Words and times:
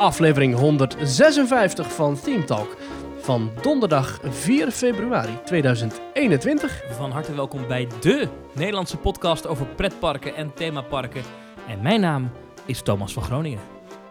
aflevering 0.00 0.54
156 0.54 1.92
van 1.92 2.20
Theme 2.20 2.44
Talk 2.44 2.76
van 3.20 3.50
donderdag 3.62 4.18
4 4.22 4.70
februari 4.70 5.32
2021. 5.44 6.82
Van 6.90 7.10
harte 7.10 7.34
welkom 7.34 7.66
bij 7.68 7.88
de 8.00 8.28
Nederlandse 8.54 8.96
podcast 8.96 9.46
over 9.46 9.66
pretparken 9.66 10.34
en 10.34 10.54
themaparken. 10.54 11.22
En 11.68 11.82
mijn 11.82 12.00
naam 12.00 12.30
is 12.66 12.82
Thomas 12.82 13.12
van 13.12 13.22
Groningen. 13.22 13.60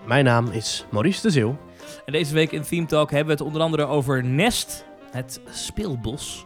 Mijn 0.05 0.25
naam 0.25 0.47
is 0.51 0.85
Maurice 0.91 1.21
de 1.21 1.29
Zeeuw. 1.29 1.57
En 2.05 2.13
deze 2.13 2.33
week 2.33 2.51
in 2.51 2.61
Theme 2.61 2.85
Talk 2.85 3.09
hebben 3.11 3.27
we 3.27 3.33
het 3.33 3.41
onder 3.41 3.61
andere 3.61 3.85
over 3.85 4.23
Nest, 4.23 4.85
het 5.11 5.39
speelbos. 5.49 6.43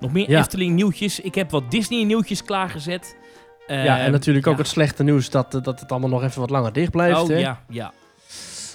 Nog 0.00 0.12
meer 0.12 0.30
Ja. 0.30 0.38
Efteling 0.38 0.74
nieuwtjes. 0.74 1.20
Ik 1.20 1.34
heb 1.34 1.50
wat 1.50 1.70
Disney 1.70 2.04
nieuwtjes 2.04 2.44
klaargezet. 2.44 3.16
ja, 3.66 3.74
en 3.98 4.02
Ehm, 4.02 4.10
natuurlijk 4.10 4.46
ook 4.46 4.58
het 4.58 4.68
slechte 4.68 5.02
nieuws 5.02 5.30
dat, 5.30 5.54
eh, 5.54 5.62
dat 5.62 5.80
het 5.80 5.90
allemaal 5.90 6.10
nog 6.10 6.22
even 6.22 6.40
wat 6.40 6.50
langer 6.50 6.72
dicht 6.72 6.90
blijft. 6.90 7.20
Oh 7.20 7.28
hè? 7.28 7.36
ja, 7.38 7.62
ja. 7.68 7.92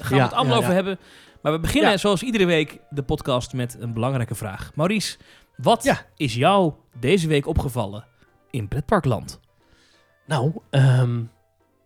Gaan 0.04 0.18
we 0.18 0.24
het 0.24 0.34
allemaal 0.34 0.58
over 0.58 0.74
hebben. 0.74 1.00
Maar 1.42 1.52
we 1.52 1.60
beginnen 1.60 2.00
zoals 2.00 2.24
iedere 2.24 2.46
week 2.46 2.80
de 2.90 3.04
podcast 3.04 3.54
met 3.54 3.76
een 3.80 3.94
belangrijke 3.94 4.36
vraag. 4.36 4.72
Maurice, 4.76 5.18
wat 5.58 6.06
is 6.16 6.36
jou 6.36 6.74
deze 7.00 7.28
week 7.28 7.48
opgevallen 7.48 8.06
in 8.50 8.68
pretparkland? 8.68 9.40
Nou, 10.26 10.54
ehm, 10.70 11.22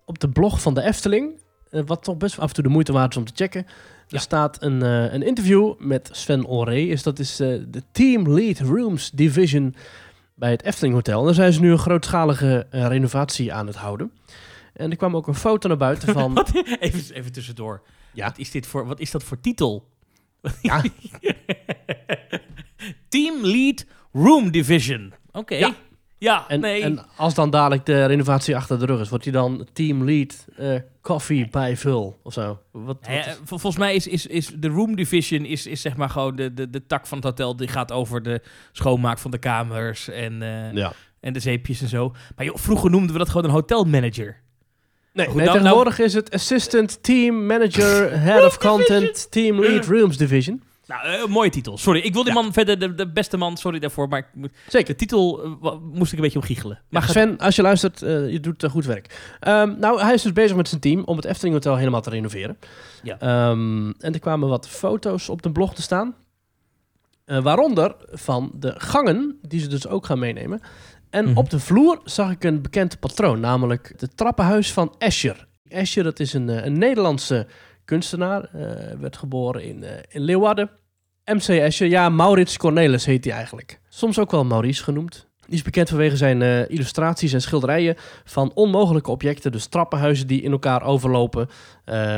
op 0.05 0.19
de 0.19 0.29
blog 0.29 0.61
van 0.61 0.73
de 0.73 0.81
Efteling, 0.81 1.41
eh, 1.69 1.81
wat 1.85 2.03
toch 2.03 2.17
best 2.17 2.39
af 2.39 2.47
en 2.47 2.53
toe 2.53 2.63
de 2.63 2.69
moeite 2.69 2.91
waard 2.91 3.11
is 3.11 3.17
om 3.17 3.25
te 3.25 3.31
checken. 3.35 3.65
Er 4.09 4.19
staat 4.19 4.61
een, 4.61 4.81
eh, 4.81 5.13
een 5.13 5.23
interview 5.23 5.73
met 5.79 6.09
Sven 6.11 6.45
Olree. 6.45 6.87
Is, 6.87 7.03
dat 7.03 7.19
is 7.19 7.39
eh, 7.39 7.47
de 7.67 7.83
Team 7.91 8.33
Lead 8.33 8.59
Rooms 8.59 9.11
Division 9.11 9.75
bij 10.35 10.51
het 10.51 10.63
Efteling 10.63 10.93
Hotel. 10.95 11.19
En 11.19 11.25
daar 11.25 11.33
zijn 11.33 11.53
ze 11.53 11.59
nu 11.59 11.71
een 11.71 11.77
grootschalige 11.77 12.67
renovatie 12.69 13.53
aan 13.53 13.67
het 13.67 13.75
houden. 13.75 14.11
En 14.73 14.91
er 14.91 14.97
kwam 14.97 15.15
ook 15.15 15.27
een 15.27 15.35
foto 15.35 15.67
naar 15.67 15.77
buiten 15.77 16.13
van... 16.19 16.45
Even, 16.79 17.15
even 17.15 17.31
tussendoor. 17.31 17.81
Ja. 18.17 18.25
Wat, 18.25 18.37
is 18.37 18.51
dit 18.51 18.67
voor, 18.67 18.85
wat 18.85 18.99
is 18.99 19.11
dat 19.11 19.23
voor 19.23 19.39
titel? 19.39 19.87
Ja. 20.61 20.83
Team 23.09 23.45
Lead 23.45 23.85
Room 24.13 24.51
Division. 24.51 25.13
Oké. 25.31 25.55
Ja. 25.55 25.75
Ja, 26.19 26.45
En, 26.47 26.59
nee. 26.59 26.81
en 26.81 27.05
als 27.15 27.33
dan 27.33 27.49
dadelijk 27.49 27.85
de 27.85 28.05
renovatie 28.05 28.55
achter 28.55 28.79
de 28.79 28.85
rug 28.85 28.99
is, 28.99 29.09
wordt 29.09 29.23
hij 29.23 29.33
dan 29.33 29.67
Team 29.73 30.03
Lead 30.03 30.47
eh 30.55 30.75
Coffee 31.01 31.47
bij 31.49 31.77
Vul 31.77 32.19
of 32.23 32.33
zo? 32.33 32.59
Wat, 32.71 33.07
volgens 33.43 33.77
mij 33.77 33.95
is, 33.95 34.07
is, 34.07 34.25
is 34.25 34.47
de 34.47 34.67
Room 34.67 34.95
Division 34.95 35.45
is, 35.45 35.65
is 35.65 35.81
zeg 35.81 35.97
maar 35.97 36.09
gewoon 36.09 36.35
de, 36.35 36.53
de, 36.53 36.69
de 36.69 36.85
tak 36.85 37.07
van 37.07 37.17
het 37.17 37.27
hotel. 37.27 37.55
Die 37.55 37.67
gaat 37.67 37.91
over 37.91 38.23
de 38.23 38.41
schoonmaak 38.71 39.19
van 39.19 39.31
de 39.31 39.37
kamers 39.37 40.09
en, 40.09 40.39
ja. 40.73 40.93
en 41.19 41.33
de 41.33 41.39
zeepjes 41.39 41.81
en 41.81 41.87
zo. 41.87 42.15
Maar 42.35 42.45
joh, 42.45 42.57
vroeger 42.57 42.89
noemden 42.89 43.11
we 43.11 43.17
dat 43.17 43.29
gewoon 43.29 43.45
een 43.45 43.51
hotelmanager. 43.51 44.41
Nee, 45.17 45.25
Goed, 45.25 45.35
nee 45.35 45.45
nou- 45.45 45.57
tegenwoordig 45.57 45.99
is 45.99 46.13
het 46.13 46.31
Assistant 46.33 47.03
Team 47.03 47.45
Manager 47.45 48.19
Head 48.19 48.45
of 48.45 48.57
Content 48.57 49.31
Team 49.31 49.59
Lead 49.59 49.85
Rooms 49.85 50.17
Division. 50.17 50.61
Nou, 50.87 51.05
eh, 51.07 51.21
een 51.23 51.29
mooie 51.31 51.49
titel. 51.49 51.77
Sorry, 51.77 51.99
ik 51.99 52.13
wil 52.13 52.23
die 52.23 52.33
Ja. 52.33 52.41
man 52.41 52.53
verder, 52.53 52.79
de, 52.79 52.95
de 52.95 53.07
beste 53.11 53.37
man, 53.37 53.57
sorry 53.57 53.79
daarvoor. 53.79 54.07
Maar 54.07 54.19
ik 54.19 54.25
moet- 54.33 54.51
Zeker. 54.67 54.87
de 54.87 54.95
titel 54.95 55.43
eh, 55.43 55.71
moest 55.93 56.11
ik 56.11 56.17
een 56.17 56.23
beetje 56.23 56.39
om 56.39 56.45
giechelen. 56.45 56.79
Maar 56.89 57.03
Sven, 57.03 57.37
als 57.37 57.55
je 57.55 57.61
luistert, 57.61 58.01
eh, 58.01 58.29
je 58.31 58.39
doet 58.39 58.63
eh, 58.63 58.69
goed 58.69 58.85
werk. 58.85 59.35
Ehm, 59.39 59.73
nou, 59.79 60.01
hij 60.01 60.13
is 60.13 60.21
dus 60.21 60.33
bezig 60.33 60.55
met 60.55 60.67
zijn 60.67 60.81
team 60.81 61.03
om 61.03 61.15
het 61.15 61.25
Efteling 61.25 61.53
Hotel 61.55 61.75
helemaal 61.75 62.01
te 62.01 62.09
renoveren. 62.09 62.57
Ja. 63.03 63.19
Ehm, 63.19 63.87
en 63.99 64.13
er 64.13 64.19
kwamen 64.19 64.49
wat 64.49 64.67
foto's 64.67 65.29
op 65.29 65.41
de 65.41 65.51
blog 65.51 65.75
te 65.75 65.81
staan. 65.81 66.15
Eh, 67.25 67.41
waaronder 67.41 67.95
van 68.11 68.51
de 68.55 68.73
gangen, 68.77 69.37
die 69.41 69.59
ze 69.59 69.67
dus 69.67 69.87
ook 69.87 70.05
gaan 70.05 70.19
meenemen. 70.19 70.61
En 71.09 71.25
Mhm. 71.25 71.37
op 71.37 71.49
de 71.49 71.59
vloer 71.59 71.99
zag 72.03 72.31
ik 72.31 72.43
een 72.43 72.61
bekend 72.61 72.99
patroon, 72.99 73.39
namelijk 73.39 73.93
het 73.97 74.17
trappenhuis 74.17 74.73
van 74.73 74.95
Escher. 74.97 75.47
Escher, 75.67 76.03
dat 76.03 76.19
is 76.19 76.33
een, 76.33 76.49
eh, 76.49 76.65
een 76.65 76.77
Nederlandse 76.77 77.47
kunstenaar. 77.85 78.43
eh, 78.43 78.97
werd 78.99 79.17
geboren 79.17 79.63
in, 79.63 79.83
eh, 79.83 79.91
in 80.09 80.21
Leeuwarden. 80.21 80.69
MC 81.25 81.47
Escher, 81.47 81.87
ja, 81.87 82.09
Maurits 82.09 82.57
Cornelis 82.57 83.05
heet 83.05 83.23
hij 83.25 83.33
eigenlijk. 83.33 83.79
Soms 83.89 84.19
ook 84.19 84.31
wel 84.31 84.45
Maurice 84.45 84.83
genoemd. 84.83 85.27
Die 85.45 85.55
is 85.55 85.61
bekend 85.61 85.89
vanwege 85.89 86.17
zijn 86.17 86.41
illustraties 86.69 87.33
en 87.33 87.41
schilderijen 87.41 87.95
van 88.23 88.51
onmogelijke 88.53 89.11
objecten. 89.11 89.51
Dus 89.51 89.65
trappenhuizen 89.67 90.27
die 90.27 90.41
in 90.41 90.51
elkaar 90.51 90.83
overlopen. 90.83 91.47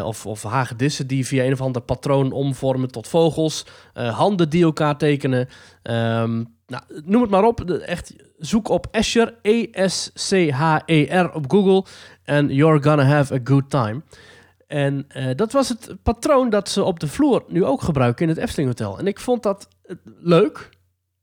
of, 0.03 0.25
of 0.25 0.43
hagedissen 0.43 1.07
die 1.07 1.25
via 1.27 1.43
een 1.43 1.53
of 1.53 1.61
ander 1.61 1.81
patroon 1.81 2.31
omvormen 2.31 2.91
tot 2.91 3.07
vogels. 3.07 3.65
handen 3.93 4.49
die 4.49 4.63
elkaar 4.63 4.97
tekenen. 4.97 5.47
Ehm, 5.83 6.43
nou, 6.69 6.83
noem 7.05 7.21
het 7.21 7.31
maar 7.31 7.43
op. 7.43 7.71
Echt, 7.71 8.13
zoek 8.37 8.69
op 8.69 8.87
Escher, 8.91 9.33
E-S-C-H-E-R 9.41 11.33
op 11.33 11.51
Google. 11.51 11.85
En 12.23 12.47
you're 12.47 12.83
gonna 12.83 13.03
have 13.03 13.33
a 13.33 13.39
good 13.43 13.69
time. 13.69 14.01
En 14.67 15.05
eh, 15.07 15.35
dat 15.35 15.51
was 15.51 15.69
het 15.69 15.95
patroon 16.03 16.49
dat 16.49 16.69
ze 16.69 16.83
op 16.83 16.99
de 16.99 17.07
vloer 17.07 17.43
nu 17.47 17.65
ook 17.65 17.81
gebruiken 17.81 18.23
in 18.23 18.29
het 18.29 18.37
Efteling 18.37 18.67
Hotel. 18.67 18.99
En 18.99 19.07
ik 19.07 19.19
vond 19.19 19.43
dat 19.43 19.67
eh, 19.81 19.95
leuk. 20.19 20.69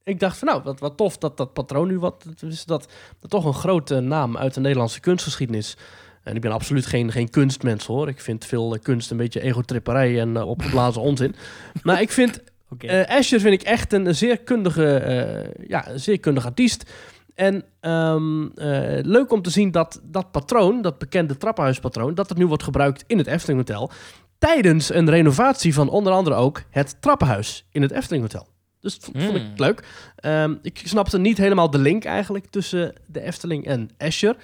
Ik 0.03 0.21
dacht 0.21 0.39
van 0.39 0.49
nou, 0.49 0.63
wat, 0.63 0.81
wat 0.81 0.97
tof 0.97 1.19
dat 1.19 1.37
dat 1.37 1.53
patroon 1.53 1.89
nu 1.89 1.99
wat... 1.99 2.25
Dus 2.37 2.65
dat, 2.65 2.93
toch 3.29 3.45
een 3.45 3.55
grote 3.55 4.01
naam 4.01 4.37
uit 4.37 4.55
de 4.55 4.61
Nederlandse 4.61 5.01
kunstgeschiedenis. 5.01 5.77
En 6.23 6.35
ik 6.35 6.41
ben 6.41 6.53
absoluut 6.53 6.87
geen, 6.87 7.13
geen 7.13 7.31
kunstmens 7.31 7.87
hoor. 7.87 8.09
Ik 8.09 8.21
vind 8.21 8.45
veel 8.45 8.75
eh, 8.75 8.83
kunst 8.83 9.11
een 9.11 9.17
beetje 9.17 9.41
egotripperij 9.41 10.21
en 10.21 10.43
opgeblazen 10.43 11.03
onzin. 11.03 11.35
Maar 11.83 12.01
ik 12.01 12.11
vind 12.11 12.43
Oké. 12.71 12.87
eh 12.87 13.17
Asher 13.19 13.41
vind 13.41 13.55
ik 13.61 13.63
echt 13.63 13.93
een 13.93 14.15
zeer 14.15 14.39
kundige, 14.39 14.95
eh, 14.97 15.69
ja, 15.69 15.89
een 15.91 16.01
zeer 16.01 16.21
kundig 16.21 16.45
artiest. 16.45 16.91
En 17.35 17.65
ehm, 17.81 18.47
eh, 18.47 18.99
leuk 19.05 19.33
om 19.33 19.43
te 19.43 19.51
zien 19.51 19.71
dat 19.71 20.01
dat 20.05 20.31
patroon, 20.31 20.83
dat 20.83 20.99
bekende 20.99 21.37
trappenhuispatroon, 21.37 22.15
dat 22.15 22.29
het 22.29 22.39
nu 22.39 22.47
wordt 22.47 22.63
gebruikt 22.63 23.05
in 23.07 23.19
het 23.19 23.27
Efteling 23.27 23.59
Hotel. 23.59 23.91
Tijdens 24.39 24.95
een 24.95 25.11
renovatie 25.11 25.75
van 25.75 25.89
onder 25.89 26.13
andere 26.13 26.37
ook 26.37 26.63
het 26.71 26.97
trappenhuis 27.01 27.67
in 27.71 27.83
het 27.83 27.91
Efteling 27.91 28.23
Hotel. 28.23 28.47
Dus 28.81 28.99
dat 29.01 29.11
vond 29.23 29.37
ik 29.37 29.43
Mm. 29.43 29.53
leuk. 29.57 29.85
Ehm, 30.17 30.55
ik 30.63 30.81
snapte 30.85 31.19
niet 31.19 31.39
helemaal 31.39 31.71
de 31.71 31.79
link 31.79 32.05
eigenlijk 32.05 32.47
tussen 32.51 32.93
de 33.07 33.21
Efteling 33.21 33.67
en 33.67 33.91
Escher. 33.97 34.37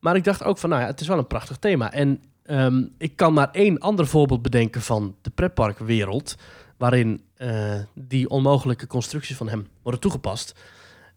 Maar 0.00 0.16
ik 0.16 0.24
dacht 0.24 0.42
ook 0.44 0.58
van, 0.58 0.70
nou 0.70 0.82
ja, 0.82 0.86
het 0.88 1.00
is 1.00 1.06
wel 1.08 1.18
een 1.18 1.26
prachtig 1.26 1.56
thema. 1.56 1.92
En 1.92 2.20
ehm, 2.42 2.82
ik 2.98 3.16
kan 3.16 3.32
maar 3.32 3.48
één 3.52 3.78
ander 3.78 4.06
voorbeeld 4.06 4.42
bedenken 4.42 4.80
van 4.82 5.16
de 5.22 5.30
pretparkwereld... 5.30 6.34
waarin 6.76 7.20
eh, 7.36 7.74
die 7.94 8.28
onmogelijke 8.28 8.86
constructies 8.86 9.36
van 9.36 9.48
hem 9.48 9.66
worden 9.82 10.00
toegepast. 10.00 10.54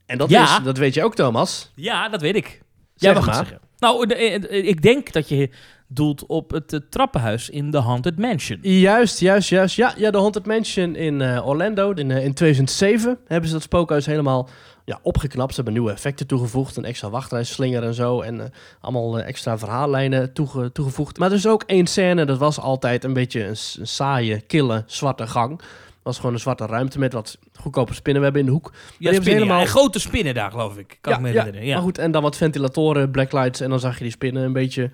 En 0.05 0.17
dat, 0.17 0.29
Ja. 0.29 0.57
is, 0.57 0.63
dat 0.63 0.77
weet 0.77 0.93
je 0.93 1.03
ook, 1.03 1.15
Thomas. 1.15 1.71
Ja, 1.75 2.09
dat 2.09 2.21
weet 2.21 2.35
ik. 2.35 2.45
Zeg 2.45 2.61
Jij 2.95 3.13
mag 3.13 3.25
het 3.25 3.33
maar. 3.35 3.45
zeggen. 3.45 3.59
Nou, 3.77 4.05
de- 4.07 4.15
eh, 4.15 4.67
ik 4.67 4.81
denk 4.81 5.11
dat 5.13 5.29
je 5.29 5.49
doelt 5.87 6.25
op 6.25 6.51
het 6.51 6.73
eh, 6.73 6.79
trappenhuis 6.89 7.49
in 7.49 7.71
de 7.71 7.77
Haunted 7.77 8.17
Mansion. 8.19 8.59
Juist, 8.61 9.19
juist, 9.19 9.49
juist. 9.49 9.75
Ja, 9.75 9.93
ja 9.97 10.11
de 10.11 10.17
Haunted 10.17 10.45
Mansion 10.45 10.95
in 10.95 11.21
eh, 11.21 11.47
Orlando. 11.47 11.91
In, 11.91 12.11
eh, 12.11 12.25
in 12.25 12.33
2007 12.33 13.17
hebben 13.27 13.47
ze 13.49 13.55
dat 13.55 13.63
spookhuis 13.63 14.05
helemaal 14.05 14.49
ja, 14.85 14.99
opgeknapt. 15.01 15.49
Ze 15.49 15.55
hebben 15.55 15.73
nieuwe 15.73 15.91
effecten 15.91 16.27
toegevoegd. 16.27 16.77
Een 16.77 16.85
extra 16.85 17.09
wachtrijslinger 17.09 17.83
en 17.83 17.93
zo. 17.93 18.21
En 18.21 18.41
eh, 18.41 18.47
allemaal 18.81 19.19
eh, 19.19 19.27
extra 19.27 19.57
verhaallijnen 19.57 20.33
toege- 20.33 20.71
toegevoegd. 20.71 21.17
Maar 21.17 21.29
er 21.29 21.35
is 21.35 21.47
ook 21.47 21.63
één 21.63 21.87
scène. 21.87 22.25
Dat 22.25 22.37
was 22.37 22.59
altijd 22.59 23.03
een 23.03 23.13
beetje 23.13 23.43
een, 23.43 23.55
een 23.79 23.87
saaie, 23.87 24.41
kille, 24.41 24.83
zwarte 24.85 25.27
gang. 25.27 25.61
Het 25.99 26.07
was 26.07 26.17
gewoon 26.17 26.33
een 26.33 26.39
zwarte 26.39 26.65
ruimte 26.65 26.99
met 26.99 27.13
wat 27.13 27.37
goedkope 27.59 27.93
spinnenwebben 27.93 28.41
in 28.41 28.47
de 28.47 28.53
hoek. 28.53 28.71
Ja, 28.97 29.11
spinnen, 29.11 29.23
ja. 29.23 29.37
helemaal- 29.37 29.59
En 29.61 29.67
grote 29.67 29.99
spinnen 29.99 30.33
daar, 30.33 30.51
geloof 30.51 30.77
ik. 30.77 30.97
Kan 31.01 31.13
ik 31.13 31.19
me 31.19 31.27
herinneren. 31.27 31.65
Ja. 31.65 31.73
Maar 31.73 31.83
goed, 31.83 31.97
en 31.97 32.11
dan 32.11 32.21
wat 32.21 32.37
ventilatoren, 32.37 33.11
blacklights. 33.11 33.59
En 33.61 33.69
dan 33.69 33.79
zag 33.79 33.97
je 33.97 34.03
die 34.03 34.11
spinnen 34.11 34.43
een 34.43 34.53
beetje, 34.53 34.91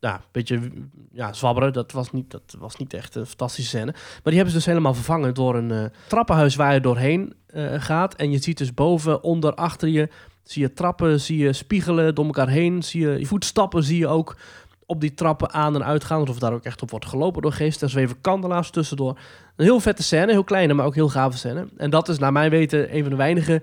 ja, 0.00 0.14
een 0.14 0.20
beetje 0.32 0.60
ja, 1.12 1.32
zwabberen. 1.32 1.72
Dat 1.72 1.92
was, 1.92 2.10
niet, 2.12 2.30
dat 2.30 2.56
was 2.58 2.76
niet 2.76 2.94
echt 2.94 3.14
een 3.14 3.26
fantastische 3.26 3.70
scène. 3.76 3.90
Maar 3.92 4.20
die 4.22 4.34
hebben 4.34 4.50
ze 4.52 4.56
dus 4.56 4.66
helemaal 4.66 4.94
vervangen 4.94 5.34
door 5.34 5.54
een 5.56 5.70
eh, 5.70 5.84
trappenhuis 6.08 6.54
waar 6.56 6.74
je 6.74 6.80
doorheen 6.80 7.34
eh, 7.46 7.74
gaat. 7.82 8.14
En 8.14 8.30
je 8.30 8.38
ziet 8.38 8.58
dus 8.58 8.74
boven, 8.74 9.22
onder, 9.22 9.54
achter 9.54 9.88
je, 9.88 10.08
zie 10.42 10.62
je 10.62 10.72
trappen, 10.72 11.20
zie 11.20 11.38
je 11.38 11.52
spiegelen 11.52 12.14
door 12.14 12.24
elkaar 12.24 12.48
heen. 12.48 12.82
Zie 12.82 13.08
je 13.08 13.26
voetstappen, 13.26 13.82
zie 13.82 13.98
je 13.98 14.08
ook 14.08 14.36
op 14.86 15.00
die 15.00 15.14
trappen 15.14 15.52
aan 15.52 15.74
en 15.74 15.84
uitgaan. 15.84 16.20
Alsof 16.20 16.38
daar 16.38 16.52
ook 16.52 16.64
echt 16.64 16.82
op 16.82 16.90
wordt 16.90 17.06
gelopen 17.06 17.42
door 17.42 17.52
geesten. 17.52 17.86
Er 17.86 17.92
zweven 17.92 18.20
kandelaars 18.20 18.70
tussendoor. 18.70 19.18
Een 19.56 19.64
heel 19.64 19.80
vette 19.80 20.02
scène, 20.02 20.30
heel 20.32 20.44
kleine, 20.44 20.74
maar 20.74 20.86
ook 20.86 20.94
heel 20.94 21.08
gave 21.08 21.36
scène. 21.36 21.68
En 21.76 21.90
dat 21.90 22.08
is 22.08 22.18
naar 22.18 22.32
mijn 22.32 22.50
weten 22.50 22.94
een 22.96 23.00
van 23.00 23.10
de 23.10 23.16
weinige 23.16 23.62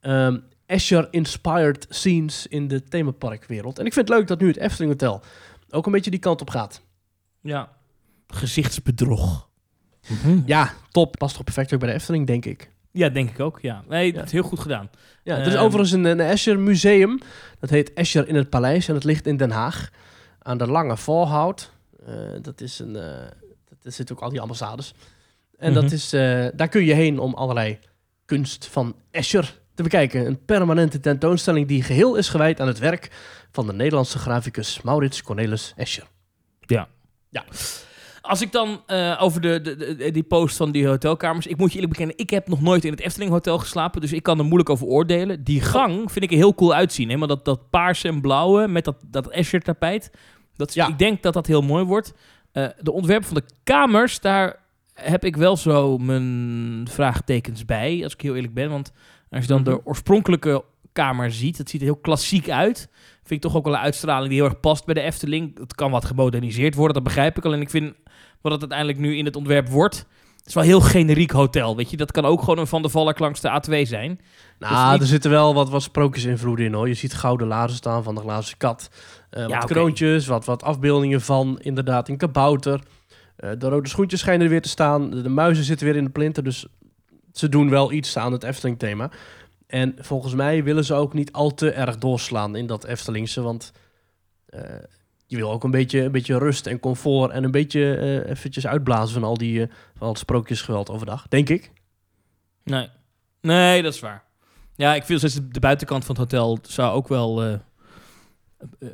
ehm 0.00 0.38
Escher-inspired 0.66 1.86
scenes 1.88 2.46
in 2.46 2.68
de 2.68 2.84
themaparkwereld. 2.84 3.78
En 3.78 3.86
ik 3.86 3.92
vind 3.92 4.08
het 4.08 4.16
leuk 4.18 4.26
dat 4.26 4.40
nu 4.40 4.46
het 4.46 4.56
Efteling 4.56 4.90
Hotel 4.92 5.20
ook 5.70 5.86
een 5.86 5.92
beetje 5.92 6.10
die 6.10 6.20
kant 6.20 6.40
op 6.40 6.50
gaat. 6.50 6.82
ja. 7.40 7.68
Gezichtsbedrog. 8.26 9.48
Ja, 10.46 10.70
top. 10.90 11.16
Past 11.18 11.34
toch 11.34 11.44
perfect 11.44 11.72
ook 11.74 11.80
bij 11.80 11.88
de 11.88 11.94
Efteling, 11.94 12.26
denk 12.26 12.44
ik. 12.44 12.70
Ja, 12.90 13.08
denk 13.08 13.30
ik 13.30 13.40
ook. 13.40 13.58
Ja. 13.60 13.82
Nee, 13.88 14.06
Ja. 14.06 14.12
dat 14.18 14.24
is 14.26 14.32
heel 14.32 14.42
goed 14.42 14.58
gedaan. 14.60 14.90
Ja, 15.22 15.36
er 15.38 15.46
is 15.46 15.54
Ehm. 15.54 15.62
overigens 15.62 15.90
een, 15.92 16.04
een 16.04 16.20
Escher 16.20 16.58
museum. 16.58 17.18
Dat 17.60 17.70
heet 17.70 17.92
Escher 17.92 18.28
in 18.28 18.34
het 18.34 18.50
Paleis 18.50 18.88
en 18.88 18.94
dat 18.94 19.04
ligt 19.04 19.26
in 19.26 19.36
Den 19.36 19.50
Haag. 19.50 19.90
Aan 20.46 20.58
de 20.58 20.66
Lange 20.66 20.96
Voorhout. 20.96 21.70
Eh, 22.06 22.14
dat 22.42 22.60
is 22.60 22.78
een... 22.78 22.96
eh 22.96 23.26
dat 23.82 23.94
zitten 23.94 24.16
ook 24.16 24.22
al 24.22 24.28
die 24.30 24.40
ambassades. 24.40 24.94
En 25.58 25.72
Mhm. 25.72 25.80
dat 25.80 25.92
is, 25.92 26.12
eh, 26.12 26.46
daar 26.54 26.68
kun 26.68 26.84
je 26.84 26.92
heen 26.94 27.18
om 27.18 27.34
allerlei 27.34 27.78
kunst 28.24 28.66
van 28.66 28.96
Escher 29.10 29.60
te 29.74 29.82
bekijken. 29.82 30.26
Een 30.26 30.44
permanente 30.44 31.00
tentoonstelling 31.00 31.68
die 31.68 31.82
geheel 31.82 32.14
is 32.16 32.28
gewijd 32.28 32.60
aan 32.60 32.66
het 32.66 32.78
werk 32.78 33.10
van 33.50 33.66
de 33.66 33.72
Nederlandse 33.72 34.18
graficus 34.18 34.80
Maurits 34.82 35.22
Cornelis 35.22 35.72
Escher. 35.76 36.06
Als 38.20 38.40
ik 38.42 38.52
dan 38.52 38.82
eh, 38.86 39.18
over 39.22 39.40
de, 39.40 39.60
de, 39.60 39.76
de- 39.96 40.10
die 40.10 40.22
post 40.22 40.56
van 40.56 40.70
die 40.72 40.86
hotelkamers... 40.86 41.46
Ik 41.46 41.56
moet 41.56 41.68
je 41.68 41.74
eerlijk 41.74 41.92
bekennen, 41.92 42.18
ik 42.18 42.30
heb 42.30 42.48
nog 42.48 42.60
nooit 42.60 42.84
in 42.84 42.90
het 42.90 43.00
Efteling 43.00 43.30
Hotel 43.30 43.58
geslapen. 43.58 44.00
Dus 44.00 44.12
ik 44.12 44.22
kan 44.22 44.38
er 44.38 44.44
moeilijk 44.44 44.70
over 44.70 44.86
oordelen. 44.86 45.44
Die 45.44 45.60
gang 45.60 46.12
vind 46.12 46.24
ik 46.24 46.30
er 46.30 46.36
heel 46.36 46.54
cool 46.54 46.74
uitzien. 46.74 47.06
Helemaal 47.06 47.28
dat, 47.28 47.44
dat 47.44 47.70
paarse 47.70 48.08
en 48.08 48.20
blauwe 48.20 48.68
met 48.68 48.84
dat, 48.84 48.96
dat 49.06 49.28
Escher 49.30 49.60
tapijt. 49.62 50.10
Dat, 50.56 50.74
Ja. 50.74 50.88
Ik 50.88 50.98
denk 50.98 51.22
dat 51.22 51.32
dat 51.32 51.46
heel 51.46 51.62
mooi 51.62 51.84
wordt. 51.84 52.12
Eh, 52.52 52.66
de 52.80 52.92
ontwerpen 52.92 53.26
van 53.28 53.36
de 53.36 53.44
kamers, 53.64 54.20
daar 54.20 54.56
heb 54.94 55.24
ik 55.24 55.36
wel 55.36 55.56
zo 55.56 55.98
mijn 55.98 56.86
vraagtekens 56.90 57.64
bij. 57.64 58.00
Als 58.04 58.12
ik 58.12 58.20
heel 58.20 58.34
eerlijk 58.34 58.54
ben. 58.54 58.70
Want 58.70 58.92
als 59.30 59.40
je 59.42 59.48
dan 59.48 59.60
Mhm. 59.60 59.70
de 59.70 59.86
oorspronkelijke 59.86 60.64
kamer 60.92 61.32
ziet... 61.32 61.58
Het 61.58 61.70
ziet 61.70 61.80
er 61.80 61.86
heel 61.86 61.96
klassiek 61.96 62.50
uit. 62.50 62.88
Vind 63.14 63.30
ik 63.30 63.40
toch 63.40 63.56
ook 63.56 63.64
wel 63.64 63.74
een 63.74 63.80
uitstraling 63.80 64.28
die 64.30 64.38
heel 64.40 64.48
erg 64.50 64.60
past 64.60 64.84
bij 64.84 64.94
de 64.94 65.00
Efteling. 65.00 65.58
Het 65.58 65.74
kan 65.74 65.90
wat 65.90 66.04
gemoderniseerd 66.04 66.74
worden, 66.74 66.94
dat 66.94 67.02
begrijp 67.04 67.36
ik. 67.36 67.44
Alleen 67.44 67.60
ik 67.60 67.70
vind 67.70 67.94
wat 68.40 68.52
het 68.52 68.60
uiteindelijk 68.60 68.98
nu 68.98 69.16
in 69.16 69.24
het 69.24 69.36
ontwerp 69.36 69.68
wordt... 69.68 70.06
Het 70.36 70.46
is 70.52 70.58
wel 70.58 70.64
een 70.72 70.78
heel 70.80 70.90
generiek 70.90 71.30
hotel, 71.30 71.76
weet 71.76 71.90
je. 71.90 71.96
Dat 71.96 72.12
kan 72.12 72.24
ook 72.24 72.40
gewoon 72.40 72.58
een 72.58 72.66
Van 72.66 72.82
der 72.82 72.90
Valk 72.90 73.18
langs 73.18 73.40
de 73.40 73.48
A2 73.62 73.86
zijn. 73.86 74.20
Nou, 74.58 74.92
niet- 74.92 75.00
er 75.00 75.06
zitten 75.06 75.30
wel 75.30 75.54
wat, 75.54 75.68
wat 75.70 75.82
sprookjesinvloeden 75.82 76.66
in 76.66 76.72
hoor. 76.72 76.88
Je 76.88 76.94
ziet 76.94 77.14
gouden 77.14 77.46
laarzen 77.46 77.76
staan 77.76 78.02
van 78.02 78.14
de 78.14 78.20
glazen 78.20 78.56
kat. 78.56 78.90
Eh, 79.34 79.46
wat 79.46 79.64
kroontjes, 79.64 80.26
wat, 80.26 80.44
wat 80.44 80.62
afbeeldingen 80.62 81.20
van 81.20 81.58
inderdaad 81.60 82.08
een 82.08 82.16
kabouter. 82.16 82.80
Eh, 83.36 83.50
de 83.58 83.68
rode 83.68 83.88
schoentjes 83.88 84.20
schijnen 84.20 84.44
er 84.44 84.50
weer 84.50 84.62
te 84.62 84.68
staan. 84.68 85.10
De, 85.10 85.22
de 85.22 85.28
muizen 85.28 85.64
zitten 85.64 85.86
weer 85.86 85.96
in 85.96 86.04
de 86.04 86.10
plinten. 86.10 86.44
Dus 86.44 86.66
ze 87.32 87.48
doen 87.48 87.70
wel 87.70 87.92
iets 87.92 88.16
aan 88.16 88.32
het 88.32 88.42
Efteling 88.42 88.78
thema. 88.78 89.10
En 89.66 89.94
volgens 89.98 90.34
mij 90.34 90.64
willen 90.64 90.84
ze 90.84 90.94
ook 90.94 91.12
niet 91.12 91.32
al 91.32 91.54
te 91.54 91.70
erg 91.70 91.98
doorslaan 91.98 92.56
in 92.56 92.66
dat 92.66 92.84
Eftelingse. 92.84 93.42
Want 93.42 93.72
eh, 94.46 94.60
je 95.26 95.36
wil 95.36 95.50
ook 95.50 95.64
een 95.64 95.70
beetje, 95.70 96.02
een 96.02 96.12
beetje 96.12 96.38
rust 96.38 96.66
en 96.66 96.80
comfort. 96.80 97.30
En 97.30 97.44
een 97.44 97.50
beetje 97.50 97.96
eh, 97.96 98.30
eventjes 98.30 98.66
uitblazen 98.66 99.14
van 99.14 99.24
al 99.24 99.36
die 99.36 99.62
eh, 99.62 99.68
van 99.92 100.02
al 100.02 100.08
het 100.08 100.18
sprookjesgeweld 100.18 100.90
overdag. 100.90 101.28
Denk 101.28 101.48
ik. 101.48 101.70
Nee. 102.64 102.88
Nee, 103.40 103.82
dat 103.82 103.94
is 103.94 104.00
waar. 104.00 104.24
Ja, 104.76 104.94
ik 104.94 105.04
vind 105.04 105.18
steeds 105.18 105.40
de 105.50 105.60
buitenkant 105.60 106.04
van 106.04 106.14
het 106.14 106.24
hotel 106.24 106.58
zou 106.62 106.94
ook 106.94 107.08
wel 107.08 107.60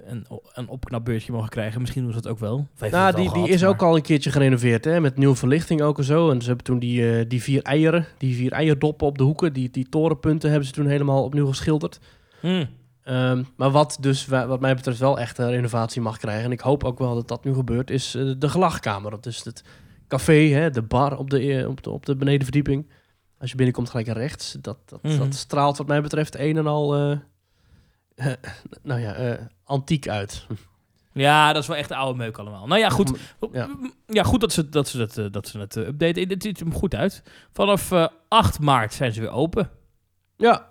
een, 0.06 0.26
een 0.52 0.68
opknapbeurtje 0.68 1.32
mogen 1.32 1.48
krijgen. 1.48 1.80
Misschien 1.80 2.02
doen 2.02 2.12
ze 2.12 2.20
dat 2.20 2.32
ook 2.32 2.38
wel. 2.38 2.66
Nou, 2.90 3.14
die, 3.14 3.20
die 3.22 3.30
gehad, 3.30 3.48
is 3.48 3.60
maar- 3.60 3.70
ook 3.70 3.82
al 3.82 3.96
een 3.96 4.02
keertje 4.02 4.30
gerenoveerd, 4.30 4.84
hè? 4.84 5.00
Met 5.00 5.16
nieuwe 5.16 5.34
verlichting 5.34 5.82
ook 5.82 5.98
en 5.98 6.04
zo. 6.04 6.30
En 6.30 6.40
ze 6.40 6.46
hebben 6.46 6.64
toen 6.64 6.78
die, 6.78 7.18
eh, 7.18 7.24
die 7.28 7.42
vier 7.42 7.62
eieren, 7.62 8.06
die 8.18 8.36
vier 8.36 8.52
eierdoppen 8.52 9.06
op 9.06 9.18
de 9.18 9.24
hoeken, 9.24 9.52
die, 9.52 9.70
die 9.70 9.88
torenpunten 9.88 10.48
hebben 10.50 10.68
ze 10.68 10.74
toen 10.74 10.86
helemaal 10.86 11.24
opnieuw 11.24 11.46
geschilderd. 11.46 12.00
Hmm. 12.40 12.68
Ehm, 13.02 13.42
maar 13.56 13.70
wat 13.70 13.96
dus 14.00 14.26
wa- 14.26 14.46
wat 14.46 14.60
mij 14.60 14.74
betreft 14.74 14.98
wel 14.98 15.18
echt 15.18 15.38
een 15.38 15.50
renovatie 15.50 16.00
mag 16.02 16.18
krijgen, 16.18 16.44
en 16.44 16.52
ik 16.52 16.60
hoop 16.60 16.84
ook 16.84 16.98
wel 16.98 17.14
dat 17.14 17.28
dat 17.28 17.44
nu 17.44 17.54
gebeurt, 17.54 17.90
is 17.90 18.14
eh, 18.14 18.30
de 18.38 18.48
gelachkamer. 18.48 19.10
Dat 19.10 19.26
is 19.26 19.44
het 19.44 19.64
café, 20.08 20.48
hè, 20.48 20.70
de 20.70 20.82
bar 20.82 21.18
op 21.18 21.30
de, 21.30 21.54
eh, 21.58 21.68
op, 21.68 21.82
de, 21.82 21.90
op 21.90 22.06
de 22.06 22.16
benedenverdieping. 22.16 22.86
Als 23.38 23.50
je 23.50 23.56
binnenkomt 23.56 23.90
gelijk 23.90 24.06
rechts. 24.08 24.56
Dat, 24.60 24.78
dat, 24.84 25.02
Mhm. 25.02 25.18
dat 25.18 25.34
straalt 25.34 25.78
wat 25.78 25.86
mij 25.86 26.02
betreft 26.02 26.38
een 26.38 26.56
en 26.56 26.66
al, 26.66 27.18
eh, 28.20 28.32
nou 28.82 29.00
ja, 29.00 29.14
eh, 29.14 29.38
antiek 29.64 30.08
uit. 30.08 30.46
Ja, 31.12 31.52
dat 31.52 31.62
is 31.62 31.68
wel 31.68 31.76
echt 31.76 31.90
oude 31.90 32.18
meuk 32.18 32.38
allemaal. 32.38 32.66
Nou 32.66 32.80
ja, 32.80 32.88
goed. 32.88 33.18
Ja. 33.52 33.68
Ja, 34.06 34.22
goed 34.22 34.40
dat 34.40 34.52
ze, 34.52 34.68
dat 34.68 34.88
ze 34.88 35.00
het, 35.00 35.18
eh, 35.18 35.24
dat 35.30 35.48
ze 35.48 35.58
het 35.58 35.76
updaten. 35.76 36.28
Het 36.28 36.42
ziet 36.42 36.60
er 36.60 36.72
goed 36.72 36.94
uit. 36.94 37.22
Vanaf 37.52 37.92
eh, 37.92 38.06
8 38.28 38.60
maart 38.60 38.94
zijn 38.94 39.12
ze 39.12 39.20
weer 39.20 39.30
open. 39.30 39.70
Ja. 40.36 40.68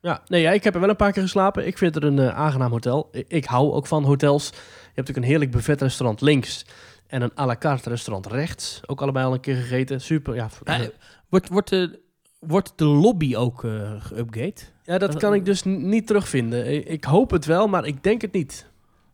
Ja, 0.00 0.22
nee, 0.26 0.40
ja, 0.40 0.50
ik 0.50 0.64
heb 0.64 0.74
er 0.74 0.80
wel 0.80 0.88
een 0.88 0.96
paar 0.96 1.12
keer 1.12 1.22
geslapen. 1.22 1.66
Ik 1.66 1.78
vind 1.78 1.94
het 1.94 2.04
een 2.04 2.32
aangenaam 2.32 2.70
hotel. 2.70 3.08
Ik, 3.12 3.24
ik 3.28 3.44
hou 3.44 3.72
ook 3.72 3.86
van 3.86 4.04
hotels. 4.04 4.48
Je 4.48 4.56
hebt 4.56 4.96
natuurlijk 4.96 5.16
een 5.16 5.30
heerlijk 5.30 5.50
buffetrestaurant 5.50 6.20
links 6.20 6.66
en 7.06 7.22
een 7.22 7.38
à 7.38 7.46
la 7.46 7.56
carte 7.56 7.88
restaurant 7.88 8.26
rechts. 8.26 8.80
Ook 8.86 9.02
allebei 9.02 9.26
al 9.26 9.32
een 9.32 9.40
keer 9.40 9.56
gegeten. 9.56 10.00
Super, 10.00 10.34
ja. 10.34 10.48
Ja, 10.64 10.88
wordt, 11.28 11.48
wordt, 11.48 11.68
de, 11.68 12.00
Wordt 12.46 12.72
de 12.76 12.84
lobby 12.84 13.36
ook 13.36 13.62
uh, 13.62 13.92
geüpgate? 13.98 14.62
Ja, 14.82 14.98
dat 14.98 15.14
eh, 15.14 15.20
kan 15.20 15.34
ik 15.34 15.44
dus 15.44 15.62
niet 15.62 16.06
terugvinden. 16.06 16.90
Ik 16.90 17.04
hoop 17.04 17.30
het 17.30 17.44
wel, 17.44 17.68
maar 17.68 17.86
ik 17.86 18.02
denk 18.02 18.20
het 18.20 18.32
niet. 18.32 18.66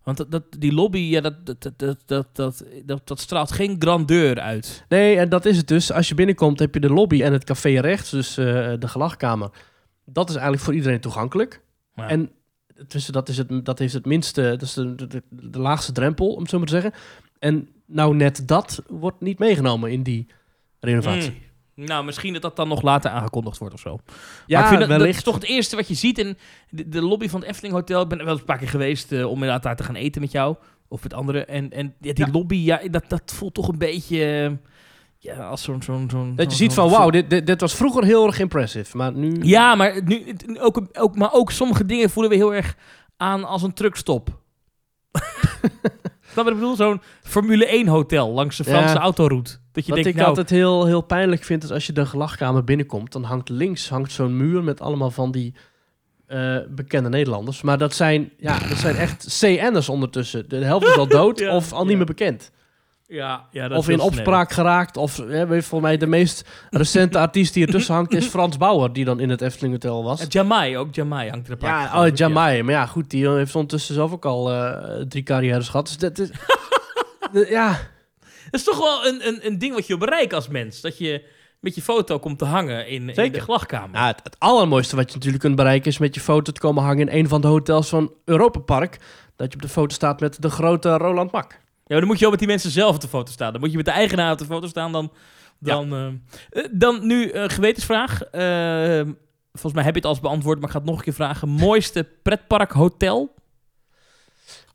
Want 0.02 0.24
dat, 0.30 0.42
die 0.58 0.72
lobby, 0.72 0.98
ja, 0.98 1.20
dat, 1.20 1.46
dat, 1.46 1.72
dat, 1.76 1.98
dat, 2.32 2.64
dat, 2.84 3.06
dat, 3.06 3.20
straalt 3.20 3.52
geen 3.52 3.76
grandeur 3.78 4.40
uit. 4.40 4.84
Nee, 4.88 5.16
en 5.16 5.28
dat 5.28 5.44
is 5.44 5.56
het 5.56 5.68
dus. 5.68 5.92
Als 5.92 6.08
je 6.08 6.14
binnenkomt 6.14 6.58
heb 6.58 6.74
je 6.74 6.80
de 6.80 6.92
lobby 6.92 7.22
en 7.22 7.32
het 7.32 7.44
café 7.44 7.80
rechts, 7.80 8.10
dus 8.10 8.36
eh, 8.36 8.44
de 8.78 8.88
gelagkamer. 8.88 9.50
Dat 10.04 10.28
is 10.28 10.34
eigenlijk 10.34 10.64
voor 10.64 10.74
iedereen 10.74 11.00
toegankelijk. 11.00 11.62
En 11.94 12.30
tussen 12.88 13.12
dat, 13.12 13.28
is 13.28 13.38
het, 13.38 13.64
dat 13.64 13.78
heeft 13.78 13.92
het 13.92 14.06
minste, 14.06 14.56
dat 14.58 14.74
de, 15.30 15.58
laagste 15.58 15.92
drempel, 15.92 16.32
om 16.32 16.40
het 16.40 16.50
zo 16.50 16.58
maar 16.58 16.66
te 16.66 16.72
zeggen. 16.72 16.92
En 17.38 17.68
nou 17.86 18.16
net 18.16 18.48
dat 18.48 18.82
wordt 18.88 19.20
niet 19.20 19.38
meegenomen 19.38 19.90
in 19.90 20.02
die 20.02 20.26
renovatie. 20.80 21.30
Hmm. 21.30 21.51
Nou, 21.74 22.04
misschien 22.04 22.32
dat 22.32 22.42
dat 22.42 22.56
dan 22.56 22.68
nog 22.68 22.82
later 22.82 23.10
aangekondigd 23.10 23.58
wordt 23.58 23.74
of 23.74 23.80
zo. 23.80 23.98
Ja, 24.46 24.60
maar 24.60 24.60
ik 24.62 24.66
vind 24.66 24.80
dat, 24.80 24.88
dat 24.88 24.98
wellicht. 24.98 25.18
is 25.18 25.24
toch 25.24 25.34
het 25.34 25.44
eerste 25.44 25.76
wat 25.76 25.88
je 25.88 25.94
ziet 25.94 26.18
in 26.18 26.38
de, 26.70 26.88
de 26.88 27.02
lobby 27.02 27.28
van 27.28 27.40
het 27.40 27.48
Efteling 27.48 27.74
Hotel. 27.74 28.02
Ik 28.02 28.08
ben 28.08 28.18
er 28.18 28.24
wel 28.24 28.32
eens 28.32 28.40
een 28.42 28.48
paar 28.48 28.58
keer 28.58 28.68
geweest 28.68 29.12
eh, 29.12 29.26
om 29.26 29.32
inderdaad 29.34 29.62
daar 29.62 29.76
te 29.76 29.82
gaan 29.82 29.94
eten 29.94 30.20
met 30.20 30.32
jou. 30.32 30.56
Of 30.88 31.02
met 31.02 31.14
anderen. 31.14 31.48
En, 31.48 31.70
en 31.70 31.94
ja, 32.00 32.12
die 32.12 32.26
Ja. 32.26 32.32
lobby, 32.32 32.56
ja, 32.56 32.80
dat, 32.90 33.04
dat 33.08 33.22
voelt 33.34 33.54
toch 33.54 33.68
een 33.68 33.78
beetje... 33.78 34.24
eh, 34.24 34.50
ja, 35.18 35.36
als 35.46 35.62
zo'n... 35.62 35.82
zo'n 35.82 36.08
zo'n 36.10 36.36
Dat 36.36 36.50
je 36.50 36.56
ziet 36.56 36.74
van, 36.74 36.90
wauw, 36.90 37.10
dit, 37.10 37.30
dit, 37.30 37.46
dit 37.46 37.60
was 37.60 37.74
vroeger 37.74 38.04
heel 38.04 38.26
erg 38.26 38.38
impressive. 38.38 38.96
Maar 38.96 39.12
nu... 39.12 39.38
Ja, 39.42 39.74
maar, 39.74 40.00
nu, 40.04 40.36
ook, 40.60 40.82
ook, 40.92 41.16
maar 41.16 41.32
ook 41.32 41.50
sommige 41.50 41.86
dingen 41.86 42.10
voelen 42.10 42.30
we 42.32 42.38
heel 42.38 42.54
erg 42.54 42.76
aan 43.16 43.44
als 43.44 43.62
een 43.62 43.72
truckstop. 43.74 44.28
Dat 46.34 46.48
ik 46.48 46.54
bedoel? 46.54 46.76
Zo'n 46.76 47.00
Formule 47.22 47.66
1 47.66 47.86
hotel 47.86 48.30
langs 48.30 48.56
de 48.56 48.64
Franse 48.64 48.94
Ja. 48.94 49.00
autoroute. 49.00 49.50
Dat 49.72 49.86
je 49.86 49.92
Wat 49.92 50.02
denkt, 50.02 50.08
ik 50.08 50.16
nou... 50.16 50.28
altijd 50.28 50.50
heel, 50.50 50.86
heel 50.86 51.00
pijnlijk 51.00 51.44
vind, 51.44 51.62
is 51.64 51.70
als 51.70 51.86
je 51.86 51.92
de 51.92 52.06
gelachkamer 52.06 52.64
binnenkomt, 52.64 53.12
dan 53.12 53.22
hangt 53.24 53.48
links 53.48 53.88
hangt 53.88 54.12
zo'n 54.12 54.36
muur 54.36 54.64
met 54.64 54.80
allemaal 54.80 55.10
van 55.10 55.30
die 55.30 55.54
eh, 56.26 56.56
bekende 56.68 57.08
Nederlanders. 57.08 57.62
Maar 57.62 57.78
dat 57.78 57.94
zijn, 57.94 58.32
ja, 58.38 58.58
dat 58.68 58.78
zijn 58.78 58.96
echt 58.96 59.38
CN'ers 59.40 59.88
ondertussen. 59.88 60.48
De 60.48 60.56
helft 60.56 60.86
is 60.86 60.96
al 60.96 61.08
dood 61.08 61.38
Ja, 61.40 61.56
of 61.56 61.72
al 61.72 61.84
niet 61.84 61.96
meer 61.96 62.06
bekend. 62.06 62.50
Ja, 63.12 63.46
ja, 63.50 63.68
dat 63.68 63.78
Of 63.78 63.88
is 63.88 63.94
in 63.94 64.00
opspraak 64.00 64.52
geraakt. 64.52 64.96
Of 64.96 65.16
hè, 65.16 65.46
weet 65.46 65.64
volgens 65.64 65.90
mij 65.90 65.96
de 65.96 66.06
meest 66.06 66.48
recente 66.70 67.18
artiest 67.18 67.54
die 67.54 67.66
ertussen 67.66 67.94
hangt 67.94 68.14
is 68.14 68.26
Frans 68.26 68.56
Bauer, 68.56 68.92
die 68.92 69.04
dan 69.04 69.20
in 69.20 69.30
het 69.30 69.40
Efteling 69.40 69.72
Hotel 69.72 70.04
was. 70.04 70.20
En 70.20 70.26
Jamai, 70.28 70.76
ook 70.76 70.94
Jamai 70.94 71.30
hangt 71.30 71.46
er 71.46 71.52
een 71.52 71.58
paar 71.58 71.88
keer, 71.88 71.96
Ja, 71.98 72.06
oh, 72.06 72.14
Jamai. 72.14 72.62
Maar 72.62 72.74
ja, 72.74 72.86
goed, 72.86 73.10
die 73.10 73.28
heeft 73.28 73.54
ondertussen 73.54 73.94
zelf 73.94 74.12
ook 74.12 74.24
al 74.24 74.52
eh, 74.52 75.00
drie 75.08 75.22
carrières 75.22 75.68
gehad. 75.68 75.86
Dus 75.86 75.96
dat 75.96 76.18
is... 76.18 76.30
de- 77.32 77.46
ja, 77.50 77.68
Dat 78.50 78.60
is 78.60 78.64
toch 78.64 78.78
wel 78.78 79.06
een, 79.06 79.26
een, 79.28 79.46
een 79.46 79.58
ding 79.58 79.74
wat 79.74 79.86
je 79.86 79.96
wil 79.98 80.06
bereiken 80.06 80.36
als 80.36 80.48
mens. 80.48 80.80
Dat 80.80 80.98
je 80.98 81.24
met 81.60 81.74
je 81.74 81.82
foto 81.82 82.18
komt 82.18 82.38
te 82.38 82.44
hangen 82.44 82.88
in, 82.88 83.08
in 83.08 83.32
de. 83.32 83.40
Nou, 83.92 84.06
het, 84.06 84.20
het 84.22 84.36
allermooiste 84.38 84.96
wat 84.96 85.08
je 85.08 85.14
natuurlijk 85.14 85.42
kunt 85.42 85.56
bereiken 85.56 85.90
is 85.90 85.98
met 85.98 86.14
je 86.14 86.20
foto 86.20 86.52
te 86.52 86.60
komen 86.60 86.82
hangen 86.82 87.08
in 87.08 87.18
een 87.18 87.28
van 87.28 87.40
de 87.40 87.46
hotels 87.46 87.88
van 87.88 88.12
Europa 88.24 88.58
Park. 88.58 88.98
Dat 89.36 89.48
je 89.48 89.54
op 89.54 89.62
de 89.62 89.68
foto 89.68 89.94
staat 89.94 90.20
met 90.20 90.42
de 90.42 90.50
grote 90.50 90.96
Roland 90.96 91.32
Mak. 91.32 91.60
Ja, 91.84 91.98
maar 91.98 91.98
dan 91.98 92.06
moet 92.06 92.16
je 92.16 92.22
wel 92.22 92.30
met 92.30 92.38
die 92.38 92.48
mensen 92.48 92.70
zelf 92.70 92.94
op 92.94 93.00
de 93.00 93.08
foto 93.08 93.32
staan. 93.32 93.52
Dan 93.52 93.60
moet 93.60 93.70
je 93.70 93.76
met 93.76 93.86
de 93.86 93.92
eigenaar 93.92 94.32
op 94.32 94.38
de 94.38 94.44
foto 94.44 94.66
staan. 94.66 94.92
Dan, 94.92 95.12
dan, 95.58 95.94
eh, 95.94 96.06
eh, 96.62 96.68
dan 96.72 97.06
nu 97.06 97.32
een 97.32 97.50
gewetensvraag. 97.50 98.22
Eh, 98.22 99.00
volgens 99.52 99.72
mij 99.72 99.84
heb 99.84 99.94
je 99.94 100.00
het 100.00 100.04
al 100.04 100.10
eens 100.10 100.20
beantwoord, 100.20 100.56
maar 100.58 100.66
ik 100.66 100.72
ga 100.72 100.78
het 100.78 100.88
nog 100.88 100.98
een 100.98 101.04
keer 101.04 101.12
vragen. 101.12 101.48
Mooiste 101.48 102.08
pretpark 102.22 102.72
hotel? 102.72 103.34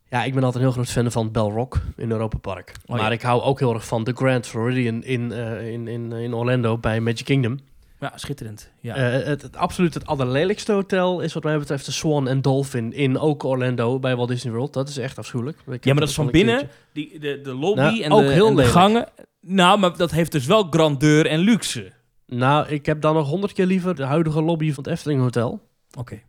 Ja, 0.10 0.24
ik 0.24 0.34
ben 0.34 0.44
altijd 0.44 0.64
een 0.64 0.70
heel 0.70 0.84
groot 0.84 0.92
fan 0.92 1.12
van 1.12 1.32
Bell 1.32 1.44
Rock 1.44 1.80
in 1.96 2.12
Europa 2.12 2.38
Park. 2.38 2.72
Oh, 2.86 2.98
maar 2.98 3.12
ik 3.12 3.22
hou 3.22 3.42
ook 3.42 3.60
heel 3.60 3.74
erg 3.74 3.86
van 3.86 4.04
de 4.04 4.14
Grand 4.16 4.48
Floridian 4.48 5.04
in, 5.04 5.32
in, 5.32 5.88
in, 5.88 6.12
in 6.12 6.34
Orlando 6.34 6.78
bij 6.78 7.00
Magic 7.00 7.26
Kingdom. 7.26 7.60
Ja, 8.00 8.12
schitterend. 8.16 8.72
Ja. 8.80 8.96
Eh, 8.96 9.26
het, 9.26 9.42
het 9.42 9.56
absoluut 9.56 9.94
het 9.94 10.06
allerlelijkste 10.06 10.72
hotel 10.72 11.22
is 11.22 11.34
wat 11.34 11.44
mij 11.44 11.58
betreft 11.58 11.86
de 11.86 11.92
Swan 11.92 12.28
and 12.28 12.44
Dolphin 12.44 12.94
in 12.94 13.20
ook 13.20 13.44
Orlando 13.44 14.00
bij 14.00 14.16
Walt 14.16 14.30
Disney 14.30 14.54
World. 14.54 14.74
Dat 14.74 14.90
is 14.90 14.98
echt 14.98 15.18
afschuwelijk. 15.18 15.58
Ik 15.68 15.84
ja, 15.84 15.92
maar 15.92 16.00
dat 16.00 16.10
is 16.10 16.16
van 16.16 16.32
binnen. 16.32 16.70
Die, 16.94 17.20
de, 17.20 17.42
de 17.42 17.54
lobby 17.54 17.82
Nou, 17.82 18.02
en, 18.02 18.12
ook 18.12 18.22
de, 18.22 18.32
heel 18.32 18.48
en 18.48 18.56
de 18.56 18.64
gangen. 18.64 19.08
Nou, 19.42 19.80
maar 19.80 19.98
dat 19.98 20.12
heeft 20.12 20.32
dus 20.32 20.46
wel 20.46 20.68
grandeur 20.70 21.26
en 21.26 21.40
luxe. 21.40 21.92
Nou, 22.26 22.68
ik 22.68 22.86
heb 22.86 23.02
dan 23.02 23.14
nog 23.14 23.28
honderd 23.28 23.54
keer 23.54 23.66
liever 23.66 23.96
de 23.96 24.04
huidige 24.04 24.42
lobby 24.42 24.74
van 24.74 24.84
het 24.84 24.94
Efteling 24.94 25.22
Hotel. 25.22 25.62
Oké. 25.98 26.22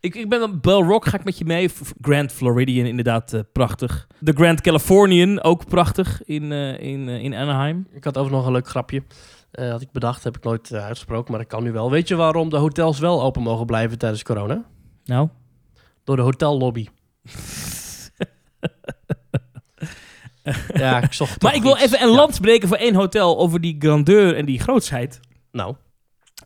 Ik, 0.00 0.14
ik 0.14 0.28
ben 0.28 0.40
dan 0.40 0.60
Bell 0.60 0.80
Rock, 0.80 1.06
ga 1.06 1.18
ik 1.18 1.24
met 1.24 1.38
je 1.38 1.44
mee. 1.44 1.70
Grand 2.00 2.32
Floridian, 2.32 2.86
inderdaad 2.86 3.32
eh, 3.32 3.40
prachtig. 3.52 4.06
De 4.18 4.32
Grand 4.32 4.60
Californian, 4.60 5.42
ook 5.42 5.66
prachtig 5.66 6.24
in, 6.24 6.52
eh, 6.52 6.80
in, 6.80 7.08
in 7.08 7.34
Anaheim. 7.34 7.86
Ik 7.92 8.04
had 8.04 8.18
over 8.18 8.32
nog 8.32 8.46
een 8.46 8.52
leuk 8.52 8.68
grapje. 8.68 9.02
Eh 9.52 9.70
had 9.70 9.80
ik 9.80 9.90
bedacht, 9.92 10.24
heb 10.24 10.36
ik 10.36 10.44
nooit 10.44 10.70
eh, 10.70 10.84
uitgesproken, 10.84 11.30
maar 11.30 11.40
dat 11.40 11.48
kan 11.50 11.62
nu 11.62 11.72
wel. 11.72 11.90
Weet 11.90 12.08
je 12.08 12.14
waarom 12.16 12.48
de 12.48 12.56
hotels 12.56 12.98
wel 12.98 13.22
open 13.22 13.42
mogen 13.42 13.66
blijven 13.66 13.98
tijdens 13.98 14.22
corona? 14.22 14.64
Nou? 15.04 15.28
Door 16.04 16.16
de 16.16 16.22
hotellobby. 16.22 16.86
ja, 20.74 21.02
ik 21.02 21.12
zocht 21.12 21.42
Maar 21.42 21.54
ik 21.54 21.62
wil 21.62 21.72
iets. 21.72 21.82
even 21.82 22.02
een 22.02 22.08
Ja. 22.08 22.14
lans 22.14 22.38
breken 22.40 22.68
voor 22.68 22.76
één 22.76 22.94
hotel 22.94 23.38
over 23.38 23.60
die 23.60 23.76
grandeur 23.78 24.36
en 24.36 24.44
die 24.46 24.58
grootsheid. 24.60 25.20
Nou, 25.52 25.74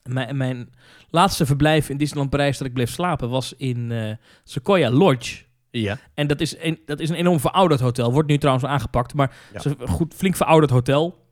Mijn, 0.02 0.36
mijn 0.36 0.70
laatste 1.10 1.46
verblijf 1.46 1.88
in 1.88 1.96
Disneyland 1.96 2.30
Parijs 2.30 2.58
dat 2.58 2.66
ik 2.66 2.72
bleef 2.72 2.90
slapen 2.90 3.28
was 3.28 3.52
in 3.56 3.92
eh, 3.92 4.12
Sequoia 4.44 4.90
Lodge. 4.90 5.44
Ja. 5.70 5.98
En 6.14 6.26
dat 6.26 6.40
is, 6.40 6.58
een, 6.58 6.80
dat 6.86 7.00
is 7.00 7.08
een 7.08 7.14
enorm 7.16 7.40
verouderd 7.40 7.80
hotel. 7.80 8.12
Wordt 8.12 8.28
nu 8.28 8.38
trouwens 8.38 8.66
aangepakt, 8.66 9.14
maar 9.14 9.34
Ja. 9.52 9.58
is 9.58 9.64
een 9.64 9.88
goed, 9.88 10.14
flink 10.14 10.36
verouderd 10.36 10.70
hotel. 10.72 11.24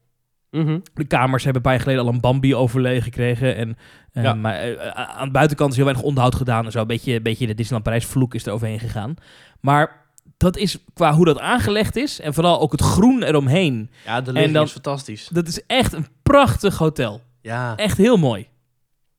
Mhm. 0.63 0.79
De 0.95 1.05
kamers 1.05 1.45
hebben 1.45 1.63
een 1.63 1.69
paar 1.69 1.73
jaar 1.73 1.83
geleden 1.83 2.03
al 2.05 2.13
een 2.13 2.21
Bambi-overlay 2.21 3.01
gekregen. 3.01 3.57
En, 3.57 3.77
eh, 4.13 4.23
Ja. 4.23 4.35
Maar 4.35 4.55
eh, 4.55 4.91
aan 4.91 5.27
de 5.27 5.33
buitenkant 5.33 5.71
is 5.71 5.77
heel 5.77 5.85
weinig 5.85 6.07
onderhoud 6.07 6.35
gedaan 6.35 6.65
en 6.65 6.71
zo. 6.73 6.81
Een 6.81 6.87
beetje, 6.87 7.15
een 7.15 7.23
beetje 7.23 7.47
de 7.47 7.55
Disneyland 7.55 7.85
Parijs 7.85 8.05
vloek 8.05 8.35
is 8.35 8.47
er 8.47 8.53
overheen 8.53 8.79
gegaan. 8.81 9.15
Maar 9.61 10.03
dat 10.37 10.57
is 10.57 10.79
qua 10.95 11.15
hoe 11.15 11.25
dat 11.25 11.39
aangelegd 11.39 11.97
is 11.97 12.21
en 12.21 12.35
vooral 12.35 12.61
ook 12.61 12.73
het 12.73 12.81
groen 12.81 13.23
eromheen. 13.23 13.91
Ja, 14.05 14.21
de 14.21 14.33
ligging 14.33 14.61
is 14.61 14.73
fantastisch. 14.73 15.29
Dat 15.33 15.49
is 15.49 15.67
echt 15.67 15.93
een 15.93 16.07
prachtig 16.23 16.79
hotel. 16.79 17.21
Ja. 17.41 17.77
Echt 17.77 17.97
heel 17.97 18.17
mooi. 18.17 18.47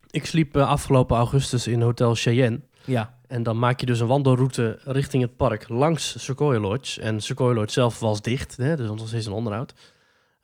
Ik 0.10 0.26
sliep 0.26 0.56
eh, 0.56 0.70
afgelopen 0.70 1.18
augustus 1.18 1.68
in 1.68 1.82
Hotel 1.82 2.16
Cheyenne. 2.16 2.60
Ja, 2.86 3.14
En 3.28 3.44
dan 3.44 3.60
maak 3.60 3.80
je 3.80 3.86
dus 3.86 4.00
een 4.00 4.08
wandelroute 4.08 4.80
richting 4.84 5.24
het 5.24 5.38
park 5.38 5.70
langs 5.70 6.24
Sequoia 6.24 6.60
Lodge. 6.60 7.02
En 7.02 7.22
Sequoia 7.22 7.54
Lodge 7.54 7.72
zelf 7.74 8.00
was 8.00 8.22
dicht, 8.22 8.58
hè, 8.58 8.76
dus 8.76 8.88
nog 8.88 9.08
steeds 9.08 9.26
een 9.26 9.32
onderhoud. 9.32 9.74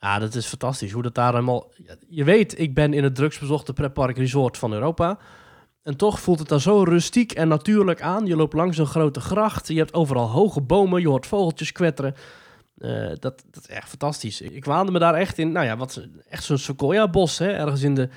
Ja, 0.02 0.18
dat 0.18 0.34
is 0.34 0.46
fantastisch. 0.46 0.92
Hoe 0.92 1.02
dat 1.02 1.14
daar 1.14 1.32
helemaal... 1.32 1.70
Je 2.08 2.24
weet, 2.24 2.58
ik 2.58 2.74
ben 2.74 2.92
in 2.92 3.02
het 3.02 3.14
drugsbezochte 3.14 3.72
pretpark 3.72 4.16
resort 4.16 4.58
van 4.58 4.72
Europa. 4.72 5.18
En 5.82 5.96
toch 5.96 6.20
voelt 6.20 6.38
het 6.38 6.48
daar 6.48 6.60
zo 6.60 6.82
rustiek 6.82 7.32
en 7.32 7.48
natuurlijk 7.48 8.02
aan. 8.02 8.26
Je 8.26 8.36
loopt 8.36 8.52
langs 8.52 8.78
een 8.78 8.86
grote 8.86 9.20
gracht. 9.20 9.68
Je 9.68 9.78
hebt 9.78 9.94
overal 9.94 10.28
hoge 10.28 10.60
bomen. 10.60 11.00
Je 11.00 11.08
hoort 11.08 11.26
vogeltjes 11.26 11.72
kwetteren. 11.72 12.14
Eh, 12.78 13.08
dat, 13.08 13.44
dat 13.50 13.62
is 13.62 13.66
echt 13.66 13.88
fantastisch. 13.88 14.40
Ik 14.40 14.64
waande 14.64 14.92
me 14.92 14.98
daar 14.98 15.14
echt 15.14 15.38
in, 15.38 15.52
nou 15.52 15.66
ja, 15.66 15.76
wat, 15.76 16.06
echt 16.28 16.44
zo'n 16.44 16.58
sequoia-bos, 16.58 17.38
hè, 17.38 17.50
ergens 17.50 17.82
in 17.82 17.94
de, 17.94 18.08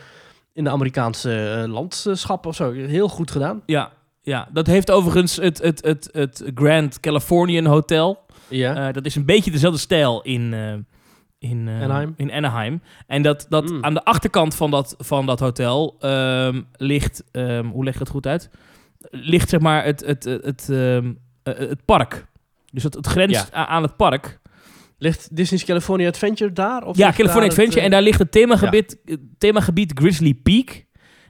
in 0.53 0.63
de 0.63 0.69
Amerikaanse 0.69 1.61
eh, 1.63 1.71
landschap 1.71 2.45
of 2.45 2.55
zo. 2.55 2.71
Heel 2.71 3.09
goed 3.09 3.31
gedaan. 3.31 3.61
ja, 3.65 3.91
ja. 4.21 4.47
dat 4.53 4.67
heeft 4.67 4.91
overigens 4.91 5.35
het, 5.35 5.61
het, 5.61 5.83
het, 5.83 6.09
het 6.11 6.43
Grand 6.55 6.99
Californian 6.99 7.65
Hotel. 7.65 8.25
Ja. 8.47 8.87
Eh, 8.87 8.93
dat 8.93 9.05
is 9.05 9.15
een 9.15 9.25
beetje 9.25 9.51
dezelfde 9.51 9.79
stijl 9.79 10.21
in, 10.21 10.53
in, 11.49 11.67
eh, 11.67 11.81
Anaheim? 11.81 12.13
in 12.17 12.31
Anaheim. 12.31 12.81
En 13.07 13.21
dat, 13.21 13.45
dat 13.49 13.69
Mm. 13.69 13.83
aan 13.83 13.93
de 13.93 14.03
achterkant 14.03 14.55
van 14.55 14.71
dat, 14.71 14.95
van 14.97 15.25
dat 15.25 15.39
hotel 15.39 15.95
ehm, 15.99 16.61
ligt, 16.75 17.23
ehm, 17.31 17.65
hoe 17.65 17.83
leg 17.83 17.93
ik 17.93 17.99
het 17.99 18.09
goed 18.09 18.27
uit? 18.27 18.49
Ligt 19.11 19.49
zeg 19.49 19.59
maar 19.59 19.83
het, 19.85 20.05
het, 20.05 20.23
het, 20.23 20.45
het, 20.45 20.69
ehm, 20.69 21.11
eh, 21.43 21.53
het 21.57 21.85
park. 21.85 22.25
Dus 22.71 22.83
het, 22.83 22.93
het 22.93 23.07
grenst 23.07 23.51
aan 23.51 23.81
het 23.81 23.95
park. 23.95 24.39
Ligt 24.97 25.35
Disney's 25.35 25.65
California 25.65 26.07
Adventure 26.07 26.51
daar? 26.53 26.83
Of 26.83 26.97
ja, 26.97 27.11
California 27.11 27.41
het, 27.43 27.51
Adventure. 27.51 27.79
eh, 27.79 27.85
En 27.85 27.91
daar 27.91 28.01
ligt 28.01 28.19
het 28.19 28.31
themagebied, 28.31 28.97
themagebied 29.37 29.91
Grizzly 29.99 30.33
Peak. 30.33 30.83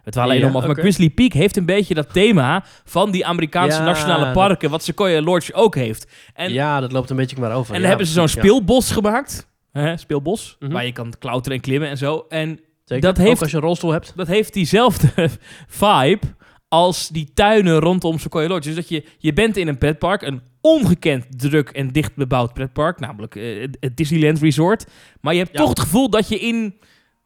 Het 0.04 0.16
waren 0.16 0.30
Ja, 0.36 0.40
alleen 0.42 0.52
nog 0.54 0.68
maar. 0.68 0.76
Grizzly 0.76 1.10
Peak 1.10 1.34
heeft 1.34 1.58
een 1.58 1.66
beetje 1.66 1.94
dat 1.94 2.14
thema 2.14 2.64
van 2.84 3.12
die 3.12 3.26
Amerikaanse 3.26 3.78
Ja, 3.78 3.84
nationale 3.86 4.24
dat- 4.24 4.34
parken, 4.34 4.70
wat 4.70 4.84
Sequoia 4.84 5.22
Lodge 5.22 5.54
ook 5.54 5.76
heeft. 5.76 6.12
En 6.34 6.54
ja, 6.54 6.80
dat 6.80 6.92
loopt 6.92 7.10
een 7.10 7.16
beetje 7.16 7.38
maar 7.40 7.52
over. 7.56 7.74
En 7.74 7.80
dan 7.80 7.90
hebben 7.90 8.08
ze 8.08 8.14
zo'n 8.14 8.28
speelbos 8.28 8.92
gemaakt. 8.92 9.48
Hè, 9.82 9.98
speelbos. 9.98 10.56
Mhm. 10.60 10.72
Waar 10.72 10.86
je 10.86 10.92
kan 10.92 11.14
klauteren 11.20 11.58
en 11.58 11.64
klimmen 11.64 11.90
en 11.90 11.98
zo. 11.98 12.26
En 12.30 12.60
Zeker. 12.86 13.04
dat 13.04 13.18
heeft- 13.18 13.42
als 13.42 13.52
je 13.52 13.58
een 13.58 13.64
rolstoel 13.64 13.92
hebt. 13.92 14.14
dat 14.16 14.28
heeft 14.28 14.54
diezelfde 14.54 15.08
vibe 15.68 16.20
als 16.68 17.08
die 17.08 17.32
tuinen 17.34 17.80
rondom 17.80 18.20
Sequoia 18.20 18.48
Lodge. 18.48 18.68
Dus 18.68 18.76
dat 18.78 18.90
je, 18.90 19.04
je 19.18 19.34
bent 19.34 19.58
in 19.58 19.68
een 19.68 19.78
pretpark, 19.78 20.22
een 20.22 20.42
ongekend 20.62 21.40
druk 21.40 21.70
en 21.70 21.88
dicht 21.92 22.16
bebouwd 22.16 22.54
pretpark. 22.54 23.00
Namelijk 23.00 23.36
eh, 23.36 23.62
het- 23.80 23.98
Disneyland 23.98 24.40
Resort. 24.42 24.86
Maar 25.22 25.34
je 25.34 25.40
hebt 25.40 25.52
Ja. 25.52 25.60
toch 25.60 25.70
het 25.70 25.80
gevoel 25.80 26.10
dat 26.10 26.28
je 26.28 26.40
in 26.40 26.80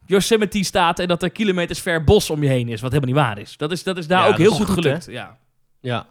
Yosemite 0.06 0.64
staat 0.64 0.98
en 0.98 1.08
dat 1.08 1.22
er 1.22 1.30
kilometers 1.30 1.80
ver 1.80 2.04
bos 2.04 2.30
om 2.30 2.42
je 2.42 2.48
heen 2.48 2.68
is. 2.68 2.80
Wat 2.80 2.92
helemaal 2.92 3.14
niet 3.14 3.24
waar 3.24 3.38
is. 3.38 3.56
Dat 3.56 3.72
is, 3.72 3.82
dat 3.82 3.98
is 3.98 4.06
daar 4.06 4.22
Ja, 4.24 4.28
ook 4.28 4.38
heel 4.38 4.50
goed, 4.52 4.66
hè? 4.66 4.72
gelukt. 4.74 5.06
Ja. 5.10 5.38
Ja. 5.80 6.06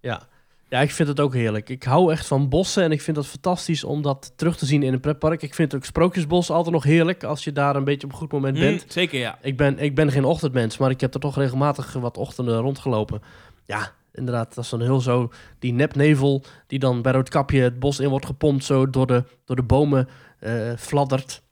Ja. 0.00 0.22
Ja, 0.68 0.80
ik 0.80 0.90
vind 0.90 1.08
het 1.08 1.20
ook 1.20 1.34
heerlijk. 1.34 1.68
Ik 1.68 1.82
hou 1.82 2.12
echt 2.12 2.26
van 2.26 2.48
bossen 2.48 2.82
en 2.82 2.92
ik 2.92 3.00
vind 3.00 3.16
het 3.16 3.26
fantastisch 3.26 3.84
om 3.84 4.02
dat 4.02 4.32
terug 4.36 4.56
te 4.56 4.66
zien 4.66 4.82
in 4.82 4.92
een 4.92 5.00
pretpark. 5.00 5.42
Ik 5.42 5.54
vind 5.54 5.74
ook 5.74 5.84
Sprookjesbos 5.84 6.50
altijd 6.50 6.74
nog 6.74 6.84
heerlijk 6.84 7.24
als 7.24 7.44
je 7.44 7.52
daar 7.52 7.76
een 7.76 7.84
beetje 7.84 8.06
op 8.06 8.12
een 8.12 8.18
goed 8.18 8.32
moment 8.32 8.58
bent. 8.58 8.82
Mm, 8.82 8.90
zeker, 8.90 9.18
ja. 9.18 9.38
Ik 9.42 9.56
ben, 9.56 9.78
ik 9.78 9.94
ben 9.94 10.10
geen 10.10 10.24
ochtendmens, 10.24 10.78
maar 10.78 10.90
ik 10.90 11.00
heb 11.00 11.14
er 11.14 11.20
toch 11.20 11.36
regelmatig 11.36 11.92
wat 11.92 12.16
ochtenden 12.16 12.58
rondgelopen. 12.58 13.22
Ja, 13.66 13.92
inderdaad, 14.12 14.54
dat 14.54 14.64
is 14.64 14.70
dan 14.70 14.80
heel 14.80 15.00
zo 15.00 15.32
die 15.58 15.72
nepnevel 15.72 16.42
die 16.66 16.78
dan 16.78 17.02
bij 17.02 17.12
Roodkapje 17.12 17.60
het 17.60 17.78
bos 17.78 18.00
in 18.00 18.08
wordt 18.08 18.26
gepompt, 18.26 18.64
zo 18.64 18.90
door 18.90 19.06
de, 19.06 19.24
door 19.44 19.56
de 19.56 19.62
bomen 19.62 20.08
eh, 20.38 20.72
fladdert. 20.76 21.42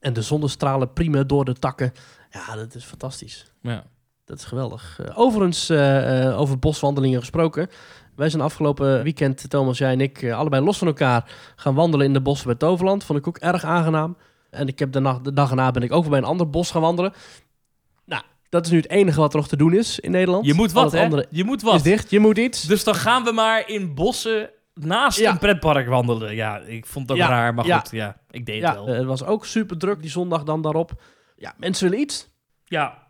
En 0.00 0.12
de 0.12 0.22
zonnestralen 0.22 0.92
priemen 0.92 1.26
door 1.26 1.44
de 1.44 1.54
takken. 1.54 1.92
Ja, 2.30 2.56
dat 2.56 2.74
is 2.74 2.84
fantastisch. 2.84 3.52
ja. 3.60 3.84
Dat 4.26 4.38
is 4.38 4.44
geweldig. 4.44 4.98
Eh, 5.00 5.18
overigens, 5.18 5.68
eh, 5.68 6.40
over 6.40 6.58
boswandelingen 6.58 7.18
gesproken. 7.20 7.68
Wij 8.16 8.30
zijn 8.30 8.42
afgelopen 8.42 9.02
weekend, 9.02 9.50
Thomas, 9.50 9.78
jij 9.78 9.92
en 9.92 10.00
ik, 10.00 10.22
eh, 10.22 10.38
allebei 10.38 10.64
los 10.64 10.78
van 10.78 10.86
elkaar 10.86 11.30
gaan 11.56 11.74
wandelen 11.74 12.06
in 12.06 12.12
de 12.12 12.20
bossen 12.20 12.46
bij 12.46 12.56
Toverland. 12.56 13.04
Vond 13.04 13.18
ik 13.18 13.26
ook 13.26 13.38
erg 13.38 13.64
aangenaam. 13.64 14.16
En 14.50 14.68
ik 14.68 14.78
heb 14.78 14.92
de, 14.92 15.00
nacht, 15.00 15.24
de 15.24 15.32
dag 15.32 15.50
erna 15.50 15.70
ben 15.70 15.82
ik 15.82 15.92
ook 15.92 16.00
weer 16.02 16.10
bij 16.10 16.18
een 16.18 16.24
ander 16.24 16.50
bos 16.50 16.70
gaan 16.70 16.80
wandelen. 16.82 17.12
Nou, 18.04 18.22
dat 18.48 18.64
is 18.66 18.70
nu 18.70 18.76
het 18.76 18.90
enige 18.90 19.20
wat 19.20 19.32
er 19.32 19.38
nog 19.38 19.48
te 19.48 19.56
doen 19.56 19.72
is 19.74 20.00
in 20.00 20.10
Nederland. 20.10 20.46
Je 20.46 20.54
moet 20.54 20.72
wat, 20.72 20.92
hè? 20.92 21.08
Je 21.30 21.44
moet 21.44 21.56
is 21.56 21.62
wat. 21.70 21.82
dicht. 21.82 22.10
Je 22.10 22.18
moet 22.20 22.38
iets. 22.38 22.62
Dus 22.62 22.84
dan 22.84 22.94
gaan 22.94 23.24
we 23.24 23.32
maar 23.32 23.68
in 23.68 23.94
bossen 23.94 24.50
naast 24.74 25.18
Ja. 25.18 25.30
een 25.30 25.38
pretpark 25.38 25.88
wandelen. 25.88 26.34
Ja, 26.34 26.58
ik 26.58 26.86
vond 26.86 27.08
dat 27.08 27.16
Ja, 27.16 27.28
raar, 27.28 27.54
maar 27.54 27.66
ja. 27.66 27.78
goed, 27.78 27.90
ja, 27.90 28.16
ik 28.30 28.46
deed 28.46 28.62
het 28.62 28.74
wel. 28.74 28.86
eh, 28.88 28.94
het 28.96 29.04
was 29.04 29.24
ook 29.24 29.46
super 29.46 29.78
druk 29.78 30.00
die 30.00 30.10
zondag 30.10 30.42
dan 30.42 30.62
daarop. 30.62 30.92
Ja, 31.36 31.54
mensen 31.58 31.84
willen 31.88 32.04
iets. 32.04 32.28
ja. 32.64 33.04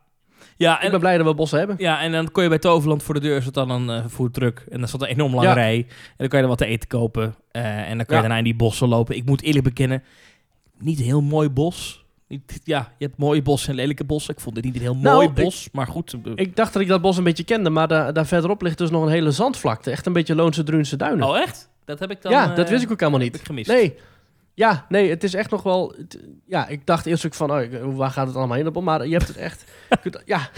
Ja, 0.56 0.76
ik 0.78 0.84
en, 0.84 0.90
ben 0.90 1.00
blij 1.00 1.16
dat 1.18 1.26
we 1.26 1.34
bossen 1.34 1.58
hebben. 1.58 1.76
ja, 1.78 2.00
en 2.02 2.12
dan 2.12 2.30
kon 2.30 2.42
je 2.42 2.48
bij 2.48 2.58
Toverland 2.58 3.02
voor 3.02 3.14
de 3.14 3.20
deur 3.20 3.42
zat 3.42 3.54
dan 3.54 3.70
een 3.70 3.88
uh, 3.88 4.06
foodtruck. 4.10 4.66
En 4.70 4.78
dan 4.78 4.88
zat 4.88 5.02
een 5.02 5.08
enorm 5.08 5.34
lange 5.34 5.46
Ja. 5.46 5.52
rij. 5.52 5.76
En 5.88 6.14
dan 6.16 6.28
kan 6.28 6.38
je 6.38 6.44
er 6.44 6.50
wat 6.50 6.58
te 6.58 6.66
eten 6.66 6.88
kopen. 6.88 7.34
Eh, 7.50 7.90
en 7.90 7.96
dan 7.96 8.06
kan 8.06 8.16
je 8.16 8.22
daarna 8.22 8.38
in 8.38 8.44
die 8.44 8.54
bossen 8.56 8.88
lopen. 8.88 9.16
Ik 9.16 9.24
moet 9.24 9.42
eerlijk 9.42 9.64
bekennen, 9.64 10.02
niet 10.78 10.98
een 10.98 11.04
heel 11.04 11.22
mooi 11.22 11.48
bos. 11.48 12.04
Ja, 12.64 12.92
je 12.98 13.06
hebt 13.06 13.18
mooie 13.18 13.42
bossen 13.42 13.70
en 13.70 13.76
lelijke 13.76 14.04
bossen. 14.04 14.34
Ik 14.34 14.40
vond 14.40 14.54
dit 14.54 14.64
niet 14.64 14.74
een 14.74 14.80
heel 14.80 14.96
Nou, 14.96 15.14
mooi 15.16 15.28
ik- 15.28 15.34
bos, 15.34 15.68
maar 15.72 15.86
goed. 15.86 16.12
eh, 16.24 16.32
Ik 16.34 16.56
dacht 16.56 16.72
dat 16.72 16.82
ik 16.82 16.88
dat 16.88 17.00
bos 17.00 17.16
een 17.16 17.24
beetje 17.24 17.44
kende, 17.44 17.70
maar 17.70 17.88
daar, 17.88 18.12
daar 18.12 18.26
verderop 18.26 18.62
ligt 18.62 18.78
dus 18.78 18.90
nog 18.90 19.02
een 19.02 19.08
hele 19.10 19.30
zandvlakte. 19.30 19.90
Echt 19.90 20.06
een 20.06 20.12
beetje 20.12 20.34
Loonse 20.34 20.62
Druunse 20.62 20.96
duinen. 20.96 21.28
oh, 21.28 21.38
echt? 21.38 21.68
Dat 21.84 21.98
heb 21.98 22.10
ik 22.10 22.22
dan... 22.22 22.32
ja, 22.32 22.50
eh, 22.50 22.56
dat 22.56 22.68
wist 22.68 22.82
ik 22.82 22.90
ook 22.92 23.00
helemaal 23.00 23.20
heb 23.20 23.30
niet. 23.32 23.40
ik 23.40 23.46
gemist. 23.46 23.68
Nee. 23.68 23.94
Ja, 24.56 24.86
nee, 24.88 25.10
het 25.10 25.24
is 25.24 25.34
echt 25.34 25.50
nog 25.50 25.62
wel... 25.62 25.94
het- 25.96 26.20
ja, 26.46 26.66
ik 26.66 26.86
dacht 26.86 27.06
eerst 27.06 27.26
ook 27.26 27.34
van, 27.34 27.50
oh, 27.50 27.96
waar 27.96 28.10
gaat 28.10 28.26
het 28.26 28.36
allemaal 28.36 28.56
heen 28.56 28.66
op? 28.66 28.82
Maar 28.82 29.06
je 29.06 29.12
hebt 29.12 29.28
het 29.28 29.36
echt... 29.36 29.64
kunt- 30.02 30.22
ja, 30.24 30.48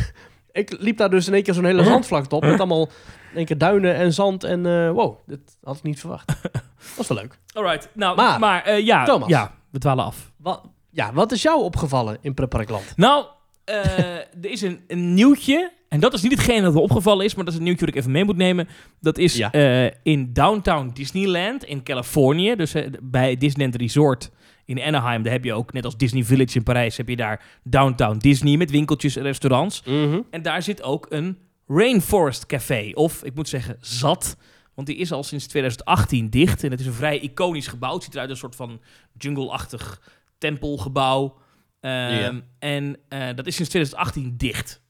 ik 0.53 0.77
liep 0.81 0.97
daar 0.97 1.11
dus 1.11 1.27
in 1.27 1.35
één 1.35 1.43
keer 1.43 1.55
zo'n 1.55 1.65
hele 1.65 1.85
zandvlakte 1.85 2.35
op. 2.35 2.43
Met 2.43 2.59
allemaal 2.59 2.89
in 3.31 3.37
één 3.37 3.45
keer 3.47 3.59
duinen 3.59 3.95
en 3.95 4.13
zand. 4.13 4.45
En 4.45 4.67
eh, 4.67 4.91
wow, 4.91 5.19
dit 5.27 5.41
had 5.63 5.77
ik 5.77 5.83
niet 5.83 6.01
verwacht. 6.01 6.27
Dat 6.53 6.97
was 6.97 7.09
wel 7.09 7.19
leuk. 7.19 7.39
Alright, 7.53 7.89
nou, 7.95 8.17
maar, 8.17 8.39
Maar, 8.39 8.63
eh, 8.65 8.85
ja, 8.87 9.05
Thomas. 9.05 9.29
ja, 9.29 9.55
we 9.71 9.79
dwalen 9.79 10.05
af. 10.05 10.31
Wat, 10.37 10.61
ja, 10.91 11.13
wat 11.13 11.33
is 11.33 11.43
jou 11.43 11.63
opgevallen 11.63 12.19
in 12.21 12.35
Pretparkland? 12.35 12.93
Nou, 12.97 13.27
er 13.73 14.51
is 14.51 14.63
een, 14.63 14.81
een 14.87 15.15
nieuwtje. 15.15 15.73
En 15.89 16.01
dat 16.01 16.15
is 16.15 16.23
niet 16.23 16.33
hetgeen 16.33 16.63
dat 16.63 16.73
me 16.73 16.81
opgevallen 16.81 17.25
is, 17.25 17.35
maar 17.35 17.45
dat 17.45 17.53
is 17.53 17.59
een 17.59 17.65
nieuwtje 17.65 17.85
dat 17.87 17.95
ik 17.95 18.01
even 18.01 18.13
mee 18.13 18.25
moet 18.25 18.37
nemen. 18.37 18.69
Dat 19.01 19.19
is 19.19 19.37
Ja. 19.37 19.53
eh, 19.53 19.91
in 20.03 20.33
Downtown 20.33 20.91
Disneyland 20.95 21.65
in 21.65 21.83
Californië. 21.83 22.55
Dus 22.57 22.75
eh, 22.75 22.87
bij 23.03 23.37
Disneyland 23.37 23.77
Resort 23.81 24.31
in 24.65 24.81
Anaheim. 24.83 25.23
Daar 25.23 25.33
heb 25.33 25.45
je 25.45 25.53
ook, 25.53 25.73
net 25.73 25.85
als 25.85 25.97
Disney 25.97 26.25
Village 26.25 26.57
in 26.57 26.63
Parijs, 26.63 26.97
heb 26.97 27.09
je 27.09 27.17
daar 27.17 27.45
Downtown 27.65 28.19
Disney 28.19 28.57
met 28.57 28.71
winkeltjes 28.71 29.17
en 29.17 29.23
restaurants. 29.23 29.83
En 30.31 30.43
daar 30.43 30.63
zit 30.63 30.83
ook 30.83 31.07
een 31.09 31.39
Rainforest 31.67 32.47
Café. 32.47 32.91
Of, 32.95 33.25
ik 33.25 33.35
moet 33.35 33.49
zeggen, 33.49 33.77
zat. 33.81 34.37
Want 34.75 34.87
die 34.87 34.97
is 34.97 35.13
al 35.13 35.23
sinds 35.23 35.47
2018 35.47 36.31
dicht. 36.31 36.65
En 36.65 36.71
het 36.71 36.81
is 36.81 36.87
een 36.87 36.93
vrij 36.93 37.19
iconisch 37.19 37.67
gebouw. 37.67 37.95
Het 37.95 38.03
ziet 38.03 38.15
eruit 38.15 38.31
als 38.31 38.43
een 38.43 38.51
soort 38.53 38.69
van 38.71 38.81
jungle-achtig 39.19 40.01
tempelgebouw. 40.39 41.37
Ehm. 41.81 42.41
En 42.59 42.97
eh, 43.09 43.27
dat 43.35 43.47
is 43.47 43.55
sinds 43.55 43.71
2018 43.71 44.35
dicht. 44.37 44.81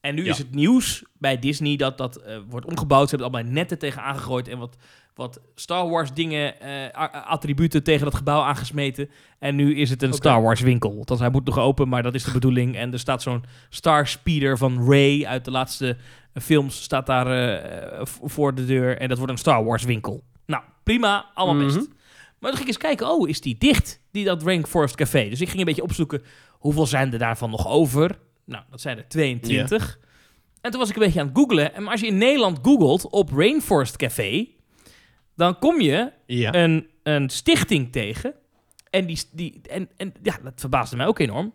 En 0.00 0.14
nu 0.14 0.24
Ja. 0.24 0.30
is 0.30 0.38
het 0.38 0.54
nieuws 0.54 1.04
bij 1.18 1.38
Disney 1.38 1.76
dat 1.76 1.98
dat 1.98 2.16
eh, 2.16 2.36
wordt 2.48 2.66
omgebouwd. 2.66 3.08
Ze 3.08 3.16
hebben 3.16 3.32
er 3.32 3.34
allemaal 3.38 3.54
netten 3.54 3.78
tegen 3.78 4.02
aangegooid 4.02 4.48
en 4.48 4.58
wat, 4.58 4.76
wat 5.14 5.40
Star 5.54 5.88
Wars 5.88 6.12
dingen, 6.12 6.60
eh, 6.60 7.26
attributen 7.26 7.82
tegen 7.82 8.04
dat 8.04 8.14
gebouw 8.14 8.42
aangesmeten. 8.42 9.10
En 9.38 9.56
nu 9.56 9.76
is 9.76 9.90
het 9.90 10.02
een. 10.02 10.12
Star 10.12 10.42
Wars 10.42 10.60
winkel. 10.60 10.96
Althans, 10.98 11.20
hij 11.20 11.30
moet 11.30 11.44
nog 11.44 11.58
open, 11.58 11.88
maar 11.88 12.02
dat 12.02 12.14
is 12.14 12.24
de 12.24 12.32
bedoeling. 12.32 12.76
En 12.76 12.92
er 12.92 12.98
staat 12.98 13.22
zo'n 13.22 13.44
Star 13.68 14.06
Speeder 14.06 14.58
van 14.58 14.90
Ray 14.90 15.24
uit 15.24 15.44
de 15.44 15.50
laatste 15.50 15.96
films 16.34 16.82
staat 16.82 17.06
daar 17.06 17.60
voor 18.02 18.54
de 18.54 18.64
deur. 18.66 18.98
En 18.98 19.08
dat 19.08 19.16
wordt 19.18 19.32
een 19.32 19.38
Star 19.38 19.64
Wars 19.64 19.84
winkel. 19.84 20.22
Nou, 20.46 20.62
prima, 20.82 21.26
allemaal 21.34 21.64
best. 21.64 21.88
Maar 22.40 22.50
toen 22.50 22.58
ging 22.60 22.60
ik 22.60 22.66
eens 22.66 22.76
kijken, 22.86 23.08
oh, 23.10 23.28
is 23.28 23.40
die 23.40 23.56
dicht, 23.58 24.00
die 24.10 24.24
dat 24.24 24.42
Rainforest 24.42 24.94
Café? 24.94 25.28
Dus 25.28 25.40
ik 25.40 25.46
ging 25.48 25.58
een 25.58 25.64
beetje 25.64 25.82
opzoeken, 25.82 26.22
hoeveel 26.50 26.86
zijn 26.86 27.12
er 27.12 27.18
daarvan 27.18 27.50
nog 27.50 27.68
over? 27.68 28.18
Nou, 28.44 28.64
dat 28.70 28.80
zijn 28.80 28.98
er 28.98 29.08
22. 29.08 29.98
En 30.60 30.70
toen 30.70 30.80
was 30.80 30.88
ik 30.90 30.96
een 30.96 31.02
beetje 31.02 31.20
aan 31.20 31.26
het 31.26 31.36
googlen. 31.36 31.74
En 31.74 31.88
als 31.88 32.00
je 32.00 32.06
in 32.06 32.18
Nederland 32.18 32.58
googelt 32.62 33.10
op 33.10 33.30
Rainforest 33.32 33.96
Café, 33.96 34.46
dan 35.36 35.58
kom 35.58 35.80
je 35.80 36.12
een, 36.54 36.88
een 37.02 37.28
stichting 37.30 37.92
tegen. 37.92 38.34
En, 38.90 39.06
die, 39.06 39.22
die, 39.32 39.60
en, 39.70 39.88
en 39.96 40.12
ja, 40.22 40.38
dat 40.42 40.52
verbaasde 40.56 40.96
mij 40.96 41.06
ook 41.06 41.18
enorm. 41.18 41.54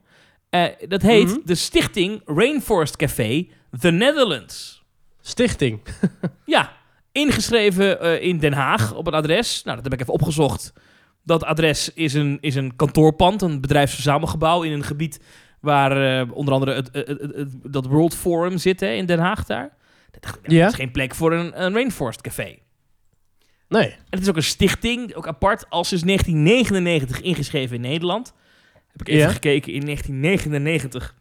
Eh, 0.50 0.66
dat 0.88 1.02
heet 1.02 1.28
Mhm. 1.28 1.38
de 1.46 1.56
Stichting 1.56 2.22
Rainforest 2.26 2.96
Café 2.96 3.48
The 3.80 3.92
Netherlands. 3.92 4.84
Stichting. 5.22 5.80
Ja, 6.46 6.78
ingeschreven 7.16 8.00
eh, 8.02 8.22
in 8.24 8.38
Den 8.38 8.54
Haag 8.54 8.94
op 8.94 9.08
een 9.08 9.14
adres. 9.14 9.64
Nou, 9.64 9.76
dat 9.76 9.86
heb 9.86 9.94
ik 9.94 10.02
even 10.02 10.14
opgezocht. 10.14 10.74
Dat 11.24 11.44
adres 11.44 11.94
is 11.94 12.14
een, 12.14 12.38
is 12.42 12.56
een 12.56 12.76
kantoorpand, 12.76 13.42
een 13.42 13.62
bedrijfsverzamelgebouw 13.62 14.64
in 14.64 14.72
een 14.72 14.84
gebied 14.84 15.20
waar 15.62 16.20
eh, 16.22 16.32
onder 16.32 16.54
andere 16.54 16.74
het, 16.74 16.90
het, 16.92 17.08
het- 17.08 17.20
het- 17.36 17.54
dat 17.64 17.86
World 17.86 18.16
Forum 18.16 18.58
zit 18.58 18.80
hè, 18.80 18.92
in 18.92 19.06
Den 19.06 19.20
Haag 19.20 19.46
daar. 19.46 19.74
Dacht, 20.20 20.40
ja, 20.44 20.54
Ja. 20.56 20.62
Dat 20.62 20.70
is 20.70 20.76
geen 20.76 20.92
plek 20.92 21.16
voor 21.16 21.34
een, 21.34 21.64
een 21.64 21.74
Rainforest 21.74 22.22
Café. 22.22 22.56
Nee. 23.68 23.88
En 23.90 23.96
het 24.10 24.22
is 24.22 24.30
ook 24.30 24.36
een 24.36 24.44
stichting, 24.44 25.14
ook 25.14 25.28
apart, 25.28 25.70
al 25.70 25.84
sinds 25.84 26.04
1999 26.04 27.22
ingeschreven 27.22 27.76
in 27.76 27.82
Nederland. 27.82 28.34
Heb 28.92 29.02
ik 29.02 29.08
even 29.08 29.28
Ja. 29.28 29.32
gekeken, 29.34 29.74
in 29.74 29.82
1999 29.86 31.16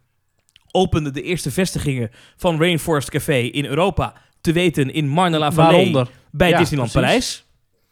openden 0.70 1.12
de 1.12 1.22
eerste 1.22 1.50
vestigingen 1.50 2.10
van 2.36 2.58
Rainforest 2.58 3.10
Café 3.10 3.36
in 3.36 3.64
Europa. 3.64 4.14
Te 4.44 4.52
weten 4.52 4.92
in 4.92 5.08
Marne-la-Vallée 5.08 5.72
Waaronder. 5.76 6.08
bij 6.30 6.48
Ja, 6.48 6.58
Disneyland 6.58 6.92
precies. 6.92 7.08
Parijs. 7.10 7.44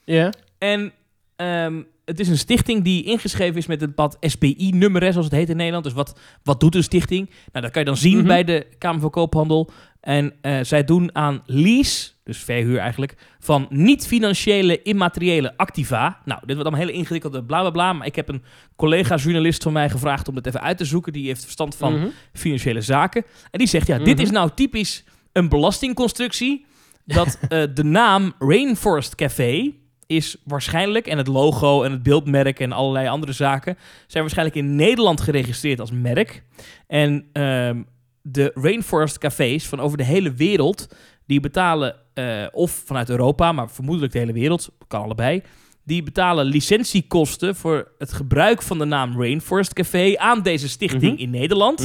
Ja. 0.04 0.32
En 0.58 0.92
ehm, 1.36 1.82
het 2.04 2.20
is 2.20 2.28
een 2.28 2.38
stichting 2.38 2.84
die 2.84 3.04
ingeschreven 3.04 3.56
is 3.56 3.66
met 3.66 3.80
een 3.82 3.88
bepaald 3.88 4.16
SPI-nummer, 4.20 5.12
zoals 5.12 5.26
het 5.26 5.34
heet 5.34 5.48
in 5.48 5.56
Nederland. 5.56 5.84
Dus 5.84 5.92
wat, 5.92 6.18
wat 6.42 6.60
doet 6.60 6.74
een 6.74 6.82
stichting? 6.82 7.30
Nou, 7.52 7.64
dat 7.64 7.70
kan 7.70 7.80
je 7.82 7.88
dan 7.88 7.96
zien 7.96 8.16
Mhm. 8.18 8.26
bij 8.26 8.44
de 8.44 8.66
Kamer 8.78 9.00
van 9.00 9.10
Koophandel. 9.10 9.70
En 10.00 10.32
eh, 10.40 10.58
zij 10.62 10.84
doen 10.84 11.14
aan 11.14 11.42
lease, 11.46 12.10
dus 12.24 12.38
verhuur 12.38 12.78
eigenlijk, 12.78 13.14
van 13.38 13.66
niet-financiële 13.70 14.82
immateriële 14.82 15.56
activa. 15.56 16.18
Nou, 16.24 16.40
dit 16.40 16.54
wordt 16.56 16.68
allemaal 16.68 16.86
hele 16.86 16.98
ingewikkelde 16.98 17.44
bla 17.44 17.60
bla 17.60 17.70
bla. 17.70 17.92
Maar 17.92 18.06
ik 18.06 18.16
heb 18.16 18.28
een 18.28 18.42
collega-journalist 18.76 19.62
van 19.62 19.72
mij 19.72 19.90
gevraagd 19.90 20.28
om 20.28 20.36
het 20.36 20.46
even 20.46 20.60
uit 20.62 20.76
te 20.78 20.84
zoeken. 20.84 21.12
Die 21.12 21.26
heeft 21.26 21.42
verstand 21.42 21.74
van 21.76 21.98
Mhm. 21.98 22.06
financiële 22.32 22.80
zaken. 22.80 23.24
En 23.50 23.58
die 23.58 23.68
zegt, 23.68 23.86
ja, 23.86 23.98
dit 23.98 24.14
Mhm. 24.16 24.22
is 24.24 24.30
nou 24.30 24.50
typisch 24.54 25.04
een 25.32 25.48
belastingconstructie. 25.48 26.66
Dat 27.04 27.38
eh, 27.48 27.62
de 27.74 27.84
naam 27.84 28.32
Rainforest 28.38 29.14
Café 29.14 29.72
is 30.06 30.36
waarschijnlijk, 30.44 31.06
en 31.06 31.18
het 31.18 31.26
logo 31.26 31.82
en 31.82 31.92
het 31.92 32.02
beeldmerk 32.02 32.60
en 32.60 32.72
allerlei 32.72 33.08
andere 33.08 33.32
zaken, 33.32 33.76
zijn 34.06 34.22
waarschijnlijk 34.22 34.58
in 34.58 34.76
Nederland 34.76 35.20
geregistreerd 35.20 35.80
als 35.80 35.90
merk. 35.90 36.42
En 36.86 37.24
ehm, 37.32 37.82
de 38.22 38.50
Rainforest 38.54 39.18
Cafés 39.18 39.66
van 39.66 39.80
over 39.80 39.98
de 39.98 40.04
hele 40.04 40.32
wereld, 40.32 40.88
die 41.26 41.40
betalen, 41.40 41.96
eh, 42.14 42.46
of 42.52 42.70
vanuit 42.70 43.10
Europa, 43.10 43.52
maar 43.52 43.70
vermoedelijk 43.70 44.12
de 44.12 44.18
hele 44.18 44.32
wereld, 44.32 44.68
kan 44.88 45.02
allebei, 45.02 45.42
die 45.84 46.02
betalen 46.02 46.44
licentiekosten 46.44 47.56
voor 47.56 47.92
het 47.98 48.12
gebruik 48.12 48.62
van 48.62 48.78
de 48.78 48.84
naam 48.84 49.20
Rainforest 49.20 49.72
Café 49.72 50.16
aan 50.16 50.42
deze 50.42 50.68
stichting 50.68 51.12
Mhm. 51.12 51.22
in 51.22 51.30
Nederland. 51.30 51.80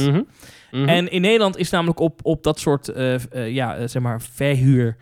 Mhm. 0.70 0.88
En 0.88 1.10
in 1.10 1.20
Nederland 1.20 1.56
is 1.56 1.70
namelijk 1.70 2.00
op, 2.00 2.20
op 2.22 2.42
dat 2.42 2.58
soort 2.60 2.88
eh, 2.88 3.14
eh, 3.14 3.54
ja, 3.54 3.76
eh, 3.76 3.88
zeg 3.88 4.02
maar 4.02 4.22
verhuur 4.22 4.96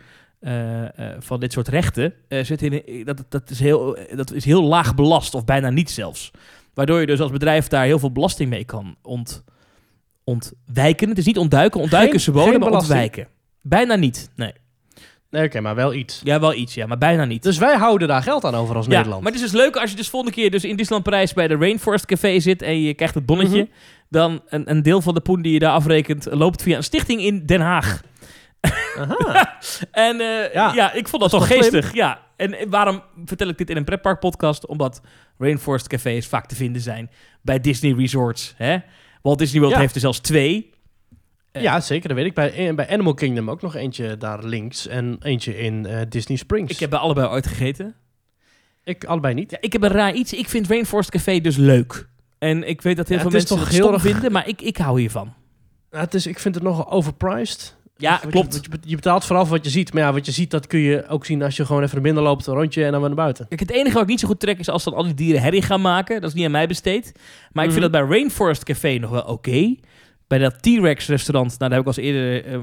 van 1.19 1.39
dit 1.39 1.51
soort 1.51 1.67
rechten 1.67 2.13
zit 2.29 2.61
in, 2.61 3.03
dat, 3.05 3.25
dat, 3.29 3.49
is 3.49 3.59
heel, 3.59 3.97
dat 4.15 4.31
is 4.31 4.45
heel 4.45 4.63
laag 4.63 4.95
belast 4.95 5.35
of 5.35 5.45
bijna 5.45 5.69
niet 5.69 5.89
zelfs. 5.89 6.31
Waardoor 6.73 6.99
je 6.99 7.05
dus 7.05 7.19
als 7.19 7.31
bedrijf 7.31 7.67
daar 7.67 7.85
heel 7.85 7.99
veel 7.99 8.11
belasting 8.11 8.49
mee 8.49 8.65
kan 8.65 8.95
ont, 9.01 9.43
ontwijken. 10.23 11.09
Het 11.09 11.17
is 11.17 11.25
niet 11.25 11.37
ontduiken, 11.37 11.81
ontduiken 11.81 12.11
Geen- 12.11 12.21
verboden, 12.21 12.51
geen 12.51 12.59
maar 12.59 12.71
ontwijken. 12.71 13.27
Bijna 13.61 13.95
niet, 13.95 14.29
nee. 14.35 14.53
Nee, 15.29 15.45
Oké, 15.45 15.59
maar 15.61 15.75
wel 15.75 15.93
iets. 15.93 16.21
Ja, 16.23 16.39
wel 16.39 16.53
iets, 16.53 16.73
ja, 16.73 16.85
maar 16.85 16.97
bijna 16.97 17.25
niet. 17.25 17.43
Dus 17.43 17.57
wij 17.57 17.77
houden 17.77 18.07
daar 18.07 18.21
geld 18.23 18.45
aan 18.45 18.55
over 18.55 18.75
als 18.75 18.85
ja, 18.85 18.91
Nederland. 18.91 19.23
maar 19.23 19.31
het 19.31 19.41
is 19.41 19.51
dus 19.51 19.59
leuk 19.61 19.75
als 19.75 19.89
je 19.89 19.95
dus 19.95 20.09
volgende 20.09 20.35
keer 20.35 20.51
dus 20.51 20.63
in 20.63 20.75
Disneyland 20.75 21.03
Parijs 21.09 21.33
bij 21.33 21.47
de 21.47 21.55
Rainforest 21.55 22.05
Café 22.05 22.39
zit 22.39 22.61
en 22.61 22.81
je 22.81 22.93
krijgt 22.93 23.15
het 23.15 23.25
bonnetje. 23.25 23.61
Mhm. 23.61 23.71
Dan 24.09 24.41
een, 24.47 24.69
een 24.71 24.81
deel 24.81 25.01
van 25.01 25.13
de 25.13 25.21
poen 25.21 25.41
die 25.41 25.53
je 25.53 25.59
daar 25.59 25.71
afrekent 25.71 26.27
loopt 26.31 26.61
via 26.61 26.77
een 26.77 26.83
stichting 26.83 27.21
in 27.21 27.45
Den 27.45 27.61
Haag. 27.61 28.01
Aha. 28.97 29.55
En 29.91 30.19
eh, 30.19 30.53
ja. 30.53 30.73
Ja, 30.73 30.93
ik 30.93 31.07
vond 31.07 31.21
dat, 31.21 31.31
dat 31.31 31.39
toch 31.39 31.47
geestig. 31.47 31.93
Ja. 31.93 32.19
En 32.35 32.55
waarom 32.69 33.01
vertel 33.25 33.47
ik 33.47 33.57
dit 33.57 33.69
in 33.69 33.77
een 33.77 33.83
pretpark 33.83 34.19
podcast? 34.19 34.65
Omdat 34.65 35.01
Rainforest 35.37 35.87
Cafés 35.87 36.27
vaak 36.27 36.45
te 36.45 36.55
vinden 36.55 36.81
zijn 36.81 37.09
bij 37.41 37.59
Disney 37.59 37.93
Resorts. 37.93 38.53
Hè? 38.57 38.77
Walt 39.21 39.37
Disney 39.37 39.59
World 39.59 39.75
Ja. 39.75 39.81
heeft 39.81 39.95
er 39.95 40.01
zelfs 40.01 40.19
twee. 40.19 40.69
Eh. 41.57 41.63
Ja, 41.63 41.79
zeker. 41.79 42.07
Dat 42.07 42.17
weet 42.17 42.25
ik. 42.25 42.33
Bij, 42.33 42.53
en 42.67 42.75
bij 42.75 42.89
Animal 42.89 43.13
Kingdom 43.13 43.49
ook 43.49 43.61
nog 43.61 43.75
eentje 43.75 44.17
daar 44.17 44.43
links. 44.43 44.87
En 44.87 45.17
eentje 45.21 45.57
in 45.59 45.85
eh, 45.85 46.01
Disney 46.09 46.37
Springs. 46.37 46.71
Ik 46.73 46.79
heb 46.79 46.89
bij 46.89 46.99
allebei 46.99 47.27
ooit 47.27 47.47
gegeten. 47.47 47.95
Ik 48.83 49.03
allebei 49.05 49.33
niet. 49.33 49.51
Ja, 49.51 49.57
ik 49.61 49.73
heb 49.73 49.81
een 49.83 49.89
raar 49.89 50.13
iets. 50.13 50.33
Ik 50.33 50.49
vind 50.49 50.67
Rainforest 50.67 51.09
Café 51.11 51.39
dus 51.39 51.55
leuk. 51.55 52.07
En 52.37 52.67
ik 52.67 52.81
weet 52.81 52.97
dat 52.97 53.07
heel 53.07 53.17
Ja, 53.17 53.21
veel 53.23 53.31
het 53.31 53.39
mensen 53.39 53.55
toch 53.57 53.65
het 53.65 53.73
heel 53.75 53.83
stom 53.83 53.93
erg- 53.93 54.03
vinden, 54.13 54.31
maar 54.31 54.47
ik, 54.47 54.61
ik 54.61 54.77
hou 54.77 54.99
hiervan. 54.99 55.33
Ja, 55.91 55.99
het 55.99 56.13
is, 56.13 56.27
ik 56.27 56.39
vind 56.39 56.55
het 56.55 56.63
nogal 56.63 56.91
overpriced. 56.91 57.75
Ja, 57.97 58.19
Wat 58.23 58.31
klopt. 58.31 58.53
Je, 58.61 58.77
je 58.83 58.95
betaalt 58.95 59.25
vooral 59.25 59.45
voor 59.45 59.55
wat 59.55 59.65
je 59.65 59.71
ziet. 59.71 59.93
Maar 59.93 60.03
ja, 60.03 60.13
wat 60.13 60.25
je 60.25 60.31
ziet, 60.31 60.51
dat 60.51 60.67
kun 60.67 60.79
je 60.79 61.07
ook 61.07 61.25
zien 61.25 61.41
als 61.43 61.55
je 61.57 61.65
gewoon 61.65 61.81
even 61.81 61.93
naar 61.93 62.03
binnen 62.03 62.23
loopt, 62.23 62.47
een 62.47 62.53
rondje 62.53 62.85
en 62.85 62.91
dan 62.91 62.99
weer 62.99 63.09
naar 63.09 63.17
buiten. 63.17 63.47
Kijk, 63.47 63.59
het 63.59 63.71
enige 63.71 63.93
wat 63.93 64.01
ik 64.03 64.09
niet 64.09 64.19
zo 64.19 64.27
goed 64.27 64.39
trek 64.39 64.59
is 64.59 64.69
als 64.69 64.83
dan 64.83 64.93
al 64.93 65.03
die 65.03 65.13
dieren 65.13 65.41
herrie 65.41 65.61
gaan 65.61 65.81
maken. 65.81 66.21
Dat 66.21 66.29
is 66.29 66.35
niet 66.35 66.45
aan 66.45 66.51
mij 66.51 66.67
besteed. 66.67 67.11
Maar 67.51 67.63
ik 67.65 67.71
vind 67.71 67.83
Mhm. 67.83 67.91
dat 67.91 68.01
bij 68.01 68.17
Rainforest 68.17 68.63
Café 68.63 68.97
nog 68.97 69.09
wel 69.09 69.21
oké. 69.23 69.75
Bij 70.27 70.37
dat 70.37 70.61
T-Rex 70.61 71.07
restaurant, 71.07 71.47
nou, 71.59 71.71
daar 71.71 71.79
heb 71.79 71.79
ik 71.79 71.87
al 71.87 72.03
eens 72.03 72.13
eerder 72.13 72.45
eh, 72.45 72.53
eh, 72.53 72.61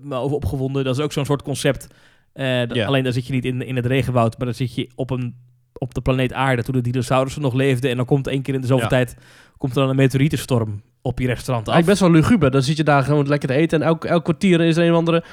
me 0.00 0.16
over 0.16 0.36
opgewonden. 0.36 0.84
Dat 0.84 0.98
is 0.98 1.04
ook 1.04 1.12
zo'n 1.12 1.24
soort 1.24 1.42
concept. 1.42 1.86
Eh, 2.32 2.58
dat-. 2.68 2.78
Alleen 2.78 3.04
dan 3.04 3.12
zit 3.12 3.26
je 3.26 3.32
niet 3.32 3.44
in, 3.44 3.62
in 3.62 3.76
het 3.76 3.86
regenwoud, 3.86 4.38
maar 4.38 4.46
dan 4.46 4.56
zit 4.56 4.74
je 4.74 4.90
op, 4.94 5.10
een, 5.10 5.34
op 5.72 5.94
de 5.94 6.00
planeet 6.00 6.32
Aarde 6.32 6.62
toen 6.62 6.74
de 6.74 6.80
dinosaurussen 6.80 7.42
nog 7.42 7.54
leefden. 7.54 7.90
En 7.90 7.96
dan 7.96 8.06
komt 8.06 8.26
één 8.26 8.42
keer 8.42 8.54
in 8.54 8.60
de 8.60 8.66
zoveel 8.66 8.82
Ja. 8.82 8.88
tijd 8.88 9.16
komt 9.58 9.74
er 9.74 9.80
dan 9.80 9.90
een 9.90 9.96
meteorietenstorm 9.96 10.82
op 11.02 11.18
je 11.18 11.26
restaurant 11.26 11.68
af. 11.68 11.74
Eigenlijk 11.74 12.00
best 12.00 12.12
wel 12.12 12.22
luguber. 12.22 12.50
Dan 12.50 12.62
zit 12.62 12.76
je 12.76 12.84
daar 12.84 13.02
gewoon 13.02 13.28
lekker 13.28 13.48
te 13.48 13.54
eten. 13.54 13.80
En 13.80 13.86
elk, 13.86 14.04
elk 14.04 14.24
kwartier 14.24 14.60
is 14.60 14.76
er 14.76 14.84
een 14.84 14.92
of 14.92 14.98
andere 14.98 15.24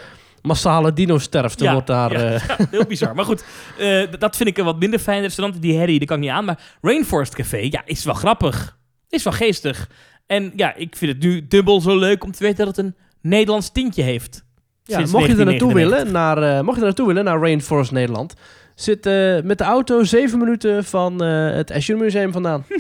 massale 0.42 0.94
dino-sterfte. 0.94 1.64
Ja, 1.64 1.72
wordt 1.72 1.88
daar... 1.88 2.20
ja. 2.22 2.40
Heel 2.70 2.86
bizar. 2.86 3.16
Maar 3.16 3.26
goed, 3.26 3.44
dat 4.20 4.38
vind 4.38 4.50
ik 4.50 4.58
een 4.58 4.66
wat 4.66 4.80
minder 4.80 5.00
fijn 5.00 5.22
restaurant. 5.22 5.62
Die 5.62 5.78
herrie, 5.78 5.98
die 6.00 6.08
kan 6.08 6.18
ik 6.18 6.24
niet 6.24 6.32
aan. 6.32 6.46
Maar 6.46 6.60
Rainforest 6.82 7.36
Café, 7.36 7.58
ja, 7.58 7.82
is 7.86 8.04
wel 8.04 8.14
grappig. 8.14 8.78
Is 9.10 9.24
wel 9.24 9.34
geestig. 9.34 9.90
En 10.32 10.52
ja, 10.56 10.76
ik 10.76 10.96
vind 10.96 11.12
het 11.14 11.24
nu 11.24 11.48
dubbel 11.48 11.82
zo 11.82 11.98
leuk 11.98 12.24
om 12.24 12.32
te 12.32 12.44
weten 12.44 12.66
dat 12.66 12.76
het 12.76 12.86
een 12.86 12.96
Nederlands 13.22 13.70
tintje 13.72 14.02
heeft. 14.04 14.44
ja, 14.84 14.96
Sinds 14.98 15.12
mocht 15.12 15.26
je 15.26 15.32
er 15.36 15.46
naartoe 15.46 15.74
1999. 15.74 15.74
willen, 15.74 16.12
naar, 16.14 16.58
eh, 16.58 16.64
mocht 16.64 16.76
je 16.76 16.82
er 16.82 16.88
naartoe 16.88 17.08
willen, 17.08 17.24
naar 17.24 17.40
Rainforest 17.40 17.92
Nederland... 17.92 18.34
Zit 18.76 19.06
eh, 19.06 19.42
met 19.42 19.58
de 19.58 19.64
auto 19.64 20.04
zeven 20.04 20.40
minuten 20.40 20.84
van 20.86 21.24
eh, 21.24 21.52
het 21.52 21.70
Escher 21.70 21.98
Museum 21.98 22.32
vandaan. 22.32 22.66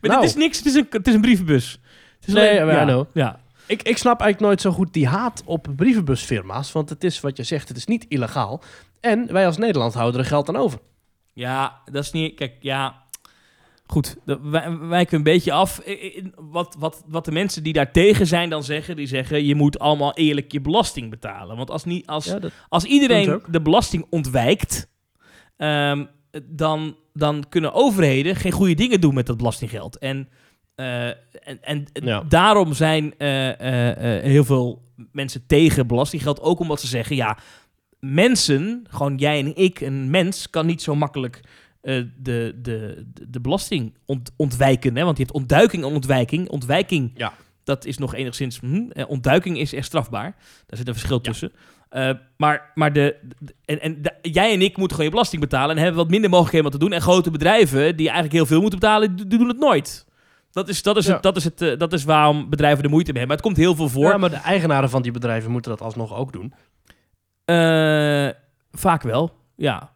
Maar 0.00 0.10
Nou. 0.10 0.20
dit 0.20 0.28
is 0.30 0.34
niks, 0.36 0.56
het 0.58 0.66
is 0.66 0.74
een, 0.74 0.86
het 0.90 1.08
is 1.08 1.14
een 1.14 1.20
brievenbus. 1.20 1.80
Het 2.20 2.28
is 2.28 2.34
Nee, 2.34 2.62
alleen- 2.62 2.86
ja. 2.96 3.06
Ja. 3.12 3.40
Ik, 3.66 3.82
ik 3.82 3.96
snap 3.98 4.20
eigenlijk 4.20 4.40
nooit 4.40 4.60
zo 4.60 4.70
goed 4.70 4.92
die 4.92 5.06
haat 5.06 5.42
op 5.44 5.66
brievenbusfirma's. 5.76 6.72
Want 6.72 6.88
het 6.88 7.04
is 7.04 7.20
wat 7.20 7.36
je 7.36 7.42
zegt, 7.42 7.68
het 7.68 7.76
is 7.76 7.86
niet 7.86 8.04
illegaal. 8.08 8.62
En 9.00 9.32
wij 9.32 9.46
als 9.46 9.56
Nederland 9.56 9.94
houden 9.94 10.20
er 10.20 10.26
geld 10.26 10.48
aan 10.48 10.56
over. 10.56 10.78
ja, 11.32 11.80
dat 11.92 12.02
is 12.04 12.10
niet... 12.12 12.34
Kijk, 12.34 12.52
ja... 12.60 13.01
Goed, 13.86 14.16
dat- 14.24 14.40
wij 14.42 14.78
wijken 14.78 15.16
een 15.16 15.22
beetje 15.22 15.52
af. 15.52 15.80
Wat, 16.36 16.76
wat, 16.78 17.04
wat 17.06 17.24
de 17.24 17.32
mensen 17.32 17.62
die 17.62 17.72
daar 17.72 17.92
tegen 17.92 18.26
zijn 18.26 18.50
dan 18.50 18.64
zeggen, 18.64 18.96
die 18.96 19.06
zeggen... 19.06 19.44
je 19.44 19.54
moet 19.54 19.78
allemaal 19.78 20.14
eerlijk 20.14 20.52
je 20.52 20.60
belasting 20.60 21.10
betalen. 21.10 21.56
Want 21.56 21.70
als, 21.70 21.84
niet, 21.84 22.06
als, 22.06 22.24
Ja, 22.24 22.38
Als 22.68 22.84
iedereen 22.84 23.42
de 23.50 23.62
belasting 23.62 24.06
ontwijkt, 24.10 24.88
ehm, 25.56 26.04
dan, 26.44 26.96
dan 27.12 27.44
kunnen 27.48 27.72
overheden 27.72 28.36
geen 28.36 28.52
goede 28.52 28.74
dingen 28.74 29.00
doen 29.00 29.14
met 29.14 29.26
dat 29.26 29.36
belastinggeld. 29.36 29.98
En, 29.98 30.28
eh, 30.74 31.06
en, 31.06 31.16
en 31.92 32.04
Ja. 32.04 32.22
daarom 32.28 32.72
zijn 32.72 33.14
eh, 33.18 33.48
eh, 33.60 34.16
eh, 34.16 34.22
heel 34.24 34.44
veel 34.44 34.82
mensen 35.12 35.46
tegen 35.46 35.86
belastinggeld. 35.86 36.40
Ook 36.40 36.58
omdat 36.60 36.80
ze 36.80 36.86
zeggen, 36.86 37.16
ja, 37.16 37.38
mensen, 38.00 38.84
gewoon 38.90 39.16
jij 39.16 39.38
en 39.38 39.56
ik, 39.56 39.80
een 39.80 40.10
mens, 40.10 40.50
kan 40.50 40.66
niet 40.66 40.82
zo 40.82 40.94
makkelijk 40.94 41.40
eh, 41.82 41.94
de, 42.16 42.58
de, 42.62 43.04
de, 43.12 43.28
de 43.28 43.40
belasting 43.40 43.94
ont- 44.06 44.30
ontwijken. 44.36 44.96
Hè? 44.96 45.04
Want 45.04 45.16
je 45.16 45.22
hebt 45.22 45.34
ontduiking 45.36 45.84
en 45.84 45.88
ontwijking. 45.92 46.48
Ontwijking, 46.48 47.10
Ja. 47.14 47.32
dat 47.64 47.84
is 47.84 47.98
nog 47.98 48.14
enigszins... 48.14 48.58
Hm, 48.60 48.90
eh, 48.90 49.04
ontduiking 49.10 49.58
is 49.58 49.72
echt 49.74 49.86
strafbaar. 49.86 50.34
Daar 50.66 50.78
zit 50.78 50.88
een 50.88 50.94
verschil 50.94 51.20
tussen. 51.20 51.52
Eh, 51.88 52.10
maar 52.36 52.70
maar 52.74 52.92
de, 52.92 53.16
de- 53.38 53.54
en, 53.64 53.80
en 53.80 54.02
de- 54.02 54.14
jij 54.30 54.52
en 54.52 54.62
ik 54.62 54.76
moeten 54.76 54.90
gewoon 54.90 55.04
je 55.04 55.10
belasting 55.10 55.42
betalen... 55.42 55.76
en 55.76 55.82
hebben 55.82 56.00
wat 56.00 56.10
minder 56.10 56.30
mogelijkheden 56.30 56.66
om 56.66 56.72
te 56.72 56.84
doen. 56.84 56.92
En 56.92 57.00
grote 57.00 57.30
bedrijven, 57.30 57.96
die 57.96 58.06
eigenlijk 58.06 58.34
heel 58.36 58.46
veel 58.46 58.60
moeten 58.60 58.78
betalen... 58.78 59.16
die, 59.16 59.26
die 59.26 59.38
doen 59.38 59.48
het 59.48 59.58
nooit. 59.58 60.06
Dat 60.50 60.68
is, 60.68 60.82
dat, 60.82 60.96
is 60.96 61.06
Ja. 61.06 61.12
het, 61.12 61.22
dat, 61.22 61.36
is 61.36 61.44
het, 61.44 61.58
dat 61.78 61.92
is 61.92 62.04
waarom 62.04 62.50
bedrijven 62.50 62.84
er 62.84 62.90
moeite 62.90 63.12
mee 63.12 63.20
hebben. 63.20 63.36
Maar 63.38 63.46
het 63.52 63.56
komt 63.56 63.66
heel 63.66 63.74
veel 63.88 63.88
voor. 64.00 64.10
ja, 64.10 64.16
maar 64.16 64.30
de 64.30 64.36
eigenaren 64.36 64.90
van 64.90 65.02
die 65.02 65.12
bedrijven 65.12 65.50
moeten 65.50 65.70
dat 65.70 65.80
alsnog 65.80 66.14
ook 66.14 66.32
doen. 66.32 66.52
Vaak 68.72 69.02
wel, 69.02 69.30
ja. 69.56 69.91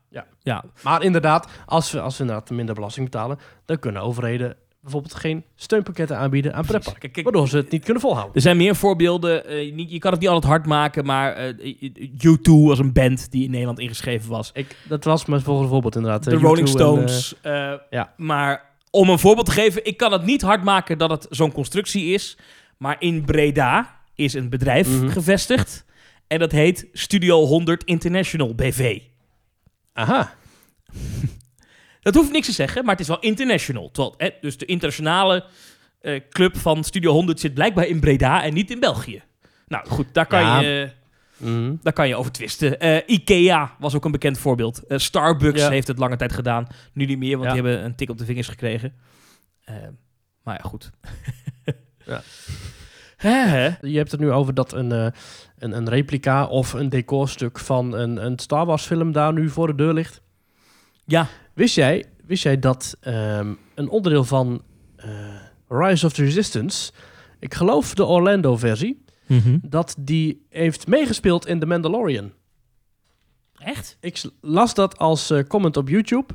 Ja. 0.47 0.65
Maar 0.83 1.03
inderdaad, 1.03 1.49
als 1.67 1.91
we, 1.93 2.01
als 2.01 2.17
we 2.17 2.23
inderdaad 2.23 2.51
minder 2.51 2.75
belasting 2.75 3.11
betalen... 3.11 3.39
dan 3.65 3.79
kunnen 3.79 4.03
overheden 4.03 4.57
bijvoorbeeld 4.81 5.15
geen 5.15 5.45
steunpakketten 5.57 6.19
aanbieden 6.19 6.55
aan 6.55 6.65
pretparken. 6.67 7.23
Waardoor 7.23 7.49
ze 7.49 7.57
het 7.57 7.71
niet 7.71 7.85
kunnen 7.85 8.03
volhouden. 8.03 8.35
Er 8.35 8.41
zijn 8.41 8.57
meer 8.57 8.77
voorbeelden. 8.77 9.47
eh, 9.47 9.75
niet, 9.75 9.91
je 9.91 9.99
kan 9.99 10.11
het 10.11 10.21
niet 10.21 10.29
altijd 10.29 10.53
hard 10.53 10.67
maken, 10.67 11.05
maar 11.05 11.33
eh, 11.33 11.91
U2 12.25 12.51
was 12.67 12.79
een 12.79 12.93
band 12.93 13.31
die 13.31 13.45
in 13.45 13.51
Nederland 13.51 13.79
ingeschreven 13.79 14.31
was. 14.31 14.51
Ik, 14.55 14.77
dat 14.89 15.05
was 15.05 15.25
mijn 15.25 15.41
volgende 15.41 15.69
voorbeeld 15.71 15.97
inderdaad. 15.97 16.25
De 16.25 16.31
eh, 16.31 16.41
Rolling 16.43 16.69
U2 16.69 16.71
en, 16.73 16.77
Stones. 16.79 17.35
eh, 17.43 17.73
ja. 17.91 18.13
Maar 18.17 18.65
om 18.91 19.09
een 19.09 19.19
voorbeeld 19.19 19.47
te 19.47 19.53
geven, 19.53 19.85
ik 19.87 19.97
kan 19.97 20.13
het 20.13 20.25
niet 20.25 20.43
hard 20.43 20.65
maken 20.65 20.99
dat 20.99 21.11
het 21.11 21.27
zo'n 21.31 21.53
constructie 21.53 22.15
is. 22.15 22.37
Maar 22.77 22.97
in 22.99 23.25
Breda 23.25 23.97
is 24.15 24.35
een 24.35 24.49
bedrijf 24.49 24.89
Mhm. 24.89 25.09
gevestigd. 25.09 25.85
En 26.27 26.39
dat 26.39 26.53
heet 26.53 26.87
Studio 26.93 27.45
100 27.45 27.85
International 27.85 28.55
BV. 28.55 29.01
Aha. 29.97 30.35
Dat 32.01 32.15
hoeft 32.15 32.33
niks 32.33 32.47
te 32.47 32.53
zeggen, 32.53 32.83
maar 32.83 32.93
het 32.93 33.01
is 33.01 33.09
wel 33.09 33.19
international. 33.21 33.91
Terwijl, 33.91 34.15
hè, 34.19 34.31
dus 34.41 34.57
de 34.59 34.65
internationale 34.67 35.45
eh, 36.01 36.21
club 36.31 36.57
van 36.57 36.85
Studio 36.85 37.13
100 37.13 37.41
zit 37.41 37.55
blijkbaar 37.55 37.87
in 37.87 38.01
Breda 38.01 38.43
en 38.43 38.55
niet 38.55 38.71
in 38.71 38.81
België. 38.81 39.23
Nou 39.67 39.89
goed, 39.89 40.07
daar 40.13 40.27
kan, 40.27 40.41
Ja. 40.41 40.61
je, 40.61 40.91
Mhm. 41.37 41.75
daar 41.83 41.93
kan 41.93 42.09
je 42.09 42.17
over 42.17 42.33
twisten. 42.33 42.81
Eh, 42.81 43.03
Ikea 43.07 43.77
was 43.79 43.95
ook 43.95 44.05
een 44.05 44.11
bekend 44.11 44.39
voorbeeld. 44.39 44.87
Eh, 44.87 44.99
Starbucks 44.99 45.61
Ja. 45.61 45.71
heeft 45.71 45.87
het 45.89 45.99
lange 45.99 46.17
tijd 46.17 46.33
gedaan. 46.33 46.67
Nu 46.93 47.05
niet 47.05 47.19
meer, 47.19 47.39
want 47.39 47.51
Ja. 47.51 47.55
die 47.55 47.63
hebben 47.63 47.85
een 47.85 47.95
tik 47.95 48.11
op 48.11 48.19
de 48.19 48.25
vingers 48.25 48.49
gekregen. 48.49 48.95
Maar 50.43 50.55
ja, 50.63 50.69
goed. 50.69 50.91
Ja. 52.07 52.23
Je 53.81 53.97
hebt 53.97 54.11
het 54.11 54.21
nu 54.21 54.33
over 54.33 54.55
dat 54.55 54.73
een, 54.73 54.93
eh, 54.93 55.07
een, 55.59 55.77
een 55.77 55.89
replica 55.89 56.47
of 56.47 56.73
een 56.73 56.89
decorstuk 56.89 57.59
van 57.59 57.93
een, 57.93 58.25
een 58.25 58.39
Star 58.39 58.67
Wars 58.67 58.85
film 58.85 59.13
daar 59.13 59.33
nu 59.33 59.49
voor 59.49 59.67
de 59.67 59.75
deur 59.75 59.93
ligt. 59.93 60.23
Ja, 61.05 61.29
Wist 61.57 61.75
jij, 61.75 62.05
wist 62.27 62.43
jij 62.43 62.59
dat 62.59 62.97
ehm, 63.01 63.55
een 63.75 63.89
onderdeel 63.89 64.25
van 64.25 64.63
eh, 64.97 65.09
Rise 65.69 66.07
of 66.07 66.13
the 66.13 66.25
Resistance, 66.25 66.93
ik 67.39 67.55
geloof 67.55 67.95
de 67.95 68.05
Orlando-versie, 68.05 69.05
dat 69.63 69.95
die 69.99 70.47
heeft 70.49 70.87
meegespeeld 70.87 71.47
in 71.47 71.59
The 71.59 71.67
Mandalorian? 71.67 72.33
echt? 73.59 73.97
Ik 74.01 74.23
las 74.41 74.75
dat 74.75 74.99
als 74.99 75.31
eh, 75.31 75.43
comment 75.49 75.77
op 75.77 75.89
YouTube. 75.89 76.35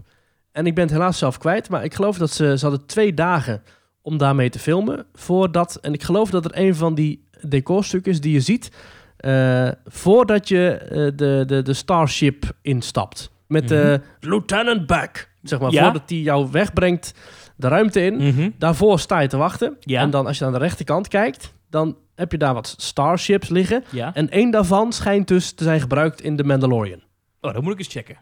En 0.51 0.65
ik 0.65 0.75
ben 0.75 0.83
het 0.83 0.93
helaas 0.93 1.17
zelf 1.17 1.37
kwijt. 1.37 1.69
Maar 1.69 1.83
ik 1.83 1.93
geloof 1.93 2.17
dat 2.17 2.31
ze, 2.31 2.57
ze 2.57 2.65
hadden 2.65 2.85
twee 2.85 3.13
dagen 3.13 3.63
om 4.01 4.17
daarmee 4.17 4.49
te 4.49 4.59
filmen. 4.59 5.05
Voordat, 5.13 5.75
en 5.75 5.93
ik 5.93 6.03
geloof 6.03 6.29
dat 6.29 6.43
het 6.43 6.55
een 6.55 6.75
van 6.75 6.95
die 6.95 7.27
decorstukken 7.47 8.11
is 8.11 8.21
die 8.21 8.33
je 8.33 8.41
ziet. 8.41 8.71
eh, 9.17 9.69
voordat 9.85 10.47
je 10.47 10.69
eh, 10.71 10.97
de, 11.15 11.43
de, 11.47 11.61
de 11.61 11.73
Starship 11.73 12.51
instapt. 12.61 13.31
Met 13.47 13.67
de 13.67 14.01
Lieutenant 14.19 14.85
Back. 14.87 15.29
Zeg 15.43 15.59
maar, 15.59 15.71
Ja. 15.71 15.83
voordat 15.83 16.07
die 16.07 16.23
jou 16.23 16.47
wegbrengt 16.51 17.13
de 17.55 17.67
ruimte 17.67 18.01
in. 18.01 18.15
Mhm. 18.15 18.49
Daarvoor 18.57 18.99
sta 18.99 19.19
je 19.19 19.27
te 19.27 19.37
wachten. 19.37 19.77
Ja. 19.79 20.01
En 20.01 20.09
dan 20.09 20.25
als 20.27 20.37
je 20.37 20.45
aan 20.45 20.51
de 20.51 20.57
rechterkant 20.57 21.07
kijkt, 21.07 21.53
dan 21.69 21.97
heb 22.15 22.31
je 22.31 22.37
daar 22.37 22.53
wat 22.53 22.75
Starships 22.77 23.49
liggen. 23.49 23.83
Ja. 23.91 24.13
En 24.13 24.29
één 24.29 24.51
daarvan 24.51 24.93
schijnt 24.93 25.27
dus 25.27 25.51
te 25.51 25.63
zijn 25.63 25.79
gebruikt 25.79 26.21
in 26.21 26.35
The 26.35 26.43
Mandalorian. 26.43 27.01
Oh, 27.41 27.53
dat 27.53 27.61
moet 27.63 27.73
ik 27.73 27.79
eens 27.79 27.87
checken. 27.87 28.17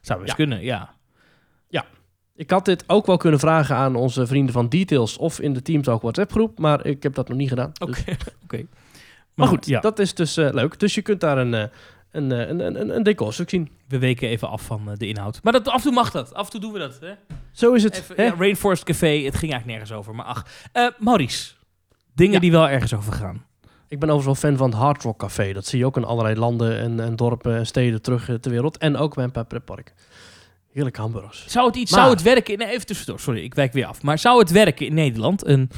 Zou 0.00 0.18
best 0.18 0.30
Ja. 0.30 0.36
kunnen, 0.36 0.62
ja. 0.62 0.94
Ik 2.36 2.50
had 2.50 2.64
dit 2.64 2.84
ook 2.86 3.06
wel 3.06 3.16
kunnen 3.16 3.40
vragen 3.40 3.76
aan 3.76 3.96
onze 3.96 4.26
vrienden 4.26 4.52
van 4.52 4.68
Details 4.68 5.16
of 5.16 5.40
in 5.40 5.52
de 5.52 5.62
Teamtalk 5.62 6.02
WhatsApp 6.02 6.30
groep, 6.32 6.58
maar 6.58 6.86
ik 6.86 7.02
heb 7.02 7.14
dat 7.14 7.28
nog 7.28 7.38
niet 7.38 7.48
gedaan. 7.48 7.72
Oké. 7.78 8.02
Dus- 8.04 8.34
Oké. 8.42 8.66
maar 9.34 9.48
goed, 9.48 9.66
ja. 9.66 9.80
dat 9.80 9.98
is 9.98 10.14
dus 10.14 10.36
eh, 10.36 10.52
leuk. 10.52 10.80
Dus 10.80 10.94
je 10.94 11.02
kunt 11.02 11.20
daar 11.20 11.38
een, 11.38 11.54
eh, 11.54 11.64
een, 12.10 12.32
eh, 12.32 12.48
een, 12.48 12.60
een, 12.60 12.80
een, 12.80 12.96
een 12.96 13.02
decorstuk 13.02 13.50
zien. 13.50 13.70
We 13.88 13.98
weken 13.98 14.28
even 14.28 14.48
af 14.48 14.62
van 14.62 14.94
de 14.96 15.06
inhoud. 15.06 15.40
Maar 15.42 15.52
dat, 15.52 15.68
af 15.68 15.74
en 15.74 15.82
toe 15.82 15.92
mag 15.92 16.10
dat. 16.10 16.34
Af 16.34 16.44
en 16.44 16.50
toe 16.50 16.60
doen 16.60 16.72
we 16.72 16.78
dat. 16.78 16.98
Hè? 17.00 17.12
Zo 17.52 17.72
is 17.72 17.82
het. 17.82 17.96
Even, 17.96 18.16
hè? 18.16 18.22
ja, 18.24 18.34
Rainforest 18.38 18.84
Café, 18.84 19.06
het 19.06 19.36
ging 19.36 19.52
eigenlijk 19.52 19.66
nergens 19.66 19.92
over. 19.92 20.14
Maar 20.14 20.26
ach. 20.26 20.46
Eh, 20.72 20.86
Maurice, 20.98 21.52
dingen 22.14 22.34
Ja. 22.34 22.40
die 22.40 22.50
wel 22.50 22.68
ergens 22.68 22.94
over 22.94 23.12
gaan. 23.12 23.44
Ik 23.88 24.00
ben 24.00 24.08
overigens 24.10 24.40
wel 24.40 24.50
fan 24.50 24.58
van 24.58 24.70
het 24.70 24.78
Hard 24.78 25.02
Rock 25.02 25.18
Café. 25.18 25.52
Dat 25.52 25.66
zie 25.66 25.78
je 25.78 25.86
ook 25.86 25.96
in 25.96 26.04
allerlei 26.04 26.36
landen 26.36 26.78
en, 26.78 27.00
en 27.00 27.16
dorpen 27.16 27.56
en 27.56 27.66
steden 27.66 28.02
terug 28.02 28.24
ter 28.40 28.50
wereld. 28.50 28.78
En 28.78 28.96
ook 28.96 29.14
bij 29.14 29.24
een 29.24 29.30
paar 29.30 29.44
pretparken. 29.44 29.94
Heerlijke 30.74 31.00
hamburgers. 31.00 31.44
Zou 31.46 31.66
het, 31.66 31.76
iets, 31.76 31.90
Maar- 31.90 32.00
zou 32.00 32.12
het 32.12 32.22
werken... 32.22 32.58
Nee, 32.58 32.68
even 32.68 32.86
tussendoor. 32.86 33.20
Sorry, 33.20 33.42
ik 33.42 33.54
wijk 33.54 33.72
weer 33.72 33.86
af. 33.86 34.02
Maar 34.02 34.18
zou 34.18 34.38
het 34.38 34.50
werken 34.50 34.86
in 34.86 34.94
Nederland? 34.94 35.46
Een, 35.46 35.70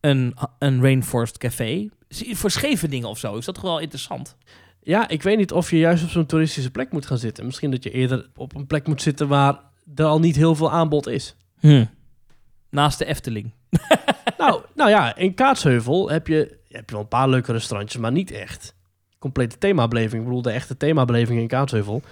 een, 0.00 0.34
een 0.58 0.82
Rainforest 0.82 1.38
Café? 1.38 1.88
Voor 2.10 2.50
Scheveningen 2.50 3.08
of 3.08 3.18
zo? 3.18 3.36
Is 3.36 3.44
dat 3.44 3.54
toch 3.54 3.64
wel 3.64 3.78
interessant? 3.78 4.36
Ja, 4.82 5.08
ik 5.08 5.22
weet 5.22 5.36
niet 5.36 5.52
of 5.52 5.70
je 5.70 5.78
juist 5.78 6.04
op 6.04 6.10
zo'n 6.10 6.26
toeristische 6.26 6.70
plek 6.70 6.92
moet 6.92 7.06
gaan 7.06 7.18
zitten. 7.18 7.44
Misschien 7.44 7.70
dat 7.70 7.82
je 7.82 7.90
eerder 7.90 8.28
op 8.36 8.54
een 8.54 8.66
plek 8.66 8.86
moet 8.86 9.02
zitten 9.02 9.28
waar 9.28 9.60
er 9.94 10.04
al 10.04 10.20
niet 10.20 10.36
heel 10.36 10.54
veel 10.54 10.70
aanbod 10.70 11.06
is. 11.06 11.36
Hm. 11.60 11.84
Naast 12.70 12.98
de 12.98 13.04
Efteling. 13.04 13.52
nou, 14.38 14.62
nou 14.74 14.90
ja, 14.90 15.16
in 15.16 15.34
Kaatsheuvel 15.34 16.10
heb 16.10 16.26
je, 16.26 16.58
heb 16.68 16.88
je 16.88 16.92
wel 16.94 17.00
een 17.02 17.08
paar 17.08 17.28
leuke 17.28 17.52
restaurantjes, 17.52 18.00
maar 18.00 18.12
niet 18.12 18.30
echt. 18.30 18.74
Complete 19.18 19.58
themabeleving. 19.58 20.22
Ik 20.22 20.28
bedoel, 20.28 20.42
de 20.42 20.50
echte 20.50 20.76
themabelevingen 20.76 21.42
in 21.42 21.48
Kaatsheuvel, 21.48 22.02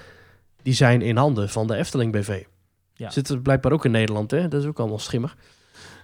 die 0.66 0.74
zijn 0.74 1.02
in 1.02 1.16
handen 1.16 1.48
van 1.48 1.66
de 1.66 1.76
Efteling 1.76 2.12
BV. 2.12 2.42
Ja. 2.94 3.10
Zit 3.10 3.28
er 3.28 3.40
blijkbaar 3.40 3.72
ook 3.72 3.84
in 3.84 3.90
Nederland, 3.90 4.30
hè? 4.30 4.48
Dat 4.48 4.62
is 4.62 4.68
ook 4.68 4.78
allemaal 4.78 4.98
schimmig. 4.98 5.36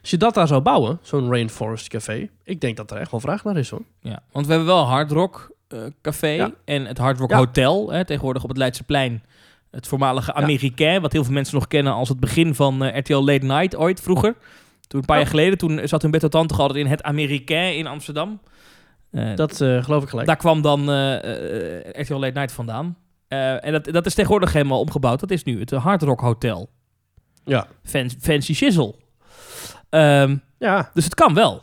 Als 0.00 0.10
je 0.10 0.16
dat 0.16 0.34
daar 0.34 0.46
zou 0.46 0.60
bouwen, 0.60 0.98
zo'n 1.02 1.30
Rainforest 1.30 1.88
Café, 1.88 2.28
ik 2.44 2.60
denk 2.60 2.76
dat 2.76 2.90
er 2.90 2.96
echt 2.96 3.10
wel 3.10 3.20
vraag 3.20 3.44
naar 3.44 3.56
is, 3.56 3.70
hoor. 3.70 3.82
Ja, 4.00 4.22
want 4.32 4.46
we 4.46 4.52
hebben 4.52 4.70
wel 4.74 4.84
Hard 4.84 5.10
Rock 5.10 5.50
eh, 5.68 5.78
Café 6.02 6.26
Ja. 6.28 6.50
en 6.64 6.86
het 6.86 6.98
Hard 6.98 7.18
Rock 7.18 7.30
Ja. 7.30 7.36
Hotel. 7.36 7.90
Hè, 7.92 8.04
tegenwoordig 8.04 8.42
op 8.42 8.48
het 8.48 8.58
Leidseplein. 8.58 9.22
Het 9.70 9.86
voormalige 9.86 10.34
Americain, 10.34 11.00
wat 11.00 11.12
heel 11.12 11.24
veel 11.24 11.32
mensen 11.32 11.54
nog 11.54 11.68
kennen 11.68 11.92
als 11.92 12.08
het 12.08 12.20
begin 12.20 12.54
van 12.54 12.84
eh, 12.84 12.98
RTL 12.98 13.14
Late 13.24 13.46
Night 13.46 13.76
ooit 13.76 14.00
vroeger. 14.00 14.34
Toen 14.86 15.00
een 15.00 15.06
paar 15.06 15.16
jaar 15.18 15.26
geleden, 15.26 15.58
toen 15.58 15.80
zat 15.88 16.02
hun 16.02 16.10
beste 16.10 16.28
tante 16.28 16.54
altijd 16.54 16.78
in 16.78 16.86
het 16.90 17.02
Americain 17.02 17.76
in 17.76 17.86
Amsterdam. 17.86 18.40
Eh, 19.10 19.34
Dat 19.36 19.56
geloof 19.56 20.02
ik 20.02 20.08
gelijk. 20.08 20.26
daar 20.26 20.36
kwam 20.36 20.62
dan 20.62 20.80
RTL 22.00 22.14
Late 22.14 22.38
Night 22.38 22.52
vandaan. 22.52 22.96
Eh, 23.32 23.64
en 23.64 23.72
dat, 23.72 23.84
dat 23.84 24.06
is 24.06 24.14
tegenwoordig 24.14 24.52
helemaal 24.52 24.80
omgebouwd. 24.80 25.20
Dat 25.20 25.30
is 25.30 25.44
nu 25.44 25.60
het 25.60 25.70
Hard 25.70 26.02
Rock 26.02 26.20
Hotel. 26.20 26.68
Ja. 27.44 27.66
Fan- 27.84 28.10
fancy 28.20 28.54
shizzle. 28.54 28.94
Ehm, 29.88 30.36
Ja, 30.58 30.90
dus 30.94 31.04
het 31.04 31.14
kan 31.14 31.34
wel. 31.34 31.62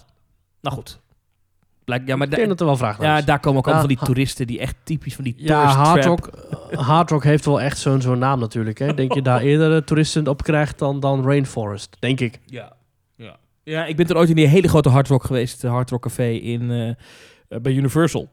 Nou 0.62 0.76
goed. 0.76 1.00
Blijk, 1.84 2.08
ja, 2.08 2.16
maar 2.16 2.28
ik 2.28 2.36
denk 2.36 2.48
dat 2.48 2.60
er 2.60 2.66
wel 2.66 2.78
vraag 2.78 3.02
ja, 3.02 3.18
is. 3.18 3.26
daar 3.26 3.40
komen 3.40 3.60
ook 3.60 3.66
allemaal 3.68 3.84
Ja, 3.84 3.90
van 3.90 3.98
die 3.98 4.06
toeristen 4.08 4.48
die 4.48 4.60
echt 4.60 4.76
typisch 4.84 5.16
van 5.16 5.24
die 5.24 5.34
Ja, 5.38 5.66
Hard. 5.66 6.06
Rock, 6.06 6.28
eh, 6.28 6.80
Hard 6.88 7.10
Rock 7.10 7.24
heeft 7.24 7.46
wel 7.46 7.62
echt 7.62 7.78
zo'n 7.78 8.02
zo'n 8.02 8.20
naam 8.20 8.40
natuurlijk. 8.40 8.80
Hè? 8.80 8.94
Denk 8.94 9.14
je 9.14 9.22
daar 9.22 9.42
eerder 9.42 9.76
eh, 9.76 9.82
toeristen 9.82 10.28
op 10.28 10.44
krijgt 10.44 10.80
dan, 10.80 11.00
dan 11.00 11.24
Rainforest, 11.24 11.98
denk 12.00 12.20
ik. 12.20 12.40
Ja. 12.46 12.74
ja. 13.16 13.38
Ja, 13.64 13.86
ik 13.86 13.96
ben 13.96 14.08
er 14.08 14.18
ooit 14.18 14.30
in 14.30 14.36
die 14.36 14.48
hele 14.48 14.68
grote 14.68 14.90
Hard 14.90 15.08
Rock 15.08 15.24
geweest. 15.24 15.62
De 15.62 15.68
Hard 15.68 15.90
Rock 15.90 16.02
Café 16.02 16.30
in, 16.30 16.72
eh, 16.72 16.90
eh, 16.90 16.96
bij 17.62 17.72
Universal. 17.74 18.30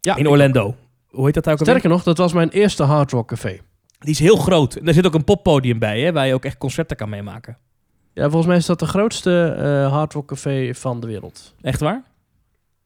Ja, 0.00 0.16
in 0.16 0.28
Orlando. 0.28 0.74
Hoe 1.14 1.24
heet 1.24 1.34
dat 1.34 1.48
ook? 1.50 1.58
Sterker 1.58 1.88
nog, 1.88 2.02
dat 2.02 2.18
was 2.18 2.32
mijn 2.32 2.48
eerste 2.48 2.82
Hard 2.82 3.10
Rock 3.10 3.28
Café. 3.28 3.58
Die 3.98 4.10
is 4.12 4.18
heel 4.18 4.36
groot. 4.36 4.74
En 4.74 4.84
daar 4.84 4.94
zit 4.94 5.06
ook 5.06 5.14
een 5.14 5.24
poppodium 5.24 5.78
bij, 5.78 6.00
hè, 6.00 6.12
waar 6.12 6.26
je 6.26 6.34
ook 6.34 6.44
echt 6.44 6.58
concerten 6.58 6.96
kan 6.96 7.08
meemaken. 7.08 7.56
Ja, 8.14 8.22
volgens 8.22 8.46
mij 8.46 8.56
is 8.56 8.66
dat 8.66 8.78
de 8.78 8.86
grootste 8.86 9.54
eh 9.58 9.92
Hard 9.92 10.12
Rock 10.12 10.26
Café 10.28 10.74
van 10.74 11.00
de 11.00 11.06
wereld. 11.06 11.54
Echt 11.60 11.80
waar? 11.80 12.02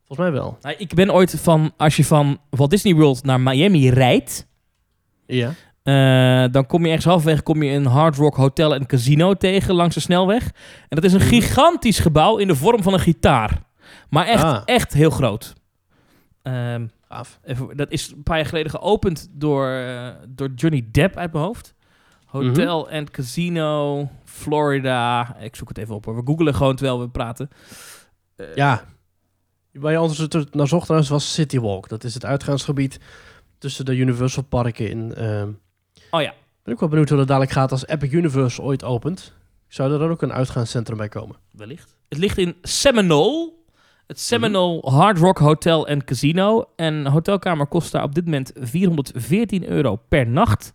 Volgens 0.06 0.28
mij 0.28 0.38
wel. 0.40 0.58
Nou, 0.62 0.74
ik 0.78 0.94
ben 0.94 1.12
ooit 1.12 1.40
van, 1.40 1.72
als 1.76 1.96
je 1.96 2.04
van 2.04 2.38
Walt 2.50 2.70
Disney 2.70 2.94
World 2.94 3.24
naar 3.24 3.40
Miami 3.40 3.90
rijdt, 3.90 4.46
Ja. 5.26 5.52
eh, 5.82 6.52
dan 6.52 6.66
kom 6.66 6.80
je 6.82 6.86
ergens 6.86 7.04
halverwege 7.04 7.42
kom 7.42 7.62
je 7.62 7.70
een 7.72 7.86
Hard 7.86 8.16
Rock 8.16 8.36
Hotel 8.36 8.74
en 8.74 8.86
Casino 8.86 9.34
tegen 9.34 9.74
langs 9.74 9.94
de 9.94 10.00
snelweg. 10.00 10.44
En 10.88 10.96
dat 11.00 11.04
is 11.04 11.12
een 11.12 11.18
Mhm. 11.18 11.28
gigantisch 11.28 11.98
gebouw 11.98 12.36
in 12.36 12.46
de 12.48 12.54
vorm 12.56 12.82
van 12.82 12.92
een 12.92 13.00
gitaar. 13.00 13.62
Maar 14.10 14.26
echt, 14.26 14.42
Ah. 14.44 14.62
echt 14.64 14.92
heel 14.92 15.10
groot. 15.10 15.54
Ehm, 16.42 16.86
Gaaf. 17.08 17.40
even, 17.44 17.76
dat 17.76 17.90
is 17.90 18.10
een 18.10 18.22
paar 18.22 18.36
jaar 18.36 18.46
geleden 18.46 18.70
geopend 18.70 19.28
door, 19.32 19.68
eh, 19.68 20.08
door 20.28 20.48
Johnny 20.54 20.88
Depp 20.90 21.16
uit 21.16 21.32
mijn 21.32 21.44
hoofd. 21.44 21.74
Hotel 22.26 22.90
en 22.90 23.10
Casino, 23.10 24.08
Florida. 24.24 25.36
Ik 25.36 25.56
zoek 25.56 25.68
het 25.68 25.78
even 25.78 25.94
op 25.94 26.04
hoor. 26.04 26.16
We 26.16 26.22
googelen 26.24 26.54
gewoon 26.54 26.76
terwijl 26.76 27.00
we 27.00 27.08
praten. 27.08 27.48
Eh, 28.36 28.54
Ja. 28.54 28.84
Waar 29.72 29.92
je 29.92 29.98
anders 29.98 30.46
naar 30.50 30.68
zocht 30.68 30.82
trouwens 30.84 31.10
was 31.10 31.32
City 31.34 31.58
Walk. 31.58 31.88
Dat 31.88 32.04
is 32.04 32.14
het 32.14 32.24
uitgaansgebied 32.24 33.00
tussen 33.58 33.84
de 33.84 33.96
Universal 33.96 34.42
parken 34.42 34.90
in... 34.90 35.14
ehm, 35.14 35.50
Oh 36.10 36.20
ja. 36.22 36.34
ben 36.62 36.74
ik 36.74 36.80
wel 36.80 36.88
benieuwd 36.88 37.08
hoe 37.08 37.18
dat 37.18 37.26
dadelijk 37.26 37.52
gaat 37.52 37.70
als 37.72 37.86
Epic 37.86 38.12
Universe 38.12 38.62
ooit 38.62 38.84
opent. 38.84 39.32
Zou 39.68 39.92
er 39.92 39.98
dan 39.98 40.10
ook 40.10 40.22
een 40.22 40.32
uitgaanscentrum 40.32 40.96
bij 40.96 41.08
komen? 41.08 41.36
Wellicht. 41.50 41.96
Het 42.08 42.18
ligt 42.18 42.38
in 42.38 42.56
Seminole. 42.62 43.52
Het 44.08 44.20
Seminole 44.20 44.90
Hard 44.90 45.18
Rock 45.18 45.38
Hotel 45.38 45.88
en 45.88 46.04
Casino. 46.04 46.64
En 46.76 46.94
een 46.94 47.06
hotelkamer 47.06 47.66
kost 47.66 47.92
daar 47.92 48.02
op 48.02 48.14
dit 48.14 48.24
moment 48.24 48.52
414 48.54 49.68
euro 49.68 49.96
per 50.08 50.26
nacht. 50.26 50.72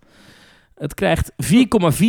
Het 0.75 0.93
krijgt 0.93 1.31
4,4 1.31 1.35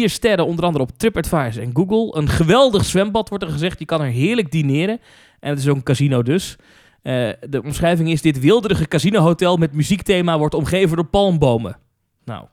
sterren, 0.04 0.46
onder 0.46 0.64
andere 0.64 0.84
op 0.84 0.98
TripAdvisor 0.98 1.62
en 1.62 1.70
Google. 1.72 2.20
Een 2.20 2.28
geweldig 2.28 2.84
zwembad, 2.84 3.28
wordt 3.28 3.44
er 3.44 3.50
gezegd. 3.50 3.78
Je 3.78 3.84
kan 3.84 4.00
er 4.00 4.10
heerlijk 4.10 4.50
dineren. 4.50 5.00
En 5.40 5.50
het 5.50 5.58
is 5.58 5.68
ook 5.68 5.76
een 5.76 5.82
casino 5.82 6.22
dus. 6.22 6.56
Eh, 7.02 7.28
de 7.48 7.62
omschrijving 7.62 8.10
is: 8.10 8.22
dit 8.22 8.40
wilderige 8.40 8.88
casinohotel 8.88 9.56
met 9.56 9.72
muziekthema 9.72 10.38
wordt 10.38 10.54
omgeven 10.54 10.96
door 10.96 11.06
palmbomen. 11.06 11.76
Nou, 12.24 12.44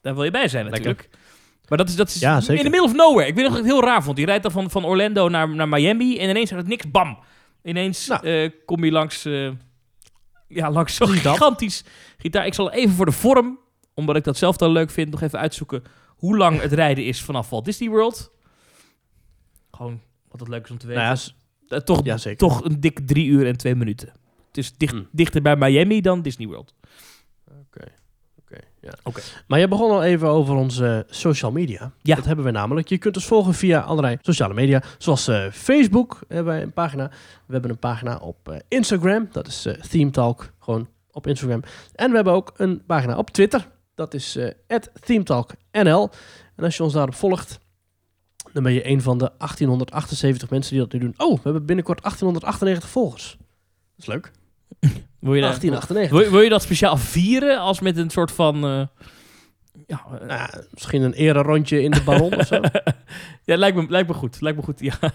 daar 0.00 0.14
wil 0.14 0.24
je 0.24 0.30
bij 0.30 0.48
zijn 0.48 0.64
Lekker. 0.64 0.84
natuurlijk. 0.84 1.16
Maar 1.68 1.78
dat 1.78 1.88
is, 1.88 1.96
dat 1.96 2.08
is 2.08 2.20
Ja, 2.20 2.36
in 2.36 2.42
the 2.42 2.62
middle 2.62 2.82
of 2.82 2.94
nowhere. 2.94 3.28
Ik 3.28 3.34
weet 3.34 3.44
nog 3.44 3.54
dat 3.54 3.64
ik 3.64 3.70
het 3.70 3.80
heel 3.80 3.90
raar 3.90 4.02
vond. 4.02 4.18
Je 4.18 4.26
rijdt 4.26 4.42
dan 4.42 4.52
van, 4.52 4.70
van 4.70 4.84
Orlando 4.84 5.28
naar, 5.28 5.54
naar 5.54 5.68
Miami 5.68 6.18
en 6.18 6.28
ineens 6.28 6.50
is 6.50 6.56
het 6.56 6.68
niks, 6.68 6.90
bam. 6.90 7.18
Ineens 7.66 8.06
Nou. 8.06 8.26
eh, 8.26 8.50
kom 8.64 8.84
je 8.84 8.90
langs, 8.90 9.24
eh, 9.24 9.50
ja, 10.48 10.70
langs 10.70 10.94
zo'n 10.94 11.08
gigantisch 11.08 11.84
gitaar. 12.18 12.46
Ik 12.46 12.54
zal 12.54 12.70
even 12.72 12.94
voor 12.94 13.06
de 13.06 13.12
vorm, 13.12 13.58
omdat 13.94 14.16
ik 14.16 14.24
dat 14.24 14.36
zelf 14.36 14.56
dan 14.56 14.70
leuk 14.70 14.90
vind, 14.90 15.10
nog 15.10 15.20
even 15.22 15.38
uitzoeken 15.38 15.82
hoe 16.16 16.36
lang 16.36 16.60
het 16.60 16.72
rijden 16.72 17.04
is 17.04 17.22
vanaf 17.22 17.50
Walt 17.50 17.64
Disney 17.64 17.88
World. 17.88 18.30
Gewoon 19.70 20.00
wat 20.28 20.40
het 20.40 20.48
leuk 20.48 20.64
is 20.64 20.70
om 20.70 20.78
te 20.78 20.86
weten. 20.86 21.02
Nou 21.02 21.16
ja, 21.16 21.34
Eh, 21.68 21.78
toch, 21.78 22.04
ja, 22.04 22.16
toch 22.36 22.64
een 22.64 22.80
dik 22.80 23.00
drie 23.06 23.26
uur 23.26 23.46
en 23.46 23.56
twee 23.56 23.74
minuten. 23.74 24.08
Het 24.46 24.56
is 24.56 24.72
dicht, 24.76 24.92
Hm. 24.94 25.02
dichter 25.12 25.42
bij 25.42 25.56
Miami 25.56 26.00
dan 26.00 26.22
Disney 26.22 26.46
World. 26.46 26.74
Ja. 28.86 28.98
Oké. 29.02 29.20
Maar 29.46 29.58
je 29.58 29.68
begon 29.68 29.90
al 29.90 30.02
even 30.02 30.28
over 30.28 30.54
onze 30.54 31.06
social 31.08 31.52
media. 31.52 31.92
Ja. 32.02 32.14
Dat 32.14 32.24
hebben 32.24 32.44
we 32.44 32.50
namelijk. 32.50 32.88
Je 32.88 32.98
kunt 32.98 33.16
ons 33.16 33.26
volgen 33.26 33.54
via 33.54 33.80
allerlei 33.80 34.18
sociale 34.20 34.54
media. 34.54 34.82
Zoals 34.98 35.28
eh, 35.28 35.50
Facebook 35.50 36.18
hebben 36.28 36.52
wij 36.52 36.62
een 36.62 36.72
pagina. 36.72 37.08
We 37.46 37.52
hebben 37.52 37.70
een 37.70 37.78
pagina 37.78 38.16
op 38.16 38.48
eh, 38.48 38.56
Instagram. 38.68 39.28
Dat 39.32 39.46
is 39.46 39.66
eh 39.66 39.74
Theme 39.74 40.10
Talk. 40.10 40.52
Gewoon 40.58 40.88
op 41.10 41.26
Instagram. 41.26 41.62
En 41.94 42.08
we 42.08 42.14
hebben 42.14 42.32
ook 42.32 42.52
een 42.56 42.84
pagina 42.86 43.16
op 43.16 43.30
Twitter. 43.30 43.68
Dat 43.94 44.14
is 44.14 44.36
eh 44.36 44.76
ThemeTalkNL. 45.00 46.10
En 46.56 46.64
als 46.64 46.76
je 46.76 46.82
ons 46.82 46.92
daarop 46.92 47.14
volgt, 47.14 47.58
dan 48.52 48.62
ben 48.62 48.72
je 48.72 48.88
een 48.88 49.02
van 49.02 49.18
de 49.18 49.32
1878 49.38 50.50
mensen 50.50 50.72
die 50.72 50.80
dat 50.80 50.92
nu 50.92 50.98
doen. 50.98 51.14
Oh, 51.16 51.34
we 51.34 51.40
hebben 51.42 51.66
binnenkort 51.66 52.02
1898 52.02 52.88
volgers. 52.90 53.36
Dat 53.38 53.98
is 53.98 54.06
leuk. 54.06 54.32
Wil 55.20 55.34
je, 55.34 55.40
dat- 55.40 55.60
1898. 55.60 56.10
wil, 56.20 56.30
wil 56.30 56.40
je 56.40 56.48
dat 56.48 56.62
speciaal 56.62 56.96
vieren 56.96 57.58
als 57.60 57.80
met 57.80 57.96
een 57.96 58.10
soort 58.10 58.32
van... 58.32 58.54
eh, 58.64 58.82
ja, 59.86 60.04
eh, 60.06 60.10
Nou 60.10 60.26
ja, 60.26 60.50
misschien 60.70 61.02
een 61.02 61.12
ere 61.12 61.42
rondje 61.42 61.82
in 61.82 61.90
de 61.90 62.02
baron 62.02 62.34
of 62.34 62.46
zo. 62.46 62.60
ja 63.44 63.56
lijkt, 63.56 63.76
me, 63.76 63.86
lijkt 63.88 64.08
me 64.08 64.14
goed. 64.14 64.40
Lijkt 64.40 64.58
me 64.58 64.64
goed, 64.64 64.80
ja. 64.80 64.94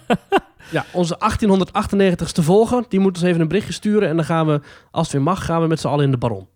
Ja, 0.71 0.85
onze 0.91 1.17
1898ste 1.19 2.43
volger, 2.43 2.83
die 2.89 2.99
moet 2.99 3.15
ons 3.15 3.25
even 3.25 3.41
een 3.41 3.47
berichtje 3.47 3.73
sturen. 3.73 4.09
En 4.09 4.15
dan 4.15 4.25
gaan 4.25 4.47
we, 4.47 4.61
als 4.91 5.03
het 5.07 5.15
weer 5.15 5.21
mag, 5.25 5.45
gaan 5.45 5.61
we 5.61 5.67
met 5.67 5.79
z'n 5.79 5.87
allen 5.87 6.05
in 6.05 6.11
de 6.11 6.17
baron. 6.17 6.47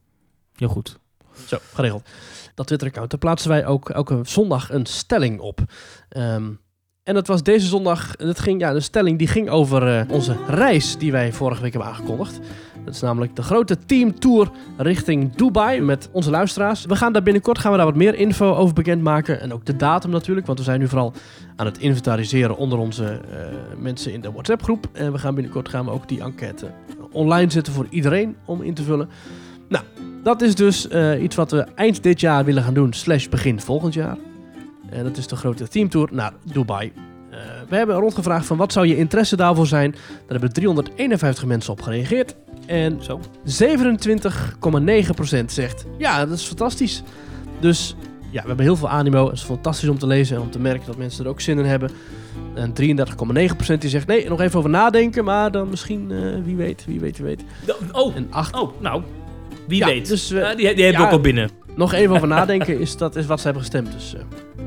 Heel 0.56 0.68
goed. 0.68 1.00
Zo, 1.48 1.58
geregeld. 1.74 2.08
Dat 2.56 2.68
Twitter-account, 2.68 3.10
daar 3.10 3.20
plaatsen 3.20 3.50
wij 3.50 3.66
ook 3.66 3.90
elke 3.90 4.20
zondag 4.24 4.72
een 4.72 4.86
stelling 4.86 5.40
op. 5.40 5.60
Ehm, 6.10 6.52
en 7.04 7.14
dat 7.14 7.28
was 7.28 7.44
deze 7.44 7.68
zondag, 7.68 8.16
dat 8.16 8.40
ging, 8.40 8.60
ja, 8.62 8.74
de 8.74 8.80
stelling 8.80 9.18
die 9.18 9.28
ging 9.28 9.50
over 9.50 10.00
eh, 10.00 10.10
onze 10.12 10.36
reis 10.48 10.98
die 10.98 11.12
wij 11.12 11.34
vorige 11.34 11.62
week 11.62 11.74
hebben 11.74 11.90
aangekondigd. 11.92 12.40
Dat 12.86 12.94
is 12.94 13.02
namelijk 13.02 13.36
de 13.36 13.44
grote 13.44 13.78
teamtour 13.86 14.52
richting 14.78 15.36
Dubai 15.36 15.82
met 15.82 16.10
onze 16.12 16.30
luisteraars. 16.30 16.86
We 16.86 16.96
gaan 16.96 17.14
daar 17.14 17.24
binnenkort 17.24 17.60
gaan 17.60 17.72
we 17.72 17.78
daar 17.78 17.86
wat 17.86 17.96
meer 17.96 18.16
info 18.16 18.54
over 18.54 18.74
bekendmaken. 18.74 19.42
En 19.42 19.54
ook 19.54 19.66
de 19.66 19.76
datum 19.76 20.12
natuurlijk, 20.12 20.46
want 20.46 20.60
we 20.60 20.66
zijn 20.66 20.80
nu 20.80 20.88
vooral 20.88 21.14
aan 21.56 21.66
het 21.66 21.78
inventariseren 21.78 22.58
onder 22.58 22.78
onze 22.78 23.06
eh, 23.06 23.38
mensen 23.80 24.14
in 24.14 24.22
de 24.22 24.32
WhatsApp 24.32 24.64
groep. 24.64 24.88
En 24.92 25.12
we 25.12 25.18
gaan 25.18 25.36
binnenkort 25.36 25.70
gaan 25.70 25.86
we 25.86 25.92
ook 25.92 26.08
die 26.08 26.22
enquête 26.22 26.72
online 27.12 27.52
zetten 27.52 27.74
voor 27.74 27.88
iedereen 27.90 28.36
om 28.46 28.62
in 28.62 28.74
te 28.74 28.84
vullen. 28.84 29.10
Nou, 29.70 29.84
dat 30.24 30.42
is 30.42 30.56
dus 30.56 30.88
eh, 30.88 31.24
iets 31.24 31.36
wat 31.36 31.52
we 31.52 31.66
eind 31.76 32.04
dit 32.04 32.20
jaar 32.20 32.46
willen 32.46 32.64
gaan 32.64 32.74
doen, 32.74 32.94
slash 32.94 33.28
begin 33.28 33.60
volgend 33.60 33.94
jaar. 33.94 34.18
En 34.90 35.04
dat 35.04 35.18
is 35.18 35.28
de 35.28 35.36
grote 35.36 35.68
teamtour 35.68 36.10
naar 36.12 36.34
Dubai. 36.44 36.92
Eh, 37.32 37.40
we 37.70 37.76
hebben 37.76 37.96
rondgevraagd 37.96 38.46
van 38.46 38.58
wat 38.58 38.74
zou 38.74 38.88
je 38.88 38.98
interesse 38.98 39.36
daarvoor 39.36 39.68
zijn. 39.68 39.92
Daar 39.92 40.24
hebben 40.28 40.54
351 40.54 41.46
mensen 41.46 41.72
op 41.72 41.82
gereageerd. 41.82 42.36
En 42.66 42.98
Zo. 43.02 43.20
27,9% 43.20 43.24
zegt 45.46 45.86
ja, 45.98 46.26
dat 46.26 46.38
is 46.38 46.44
fantastisch. 46.46 47.04
Dus 47.60 47.96
ja, 48.32 48.42
we 48.42 48.48
hebben 48.48 48.66
heel 48.66 48.76
veel 48.76 48.90
animo. 48.90 49.26
Het 49.26 49.34
is 49.36 49.42
fantastisch 49.44 49.90
om 49.90 49.98
te 49.98 50.08
lezen 50.08 50.36
en 50.36 50.42
om 50.42 50.52
te 50.52 50.60
merken 50.60 50.86
dat 50.86 50.98
mensen 50.98 51.24
er 51.24 51.30
ook 51.30 51.42
zin 51.42 51.60
in 51.60 51.66
hebben. 51.66 51.90
En 52.54 52.70
33,9% 52.70 52.74
die 53.80 53.90
zegt 53.90 54.08
nee, 54.08 54.30
nog 54.30 54.42
even 54.42 54.58
over 54.58 54.70
nadenken. 54.70 55.24
Maar 55.24 55.52
dan 55.52 55.70
misschien, 55.70 56.12
eh, 56.12 56.18
wie 56.44 56.56
weet, 56.56 56.86
wie 56.86 57.00
weet, 57.00 57.18
wie 57.18 57.26
weet. 57.26 57.44
Oh, 57.92 58.16
En 58.16 58.28
8, 58.30 58.56
oh 58.56 58.82
nou. 58.82 59.04
Wie 59.68 59.80
Ja, 59.80 59.86
weet. 59.86 60.08
dus 60.08 60.32
Eh, 60.32 60.48
die, 60.48 60.56
die 60.56 60.66
hebben 60.66 60.86
we 60.86 60.92
ja. 60.92 61.06
ook 61.06 61.12
al 61.12 61.20
binnen. 61.20 61.50
nog 61.76 61.94
even 61.94 62.16
over 62.16 62.28
nadenken 62.28 62.80
is, 62.80 62.98
dat 62.98 63.16
is 63.16 63.26
wat 63.26 63.38
ze 63.40 63.44
hebben 63.46 63.62
gestemd. 63.64 63.92
Dus 63.92 64.16
eh, 64.16 64.22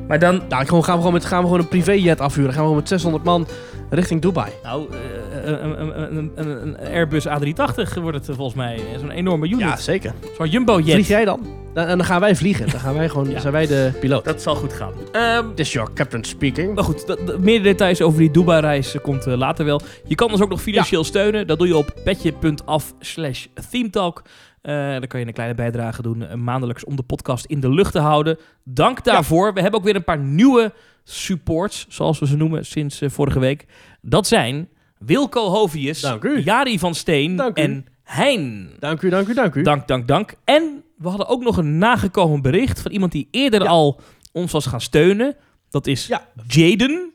Maar 0.08 0.18
dan... 0.18 0.40
nou, 0.48 0.66
gewoon, 0.66 0.84
gaan, 0.84 0.92
we 0.94 0.98
gewoon 0.98 1.12
met, 1.12 1.24
gaan 1.24 1.38
we 1.40 1.44
gewoon 1.44 1.60
een 1.60 1.68
privéjet 1.68 2.20
afhuren. 2.20 2.50
Gaan 2.52 2.58
we 2.60 2.66
gewoon 2.66 2.76
met 2.80 2.88
600 2.88 3.24
man 3.24 3.46
richting 3.90 4.20
Dubai. 4.22 4.52
Nou, 4.62 4.86
eh, 4.92 5.50
een, 5.50 5.80
een, 5.80 6.16
een, 6.16 6.30
een, 6.34 6.62
een 6.66 6.76
Airbus 6.92 7.26
A380 7.28 8.00
wordt 8.02 8.18
het 8.18 8.28
eh, 8.28 8.34
volgens 8.36 8.54
mij. 8.56 8.80
Zo'n 9.00 9.10
enorme 9.10 9.46
unit. 9.46 9.58
Ja, 9.60 9.76
zeker. 9.76 10.12
Zo'n 10.36 10.48
jumbo-jet. 10.48 10.94
Vlieg 10.94 11.08
jij 11.08 11.24
dan? 11.24 11.46
Dan- 11.74 11.86
En 11.86 11.96
dan 11.96 12.06
gaan 12.06 12.20
wij 12.20 12.36
vliegen. 12.36 12.70
Dan 12.70 12.80
gaan 12.80 12.94
wij 12.94 13.08
gewoon, 13.08 13.30
Ja. 13.30 13.40
zijn 13.40 13.52
wij 13.52 13.66
de 13.66 13.90
piloot. 14.00 14.24
Dat 14.24 14.42
zal 14.42 14.54
goed 14.54 14.72
gaan. 14.72 14.92
Ehm, 15.12 15.44
This 15.54 15.66
is 15.66 15.72
your 15.72 15.90
captain 15.94 16.24
speaking. 16.24 16.74
maar 16.74 16.84
goed, 16.84 17.16
meer 17.40 17.62
details 17.62 18.02
over 18.02 18.18
die 18.18 18.30
Dubai-reis 18.30 18.94
eh, 18.94 19.02
komt 19.02 19.26
eh, 19.26 19.34
later 19.36 19.64
wel. 19.64 19.80
Je 20.04 20.14
kan 20.14 20.30
ons 20.30 20.40
ook 20.42 20.48
nog 20.50 20.62
financieel 20.62 21.04
steunen. 21.04 21.46
Dat 21.46 21.58
doe 21.58 21.66
je 21.66 21.76
op 21.76 21.92
petje.af 22.04 22.94
slash 23.00 23.46
themetalk. 23.70 24.22
Eh, 24.62 24.90
dan 24.90 25.06
kan 25.06 25.20
je 25.20 25.26
een 25.26 25.32
kleine 25.32 25.54
bijdrage 25.54 26.02
doen 26.02 26.22
eh, 26.26 26.34
maandelijks 26.34 26.84
om 26.84 26.96
de 26.96 27.02
podcast 27.02 27.44
in 27.44 27.60
de 27.60 27.70
lucht 27.70 27.92
te 27.92 27.98
houden. 27.98 28.38
Dank 28.64 29.04
daarvoor. 29.04 29.52
We 29.54 29.60
hebben 29.60 29.78
ook 29.80 29.86
weer 29.86 29.96
een 29.96 30.04
paar 30.04 30.18
nieuwe 30.18 30.72
supports, 31.04 31.86
zoals 31.88 32.18
we 32.18 32.26
ze 32.26 32.36
noemen, 32.36 32.66
sinds 32.66 33.00
eh, 33.00 33.10
vorige 33.10 33.38
week. 33.38 33.66
Dat 34.02 34.26
zijn 34.26 34.68
Wilco 34.98 35.48
Hovius. 35.48 36.12
Jari 36.44 36.78
van 36.78 36.94
Steen 36.94 37.40
en 37.40 37.86
Hein. 38.02 38.70
Dank 38.78 39.02
u, 39.02 39.08
dank 39.08 39.28
u, 39.28 39.34
dank 39.34 39.54
u. 39.54 39.62
Dank, 39.62 39.88
dank, 39.88 40.08
dank. 40.08 40.34
En 40.44 40.82
we 40.96 41.08
hadden 41.08 41.28
ook 41.28 41.42
nog 41.42 41.56
een 41.56 41.78
nagekomen 41.78 42.42
bericht 42.42 42.80
van 42.80 42.90
iemand 42.90 43.12
die 43.12 43.28
eerder 43.30 43.62
Ja. 43.62 43.68
al 43.68 44.00
ons 44.32 44.52
was 44.52 44.66
gaan 44.66 44.80
steunen. 44.80 45.36
Dat 45.70 45.86
is 45.86 46.06
Ja. 46.06 46.26
Jaden. 46.46 47.12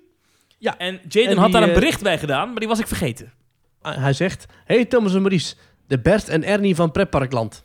Ja. 0.58 0.78
En 0.78 1.00
Jaden 1.08 1.32
En 1.32 1.38
had 1.38 1.52
daar 1.52 1.64
een 1.64 1.74
bericht 1.74 2.04
bij 2.04 2.18
gedaan, 2.18 2.48
maar 2.50 2.60
die 2.60 2.68
was 2.68 2.80
ik 2.80 2.88
vergeten. 2.88 3.34
Ah, 3.82 3.98
Hij 3.98 4.14
zegt, 4.14 4.46
hey 4.66 4.86
Thomas 4.86 5.14
en 5.14 5.20
Maurice, 5.22 5.56
de 5.94 6.00
Bert 6.00 6.30
en 6.30 6.44
Ernie 6.44 6.76
van 6.76 6.92
Pretparkland. 6.92 7.64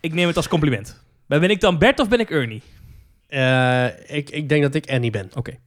Ik 0.00 0.14
neem 0.14 0.26
het 0.26 0.36
als 0.36 0.48
compliment. 0.48 1.00
Maar 1.26 1.40
ben 1.40 1.50
ik 1.50 1.60
dan 1.60 1.78
Bert 1.78 2.00
of 2.00 2.08
ben 2.08 2.20
ik 2.20 2.30
Ernie? 2.30 2.62
Eh, 3.26 4.16
ik, 4.16 4.30
ik 4.30 4.48
denk 4.48 4.62
dat 4.62 4.74
ik 4.74 4.86
Ernie 4.86 5.10
ben. 5.10 5.30
Oké. 5.34 5.58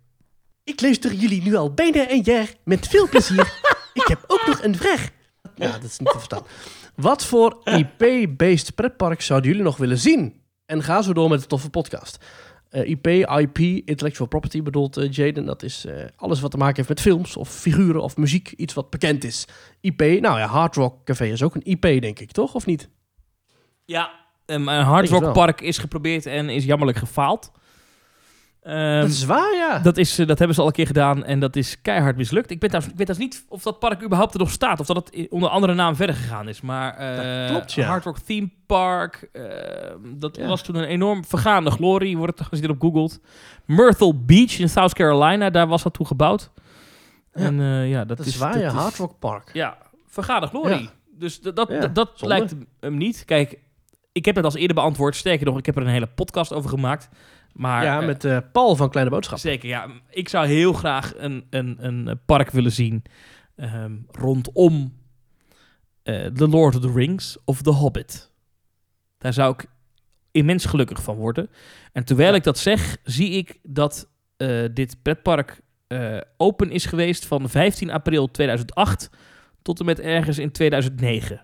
Ik 0.63 0.81
luister 0.81 1.13
jullie 1.13 1.43
nu 1.43 1.55
al 1.55 1.73
bijna 1.73 2.11
een 2.11 2.21
jaar 2.23 2.47
met 2.63 2.87
veel 2.87 3.09
plezier. 3.09 3.53
ik 3.93 4.07
heb 4.07 4.23
ook 4.27 4.47
nog 4.47 4.63
een 4.63 4.75
vraag. 4.75 5.09
Ja, 5.55 5.71
dat 5.71 5.83
is 5.83 5.99
niet 5.99 6.07
te 6.07 6.17
verstaan. 6.17 6.43
Wat 6.95 7.25
voor 7.25 7.61
IP-based 7.63 8.75
pretpark 8.75 9.21
zouden 9.21 9.49
jullie 9.49 9.65
nog 9.65 9.77
willen 9.77 9.97
zien? 9.97 10.41
En 10.65 10.83
ga 10.83 11.01
zo 11.01 11.13
door 11.13 11.29
met 11.29 11.41
de 11.41 11.47
toffe 11.47 11.69
podcast. 11.69 12.17
Eh, 12.69 12.89
IP, 12.89 13.07
IP, 13.07 13.57
intellectual 13.87 14.27
property 14.27 14.61
bedoelt 14.61 14.97
eh, 14.97 15.11
Jaden. 15.11 15.45
Dat 15.45 15.63
is 15.63 15.85
eh, 15.85 16.05
alles 16.15 16.39
wat 16.39 16.51
te 16.51 16.57
maken 16.57 16.75
heeft 16.75 16.89
met 16.89 17.01
films 17.01 17.37
of 17.37 17.49
figuren 17.49 18.01
of 18.01 18.17
muziek. 18.17 18.51
Iets 18.51 18.73
wat 18.73 18.89
bekend 18.89 19.23
is. 19.23 19.47
IP, 19.81 19.99
nou 19.99 20.39
ja, 20.39 20.47
Hard 20.47 20.75
Rock 20.75 21.05
Café 21.05 21.25
is 21.25 21.43
ook 21.43 21.55
een 21.55 21.65
IP, 21.65 21.81
denk 21.81 22.19
ik, 22.19 22.31
toch? 22.31 22.53
Of 22.53 22.65
niet? 22.65 22.89
Ja, 23.85 24.11
um, 24.45 24.67
een 24.67 24.83
Hard 24.83 25.09
Rock. 25.09 25.33
Park 25.33 25.61
is 25.61 25.77
geprobeerd 25.77 26.25
en 26.25 26.49
is 26.49 26.65
jammerlijk 26.65 26.97
gefaald. 26.97 27.51
Ehm, 28.67 28.99
dat 29.01 29.09
is 29.09 29.25
waar, 29.25 29.55
ja. 29.55 29.79
dat, 29.79 29.97
is, 29.97 30.19
eh, 30.19 30.27
dat 30.27 30.37
hebben 30.37 30.55
ze 30.55 30.61
al 30.61 30.67
een 30.67 30.73
keer 30.73 30.85
gedaan 30.87 31.23
en 31.23 31.39
dat 31.39 31.55
is 31.55 31.81
keihard 31.81 32.17
mislukt. 32.17 32.51
Ik 32.51 32.61
weet, 32.61 32.69
trouwens- 32.69 32.93
ik 32.93 32.97
weet 32.99 33.07
trouwens 33.07 33.37
niet 33.39 33.45
of 33.49 33.61
dat 33.63 33.79
park 33.79 34.03
überhaupt 34.03 34.33
er 34.33 34.39
nog 34.39 34.51
staat. 34.51 34.79
Of 34.79 34.85
dat 34.85 34.95
het 34.95 35.27
onder 35.29 35.49
andere 35.49 35.73
naam 35.73 35.95
verder 35.95 36.15
gegaan 36.15 36.47
is. 36.49 36.61
Maar 36.61 36.95
eh, 36.97 37.41
Dat 37.41 37.49
klopt, 37.51 37.73
ja. 37.73 37.87
Hard 37.87 38.03
Rock 38.03 38.19
Theme 38.19 38.49
Park, 38.65 39.29
eh, 39.33 39.43
dat 40.15 40.35
Ja. 40.37 40.47
was 40.47 40.61
toen 40.61 40.75
een 40.75 40.83
enorm 40.83 41.25
vergaande 41.25 41.71
glorie. 41.71 42.17
Wordt 42.17 42.39
het 42.39 42.49
als 42.49 42.59
je 42.59 42.65
erop 42.65 42.81
googelt. 42.81 43.19
Myrtle 43.65 44.13
Beach 44.15 44.59
in 44.59 44.69
South 44.69 44.93
Carolina, 44.93 45.49
daar 45.49 45.67
was 45.67 45.83
dat 45.83 45.93
toen 45.93 46.07
gebouwd. 46.07 46.51
Ja. 47.33 47.41
En 47.43 47.59
eh, 47.59 47.89
ja, 47.89 48.05
dat, 48.05 48.17
dat 48.17 48.25
is 48.25 48.37
waar, 48.37 48.59
ja. 48.59 48.69
Hard 48.71 48.97
Rock 48.97 49.19
Park. 49.19 49.49
Ja, 49.53 49.77
vergaande 50.07 50.47
glorie. 50.47 50.81
Ja. 50.81 50.89
Dus 51.17 51.39
dat, 51.41 51.55
dat 51.93 52.11
zonde. 52.15 52.35
lijkt 52.35 52.55
hem 52.79 52.97
niet. 52.97 53.25
Kijk, 53.25 53.57
ik 54.11 54.25
heb 54.25 54.35
het 54.35 54.45
als 54.45 54.55
eerder 54.55 54.75
beantwoord. 54.75 55.15
Sterker 55.15 55.45
nog, 55.45 55.57
ik 55.57 55.65
heb 55.65 55.75
er 55.75 55.81
een 55.81 55.87
hele 55.87 56.07
podcast 56.07 56.53
over 56.53 56.69
gemaakt. 56.69 57.09
Maar 57.57 57.83
ja, 57.83 57.99
eh, 57.99 58.05
met 58.05 58.25
eh, 58.25 58.37
Paul 58.51 58.75
van 58.75 58.89
Kleine 58.89 59.11
Boodschap. 59.11 59.37
zeker, 59.39 59.69
ja. 59.69 59.87
Ik 60.09 60.29
zou 60.29 60.47
heel 60.47 60.73
graag 60.73 61.13
een, 61.17 61.47
een, 61.49 61.77
een 61.79 62.07
eh, 62.07 62.15
park 62.25 62.51
willen 62.51 62.71
zien 62.71 63.03
ehm, 63.55 63.95
rondom 64.11 64.93
eh 66.03 66.25
The 66.25 66.47
Lord 66.47 66.75
of 66.75 66.81
the 66.81 66.91
Rings 66.93 67.37
of 67.45 67.61
The 67.61 67.69
Hobbit. 67.69 68.31
Daar 69.17 69.33
zou 69.33 69.53
ik 69.53 69.65
immens 70.31 70.65
gelukkig 70.65 71.03
van 71.03 71.15
worden. 71.15 71.49
En 71.93 72.03
terwijl 72.05 72.29
Ja. 72.29 72.35
ik 72.35 72.43
dat 72.43 72.57
zeg, 72.57 72.97
zie 73.03 73.29
ik 73.29 73.59
dat 73.63 74.09
eh, 74.37 74.63
dit 74.73 74.97
pretpark 75.01 75.61
open 76.37 76.71
is 76.71 76.85
geweest 76.85 77.25
van 77.25 77.49
15 77.49 77.91
april 77.91 78.31
2008 78.31 79.09
tot 79.61 79.79
en 79.79 79.85
met 79.85 79.99
ergens 79.99 80.37
in 80.37 80.51
2009. 80.51 81.41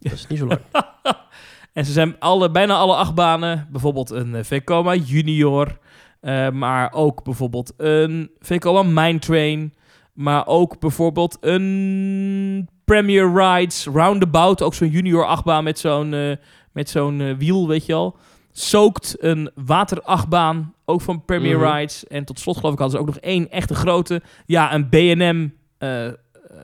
Dat 0.00 0.12
is 0.12 0.26
niet 0.26 0.38
zo 0.38 0.46
lang. 0.46 0.60
En 1.72 1.84
ze 1.84 1.92
zijn 1.92 2.16
alle, 2.18 2.50
bijna 2.50 2.74
alle 2.74 2.94
achtbanen, 2.96 3.68
bijvoorbeeld 3.70 4.10
een 4.10 4.34
eh, 4.34 4.44
Vekoma 4.44 4.94
Junior, 4.94 5.78
eh, 6.20 6.50
maar 6.50 6.92
ook 6.92 7.22
bijvoorbeeld 7.24 7.72
een 7.76 8.30
Vekoma 8.38 8.82
Mine 8.82 9.18
Train, 9.18 9.74
maar 10.12 10.46
ook 10.46 10.80
bijvoorbeeld 10.80 11.36
een 11.40 12.68
Premier 12.84 13.32
Rides 13.34 13.86
Roundabout, 13.86 14.62
ook 14.62 14.74
zo'n 14.74 14.88
junior 14.88 15.26
achtbaan 15.26 15.64
met 15.64 15.78
zo'n 15.78 16.14
eh, 16.14 16.36
met 16.72 16.90
zo'n 16.90 17.36
wiel, 17.38 17.68
weet 17.68 17.86
je 17.86 17.94
al. 17.94 18.16
Soaked, 18.52 19.16
een 19.20 19.50
waterachtbaan, 19.54 20.74
ook 20.84 21.00
van 21.00 21.24
Premier 21.24 21.58
Mhm. 21.58 21.72
Rides. 21.72 22.06
En 22.06 22.24
tot 22.24 22.38
slot 22.38 22.56
geloof 22.56 22.72
ik 22.72 22.78
hadden 22.78 22.96
ze 22.98 23.02
ook 23.06 23.12
nog 23.14 23.22
één 23.22 23.50
echte 23.50 23.74
grote. 23.74 24.22
Ja, 24.46 24.74
een 24.74 24.88
B&M 24.88 25.48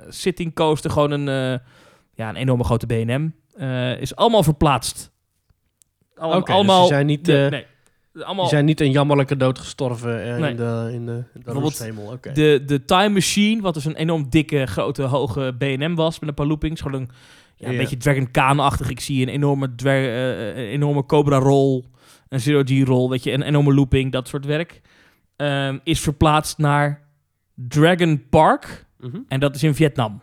sitting 0.09 0.55
coaster, 0.55 0.90
gewoon 0.90 1.11
een, 1.11 1.61
ja, 2.14 2.29
een 2.29 2.37
enorme 2.37 2.64
grote 2.64 2.87
B&M. 2.87 3.29
Eh, 3.59 4.01
is 4.01 4.16
allemaal 4.16 4.42
verplaatst. 4.42 5.11
Dus 6.14 6.44
allemaal 6.44 6.83
ze 6.83 6.88
zijn 6.88 7.07
niet, 7.07 7.27
Nee, 7.27 7.44
eh, 7.44 7.51
nee. 7.51 7.66
allemaal 8.25 8.47
zijn 8.49 8.64
niet 8.64 8.81
een 8.81 8.90
jammerlijke 8.90 9.37
dood 9.37 9.59
gestorven 9.59 10.25
eh, 10.33 10.37
Nee. 10.38 10.51
in 10.51 10.57
de, 10.57 10.90
in 10.92 11.07
de, 11.07 11.12
in 11.35 11.40
de 11.40 11.51
de, 12.33 12.62
de 12.66 12.85
Time 12.85 13.09
Machine, 13.09 13.62
wat 13.62 13.75
dus 13.75 13.85
een 13.85 13.94
enorm 13.97 14.29
dikke, 14.31 14.66
grote, 14.66 15.03
hoge 15.03 15.55
B&M 15.59 15.94
was 15.94 16.18
met 16.18 16.29
een 16.29 16.35
paar 16.35 16.47
loopings. 16.47 16.81
Gewoon 16.81 17.01
een, 17.01 17.09
ja, 17.57 17.68
een 17.68 17.77
beetje 17.77 17.97
Dragon 17.97 18.31
Khan-achtig. 18.31 18.90
Ik 18.90 19.01
zie 19.01 19.23
een 19.23 19.33
enorme, 19.33 19.71
een 19.77 20.55
enorme 20.57 21.07
Cobra 21.07 21.38
roll, 21.38 21.85
een 22.29 22.40
Zero 22.40 22.62
G 22.64 22.85
roll, 22.85 23.09
weet 23.09 23.23
je, 23.23 23.33
een 23.33 23.42
enorme 23.42 23.75
looping, 23.75 24.12
dat 24.12 24.29
soort 24.29 24.44
werk. 24.44 24.81
Ehm, 25.37 25.79
is 25.85 26.01
verplaatst 26.01 26.59
naar 26.59 27.09
Dragon 27.55 28.29
Park 28.29 28.87
Mhm. 28.99 29.18
en 29.29 29.40
dat 29.40 29.55
is 29.55 29.62
in 29.62 29.75
Vietnam. 29.75 30.21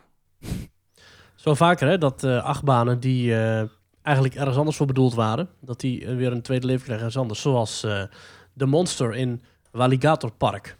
Zo 1.46 1.54
vaker 1.54 1.88
hè, 1.88 1.98
dat 1.98 2.24
eh, 2.24 2.44
achtbanen 2.44 3.00
die 3.00 3.36
eh, 3.36 3.64
eigenlijk 4.02 4.36
ergens 4.36 4.58
anders 4.58 4.78
voor 4.78 4.86
bedoeld 4.86 5.14
waren, 5.14 5.50
dat 5.62 5.80
die 5.80 6.06
eh, 6.06 6.16
weer 6.16 6.32
een 6.32 6.42
tweede 6.42 6.66
leven 6.66 6.84
krijgen 6.84 7.06
ergens 7.06 7.22
anders. 7.22 7.42
Zoals 7.42 7.82
de 8.54 8.66
Monster 8.66 9.16
in 9.16 9.42
Walligator 9.72 10.32
Park. 10.32 10.78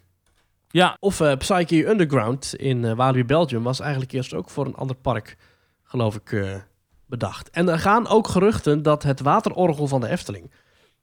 Ja, 0.68 0.96
Of 1.00 1.22
Psyche 1.38 1.88
Underground 1.88 2.54
in 2.54 2.84
eh 2.84 2.96
Walibi 2.96 3.24
Belgium 3.24 3.62
was 3.62 3.80
eigenlijk 3.80 4.12
eerst 4.12 4.34
ook 4.34 4.50
voor 4.50 4.66
een 4.66 4.74
ander 4.74 4.96
park, 4.96 5.36
geloof 5.82 6.14
ik, 6.14 6.62
bedacht. 7.06 7.50
En 7.50 7.68
er 7.68 7.78
gaan 7.78 8.06
ook 8.06 8.28
geruchten 8.28 8.82
dat 8.82 9.02
het 9.02 9.20
waterorgel 9.20 9.86
van 9.86 10.00
de 10.00 10.08
Efteling, 10.08 10.50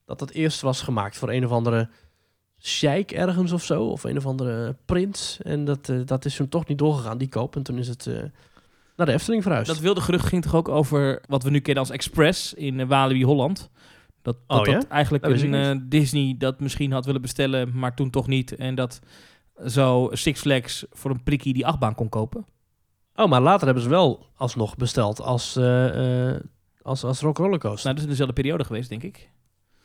dat 0.05 0.19
dat 0.19 0.29
eerst 0.29 0.61
was 0.61 0.81
gemaakt 0.81 1.17
voor 1.17 1.31
een 1.31 1.45
of 1.45 1.51
andere 1.51 1.89
sheik 2.59 3.11
ergens 3.11 3.51
of 3.51 3.63
zo, 3.63 3.83
of 3.83 4.03
een 4.03 4.17
of 4.17 4.25
andere 4.25 4.75
prins. 4.85 5.39
En 5.41 5.65
dat, 5.65 5.91
dat 6.05 6.25
is 6.25 6.35
toen 6.35 6.49
toch 6.49 6.67
niet 6.67 6.77
doorgegaan, 6.77 7.17
die 7.17 7.29
koop. 7.29 7.55
En 7.55 7.63
toen 7.63 7.77
is 7.77 7.87
het 7.87 8.09
naar 8.95 9.05
de 9.05 9.13
Efteling 9.13 9.43
verhuisd. 9.43 9.67
dat 9.67 9.79
wilde 9.79 10.01
gerucht 10.01 10.25
ging 10.25 10.41
toch 10.41 10.55
ook 10.55 10.69
over 10.69 11.21
wat 11.27 11.43
we 11.43 11.49
nu 11.49 11.59
kennen 11.59 11.83
als 11.83 11.91
Express 11.91 12.53
in 12.53 12.79
eh, 12.79 12.87
Walibi 12.87 13.25
Holland. 13.25 13.69
Dat, 14.21 14.37
dat, 14.47 14.59
Oh, 14.59 14.65
ja? 14.65 14.73
dat 14.73 14.87
eigenlijk 14.87 15.23
Dat 15.23 15.41
een, 15.41 15.53
eh, 15.53 15.75
Disney 15.83 16.35
dat 16.37 16.59
misschien 16.59 16.91
had 16.91 17.05
willen 17.05 17.21
bestellen, 17.21 17.71
maar 17.73 17.95
toen 17.95 18.09
toch 18.09 18.27
niet. 18.27 18.55
En 18.55 18.75
dat 18.75 18.99
zo 19.67 20.09
Six 20.11 20.39
Flags 20.39 20.85
voor 20.91 21.11
een 21.11 21.23
prikkie 21.23 21.53
die 21.53 21.67
achtbaan 21.67 21.95
kon 21.95 22.09
kopen. 22.09 22.45
Oh, 23.15 23.29
maar 23.29 23.41
later 23.41 23.65
hebben 23.65 23.83
ze 23.83 23.89
wel 23.89 24.25
alsnog 24.35 24.75
besteld 24.75 25.21
als, 25.21 25.55
eh 25.55 26.31
eh 26.33 26.41
als, 26.81 27.03
als 27.03 27.19
Rock 27.19 27.37
Roller 27.37 27.59
Coaster. 27.59 27.83
Nou, 27.83 27.95
dat 27.95 27.97
is 27.97 28.03
in 28.03 28.09
dezelfde 28.09 28.33
periode 28.41 28.63
geweest, 28.63 28.89
denk 28.89 29.03
ik. 29.03 29.29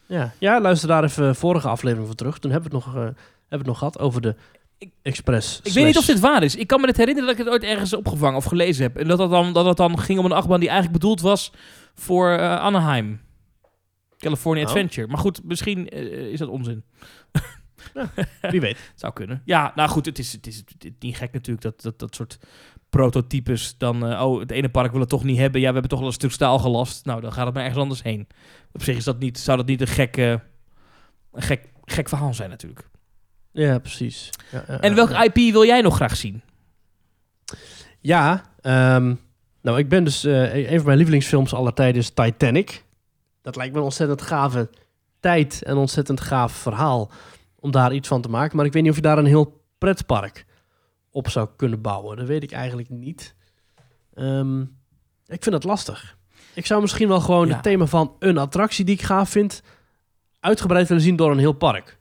Ja. 0.06 0.32
ja, 0.38 0.60
luister 0.60 0.88
daar 0.88 1.04
even 1.04 1.36
vorige 1.36 1.68
aflevering 1.68 2.06
voor 2.06 2.16
terug. 2.16 2.38
Toen 2.38 2.50
hebben 2.50 2.70
we 2.70 2.76
het 2.76 2.84
nog, 2.86 2.94
hebben 2.94 3.14
we 3.48 3.56
het 3.56 3.66
nog 3.66 3.78
gehad 3.78 3.98
over 3.98 4.20
de 4.20 4.34
Ik- 4.78 4.92
Express. 5.02 5.60
Ik 5.62 5.72
weet 5.72 5.84
niet 5.84 5.98
of 5.98 6.04
dit 6.04 6.20
waar 6.20 6.42
is. 6.42 6.56
Ik 6.56 6.66
kan 6.66 6.80
me 6.80 6.86
het 6.86 6.96
herinneren 6.96 7.28
dat 7.30 7.38
ik 7.38 7.44
het 7.44 7.54
ooit 7.54 7.62
ergens 7.72 7.92
opgevangen 7.94 8.36
of 8.36 8.44
gelezen 8.44 8.82
heb. 8.82 8.96
En 8.96 9.08
dat 9.08 9.18
het 9.18 9.30
dan, 9.30 9.52
dat 9.52 9.64
het 9.64 9.76
dan 9.76 9.98
ging 9.98 10.18
om 10.18 10.24
een 10.24 10.32
achtbaan 10.32 10.60
die 10.60 10.68
eigenlijk 10.68 11.00
bedoeld 11.00 11.20
was 11.20 11.52
voor 11.94 12.30
eh, 12.30 12.56
Anaheim. 12.58 13.20
California 14.18 14.62
Oh. 14.64 14.68
Adventure. 14.70 15.06
Maar 15.06 15.18
goed, 15.18 15.44
misschien 15.44 15.88
eh, 15.88 16.02
is 16.32 16.38
dat 16.38 16.48
onzin. 16.48 16.84
Wie 18.50 18.60
weet. 18.60 18.92
Zou 18.94 19.12
kunnen. 19.12 19.42
Ja, 19.44 19.72
nou 19.74 19.88
goed, 19.88 20.06
het 20.06 20.18
is, 20.18 20.32
het 20.32 20.46
is, 20.46 20.56
het 20.56 20.84
is 20.84 20.90
niet 20.98 21.16
gek 21.16 21.32
natuurlijk 21.32 21.62
dat 21.62 21.82
dat, 21.82 21.98
dat 21.98 22.14
soort 22.14 22.38
prototypes 22.90 23.74
dan... 23.78 24.06
eh, 24.06 24.22
oh, 24.26 24.40
het 24.40 24.50
ene 24.50 24.68
park 24.68 24.90
wil 24.92 25.00
het 25.00 25.08
toch 25.08 25.24
niet 25.24 25.38
hebben. 25.38 25.60
Ja, 25.60 25.66
we 25.66 25.72
hebben 25.72 25.90
toch 25.90 25.98
wel 25.98 26.08
een 26.08 26.14
stuk 26.14 26.32
staal 26.32 26.58
gelast. 26.58 27.04
Nou, 27.04 27.20
dan 27.20 27.32
gaat 27.32 27.44
het 27.44 27.54
maar 27.54 27.62
ergens 27.64 27.82
anders 27.82 28.02
heen. 28.02 28.26
Op 28.72 28.82
zich 28.82 28.96
is 28.96 29.04
dat 29.04 29.18
niet, 29.18 29.38
zou 29.38 29.56
dat 29.56 29.66
niet 29.66 29.80
een 29.80 29.86
gek, 29.86 30.16
eh, 30.16 30.30
een 31.32 31.42
gek, 31.42 31.68
gek 31.84 32.08
verhaal 32.08 32.34
zijn 32.34 32.50
natuurlijk. 32.50 32.88
Ja, 33.58 33.78
precies. 33.78 34.30
Ja, 34.50 34.64
ja, 34.68 34.80
En 34.80 34.94
welk. 34.94 35.10
IP 35.10 35.34
wil 35.52 35.64
jij 35.64 35.80
nog 35.80 35.94
graag 35.96 36.16
zien? 36.16 36.42
Ja, 38.00 38.44
ehm, 38.60 39.14
nou, 39.62 39.78
ik 39.78 39.88
ben 39.88 40.04
dus... 40.04 40.24
eh, 40.24 40.54
een 40.70 40.76
van 40.76 40.84
mijn 40.84 40.96
lievelingsfilms 40.96 41.54
aller 41.54 41.74
tijden 41.74 42.00
is 42.00 42.10
Titanic. 42.10 42.84
Dat 43.42 43.56
lijkt 43.56 43.72
me 43.72 43.78
een 43.78 43.84
ontzettend 43.84 44.22
gave 44.22 44.70
tijd 45.20 45.62
en 45.62 45.76
ontzettend 45.76 46.20
gaaf 46.20 46.52
verhaal 46.52 47.10
om 47.60 47.70
daar 47.70 47.92
iets 47.92 48.08
van 48.08 48.20
te 48.22 48.28
maken. 48.28 48.56
Maar 48.56 48.66
ik 48.66 48.72
weet 48.72 48.82
niet 48.82 48.90
of 48.90 48.96
je 48.96 49.02
daar 49.02 49.18
een 49.18 49.24
heel 49.26 49.62
pretpark 49.78 50.46
op 51.10 51.28
zou 51.28 51.48
kunnen 51.56 51.80
bouwen. 51.80 52.16
Dat 52.16 52.26
weet 52.26 52.42
ik 52.42 52.52
eigenlijk 52.52 52.88
niet. 52.88 53.34
Ehm, 54.14 54.60
ik 55.26 55.42
vind 55.42 55.54
het 55.54 55.64
lastig. 55.64 56.16
Ik 56.54 56.66
zou 56.66 56.80
misschien 56.80 57.08
wel 57.08 57.20
gewoon 57.20 57.46
Ja. 57.48 57.52
het 57.54 57.62
thema 57.62 57.86
van 57.86 58.16
een 58.18 58.38
attractie 58.38 58.84
die 58.84 58.94
ik 58.94 59.02
gaaf 59.02 59.28
vind... 59.30 59.62
uitgebreid 60.40 60.88
willen 60.88 61.02
zien 61.02 61.16
door 61.16 61.30
een 61.30 61.38
heel 61.38 61.52
park. 61.52 61.97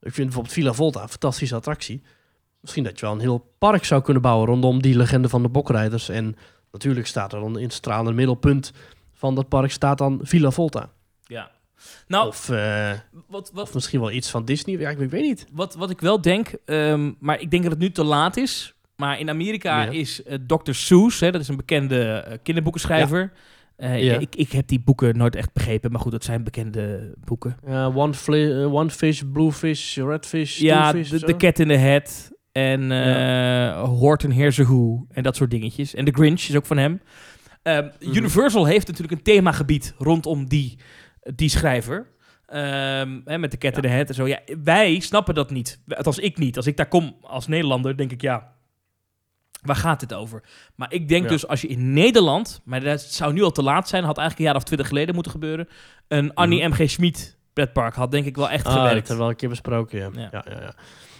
Ik 0.00 0.12
vind 0.12 0.26
bijvoorbeeld 0.26 0.54
Villa 0.54 0.72
Volta 0.72 1.02
een 1.02 1.08
fantastische 1.08 1.54
attractie. 1.54 2.02
Misschien 2.60 2.84
dat 2.84 2.98
je 2.98 3.06
wel 3.06 3.14
een 3.14 3.20
heel 3.20 3.54
park 3.58 3.84
zou 3.84 4.02
kunnen 4.02 4.22
bouwen 4.22 4.46
rondom 4.46 4.82
die 4.82 4.96
legende 4.96 5.28
van 5.28 5.42
de 5.42 5.48
bokrijders. 5.48 6.08
En 6.08 6.36
natuurlijk 6.72 7.06
staat 7.06 7.32
er 7.32 7.40
dan 7.40 7.56
in 7.58 7.64
het 7.64 7.72
stralende 7.72 8.12
middelpunt 8.12 8.72
van 9.12 9.34
dat 9.34 9.48
park 9.48 9.70
staat 9.70 9.98
dan 9.98 10.20
Villa 10.22 10.50
Volta. 10.50 10.90
Ja. 11.24 11.50
Nou, 12.06 12.28
Of, 12.28 12.48
eh, 12.48 12.90
wat, 13.26 13.50
wat, 13.54 13.62
of 13.68 13.74
misschien 13.74 14.00
wel 14.00 14.10
iets 14.10 14.30
van 14.30 14.44
Disney. 14.44 14.78
Ja, 14.78 14.90
ik, 14.90 14.98
ik 14.98 15.10
weet 15.10 15.22
niet. 15.22 15.46
Wat, 15.52 15.74
wat 15.74 15.90
ik 15.90 16.00
wel 16.00 16.20
denk, 16.20 16.52
ehm, 16.64 17.12
maar 17.18 17.40
ik 17.40 17.50
denk 17.50 17.62
dat 17.62 17.72
het 17.72 17.80
nu 17.80 17.90
te 17.90 18.04
laat 18.04 18.36
is. 18.36 18.74
Maar 18.96 19.18
in 19.18 19.30
Amerika 19.30 19.82
Ja. 19.82 19.90
is 19.90 20.22
eh, 20.22 20.38
Dr. 20.46 20.72
Seuss, 20.72 21.20
hè, 21.20 21.30
dat 21.30 21.40
is 21.40 21.48
een 21.48 21.56
bekende 21.56 22.02
eh, 22.02 22.38
kinderboekenschrijver. 22.42 23.32
Eh, 23.76 24.02
Ja. 24.04 24.18
ik, 24.18 24.36
ik 24.36 24.52
heb 24.52 24.66
die 24.66 24.80
boeken 24.80 25.16
nooit 25.16 25.36
echt 25.36 25.52
begrepen, 25.52 25.90
maar 25.92 26.00
goed, 26.00 26.12
dat 26.12 26.24
zijn 26.24 26.44
bekende 26.44 27.14
boeken. 27.24 27.56
Eh, 27.64 27.96
one, 27.96 28.14
fli- 28.14 28.52
eh, 28.62 28.74
one 28.74 28.90
fish, 28.90 29.22
blue 29.32 29.52
fish, 29.52 29.96
red 29.96 30.26
fish, 30.26 30.58
ja, 30.58 30.92
de 30.92 31.34
Cat 31.38 31.58
in 31.58 31.68
the 31.68 31.78
Hat 31.78 32.30
en 32.52 32.92
eh 32.92 33.82
Horton 33.82 34.32
Hears 34.32 34.60
a 34.60 34.62
Who 34.62 35.06
en 35.10 35.22
dat 35.22 35.36
soort 35.36 35.50
dingetjes. 35.50 35.94
En 35.94 36.04
The 36.04 36.12
Grinch 36.12 36.40
is 36.40 36.56
ook 36.56 36.66
van 36.66 36.76
hem. 36.76 37.00
Ehm, 37.62 37.88
Mhm. 38.00 38.16
Universal 38.16 38.64
heeft 38.66 38.86
natuurlijk 38.86 39.18
een 39.18 39.22
themagebied 39.22 39.94
rondom 39.98 40.48
die, 40.48 40.78
die 41.34 41.48
schrijver. 41.48 42.06
Ehm, 42.46 43.20
hè, 43.24 43.38
met 43.38 43.50
de 43.50 43.58
Cat 43.58 43.76
in 43.76 43.82
the 43.82 43.88
Hat 43.88 44.08
en 44.08 44.14
zo. 44.14 44.26
Ja, 44.26 44.40
wij 44.64 45.00
snappen 45.00 45.34
dat 45.34 45.50
niet. 45.50 45.80
Althans, 45.88 46.18
ik 46.18 46.38
niet. 46.38 46.56
Als 46.56 46.66
ik 46.66 46.76
daar 46.76 46.88
kom 46.88 47.16
als 47.20 47.46
Nederlander, 47.46 47.96
denk 47.96 48.12
ik 48.12 48.20
ja. 48.20 48.54
Waar 49.66 49.76
gaat 49.76 50.00
het 50.00 50.14
over? 50.14 50.42
Maar 50.74 50.92
ik 50.92 51.08
denk 51.08 51.22
Ja. 51.24 51.28
dus 51.28 51.46
als 51.48 51.60
je 51.60 51.68
in 51.68 51.92
Nederland, 51.92 52.60
maar 52.64 52.80
dat 52.80 53.00
zou 53.00 53.32
nu 53.32 53.42
al 53.42 53.50
te 53.52 53.62
laat 53.62 53.88
zijn, 53.88 54.04
had 54.04 54.18
eigenlijk 54.18 54.38
een 54.38 54.52
jaar 54.52 54.62
of 54.62 54.68
twintig 54.68 54.88
geleden 54.88 55.14
moeten 55.14 55.32
gebeuren, 55.32 55.68
een 56.08 56.34
Annie 56.34 56.68
M.G. 56.68 56.90
Schmid 56.90 57.36
pretpark 57.52 57.94
had 57.94 58.10
denk 58.10 58.26
ik 58.26 58.36
wel 58.36 58.50
echt 58.50 58.66
Ah, 58.66 58.72
dat 58.72 58.82
gewerkt. 58.82 58.96
hebben 58.96 59.16
we 59.16 59.22
wel 59.22 59.28
een 59.30 59.36
keer 59.36 59.48
besproken, 59.48 59.98
ja. 59.98 60.08
Ja. 60.12 60.28
Ja. 60.32 60.44
Ja, 60.48 60.60
ja, 60.60 60.74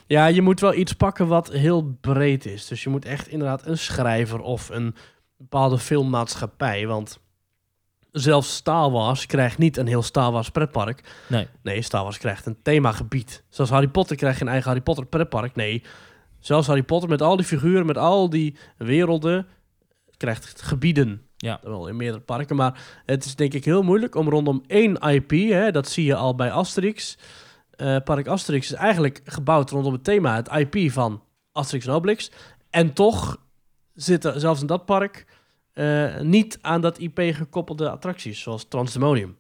ja. 0.07 0.27
je 0.27 0.43
moet 0.43 0.61
wel 0.61 0.75
iets 0.75 0.93
pakken 0.93 1.27
wat 1.27 1.53
heel 1.53 1.97
breed 2.01 2.47
is. 2.47 2.67
Dus 2.67 2.83
je 2.83 2.89
moet 2.91 3.05
echt 3.05 3.29
inderdaad 3.29 3.67
een 3.67 3.79
schrijver 3.79 4.41
of 4.41 4.69
een 4.69 4.95
bepaalde 5.37 5.79
filmmaatschappij. 5.79 6.87
Want 6.87 7.19
zelfs 8.11 8.55
Star 8.55 8.91
Wars 8.91 9.27
krijgt 9.27 9.59
niet 9.59 9.77
een 9.77 9.87
heel 9.87 10.03
Star 10.03 10.33
Wars 10.33 10.51
pretpark. 10.51 11.25
Nee. 11.29 11.49
Nee, 11.63 11.83
Star 11.83 12.03
Wars 12.03 12.19
krijgt 12.19 12.47
een 12.47 12.57
themagebied. 12.63 13.45
Zoals 13.49 13.71
Harry 13.71 13.89
Potter 13.89 14.17
krijgt 14.17 14.39
geen 14.39 14.49
eigen 14.49 14.67
Harry 14.67 14.81
Potter 14.83 15.07
pretpark. 15.07 15.55
Nee, 15.57 15.83
zelfs 16.47 16.67
Harry 16.67 16.83
Potter 16.83 17.09
met 17.09 17.23
al 17.23 17.37
die 17.37 17.47
figuren, 17.47 17.87
met 17.87 17.99
al 17.99 18.31
die 18.31 18.57
werelden, 18.79 19.47
krijgt 20.17 20.63
gebieden. 20.63 21.23
Ja. 21.37 21.61
Wel 21.63 21.89
in 21.89 21.97
meerdere 21.97 22.23
parken. 22.23 22.57
Maar 22.57 23.01
het 23.07 23.25
is 23.25 23.35
denk 23.37 23.55
ik 23.55 23.65
heel 23.65 23.83
moeilijk 23.83 24.15
om 24.15 24.29
rondom 24.29 24.63
één 24.67 24.95
IP, 24.97 25.31
hè, 25.31 25.71
dat 25.71 25.89
zie 25.89 26.05
je 26.05 26.15
al 26.15 26.35
bij 26.35 26.51
Asterix. 26.51 27.19
Eh, 27.71 27.97
Park 28.05 28.27
Asterix 28.27 28.73
is 28.73 28.79
eigenlijk 28.79 29.21
gebouwd 29.25 29.71
rondom 29.71 29.93
het 29.93 30.05
thema, 30.05 30.35
het 30.35 30.49
IP 30.49 30.93
van 30.93 31.23
Asterix 31.53 31.87
en 31.87 31.93
Obelix. 31.93 32.31
En 32.71 32.93
toch 32.93 33.41
zitten 33.95 34.41
zelfs 34.41 34.61
in 34.61 34.67
dat 34.67 34.85
park 34.85 35.27
eh, 35.73 36.21
niet 36.21 36.59
aan 36.63 36.81
dat 36.81 36.99
IP 36.99 37.21
gekoppelde 37.21 37.91
attracties, 37.91 38.41
zoals 38.41 38.65
Transdemonium. 38.69 39.37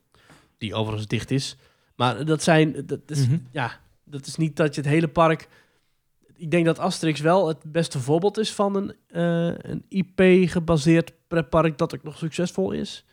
Die 0.59 0.75
overigens 0.75 1.07
dicht 1.09 1.31
is. 1.31 1.57
Maar 1.97 2.25
dat 2.25 2.43
zijn, 2.43 2.83
dat 2.87 3.01
is, 3.07 3.27
Mhm. 3.27 3.39
ja, 3.51 3.81
dat 4.05 4.27
is 4.27 4.37
niet 4.37 4.57
dat 4.57 4.75
je 4.75 4.81
het 4.81 4.91
hele 4.91 5.09
park... 5.09 5.49
Ik 6.37 6.51
denk 6.51 6.65
dat 6.65 6.79
Asterix 6.79 7.21
wel 7.21 7.49
het 7.49 7.59
beste 7.73 8.01
voorbeeld 8.01 8.39
is 8.39 8.53
van 8.53 8.77
een, 8.77 8.95
eh, 9.07 9.71
een 9.71 9.85
IP-gebaseerd 9.89 11.13
pretpark 11.29 11.79
dat 11.79 11.95
ook 11.95 12.03
nog 12.03 12.19
succesvol 12.19 12.71
is. 12.71 13.05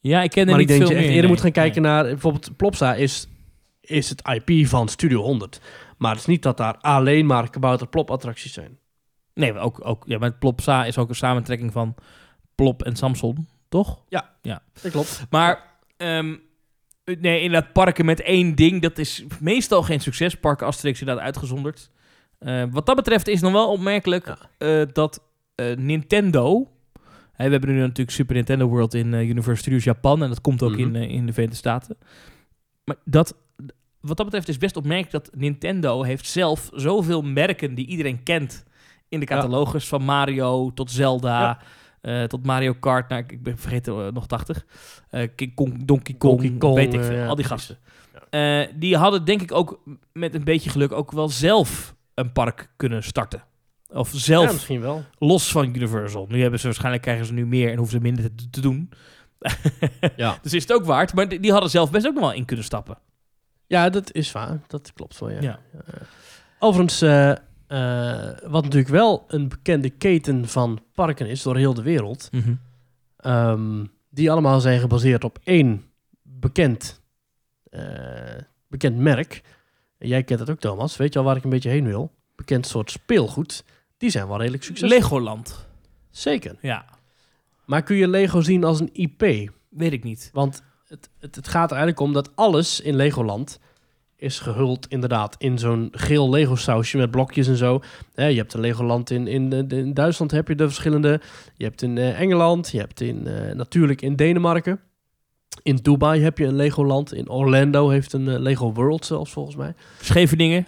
Ja, 0.00 0.22
ik 0.22 0.30
ken 0.30 0.42
er 0.42 0.48
maar 0.48 0.58
niet 0.58 0.70
ik 0.70 0.76
denk 0.76 0.80
dat 0.80 0.88
je 0.90 0.94
echt 0.94 1.04
meer, 1.04 1.14
eerder 1.14 1.30
nee. 1.30 1.30
moet 1.30 1.40
gaan 1.40 1.62
kijken 1.62 1.82
Nee. 1.82 1.90
naar... 1.90 2.04
Bijvoorbeeld 2.04 2.56
Plopsa 2.56 2.94
is, 2.94 3.28
is 3.80 4.08
het 4.08 4.22
IP 4.28 4.66
van 4.66 4.88
Studio 4.88 5.22
100. 5.22 5.60
Maar 5.96 6.10
het 6.10 6.20
is 6.20 6.26
niet 6.26 6.42
dat 6.42 6.56
daar 6.56 6.76
alleen 6.76 7.26
maar 7.26 7.50
kabouter 7.50 7.86
plop 7.88 8.10
attracties 8.10 8.52
zijn. 8.52 8.78
Nee, 9.34 9.52
maar 9.52 9.62
ook, 9.62 9.80
ook 9.84 10.04
ja, 10.06 10.18
met 10.18 10.38
Plopsa 10.38 10.84
is 10.84 10.98
ook 10.98 11.08
een 11.08 11.14
samentrekking 11.14 11.72
van 11.72 11.94
Plop 12.54 12.82
en 12.82 12.96
Samson, 12.96 13.48
toch? 13.68 14.04
Dat 14.82 14.92
klopt. 14.92 15.26
Maar 15.30 15.62
ehm, 15.96 16.34
nee, 17.20 17.40
inderdaad, 17.42 17.72
parken 17.72 18.04
met 18.04 18.20
één 18.20 18.54
ding, 18.54 18.82
dat 18.82 18.98
is 18.98 19.24
meestal 19.40 19.82
geen 19.82 20.00
succes. 20.00 20.34
Parken 20.34 20.66
Asterix 20.66 21.00
inderdaad 21.00 21.24
uitgezonderd. 21.24 21.90
Eh, 22.38 22.64
wat 22.70 22.86
dat 22.86 22.96
betreft 22.96 23.28
is 23.28 23.40
nog 23.40 23.52
wel 23.52 23.70
opmerkelijk 23.72 24.26
Ja. 24.26 24.38
eh, 24.58 24.86
dat 24.92 25.22
eh, 25.54 25.76
Nintendo... 25.76 26.70
We 27.36 27.42
hebben 27.42 27.70
nu 27.70 27.78
natuurlijk 27.80 28.10
Super 28.10 28.34
Nintendo 28.34 28.66
World 28.66 28.94
in 28.94 29.14
eh, 29.14 29.20
Universal 29.28 29.56
Studios 29.56 29.84
Japan. 29.84 30.22
En 30.22 30.28
dat 30.28 30.40
komt 30.40 30.62
ook 30.62 30.70
Mhm. 30.70 30.80
in, 30.80 30.96
eh, 30.96 31.02
in 31.10 31.26
de 31.26 31.32
Verenigde 31.32 31.58
Staten. 31.58 31.96
Maar 32.84 32.96
dat, 33.04 33.34
wat 34.00 34.16
dat 34.16 34.26
betreft 34.26 34.48
is 34.48 34.58
best 34.58 34.76
opmerkelijk 34.76 35.12
dat 35.12 35.30
Nintendo 35.40 36.02
heeft 36.02 36.26
zelf 36.26 36.70
zoveel 36.74 37.22
merken 37.22 37.74
die 37.74 37.86
iedereen 37.86 38.22
kent 38.22 38.64
in 39.08 39.20
de 39.20 39.26
catalogus. 39.26 39.88
Van 39.88 40.02
Mario 40.02 40.72
tot 40.74 40.90
Zelda, 40.90 41.40
Ja. 41.40 41.58
Eh, 42.06 42.22
tot 42.24 42.46
Mario 42.46 42.74
Kart. 42.74 43.08
Nou, 43.08 43.24
ik, 43.26 43.42
ben 43.42 43.58
vergeten 43.58 44.06
eh, 44.06 44.12
nog 44.12 44.26
80. 44.26 44.66
Eh, 45.10 45.28
King 45.36 45.54
Kong, 45.54 45.84
Donkey 45.84 46.14
Kong, 46.14 46.40
Donkey 46.40 46.58
Kong, 46.58 46.74
weet 46.74 46.94
ik 46.94 47.02
veel. 47.02 47.16
ja, 47.16 47.26
al 47.26 47.34
die 47.34 47.44
gasten. 47.44 47.78
Die 48.78 48.96
hadden 48.96 49.24
denk 49.24 49.42
ik 49.42 49.52
ook 49.52 49.82
met 50.12 50.34
een 50.34 50.44
beetje 50.44 50.70
geluk 50.70 50.92
ook 50.92 51.12
wel 51.12 51.28
zelf 51.28 51.94
een 52.14 52.32
park 52.32 52.68
kunnen 52.76 53.02
starten. 53.02 53.44
Of 53.88 54.10
zelf, 54.14 54.46
Ja, 54.46 54.52
misschien 54.52 54.80
wel. 54.80 55.04
los 55.18 55.50
van 55.50 55.64
Universal. 55.74 56.26
Nu 56.28 56.40
hebben 56.40 56.58
ze 56.58 56.66
waarschijnlijk 56.66 57.02
krijgen 57.02 57.26
ze 57.26 57.32
nu 57.32 57.46
meer 57.46 57.70
en 57.70 57.76
hoeven 57.76 57.96
ze 57.96 58.02
minder 58.02 58.34
te, 58.34 58.50
te 58.50 58.60
doen. 58.60 58.90
Ja. 60.16 60.38
Dus 60.42 60.52
is 60.54 60.62
het 60.62 60.72
ook 60.72 60.84
waard. 60.84 61.14
Maar 61.14 61.28
die 61.28 61.40
die 61.40 61.52
hadden 61.52 61.70
zelf 61.70 61.90
best 61.90 62.06
ook 62.06 62.14
nog 62.14 62.22
wel 62.22 62.32
in 62.32 62.44
kunnen 62.44 62.64
stappen. 62.64 62.98
Ja, 63.66 63.90
dat 63.90 64.12
is 64.12 64.32
waar. 64.32 64.60
Dat 64.66 64.92
klopt 64.94 65.18
wel, 65.18 65.30
ja. 65.30 65.40
Ja. 65.40 65.58
Overigens, 66.58 67.02
eh, 67.66 68.28
wat 68.46 68.62
natuurlijk 68.62 68.92
wel 68.92 69.24
een 69.28 69.48
bekende 69.48 69.90
keten 69.90 70.48
van 70.48 70.78
parken 70.94 71.26
is 71.28 71.42
door 71.42 71.56
heel 71.56 71.74
de 71.74 71.82
wereld, 71.82 72.30
ehm, 73.16 73.84
die 74.10 74.30
allemaal 74.30 74.60
zijn 74.60 74.80
gebaseerd 74.80 75.24
op 75.24 75.38
één 75.44 75.84
bekend, 76.22 77.00
eh, 77.70 77.82
bekend 78.68 78.96
merk. 78.98 79.42
Jij 79.98 80.22
kent 80.22 80.40
het 80.40 80.50
ook, 80.50 80.60
Thomas. 80.60 80.96
Weet 80.96 81.12
je 81.12 81.18
al 81.18 81.24
waar 81.24 81.36
ik 81.36 81.44
een 81.44 81.50
beetje 81.50 81.70
heen 81.70 81.84
wil? 81.86 82.12
Bekend 82.36 82.66
soort 82.66 82.90
speelgoed. 82.90 83.64
Die 83.96 84.10
zijn 84.10 84.28
wel 84.28 84.38
redelijk 84.38 84.62
succesvol. 84.64 84.98
Legoland. 84.98 85.66
Zeker. 86.10 86.56
Ja, 86.60 86.84
Maar 87.64 87.82
kun 87.82 87.96
je 87.96 88.08
Lego 88.08 88.40
zien 88.40 88.64
als 88.64 88.80
een 88.80 88.90
IP? 88.92 89.50
weet 89.68 89.92
ik 89.92 90.04
niet. 90.04 90.30
Want 90.32 90.62
het, 90.86 91.10
het, 91.18 91.34
het 91.36 91.48
gaat 91.48 91.70
er 91.70 91.76
eigenlijk 91.76 92.06
om 92.06 92.12
dat 92.12 92.36
alles 92.36 92.80
in 92.80 92.96
Legoland 92.96 93.58
is 94.16 94.38
gehuld 94.38 94.86
inderdaad 94.88 95.34
in 95.38 95.58
zo'n 95.58 95.88
geel 95.92 96.30
Lego 96.30 96.54
sausje 96.54 96.96
met 96.96 97.10
blokjes 97.10 97.48
en 97.48 97.56
zo. 97.56 97.80
Je 98.14 98.22
hebt 98.22 98.54
een 98.54 98.60
Legoland 98.60 99.10
in, 99.10 99.26
in, 99.26 99.52
eh, 99.52 99.78
in 99.78 99.94
Duitsland 99.94 100.30
heb 100.30 100.48
je 100.48 100.54
de 100.54 100.64
verschillende. 100.64 101.20
Je 101.56 101.64
hebt 101.64 101.82
in 101.82 101.98
eh, 101.98 102.20
Engeland, 102.20 102.70
je 102.70 102.78
hebt 102.78 103.00
in, 103.00 103.26
eh, 103.26 103.54
natuurlijk 103.54 104.02
in 104.02 104.16
Denemarken. 104.16 104.80
In 105.62 105.76
Dubai 105.76 106.22
heb 106.22 106.38
je 106.38 106.44
een 106.44 106.56
Legoland. 106.56 107.14
In 107.14 107.28
Orlando 107.28 107.88
heeft 107.88 108.12
een 108.12 108.40
Lego 108.40 108.72
World 108.72 109.04
zelfs 109.04 109.32
volgens 109.32 109.56
mij. 109.56 109.74
Scheveningen. 110.00 110.64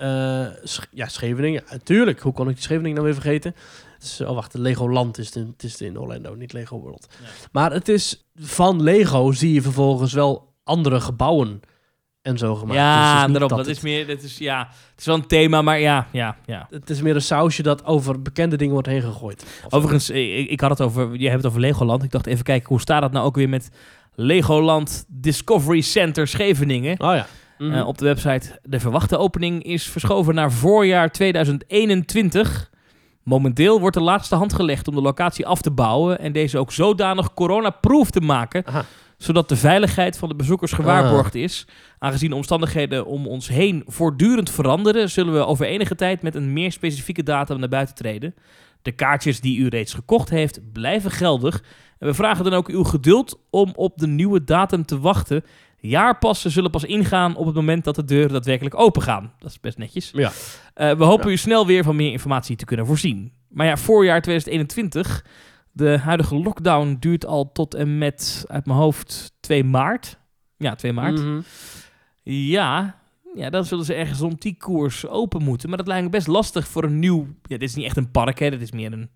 Sch- 0.65 0.87
ja, 0.91 1.09
Scheveningen. 1.09 1.63
Natuurlijk. 1.71 2.21
Hoe 2.21 2.33
kon 2.33 2.49
ik 2.49 2.55
die 2.55 2.63
Scheveningen 2.63 2.97
nou 2.97 3.07
weer 3.07 3.21
vergeten? 3.21 3.55
Is, 4.01 4.21
oh, 4.21 4.35
wacht. 4.35 4.55
Legoland 4.55 5.19
is 5.19 5.27
het, 5.27 5.37
in, 5.37 5.47
het 5.53 5.63
is 5.63 5.81
in 5.81 5.99
Orlando, 5.99 6.35
niet 6.35 6.53
Lego 6.53 6.81
World. 6.81 7.09
Ja. 7.23 7.29
Maar 7.53 7.73
het 7.73 7.89
is 7.89 8.29
van 8.35 8.83
Lego 8.83 9.33
zie 9.33 9.53
je 9.53 9.63
vervolgens 9.63 10.13
wel 10.13 10.53
andere 10.65 11.01
gebouwen 11.01 11.61
en 12.29 12.39
zo 12.39 12.55
gemaakt. 12.55 12.79
Dus 12.79 12.89
het 12.89 13.05
is 13.05 13.11
ja, 13.11 13.27
niet 13.27 13.31
daarom. 13.31 13.49
Dat, 13.49 13.59
het, 13.59 13.77
is 13.77 13.81
meer, 13.81 14.07
dat 14.07 14.23
is, 14.23 14.39
ja, 14.39 14.59
het 14.91 14.99
is 15.01 15.07
wel 15.07 15.15
een 15.15 15.27
thema, 15.27 15.63
maar 15.63 15.81
ja, 15.81 16.07
ja, 16.13 16.37
ja. 16.47 16.67
Het 16.71 16.91
is 16.91 17.03
meer 17.03 17.15
een 17.15 17.21
sausje 17.21 17.63
dat 17.63 17.85
over 17.85 18.23
bekende 18.23 18.57
dingen 18.57 18.73
wordt 18.73 18.89
heen 18.89 19.03
gegooid. 19.03 19.45
Overigens, 19.69 20.11
ik, 20.11 20.51
ik 20.51 20.61
had 20.61 20.71
het 20.71 20.81
over, 20.81 21.15
je 21.15 21.29
hebt 21.29 21.37
het 21.37 21.47
over 21.47 21.61
Legoland. 21.61 22.03
Ik 22.03 22.11
dacht 22.11 22.27
even 22.27 22.45
kijken, 22.45 22.69
hoe 22.69 22.81
staat 22.81 23.03
het 23.03 23.13
nou 23.13 23.27
ook 23.27 23.37
weer 23.37 23.49
met 23.49 23.71
Legoland 24.15 25.05
Discovery 25.09 25.81
Center 25.81 26.27
Scheveningen? 26.29 27.01
Oh 27.01 27.15
ja. 27.15 27.27
Mhm. 27.59 27.73
Eh, 27.73 27.87
op 27.87 27.99
de 27.99 28.05
website. 28.05 28.61
De 28.63 28.81
verwachte 28.81 29.19
opening 29.19 29.63
is 29.63 29.89
verschoven 29.89 30.35
naar 30.35 30.53
voorjaar 30.53 31.13
2021. 31.13 32.71
Momenteel 33.23 33.81
wordt 33.81 33.97
de 33.97 34.03
laatste 34.03 34.35
hand 34.35 34.53
gelegd 34.53 34.89
om 34.89 34.95
de 34.95 35.01
locatie 35.01 35.47
af 35.47 35.61
te 35.61 35.71
bouwen 35.71 36.19
en 36.19 36.33
deze 36.33 36.59
ook 36.59 36.73
zodanig 36.73 37.35
coronaproof 37.35 38.11
te 38.11 38.21
maken, 38.21 38.67
Aha. 38.67 38.85
Zodat 39.19 39.49
de 39.49 39.57
veiligheid 39.57 40.19
van 40.19 40.29
de 40.29 40.35
bezoekers 40.35 40.73
gewaarborgd 40.73 41.35
is. 41.35 41.67
Aangezien 41.99 42.31
de 42.31 42.37
omstandigheden 42.37 43.07
om 43.07 43.27
ons 43.27 43.49
heen 43.49 43.83
voortdurend 43.87 44.51
veranderen, 44.51 45.11
zullen 45.11 45.33
we 45.35 45.47
over 45.47 45.67
enige 45.67 45.95
tijd 45.95 46.23
met 46.23 46.35
een 46.35 46.53
meer 46.53 46.73
specifieke 46.73 47.23
datum 47.23 47.59
naar 47.59 47.69
buiten 47.69 47.95
treden. 47.95 48.35
De 48.83 48.93
kaartjes 48.93 49.41
die 49.41 49.59
u 49.59 49.67
reeds 49.69 49.95
gekocht 49.95 50.29
heeft, 50.31 50.73
blijven 50.73 51.11
geldig. 51.11 51.63
En 51.99 52.07
we 52.07 52.15
vragen 52.15 52.45
dan 52.45 52.53
ook 52.55 52.69
uw 52.69 52.85
geduld 52.85 53.41
om 53.51 53.73
op 53.75 53.99
de 53.99 54.07
nieuwe 54.07 54.45
datum 54.45 54.85
te 54.85 54.99
wachten. 55.01 55.45
Jaarpassen 55.81 56.51
zullen 56.51 56.71
pas 56.71 56.85
ingaan 56.85 57.37
op 57.37 57.47
het 57.47 57.55
moment 57.55 57.85
dat 57.85 57.95
de 57.95 58.05
deuren 58.05 58.33
daadwerkelijk 58.33 58.79
open 58.79 59.03
gaan. 59.03 59.33
Dat 59.39 59.51
is 59.51 59.61
best 59.61 59.79
netjes. 59.79 60.11
Ja. 60.15 60.33
Eh, 60.75 60.93
we 60.93 61.05
hopen 61.05 61.27
Ja. 61.27 61.33
u 61.33 61.37
snel 61.37 61.67
weer 61.67 61.85
van 61.85 61.97
meer 61.97 62.13
informatie 62.13 62.57
te 62.57 62.65
kunnen 62.65 62.87
voorzien. 62.87 63.33
Maar 63.49 63.67
ja, 63.67 63.77
voorjaar 63.77 64.23
2021. 64.23 65.25
De 65.79 65.99
huidige 65.99 66.35
lockdown 66.37 66.97
duurt 67.01 67.27
al 67.27 67.53
tot 67.53 67.75
en 67.75 67.99
met, 67.99 68.45
uit 68.49 68.67
mijn 68.67 68.79
hoofd, 68.79 69.33
2 69.41 69.65
maart. 69.65 70.19
Ja, 70.57 70.75
2 70.75 70.93
maart. 70.93 71.19
Mhm. 71.19 71.41
Ja, 72.23 73.01
ja, 73.35 73.51
dan 73.51 73.65
zullen 73.65 73.85
ze 73.85 73.95
ergens 73.95 74.19
rond 74.19 74.43
die 74.43 74.57
koers 74.57 75.07
open 75.07 75.43
moeten. 75.43 75.69
Maar 75.69 75.79
dat 75.79 75.87
lijkt 75.87 76.05
me 76.05 76.11
best 76.11 76.27
lastig 76.27 76.69
voor 76.69 76.85
een 76.85 76.99
nieuw... 76.99 77.27
Ja, 77.43 77.59
dit 77.59 77.63
is 77.69 77.75
niet 77.75 77.85
echt 77.85 77.97
een 77.97 78.11
park, 78.11 78.39
hè. 78.39 78.51
Dit 78.51 78.61
is 78.61 78.73
meer 78.73 78.93
een, 78.93 79.11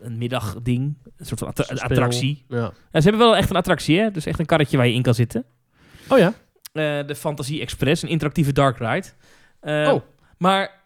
een 0.00 0.18
middagding. 0.18 0.96
Een 1.16 1.26
soort 1.26 1.38
van 1.38 1.48
attra- 1.48 1.64
Speel. 1.64 1.78
attractie. 1.80 2.44
Ja. 2.48 2.72
Ja, 2.92 3.00
ze 3.00 3.08
hebben 3.08 3.18
wel 3.26 3.36
echt 3.36 3.50
een 3.50 3.56
attractie, 3.56 3.98
hè. 3.98 4.10
Dus 4.10 4.26
echt 4.26 4.38
een 4.38 4.46
karretje 4.46 4.76
waar 4.76 4.86
je 4.86 4.94
in 4.94 5.02
kan 5.02 5.14
zitten. 5.14 5.44
Oh 6.08 6.18
ja. 6.18 6.32
Eh, 6.72 7.06
de 7.06 7.14
Fantasie 7.14 7.60
Express, 7.60 8.02
een 8.02 8.08
interactieve 8.08 8.52
dark 8.52 8.78
ride. 8.78 9.06
Eh, 9.60 9.92
Oh. 9.94 10.02
Maar 10.38 10.79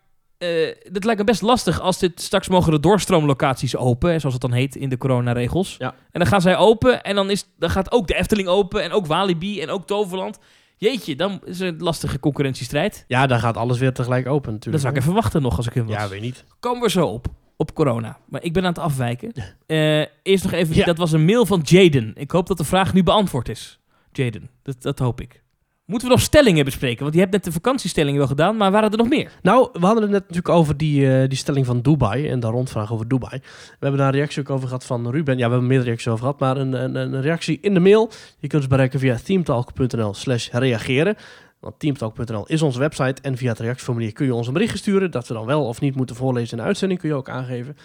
eh 0.44 0.92
dat 0.92 1.04
lijkt 1.04 1.20
me 1.20 1.26
best 1.26 1.42
lastig 1.42 1.80
als 1.80 1.98
dit 1.98 2.20
straks 2.20 2.48
mogen 2.48 2.72
de 2.72 2.80
doorstroomlocaties 2.80 3.76
open, 3.76 4.10
hè, 4.10 4.18
zoals 4.18 4.34
het 4.34 4.42
dan 4.42 4.52
heet 4.52 4.76
in 4.76 4.88
de 4.88 4.98
coronaregels. 4.98 5.74
Ja. 5.78 5.90
En 6.10 6.20
dan 6.20 6.26
gaan 6.26 6.40
zij 6.40 6.56
open 6.56 7.02
en 7.02 7.14
dan, 7.14 7.30
is, 7.30 7.44
dan 7.58 7.70
gaat 7.70 7.92
ook 7.92 8.06
de 8.06 8.14
Efteling 8.14 8.48
open 8.48 8.82
en 8.82 8.92
ook 8.92 9.06
Walibi 9.06 9.60
en 9.60 9.70
ook 9.70 9.86
Toverland. 9.86 10.38
Jeetje, 10.76 11.16
dan 11.16 11.40
is 11.44 11.60
er 11.60 11.66
een 11.68 11.78
lastige 11.78 12.20
concurrentiestrijd. 12.20 13.04
Ja, 13.08 13.26
dan 13.26 13.38
gaat 13.40 13.56
alles 13.56 13.78
weer 13.78 13.92
tegelijk 13.92 14.26
open 14.26 14.42
Dat 14.44 14.52
natuurlijk. 14.52 14.82
zou 14.82 14.94
ik 14.94 15.00
even 15.00 15.14
wachten 15.14 15.42
nog 15.42 15.56
als 15.56 15.66
ik 15.66 15.74
hem 15.74 15.86
was. 15.86 15.96
Ja, 15.96 16.08
weet 16.08 16.20
niet. 16.20 16.44
Komen 16.60 16.82
we 16.82 16.90
zo 16.90 17.06
op. 17.06 17.26
Op 17.56 17.74
corona. 17.74 18.18
Maar 18.28 18.42
ik 18.42 18.52
ben 18.52 18.62
aan 18.62 18.68
het 18.68 18.78
afwijken. 18.78 19.32
Eh, 19.66 20.00
eerst 20.22 20.44
nog 20.44 20.52
even, 20.52 20.76
Ja. 20.76 20.84
dat 20.84 20.98
was 20.98 21.12
een 21.12 21.24
mail 21.24 21.46
van 21.46 21.60
Jaden. 21.64 22.12
Ik 22.16 22.30
hoop 22.30 22.46
dat 22.46 22.56
de 22.56 22.64
vraag 22.64 22.92
nu 22.94 23.02
beantwoord 23.02 23.48
is. 23.48 23.78
Jaden, 24.12 24.50
dat, 24.62 24.82
dat 24.82 24.98
hoop 24.98 25.20
ik. 25.20 25.42
Moeten 25.86 26.08
we 26.08 26.14
nog 26.14 26.24
stellingen 26.24 26.64
bespreken? 26.64 27.02
Want 27.02 27.14
je 27.14 27.20
hebt 27.20 27.32
net 27.32 27.44
de 27.44 27.52
vakantiestellingen 27.52 28.18
wel 28.18 28.28
gedaan, 28.28 28.56
maar 28.56 28.70
waren 28.70 28.90
er 28.90 28.96
nog 28.96 29.08
meer? 29.08 29.32
Nou, 29.42 29.68
we 29.72 29.86
hadden 29.86 30.02
het 30.02 30.12
net 30.12 30.20
natuurlijk 30.20 30.48
over 30.48 30.76
die, 30.76 31.12
eh, 31.12 31.28
die 31.28 31.38
stelling 31.38 31.66
van 31.66 31.80
Dubai 31.80 32.28
en 32.28 32.40
de 32.40 32.46
rondvraag 32.46 32.92
over 32.92 33.08
Dubai. 33.08 33.38
We 33.40 33.76
hebben 33.78 33.98
daar 33.98 34.08
een 34.08 34.14
reactie 34.14 34.42
ook 34.42 34.50
over 34.50 34.66
gehad 34.66 34.84
van 34.84 35.10
Ruben. 35.10 35.38
Ja, 35.38 35.44
we 35.44 35.50
hebben 35.50 35.66
meerdere 35.66 35.88
reacties 35.88 36.08
over 36.08 36.24
gehad, 36.24 36.40
maar 36.40 36.56
een, 36.56 36.72
een, 36.72 36.94
een 36.94 37.20
reactie 37.20 37.58
in 37.60 37.74
de 37.74 37.80
mail. 37.80 38.10
Je 38.38 38.48
kunt 38.48 38.62
ons 38.62 38.70
bereiken 38.70 39.00
via 39.00 39.16
teamtalk.nl 39.16 40.14
slash 40.14 40.50
reageren. 40.50 41.16
Want 41.60 41.78
teamtalk.nl 41.78 42.46
is 42.46 42.62
onze 42.62 42.78
website 42.78 43.22
en 43.22 43.36
via 43.36 43.48
het 43.48 43.58
reactieformulier 43.58 44.12
kun 44.12 44.26
je 44.26 44.34
ons 44.34 44.46
een 44.46 44.52
bericht 44.52 44.78
sturen. 44.78 45.10
Dat 45.10 45.28
we 45.28 45.34
dan 45.34 45.46
wel 45.46 45.66
of 45.66 45.80
niet 45.80 45.96
moeten 45.96 46.16
voorlezen 46.16 46.50
in 46.50 46.62
de 46.62 46.68
uitzending 46.68 47.00
kun 47.00 47.08
je 47.08 47.14
ook 47.14 47.28
aangeven. 47.28 47.76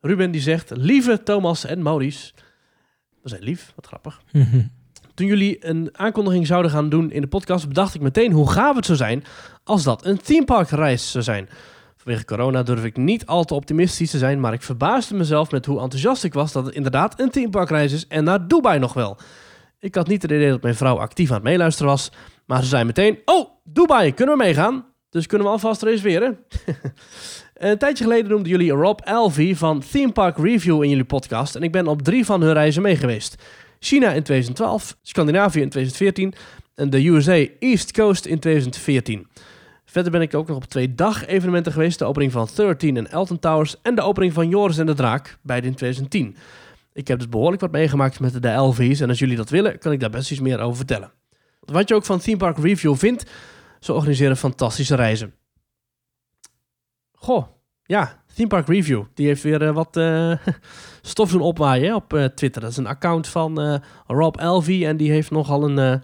Ruben 0.00 0.30
die 0.30 0.40
zegt, 0.40 0.70
lieve 0.76 1.22
Thomas 1.22 1.64
en 1.64 1.82
Maurice. 1.82 2.32
We 3.22 3.28
zijn 3.28 3.42
lief, 3.42 3.72
wat 3.74 3.86
grappig. 3.86 4.22
Toen 5.16 5.26
jullie 5.26 5.66
een 5.66 5.88
aankondiging 5.92 6.46
zouden 6.46 6.70
gaan 6.70 6.88
doen 6.88 7.10
in 7.10 7.20
de 7.20 7.26
podcast, 7.26 7.68
bedacht 7.68 7.94
ik 7.94 8.00
meteen 8.00 8.32
hoe 8.32 8.50
gaaf 8.50 8.76
het 8.76 8.84
zou 8.86 8.98
zijn 8.98 9.24
als 9.64 9.82
dat 9.82 10.04
een 10.04 10.20
themeparkreis 10.20 11.10
zou 11.10 11.24
zijn. 11.24 11.48
Vanwege 11.96 12.24
corona 12.24 12.62
durf 12.62 12.84
ik 12.84 12.96
niet 12.96 13.26
al 13.26 13.44
te 13.44 13.54
optimistisch 13.54 14.10
te 14.10 14.18
zijn, 14.18 14.40
maar 14.40 14.52
ik 14.52 14.62
verbaasde 14.62 15.14
mezelf 15.14 15.50
met 15.50 15.66
hoe 15.66 15.80
enthousiast 15.80 16.24
ik 16.24 16.34
was 16.34 16.52
dat 16.52 16.66
het 16.66 16.74
inderdaad 16.74 17.20
een 17.20 17.30
themeparkreis 17.30 17.92
is 17.92 18.06
en 18.06 18.24
naar 18.24 18.48
Dubai 18.48 18.78
nog 18.78 18.92
wel. 18.92 19.16
Ik 19.78 19.94
had 19.94 20.06
niet 20.06 20.22
het 20.22 20.30
idee 20.30 20.50
dat 20.50 20.62
mijn 20.62 20.74
vrouw 20.74 20.98
actief 20.98 21.28
aan 21.28 21.34
het 21.34 21.44
meeluisteren 21.44 21.90
was, 21.90 22.12
maar 22.46 22.62
ze 22.62 22.68
zei 22.68 22.84
meteen, 22.84 23.18
oh, 23.24 23.48
Dubai, 23.64 24.14
kunnen 24.14 24.36
we 24.36 24.44
meegaan? 24.44 24.84
Dus 25.10 25.26
kunnen 25.26 25.46
we 25.46 25.52
alvast 25.52 25.82
reserveren? 25.82 26.38
een 27.54 27.78
tijdje 27.78 28.04
geleden 28.04 28.30
noemden 28.30 28.50
jullie 28.50 28.72
Rob 28.72 29.00
Alvey 29.04 29.54
van 29.54 29.82
Theme 29.90 30.12
Park 30.12 30.36
Review 30.38 30.82
in 30.82 30.88
jullie 30.88 31.04
podcast 31.04 31.54
en 31.54 31.62
ik 31.62 31.72
ben 31.72 31.86
op 31.86 32.02
drie 32.02 32.24
van 32.24 32.40
hun 32.40 32.52
reizen 32.52 32.82
mee 32.82 32.96
geweest. 32.96 33.36
China 33.78 34.06
in 34.06 34.22
2012, 34.22 34.96
Scandinavië 35.02 35.60
in 35.60 35.68
2014 35.68 36.34
en 36.74 36.90
de 36.90 37.06
USA 37.06 37.46
East 37.58 37.92
Coast 37.92 38.26
in 38.26 38.38
2014. 38.38 39.26
Verder 39.84 40.12
ben 40.12 40.20
ik 40.20 40.34
ook 40.34 40.48
nog 40.48 40.56
op 40.56 40.64
twee 40.64 40.94
dag-evenementen 40.94 41.72
geweest. 41.72 41.98
De 41.98 42.04
opening 42.04 42.32
van 42.32 42.48
13 42.54 42.96
en 42.96 43.10
Elton 43.10 43.38
Towers 43.38 43.76
en 43.82 43.94
de 43.94 44.02
opening 44.02 44.32
van 44.32 44.48
Joris 44.48 44.78
en 44.78 44.86
de 44.86 44.94
Draak, 44.94 45.38
beide 45.42 45.66
in 45.66 45.74
2010. 45.74 46.36
Ik 46.92 47.08
heb 47.08 47.18
dus 47.18 47.28
behoorlijk 47.28 47.60
wat 47.60 47.70
meegemaakt 47.70 48.20
met 48.20 48.42
de 48.42 48.48
LV's 48.48 49.00
en 49.00 49.08
als 49.08 49.18
jullie 49.18 49.36
dat 49.36 49.50
willen, 49.50 49.78
kan 49.78 49.92
ik 49.92 50.00
daar 50.00 50.10
best 50.10 50.30
iets 50.30 50.40
meer 50.40 50.60
over 50.60 50.76
vertellen. 50.76 51.12
Wat 51.60 51.88
je 51.88 51.94
ook 51.94 52.04
van 52.04 52.18
Theme 52.18 52.36
Park 52.36 52.58
Review 52.58 52.96
vindt, 52.96 53.30
ze 53.80 53.92
organiseren 53.92 54.36
fantastische 54.36 54.94
reizen. 54.94 55.34
Goh, 57.12 57.46
ja, 57.82 58.24
Theme 58.34 58.48
Park 58.48 58.68
Review, 58.68 59.04
die 59.14 59.26
heeft 59.26 59.42
weer 59.42 59.62
eh, 59.62 59.74
wat 59.74 59.96
eh, 59.96 60.32
stof 61.08 61.30
doen 61.30 61.40
opwaaien 61.40 61.94
op 61.94 62.12
eh, 62.12 62.24
Twitter. 62.24 62.60
Dat 62.62 62.70
is 62.70 62.76
een 62.76 62.86
account 62.86 63.26
van 63.28 63.60
eh, 63.60 63.74
Rob 64.06 64.36
Elvey 64.36 64.86
en 64.86 64.96
die 64.96 65.10
heeft 65.10 65.30
nogal 65.30 65.64
een 65.70 65.78
eh, 65.78 66.00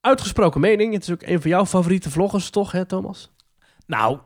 uitgesproken 0.00 0.60
mening. 0.60 0.92
Het 0.92 1.02
is 1.02 1.10
ook 1.10 1.22
een 1.22 1.40
van 1.40 1.50
jouw 1.50 1.66
favoriete 1.66 2.10
vloggers, 2.10 2.50
toch, 2.50 2.72
hè, 2.72 2.84
Thomas? 2.84 3.30
Nou, 3.86 4.18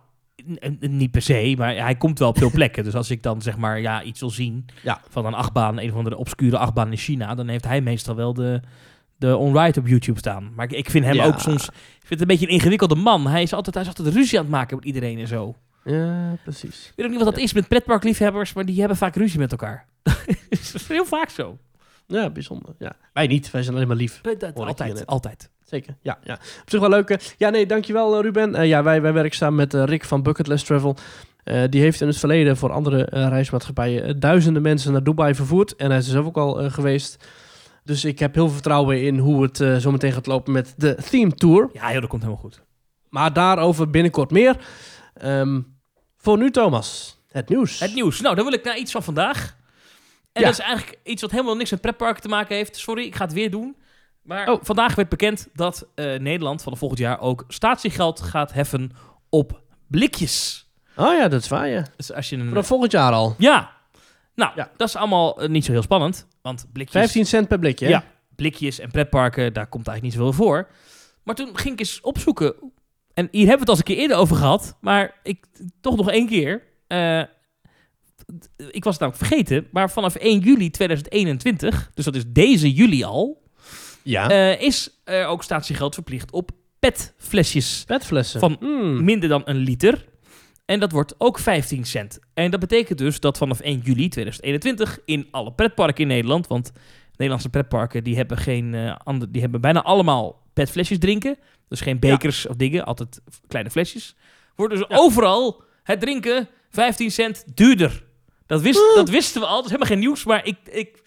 niet 0.80 1.10
per 1.10 1.22
se, 1.22 1.54
maar 1.58 1.74
hij 1.76 1.94
komt 1.94 2.18
wel 2.18 2.28
op 2.28 2.38
veel 2.38 2.50
plekken. 2.60 2.84
Dus 2.84 2.94
als 2.94 3.10
ik 3.10 3.22
dan 3.22 3.42
zeg 3.42 3.56
maar 3.56 3.80
ja, 3.80 4.02
iets 4.02 4.20
wil 4.20 4.30
zien 4.30 4.66
Ja. 4.82 5.00
van 5.08 5.26
een 5.26 5.34
achtbaan, 5.34 5.78
een 5.78 5.90
of 5.90 5.96
andere 5.96 6.16
obscure 6.16 6.58
achtbaan 6.58 6.90
in 6.90 6.96
China, 6.96 7.34
dan 7.34 7.48
heeft 7.48 7.64
hij 7.66 7.80
meestal 7.80 8.14
wel 8.14 8.34
de, 8.34 8.60
de 9.16 9.36
on-ride 9.36 9.80
op 9.80 9.86
YouTube 9.86 10.18
staan. 10.18 10.52
Maar 10.54 10.64
ik, 10.64 10.72
ik 10.72 10.90
vind 10.90 11.04
hem 11.04 11.14
Ja. 11.14 11.24
ook 11.24 11.38
soms, 11.40 11.64
ik 11.68 11.72
vind 12.06 12.08
het 12.08 12.20
een 12.20 12.26
beetje 12.26 12.46
een 12.46 12.52
ingewikkelde 12.52 12.94
man. 12.94 13.26
Hij 13.26 13.42
is 13.42 13.52
altijd, 13.52 13.74
hij 13.74 13.84
is 13.84 13.90
altijd 13.96 14.14
ruzie 14.14 14.38
aan 14.38 14.44
het 14.44 14.54
maken 14.54 14.76
met 14.76 14.84
iedereen 14.84 15.18
en 15.18 15.26
zo. 15.28 15.54
Ja, 15.84 16.36
precies. 16.42 16.86
Ik 16.86 16.92
weet 16.96 17.06
ook 17.06 17.12
niet 17.12 17.22
wat 17.22 17.34
dat 17.34 17.42
is 17.44 17.52
met 17.52 17.68
pretparkliefhebbers, 17.68 18.52
maar 18.52 18.64
die 18.64 18.78
hebben 18.78 18.96
vaak 18.96 19.16
ruzie 19.16 19.38
met 19.38 19.50
elkaar. 19.50 19.86
Dat 20.02 20.24
is 20.74 20.88
heel 20.88 21.04
vaak 21.04 21.28
zo. 21.30 21.58
Ja, 22.06 22.30
bijzonder. 22.30 22.74
Ja. 22.78 22.92
Wij 23.12 23.26
niet, 23.26 23.50
wij 23.50 23.62
zijn 23.62 23.74
alleen 23.76 23.86
maar 23.88 23.96
lief. 23.96 24.20
Dat- 24.20 24.54
altijd, 24.54 25.06
altijd. 25.06 25.50
Zeker, 25.64 25.96
ja. 26.02 26.18
ja. 26.24 26.34
Op 26.34 26.70
zich 26.70 26.80
wel 26.80 26.88
leuk. 26.88 27.10
eh. 27.10 27.18
Ja, 27.36 27.48
nee, 27.50 27.66
dankjewel 27.66 28.16
eh, 28.16 28.20
Ruben. 28.22 28.54
Eh, 28.54 28.66
ja, 28.68 28.82
wij, 28.82 29.02
wij 29.02 29.12
werken 29.12 29.36
samen 29.36 29.54
met 29.56 29.74
Rick 29.74 30.04
van 30.04 30.22
Bucketless 30.22 30.64
Travel. 30.64 30.96
Eh, 31.44 31.62
die 31.68 31.80
heeft 31.80 32.00
in 32.00 32.06
het 32.06 32.16
verleden 32.18 32.56
voor 32.56 32.72
andere 32.72 33.02
reismaatschappijen 33.10 34.20
duizenden 34.20 34.62
mensen 34.62 34.92
naar 34.92 35.02
Dubai 35.02 35.34
vervoerd. 35.34 35.76
En 35.76 35.88
hij 35.88 35.98
is 35.98 36.04
er 36.04 36.10
zelf 36.12 36.26
ook 36.26 36.36
al 36.36 36.70
geweest. 36.70 37.24
Dus 37.84 38.04
ik 38.04 38.18
heb 38.18 38.34
heel 38.34 38.44
veel 38.44 38.52
vertrouwen 38.54 39.02
in 39.02 39.18
hoe 39.18 39.42
het 39.42 39.56
zo 39.82 39.90
meteen 39.90 40.12
gaat 40.12 40.26
lopen 40.26 40.52
met 40.52 40.74
de 40.76 40.94
Theme 41.10 41.34
Tour. 41.34 41.68
Ja, 41.72 41.90
joh, 41.92 42.00
dat 42.00 42.10
komt 42.10 42.22
helemaal 42.22 42.42
goed. 42.42 42.62
Maar 43.08 43.32
daarover 43.32 43.90
binnenkort 43.90 44.30
meer. 44.30 44.56
Ehm, 45.14 45.60
voor 46.16 46.38
nu, 46.38 46.50
Thomas, 46.50 47.18
het 47.28 47.48
nieuws. 47.48 47.78
Het 47.80 47.94
nieuws. 47.94 48.20
Nou, 48.20 48.34
dan 48.34 48.44
wil 48.44 48.54
ik 48.54 48.64
naar 48.64 48.78
iets 48.78 48.92
van 48.92 49.02
vandaag. 49.02 49.56
En 50.32 50.40
Ja. 50.40 50.48
dat 50.48 50.58
is 50.58 50.64
eigenlijk 50.64 50.98
iets 51.04 51.22
wat 51.22 51.30
helemaal 51.30 51.56
niks 51.56 51.70
met 51.70 51.80
pretparken 51.80 52.22
te 52.22 52.28
maken 52.28 52.56
heeft. 52.56 52.76
Sorry, 52.76 53.04
ik 53.04 53.14
ga 53.14 53.24
het 53.24 53.32
weer 53.32 53.50
doen. 53.50 53.76
Maar 54.22 54.50
Oh. 54.52 54.58
vandaag 54.62 54.94
werd 54.94 55.08
bekend 55.08 55.48
dat 55.54 55.86
eh, 55.94 56.18
Nederland 56.18 56.62
van 56.62 56.76
volgend 56.76 57.00
jaar 57.00 57.20
ook 57.20 57.44
statiegeld 57.48 58.20
gaat 58.20 58.52
heffen 58.52 58.90
op 59.28 59.60
blikjes. 59.86 60.66
Oh 60.96 61.12
ja, 61.18 61.28
dat 61.28 61.40
is 61.42 61.48
waar, 61.48 61.68
ja. 61.68 61.84
Dus 61.96 62.12
als 62.12 62.28
je 62.28 62.36
een... 62.36 62.48
Vanaf 62.48 62.66
volgend 62.66 62.92
jaar 62.92 63.12
al. 63.12 63.34
Ja. 63.38 63.70
Nou, 64.34 64.52
Ja. 64.56 64.70
dat 64.76 64.88
is 64.88 64.96
allemaal 64.96 65.42
eh, 65.42 65.48
niet 65.48 65.64
zo 65.64 65.72
heel 65.72 65.82
spannend. 65.82 66.26
Want 66.42 66.66
blikjes... 66.72 67.00
15 67.02 67.26
cent 67.26 67.48
per 67.48 67.58
blikje, 67.58 67.84
hè? 67.84 67.90
Ja, 67.90 68.04
blikjes 68.36 68.78
en 68.78 68.90
pretparken, 68.90 69.52
daar 69.52 69.66
komt 69.66 69.86
eigenlijk 69.88 70.16
niet 70.16 70.26
zoveel 70.26 70.44
voor. 70.46 70.68
Maar 71.22 71.34
toen 71.34 71.58
ging 71.58 71.72
ik 71.74 71.80
eens 71.80 72.00
opzoeken. 72.00 72.54
En 73.14 73.28
hier 73.30 73.46
hebben 73.48 73.54
we 73.54 73.58
het 73.60 73.68
al 73.68 73.74
eens 73.74 73.78
een 73.78 73.94
keer 73.94 73.96
eerder 74.02 74.16
over 74.16 74.36
gehad. 74.36 74.76
Maar 74.80 75.14
ik 75.22 75.44
toch 75.80 75.96
nog 75.96 76.10
één 76.10 76.26
keer. 76.26 76.62
Eh, 76.86 77.22
ik 78.70 78.84
was 78.84 78.92
het 78.98 79.02
namelijk 79.02 79.26
vergeten. 79.26 79.66
Maar 79.72 79.90
vanaf 79.90 80.14
1 80.14 80.38
juli 80.40 80.70
2021, 80.70 81.90
dus 81.94 82.04
dat 82.04 82.14
is 82.14 82.22
deze 82.26 82.72
juli 82.72 83.04
al, 83.04 83.42
Ja. 84.02 84.28
eh, 84.30 84.60
is 84.62 85.00
er 85.04 85.26
ook 85.26 85.42
statiegeld 85.42 85.94
verplicht 85.94 86.32
op 86.32 86.50
petflesjes 86.78 87.84
Petflessen. 87.86 88.40
van 88.40 88.56
Hmm. 88.60 89.04
minder 89.04 89.28
dan 89.28 89.42
een 89.44 89.56
liter. 89.56 90.04
En 90.64 90.80
dat 90.80 90.92
wordt 90.92 91.14
ook 91.18 91.38
15 91.38 91.84
cent. 91.84 92.18
En 92.34 92.50
dat 92.50 92.60
betekent 92.60 92.98
dus 92.98 93.20
dat 93.20 93.38
vanaf 93.38 93.60
1 93.60 93.78
juli 93.84 94.08
2021 94.08 94.98
in 95.04 95.28
alle 95.30 95.52
pretparken 95.52 96.02
in 96.02 96.08
Nederland, 96.08 96.46
want 96.46 96.72
Nederlandse 97.10 97.48
pretparken 97.48 98.04
die 98.04 98.16
hebben, 98.16 98.36
geen, 98.38 98.74
ander, 99.04 99.32
die 99.32 99.40
hebben 99.42 99.60
bijna 99.60 99.82
allemaal 99.82 100.42
petflesjes 100.52 100.98
drinken. 100.98 101.36
Dus 101.68 101.80
geen 101.80 101.98
bekers 101.98 102.46
of 102.46 102.56
dingen, 102.56 102.84
altijd 102.84 103.20
kleine 103.48 103.70
flesjes. 103.70 104.16
Wordt 104.56 104.74
dus 104.74 104.84
Ja. 104.88 104.96
overal 104.96 105.62
het 105.82 106.00
drinken 106.00 106.48
15 106.70 107.10
cent 107.10 107.44
duurder. 107.54 108.04
Dat, 108.52 108.62
wist, 108.62 108.94
dat 108.94 109.08
wisten 109.08 109.40
we 109.40 109.46
al, 109.46 109.54
dat 109.54 109.64
is 109.64 109.70
helemaal 109.70 109.92
geen 109.92 110.04
nieuws, 110.04 110.24
maar 110.24 110.46
ik, 110.46 110.56
ik, 110.70 111.02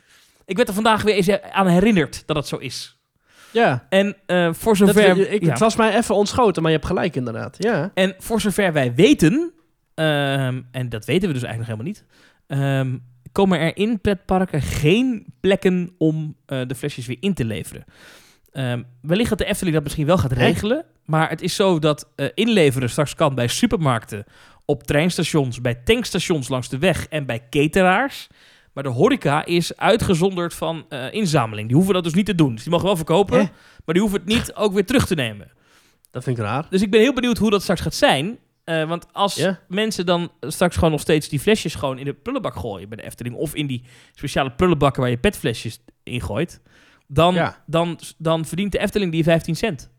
ik 0.46 0.56
werd 0.56 0.68
er 0.68 0.74
vandaag 0.74 1.02
weer 1.02 1.16
eens 1.16 1.42
aan 1.42 1.68
herinnerd 1.68 2.24
dat 2.26 2.36
het 2.36 2.48
zo 2.48 2.58
is. 2.58 2.98
Ja. 3.52 3.86
En 3.90 4.16
eh, 4.26 4.54
voor 4.54 4.78
Dat, 4.78 4.88
zover... 4.88 5.32
ik, 5.32 5.44
ja. 5.44 5.50
Het 5.50 5.60
was 5.60 5.76
mij 5.76 5.96
even 5.98 6.16
ontschoten, 6.16 6.62
maar 6.62 6.72
je 6.72 6.78
hebt 6.78 6.90
gelijk 6.90 7.16
inderdaad. 7.16 7.56
Ja. 7.60 7.92
En 7.94 8.16
voor 8.18 8.42
zover 8.42 8.74
wij 8.74 8.94
weten, 8.94 9.52
ehm, 9.94 10.62
en 10.72 10.90
dat 10.90 11.06
weten 11.06 11.28
we 11.28 11.34
dus 11.34 11.44
eigenlijk 11.44 11.58
nog 11.58 11.66
helemaal 11.68 11.86
niet, 11.86 12.04
ehm, 12.48 12.98
komen 13.32 13.60
er 13.60 13.78
in 13.78 14.00
pretparken 14.00 14.62
geen 14.62 15.26
plekken 15.40 15.96
om 15.98 16.36
eh, 16.46 16.62
de 16.68 16.76
flesjes 16.76 17.06
weer 17.06 17.18
in 17.20 17.34
te 17.34 17.46
leveren. 17.46 17.84
Ehm, 18.52 18.82
wellicht 19.02 19.30
dat 19.30 19.38
de 19.38 19.46
Efteling 19.46 19.76
dat 19.76 19.84
misschien 19.84 20.06
wel 20.06 20.18
gaat 20.18 20.32
regelen, 20.32 20.86
maar 21.06 21.30
het 21.30 21.42
is 21.42 21.56
zo 21.56 21.80
dat 21.80 22.10
eh, 22.16 22.28
inleveren 22.34 22.90
straks 22.90 23.16
kan 23.16 23.36
bij 23.36 23.48
supermarkten, 23.48 24.26
op 24.66 24.84
treinstations, 24.84 25.62
bij 25.62 25.76
tankstations 25.76 26.48
langs 26.48 26.70
de 26.70 26.78
weg 26.78 27.08
en 27.08 27.26
bij 27.26 27.48
cateraars. 27.50 28.28
Maar 28.74 28.84
de 28.84 28.90
horeca 28.90 29.46
is 29.46 29.78
uitgezonderd 29.78 30.54
van 30.54 30.86
eh, 30.90 31.14
inzameling. 31.14 31.68
Die 31.68 31.76
hoeven 31.76 31.94
dat 31.94 32.04
dus 32.04 32.14
niet 32.14 32.26
te 32.26 32.36
doen. 32.36 32.54
Dus 32.54 32.62
die 32.64 32.72
mogen 32.72 32.86
wel 32.88 32.96
verkopen, 32.96 33.38
Hè? 33.38 33.44
maar 33.86 33.94
die 33.96 34.02
hoeven 34.02 34.20
het 34.20 34.28
niet 34.28 34.54
ook 34.54 34.74
weer 34.74 34.86
terug 34.86 35.06
te 35.08 35.16
nemen. 35.16 35.52
Dat 36.12 36.24
vind 36.24 36.38
ik 36.38 36.44
raar. 36.44 36.66
Dus 36.70 36.82
ik 36.82 36.92
ben 36.92 37.00
heel 37.00 37.14
benieuwd 37.14 37.38
hoe 37.38 37.50
dat 37.50 37.62
straks 37.62 37.82
gaat 37.82 37.96
zijn. 37.96 38.38
Eh, 38.64 38.88
want 38.88 39.14
als 39.14 39.36
Ja. 39.36 39.60
mensen 39.68 40.06
dan 40.06 40.32
straks 40.42 40.76
gewoon 40.76 40.92
nog 40.92 41.00
steeds 41.02 41.30
die 41.30 41.40
flesjes 41.40 41.76
gewoon 41.76 41.98
in 41.98 42.06
de 42.06 42.14
prullenbak 42.14 42.56
gooien 42.56 42.90
bij 42.90 42.98
de 42.98 43.04
Efteling... 43.04 43.36
of 43.36 43.56
in 43.56 43.68
die 43.68 43.84
speciale 44.14 44.52
prullenbakken 44.52 45.02
waar 45.02 45.12
je 45.12 45.18
petflesjes 45.18 45.80
in 46.04 46.22
gooit... 46.22 46.62
dan, 47.08 47.34
Ja. 47.34 47.64
dan, 47.66 48.00
dan 48.18 48.46
verdient 48.46 48.72
de 48.72 48.80
Efteling 48.80 49.12
die 49.12 49.24
15 49.24 49.56
cent. 49.56 49.90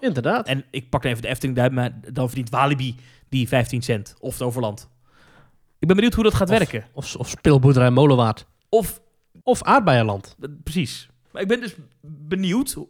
Inderdaad. 0.00 0.46
En 0.46 0.64
ik 0.70 0.90
pak 0.90 1.04
even 1.04 1.22
de 1.22 1.28
Efteling 1.28 1.56
duim, 1.56 1.74
maar 1.74 2.00
dan 2.12 2.26
verdient 2.26 2.50
Walibi 2.50 2.94
die 3.28 3.48
15 3.48 3.82
cent. 3.82 4.14
Of 4.20 4.32
het 4.32 4.42
Overland. 4.42 4.88
Ik 5.78 5.86
ben 5.86 5.96
benieuwd 5.96 6.14
hoe 6.14 6.24
dat 6.24 6.34
gaat 6.34 6.50
Of- 6.50 6.58
werken. 6.58 6.84
Of, 6.92 7.16
of 7.16 7.28
speelboerderij 7.28 7.90
Molenwaard. 7.90 8.46
Of, 8.68 9.00
Of 9.42 9.62
aardbeienland. 9.62 10.36
eh, 10.40 10.48
precies. 10.64 11.08
Maar 11.32 11.42
ik 11.42 11.48
ben 11.48 11.60
dus 11.60 11.74
benieuwd 12.00 12.72
ho- 12.72 12.88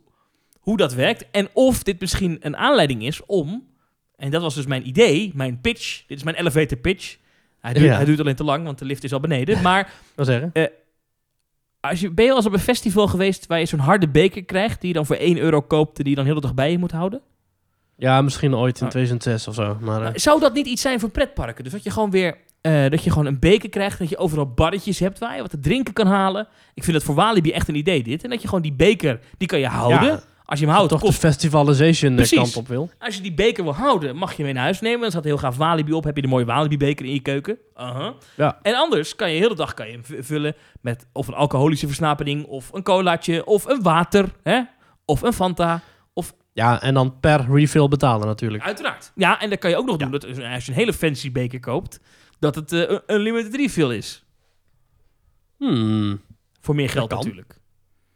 hoe 0.60 0.76
dat 0.76 0.94
werkt. 0.94 1.30
En 1.30 1.48
of 1.52 1.82
dit 1.82 2.00
misschien 2.00 2.36
een 2.40 2.56
aanleiding 2.56 3.02
is 3.02 3.26
om... 3.26 3.66
En 4.16 4.30
dat 4.30 4.42
was 4.42 4.54
dus 4.54 4.66
mijn 4.66 4.88
idee, 4.88 5.32
mijn 5.34 5.60
pitch. 5.60 6.06
Dit 6.06 6.16
is 6.18 6.22
mijn 6.24 6.36
elevator 6.36 6.78
pitch. 6.78 7.16
Hij 7.60 7.72
duurt, 7.72 7.84
Ja. 7.86 7.94
hij 7.96 8.04
duurt 8.04 8.20
alleen 8.20 8.34
te 8.36 8.44
lang, 8.44 8.64
want 8.64 8.78
de 8.78 8.84
lift 8.84 9.04
is 9.04 9.12
al 9.12 9.20
beneden. 9.20 9.62
Maar 9.68 9.92
zeggen. 10.16 10.52
als 11.80 12.00
je, 12.00 12.10
ben 12.10 12.24
je 12.24 12.30
al 12.30 12.36
eens 12.36 12.46
op 12.46 12.52
een 12.52 12.58
festival 12.58 13.06
geweest 13.06 13.46
waar 13.46 13.58
je 13.58 13.66
zo'n 13.66 13.78
harde 13.78 14.08
beker 14.08 14.44
krijgt... 14.44 14.80
die 14.80 14.88
je 14.88 14.94
dan 14.94 15.06
voor 15.06 15.16
1 15.16 15.38
euro 15.38 15.60
koopt 15.62 15.96
en 15.98 16.02
die 16.04 16.10
je 16.12 16.16
dan 16.18 16.24
heel 16.24 16.34
de 16.34 16.40
dag 16.40 16.54
bij 16.54 16.70
je 16.70 16.78
moet 16.78 16.90
houden? 16.92 17.20
Ja, 18.00 18.22
misschien 18.22 18.54
ooit 18.56 18.78
in 18.80 18.84
Oh. 18.84 18.90
2006 18.90 19.48
of 19.48 19.54
zo. 19.54 19.76
Maar, 19.80 20.02
eh, 20.02 20.10
Zou 20.14 20.40
dat 20.40 20.54
niet 20.54 20.66
iets 20.66 20.82
zijn 20.82 21.00
voor 21.00 21.10
pretparken? 21.10 21.64
Dus 21.64 21.72
dat 21.72 21.82
je 21.84 21.90
gewoon 21.90 22.10
weer... 22.10 22.36
eh, 22.60 22.90
dat 22.90 23.04
je 23.04 23.10
gewoon 23.10 23.26
een 23.26 23.38
beker 23.38 23.68
krijgt, 23.68 23.98
dat 23.98 24.08
je 24.08 24.18
overal 24.18 24.46
barretjes 24.52 24.98
hebt 24.98 25.18
waar 25.18 25.34
je 25.36 25.40
wat 25.42 25.50
te 25.50 25.60
drinken 25.60 25.92
kan 25.94 26.06
halen. 26.06 26.48
Ik 26.74 26.84
vind 26.84 26.96
het 26.96 27.04
voor 27.06 27.14
Walibi 27.14 27.52
echt 27.52 27.68
een 27.68 27.74
idee 27.74 28.02
dit. 28.02 28.24
En 28.24 28.30
dat 28.30 28.40
je 28.42 28.48
gewoon 28.48 28.62
die 28.62 28.72
beker, 28.72 29.20
die 29.38 29.48
kan 29.48 29.58
je 29.58 29.66
houden. 29.66 30.02
ja, 30.08 30.20
Als 30.44 30.58
je 30.58 30.64
hem 30.64 30.74
houdt, 30.74 30.90
toch 30.90 31.00
kost 31.00 31.20
de 31.20 31.26
festivalization 31.28 32.10
eh, 32.10 32.16
Precies. 32.16 32.38
kant 32.38 32.56
op 32.56 32.68
wil. 32.68 32.90
Als 32.98 33.14
je 33.16 33.22
die 33.22 33.34
beker 33.34 33.64
wil 33.64 33.74
houden, 33.74 34.16
mag 34.16 34.32
je 34.32 34.42
hem 34.42 34.50
in 34.50 34.56
huis 34.56 34.80
nemen. 34.80 35.00
Dan 35.00 35.10
staat 35.10 35.24
heel 35.24 35.38
gaaf 35.38 35.56
Walibi 35.56 35.92
op. 35.92 36.04
Heb 36.04 36.16
je 36.16 36.22
de 36.22 36.28
mooie 36.28 36.44
Walibi-beker 36.44 37.04
in 37.06 37.12
je 37.12 37.20
keuken. 37.20 37.58
Uh-huh. 37.76 38.08
Ja. 38.36 38.58
En 38.62 38.74
anders 38.74 39.16
kan 39.16 39.28
je 39.30 39.36
de 39.38 39.42
hele 39.42 39.54
dag 39.56 39.74
kan 39.74 39.86
je 39.86 39.92
hem 39.92 40.22
vullen 40.24 40.54
met 40.80 41.06
of 41.12 41.28
een 41.28 41.34
alcoholische 41.34 41.86
versnapering, 41.86 42.44
of 42.46 42.70
een 42.72 42.82
colaatje, 42.82 43.44
of 43.44 43.64
een 43.66 43.82
water, 43.82 44.24
hè? 44.42 44.60
of 45.04 45.22
een 45.22 45.32
Fanta. 45.32 45.80
Ja, 46.58 46.82
en 46.82 46.94
dan 46.94 47.20
per 47.20 47.46
refill 47.50 47.88
betalen 47.88 48.26
natuurlijk. 48.26 48.64
Uiteraard. 48.64 49.12
Ja, 49.14 49.40
en 49.40 49.48
dan 49.48 49.58
kan 49.58 49.70
je 49.70 49.76
ook 49.76 49.86
nog 49.86 49.96
doen 49.96 50.10
dat 50.10 50.24
als 50.24 50.64
je 50.64 50.70
een 50.70 50.78
hele 50.78 50.92
fancy 50.92 51.32
beker 51.32 51.60
koopt, 51.60 52.00
dat 52.38 52.54
het 52.54 52.72
eh, 52.72 52.98
een 53.06 53.20
limited 53.20 53.54
refill 53.54 53.96
is. 53.96 54.24
Hmm. 55.56 56.20
Voor 56.60 56.74
meer 56.74 56.88
geld 56.88 57.10
natuurlijk. 57.10 57.60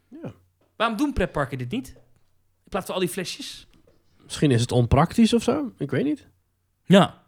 Ja. 0.08 0.32
Waarom 0.76 0.96
doen 0.96 1.12
pretparken 1.12 1.58
dit 1.58 1.70
niet? 1.70 1.88
In 2.64 2.68
plaats 2.68 2.86
van 2.86 2.94
al 2.94 3.00
die 3.00 3.10
flesjes? 3.10 3.66
Misschien 4.22 4.50
is 4.50 4.60
het 4.60 4.72
onpraktisch 4.72 5.34
of 5.34 5.42
zo. 5.42 5.72
Ik 5.78 5.90
weet 5.90 6.04
niet. 6.04 6.28
Ja. 6.84 7.22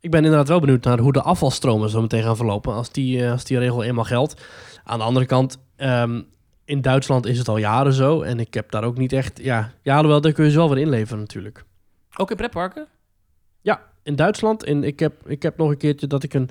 Ik 0.00 0.10
ben 0.10 0.24
inderdaad 0.24 0.48
wel 0.48 0.60
benieuwd 0.60 0.84
naar 0.84 0.98
hoe 0.98 1.12
de 1.12 1.22
afvalstromen 1.22 1.90
zo 1.90 2.00
meteen 2.00 2.22
gaan 2.22 2.36
verlopen. 2.36 2.74
Als 2.74 2.90
die, 2.90 3.24
eh, 3.24 3.30
als 3.30 3.44
die 3.44 3.58
regel 3.58 3.82
eenmaal 3.82 4.04
geldt. 4.04 4.42
Aan 4.84 4.98
de 4.98 5.04
andere 5.04 5.26
kant, 5.26 5.58
ehm, 5.76 6.22
in 6.66 6.80
Duitsland 6.80 7.26
is 7.26 7.38
het 7.38 7.48
al 7.48 7.56
jaren 7.56 7.92
zo. 7.92 8.22
En 8.22 8.40
ik 8.40 8.54
heb 8.54 8.70
daar 8.70 8.84
ook 8.84 8.98
niet 8.98 9.12
echt... 9.12 9.40
Ja, 9.42 9.72
ja 9.82 9.94
alhoewel, 9.94 10.20
daar 10.20 10.32
kun 10.32 10.44
je 10.44 10.50
ze 10.50 10.56
wel 10.56 10.68
weer 10.68 10.84
inleveren 10.84 11.18
natuurlijk. 11.18 11.64
Ook 12.16 12.30
in 12.30 12.36
pretparken? 12.36 12.86
Ja, 13.60 13.82
in 14.02 14.16
Duitsland. 14.16 14.64
En 14.64 14.84
ik 14.84 14.98
heb, 14.98 15.12
ik 15.26 15.42
heb 15.42 15.56
nog 15.56 15.70
een 15.70 15.76
keertje 15.76 16.06
dat 16.06 16.22
ik 16.22 16.34
een... 16.34 16.50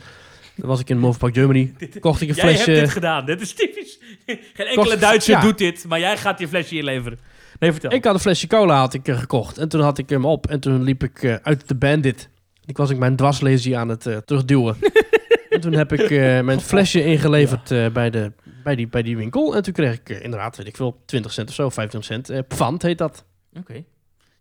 Dan 0.55 0.67
was 0.67 0.79
ik 0.79 0.89
in 0.89 0.99
Moverpark 0.99 1.33
Germany. 1.33 1.73
Kocht 1.99 2.21
ik 2.21 2.29
een 2.29 2.35
Jij 2.35 2.45
flesje... 2.45 2.71
hebt 2.71 2.83
dit 2.83 2.89
gedaan. 2.89 3.25
Dit 3.25 3.41
is 3.41 3.53
typisch. 3.53 3.99
Geen 4.53 4.67
enkele 4.67 4.97
Duitser 4.97 5.33
ja. 5.33 5.41
doet 5.41 5.57
dit, 5.57 5.85
maar 5.87 5.99
jij 5.99 6.17
gaat 6.17 6.39
je 6.39 6.47
flesje 6.47 6.75
inleveren. 6.75 7.19
Nee, 7.59 7.71
vertel. 7.71 7.91
Ik 7.91 8.03
had 8.03 8.13
een 8.13 8.19
flesje 8.19 8.47
cola 8.47 8.79
had 8.79 8.93
ik, 8.93 9.07
eh, 9.07 9.19
gekocht. 9.19 9.57
En 9.57 9.69
toen 9.69 9.81
had 9.81 9.97
ik 9.97 10.09
hem 10.09 10.25
op. 10.25 10.47
En 10.47 10.59
toen 10.59 10.83
liep 10.83 11.03
ik 11.03 11.23
eh, 11.23 11.35
uit 11.43 11.67
de 11.67 11.75
bandit. 11.75 12.29
Ik 12.65 12.77
was 12.77 12.89
ik 12.89 12.97
mijn 12.97 13.15
dwarslazy 13.15 13.75
aan 13.75 13.89
het 13.89 14.05
eh, 14.05 14.17
terugduwen. 14.17 14.75
en 15.49 15.61
toen 15.61 15.73
heb 15.73 15.93
ik 15.93 16.09
mijn 16.43 16.61
flesje 16.61 17.03
ingeleverd 17.03 17.93
bij, 17.93 18.09
de, 18.09 18.31
bij, 18.65 18.75
die, 18.75 18.87
bij 18.87 19.01
die 19.03 19.17
winkel. 19.17 19.55
En 19.55 19.63
toen 19.63 19.73
kreeg 19.73 19.93
ik 19.93 20.09
eh, 20.09 20.23
inderdaad, 20.23 20.57
weet 20.57 20.67
ik 20.67 20.75
veel, 20.75 21.01
20 21.05 21.33
cent 21.33 21.49
of 21.49 21.55
zo, 21.55 21.69
25 21.69 22.03
cent. 22.13 22.29
eh 22.29 22.39
pfand 22.47 22.81
heet 22.81 22.97
dat. 22.97 23.25
Oké. 23.59 23.83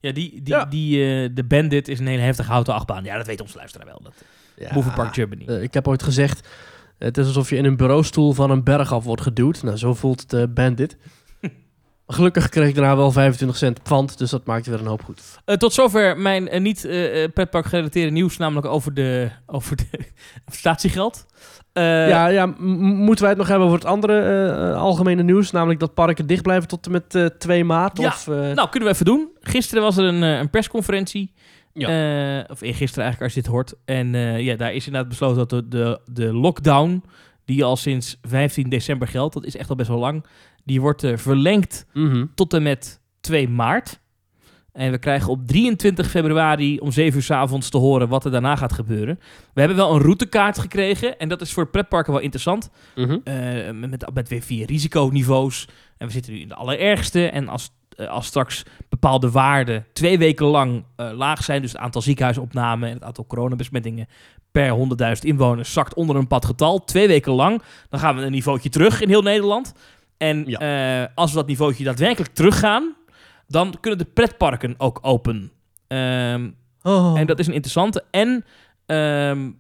Ja, 0.00 0.12
die, 0.12 0.30
die, 0.42 0.54
Ja. 0.54 0.64
die, 0.64 1.22
eh, 1.24 1.30
de 1.34 1.44
Bandit 1.44 1.88
is 1.88 1.98
een 1.98 2.06
hele 2.06 2.22
heftige 2.22 2.50
houten 2.50 2.74
achtbaan. 2.74 3.04
Ja, 3.04 3.16
dat 3.16 3.26
weet 3.26 3.40
onze 3.40 3.56
luisteraar 3.56 3.86
wel. 3.86 4.00
Dat, 4.02 4.14
Ja, 4.56 4.70
Moviepark 4.74 5.14
Germany. 5.14 5.42
ik 5.62 5.74
heb 5.74 5.88
ooit 5.88 6.02
gezegd, 6.02 6.48
het 6.98 7.18
is 7.18 7.26
alsof 7.26 7.50
je 7.50 7.56
in 7.56 7.64
een 7.64 7.76
bureaustoel 7.76 8.32
van 8.32 8.50
een 8.50 8.64
berg 8.64 8.92
af 8.92 9.04
wordt 9.04 9.22
geduwd. 9.22 9.62
Nou, 9.62 9.76
zo 9.76 9.94
voelt 9.94 10.30
de 10.30 10.48
bandit. 10.48 10.96
Gelukkig 12.06 12.48
kreeg 12.48 12.68
ik 12.68 12.74
daarna 12.74 12.96
wel 12.96 13.12
25 13.12 13.58
cent 13.58 13.82
pfand, 13.82 14.18
dus 14.18 14.30
dat 14.30 14.46
maakte 14.46 14.70
weer 14.70 14.80
een 14.80 14.86
hoop 14.86 15.02
goed. 15.02 15.22
Tot 15.58 15.72
zover 15.72 16.18
mijn 16.18 16.62
niet 16.62 16.80
pretpark 17.34 17.66
gerelateerde 17.66 18.10
nieuws, 18.10 18.36
namelijk 18.36 18.66
over 18.66 18.94
de, 18.94 19.30
over 19.46 19.76
de 19.76 19.86
statiegeld. 20.52 21.26
Eh, 21.74 22.08
ja, 22.08 22.26
ja 22.26 22.46
moeten 22.56 23.20
wij 23.20 23.28
het 23.28 23.38
nog 23.38 23.48
hebben 23.48 23.66
over 23.66 23.78
het 23.78 23.88
andere 23.88 24.20
eh, 24.20 24.70
eh, 24.70 24.76
algemene 24.76 25.22
nieuws? 25.22 25.50
Namelijk 25.50 25.80
dat 25.80 25.94
parken 25.94 26.26
dicht 26.26 26.42
blijven 26.42 26.68
tot 26.68 26.86
en 26.86 26.92
met 26.92 27.14
eh 27.14 27.24
2 27.26 27.64
maart? 27.64 27.98
Ja, 27.98 28.06
Of, 28.06 28.26
Nou, 28.26 28.68
kunnen 28.68 28.88
we 28.88 28.94
even 28.94 29.04
doen. 29.04 29.28
Gisteren 29.40 29.82
was 29.82 29.96
er 29.96 30.04
een, 30.04 30.22
een 30.22 30.50
persconferentie. 30.50 31.32
Ja. 31.72 31.88
Of 32.50 32.60
eergisteren 32.60 33.04
eigenlijk, 33.04 33.20
als 33.22 33.34
je 33.34 33.40
dit 33.40 33.46
hoort. 33.50 33.74
En 33.84 34.12
ja, 34.42 34.56
daar 34.56 34.72
is 34.74 34.86
inderdaad 34.86 35.08
besloten 35.10 35.36
dat 35.36 35.50
de, 35.50 35.68
de, 35.68 36.00
de 36.12 36.32
lockdown 36.34 37.02
die 37.44 37.64
al 37.64 37.76
sinds 37.76 38.18
15 38.22 38.68
december 38.68 39.08
geldt. 39.08 39.34
Dat 39.34 39.44
is 39.44 39.56
echt 39.56 39.70
al 39.70 39.76
best 39.76 39.88
wel 39.88 39.98
lang. 39.98 40.24
Die 40.64 40.80
wordt 40.80 41.06
verlengd 41.14 41.86
Mhm. 41.92 42.26
tot 42.34 42.54
en 42.54 42.62
met 42.62 43.00
2 43.20 43.48
maart. 43.48 44.00
En 44.74 44.90
we 44.90 44.98
krijgen 44.98 45.30
op 45.30 45.46
23 45.46 46.10
februari 46.10 46.78
om 46.78 46.92
7 46.92 47.16
uur 47.16 47.22
's 47.22 47.30
avonds 47.30 47.68
te 47.68 47.78
horen 47.78 48.08
wat 48.08 48.24
er 48.24 48.30
daarna 48.30 48.56
gaat 48.56 48.72
gebeuren. 48.72 49.20
We 49.52 49.60
hebben 49.60 49.76
wel 49.76 49.94
een 49.94 50.02
routekaart 50.02 50.58
gekregen. 50.58 51.18
En 51.18 51.28
dat 51.28 51.40
is 51.40 51.52
voor 51.52 51.66
pretparken 51.66 52.12
wel 52.12 52.22
interessant. 52.22 52.70
Mhm. 52.94 53.18
Eh, 53.24 53.34
met, 53.70 53.90
met, 53.90 54.14
met 54.14 54.28
weer 54.28 54.42
vier 54.42 54.66
risiconiveaus. 54.66 55.68
En 55.96 56.06
we 56.06 56.12
zitten 56.12 56.32
nu 56.32 56.40
in 56.40 56.48
de 56.48 56.54
allerergste. 56.54 57.28
En 57.28 57.48
als, 57.48 57.70
eh, 57.96 58.08
als 58.08 58.26
straks 58.26 58.62
bepaalde 58.88 59.30
waarden 59.30 59.86
twee 59.92 60.18
weken 60.18 60.46
lang 60.46 60.84
eh, 60.96 61.10
laag 61.12 61.44
zijn, 61.44 61.62
dus 61.62 61.72
het 61.72 61.80
aantal 61.80 62.02
ziekenhuisopnamen 62.02 62.88
en 62.88 62.94
het 62.94 63.04
aantal 63.04 63.26
coronabesmettingen 63.26 64.06
per 64.52 64.70
100.000 64.70 65.24
inwoners 65.24 65.72
zakt 65.72 65.94
onder 65.94 66.16
een 66.16 66.26
pad 66.26 66.44
getal, 66.44 66.84
twee 66.84 67.06
weken 67.06 67.32
lang, 67.32 67.62
dan 67.88 68.00
gaan 68.00 68.16
we 68.16 68.22
een 68.22 68.30
niveautje 68.30 68.68
terug 68.68 69.00
in 69.00 69.08
heel 69.08 69.22
Nederland. 69.22 69.72
En 70.16 70.56
als 71.14 71.30
we 71.30 71.36
dat 71.36 71.46
niveautje 71.46 71.84
daadwerkelijk 71.84 72.34
teruggaan, 72.34 72.94
dan 73.46 73.74
kunnen 73.80 73.98
de 73.98 74.04
pretparken 74.04 74.74
ook 74.78 74.98
open. 75.02 75.52
Ehm, 75.86 76.50
Oh. 76.82 77.18
en 77.18 77.26
dat 77.26 77.38
is 77.38 77.46
een 77.46 77.52
interessante. 77.52 78.04
En 78.10 78.44
ehm, 78.86 79.50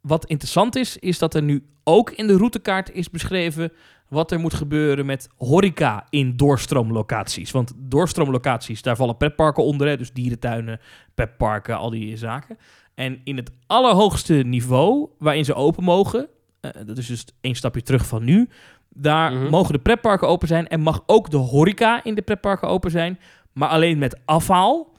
wat 0.00 0.26
interessant 0.26 0.76
is, 0.76 0.96
is 0.96 1.18
dat 1.18 1.34
er 1.34 1.42
nu 1.42 1.64
ook 1.84 2.10
in 2.10 2.26
de 2.26 2.36
routekaart 2.36 2.92
is 2.92 3.10
beschreven 3.10 3.72
wat 4.08 4.30
er 4.32 4.40
moet 4.40 4.54
gebeuren 4.54 5.06
met 5.06 5.28
horeca 5.36 6.06
in 6.10 6.36
doorstroomlocaties. 6.36 7.50
Want 7.50 7.72
doorstroomlocaties, 7.76 8.82
daar 8.82 8.96
vallen 8.96 9.16
pretparken 9.16 9.64
onder, 9.64 9.88
hè, 9.88 9.96
dus 9.96 10.12
dierentuinen, 10.12 10.80
petparken, 11.14 11.76
al 11.76 11.90
die 11.90 12.16
zaken. 12.16 12.56
En 12.94 13.20
in 13.24 13.36
het 13.36 13.50
allerhoogste 13.66 14.34
niveau 14.34 15.08
waarin 15.18 15.44
ze 15.44 15.54
open 15.54 15.84
mogen, 15.84 16.28
eh, 16.60 16.70
dat 16.86 16.98
is 16.98 17.06
dus 17.06 17.24
één 17.40 17.54
stapje 17.54 17.82
terug 17.82 18.06
van 18.06 18.24
nu, 18.24 18.48
daar 18.90 19.32
Mhm. 19.32 19.48
mogen 19.50 19.72
de 19.72 19.78
pretparken 19.78 20.28
open 20.28 20.48
zijn 20.48 20.68
en 20.68 20.80
mag 20.80 21.02
ook 21.06 21.30
de 21.30 21.36
horeca 21.36 22.04
in 22.04 22.14
de 22.14 22.22
pretparken 22.22 22.68
open 22.68 22.90
zijn, 22.90 23.18
maar 23.52 23.68
alleen 23.68 23.98
met 23.98 24.18
afhaal. 24.24 24.92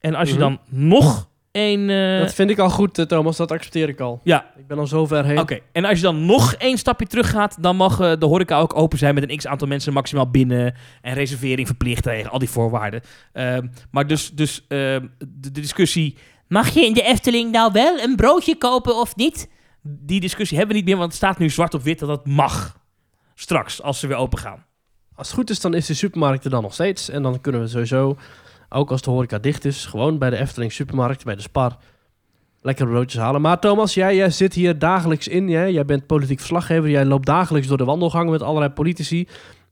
En 0.00 0.14
als 0.14 0.28
je 0.28 0.34
Mhm. 0.34 0.42
dan 0.42 0.58
nog 0.70 1.28
een... 1.52 1.90
eh, 1.90 2.18
dat 2.18 2.34
vind 2.34 2.50
ik 2.50 2.58
al 2.58 2.70
goed, 2.70 2.98
eh, 2.98 3.04
Thomas. 3.04 3.36
Dat 3.36 3.50
accepteer 3.52 3.88
ik 3.88 4.00
al. 4.00 4.20
ja, 4.24 4.50
Ik 4.58 4.66
ben 4.66 4.78
al 4.78 4.86
zo 4.86 5.06
ver 5.06 5.24
heen. 5.24 5.38
Oké, 5.38 5.58
en 5.72 5.84
als 5.84 5.96
je 5.96 6.02
dan 6.04 6.26
nog 6.26 6.54
één 6.54 6.78
stapje 6.78 7.06
terug 7.06 7.30
gaat, 7.30 7.56
dan 7.62 7.76
mag 7.76 8.00
eh, 8.00 8.12
de 8.18 8.26
horeca 8.26 8.58
ook 8.58 8.76
open 8.76 8.98
zijn 8.98 9.14
met 9.14 9.30
een 9.30 9.36
x 9.36 9.46
aantal 9.46 9.68
mensen 9.68 9.92
maximaal 9.92 10.30
binnen 10.30 10.74
en 11.02 11.14
reservering 11.14 11.66
verplicht 11.66 12.02
tegen 12.02 12.30
al 12.30 12.38
die 12.38 12.50
voorwaarden. 12.50 13.00
Ehm, 13.32 13.66
maar 13.90 14.06
dus, 14.06 14.30
dus 14.30 14.64
ehm, 14.68 15.06
de, 15.18 15.50
de 15.50 15.60
discussie, 15.60 16.16
mag 16.48 16.68
je 16.68 16.84
in 16.86 16.92
de 16.94 17.02
Efteling 17.02 17.52
nou 17.52 17.72
wel 17.72 17.98
een 18.00 18.16
broodje 18.16 18.56
kopen 18.56 18.96
of 18.96 19.16
niet? 19.16 19.50
Die 19.82 20.20
discussie 20.20 20.56
hebben 20.58 20.74
we 20.76 20.80
niet 20.82 20.90
meer, 20.90 20.98
want 21.00 21.12
het 21.12 21.22
staat 21.22 21.38
nu 21.38 21.50
zwart 21.50 21.74
op 21.74 21.82
wit 21.82 21.98
dat 21.98 22.08
dat 22.08 22.26
mag. 22.26 22.76
Straks, 23.40 23.82
als 23.82 24.00
ze 24.00 24.06
weer 24.06 24.16
open 24.16 24.38
gaan. 24.38 24.64
Als 25.14 25.26
het 25.26 25.36
goed 25.36 25.50
is, 25.50 25.60
dan 25.60 25.74
is 25.74 25.86
de 25.86 25.94
supermarkt 25.94 26.44
er 26.44 26.50
dan 26.50 26.62
nog 26.62 26.72
steeds. 26.72 27.08
En 27.08 27.22
dan 27.22 27.40
kunnen 27.40 27.60
we 27.60 27.68
sowieso, 27.68 28.16
ook 28.68 28.90
als 28.90 29.02
de 29.02 29.10
horeca 29.10 29.38
dicht 29.38 29.64
is, 29.64 29.86
gewoon 29.86 30.18
bij 30.18 30.30
de 30.30 30.36
Efteling 30.36 30.72
supermarkt, 30.72 31.24
bij 31.24 31.34
de 31.34 31.42
Spar, 31.42 31.76
lekker 32.60 32.86
broodjes 32.86 33.20
halen. 33.20 33.40
Maar 33.40 33.58
Thomas, 33.58 33.94
jij, 33.94 34.16
jij 34.16 34.30
zit 34.30 34.54
hier 34.54 34.78
dagelijks 34.78 35.28
in. 35.28 35.48
Jij, 35.48 35.72
jij 35.72 35.84
bent 35.84 36.06
politiek 36.06 36.38
verslaggever. 36.38 36.90
Jij 36.90 37.04
loopt 37.04 37.26
dagelijks 37.26 37.66
door 37.66 37.76
de 37.76 37.84
wandelgangen 37.84 38.32
met 38.32 38.42
allerlei 38.42 38.72
politici. 38.72 39.18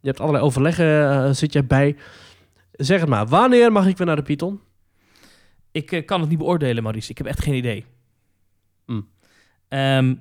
Je 0.00 0.08
hebt 0.08 0.20
allerlei 0.20 0.44
overleggen, 0.44 1.10
eh, 1.10 1.30
zit 1.30 1.52
jij 1.52 1.66
bij. 1.66 1.96
Zeg 2.72 3.00
het 3.00 3.08
maar, 3.08 3.26
wanneer 3.26 3.72
mag 3.72 3.86
ik 3.86 3.96
weer 3.96 4.06
naar 4.06 4.16
de 4.16 4.22
Python? 4.22 4.60
Ik 5.70 5.92
eh, 5.92 6.04
kan 6.04 6.20
het 6.20 6.28
niet 6.28 6.38
beoordelen, 6.38 6.82
Maurice. 6.82 7.10
Ik 7.10 7.18
heb 7.18 7.26
echt 7.26 7.42
geen 7.42 7.54
idee. 7.54 7.84
Hm. 8.86 9.00
Ehm, 9.68 10.14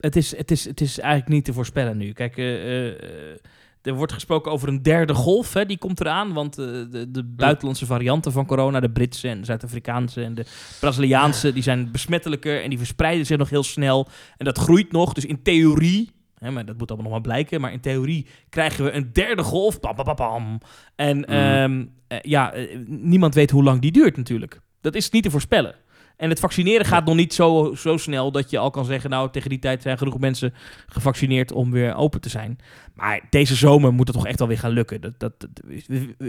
het, 0.00 0.16
is, 0.16 0.36
het, 0.36 0.50
is, 0.50 0.64
het 0.64 0.80
is 0.80 0.98
eigenlijk 0.98 1.32
niet 1.32 1.44
te 1.44 1.52
voorspellen 1.52 1.96
nu. 1.96 2.12
Kijk, 2.12 2.36
eh, 2.36 2.86
eh, 2.88 3.36
er 3.82 3.94
wordt 3.94 4.12
gesproken 4.12 4.52
over 4.52 4.68
een 4.68 4.82
derde 4.82 5.14
golf. 5.14 5.52
Hè, 5.52 5.66
die 5.66 5.78
komt 5.78 6.00
eraan. 6.00 6.32
Want 6.32 6.58
eh, 6.58 6.66
de, 6.66 7.10
de 7.10 7.24
buitenlandse 7.24 7.86
varianten 7.86 8.32
van 8.32 8.46
corona, 8.46 8.80
de 8.80 8.90
Britse 8.90 9.28
en 9.28 9.38
de 9.38 9.44
Zuid-Afrikaanse 9.44 10.22
en 10.22 10.34
de 10.34 10.44
Braziliaanse, 10.80 11.52
die 11.52 11.62
zijn 11.62 11.90
besmettelijker 11.90 12.62
en 12.62 12.68
die 12.68 12.78
verspreiden 12.78 13.26
zich 13.26 13.38
nog 13.38 13.50
heel 13.50 13.62
snel. 13.62 14.08
En 14.36 14.44
dat 14.44 14.58
groeit 14.58 14.92
nog. 14.92 15.12
Dus 15.12 15.24
in 15.24 15.42
theorie. 15.42 16.10
Hè, 16.38 16.50
maar 16.50 16.64
dat 16.64 16.78
moet 16.78 16.88
allemaal 16.88 17.10
nog 17.10 17.20
maar 17.20 17.32
blijken. 17.32 17.60
Maar 17.60 17.72
in 17.72 17.80
theorie 17.80 18.26
krijgen 18.48 18.84
we 18.84 18.90
een 18.90 19.10
derde 19.12 19.42
golf. 19.42 19.80
Bam, 19.80 19.96
bam, 19.96 20.16
bam. 20.16 20.60
En 20.96 21.24
ehm, 21.24 21.84
eh, 22.08 22.18
ja, 22.22 22.54
niemand 22.86 23.34
weet 23.34 23.50
hoe 23.50 23.62
lang 23.62 23.80
die 23.80 23.92
duurt 23.92 24.16
natuurlijk. 24.16 24.60
Dat 24.80 24.94
is 24.94 25.10
niet 25.10 25.22
te 25.22 25.30
voorspellen. 25.30 25.74
En 26.20 26.28
het 26.28 26.40
vaccineren 26.40 26.86
gaat 26.86 27.04
nog 27.04 27.14
niet 27.14 27.34
zo, 27.34 27.74
zo 27.76 27.96
snel 27.96 28.32
dat 28.32 28.50
je 28.50 28.58
al 28.58 28.70
kan 28.70 28.84
zeggen... 28.84 29.10
nou, 29.10 29.30
tegen 29.30 29.50
die 29.50 29.58
tijd 29.58 29.82
zijn 29.82 29.98
genoeg 29.98 30.18
mensen 30.18 30.54
gevaccineerd 30.86 31.52
om 31.52 31.70
weer 31.70 31.94
open 31.94 32.20
te 32.20 32.28
zijn. 32.28 32.58
Maar 32.94 33.20
deze 33.30 33.54
zomer 33.54 33.92
moet 33.92 34.06
het 34.08 34.16
toch 34.16 34.26
echt 34.26 34.38
wel 34.38 34.48
weer 34.48 34.58
gaan 34.58 34.70
lukken. 34.70 35.00
Dat, 35.00 35.12
dat, 35.18 35.32
dat- 35.40 35.50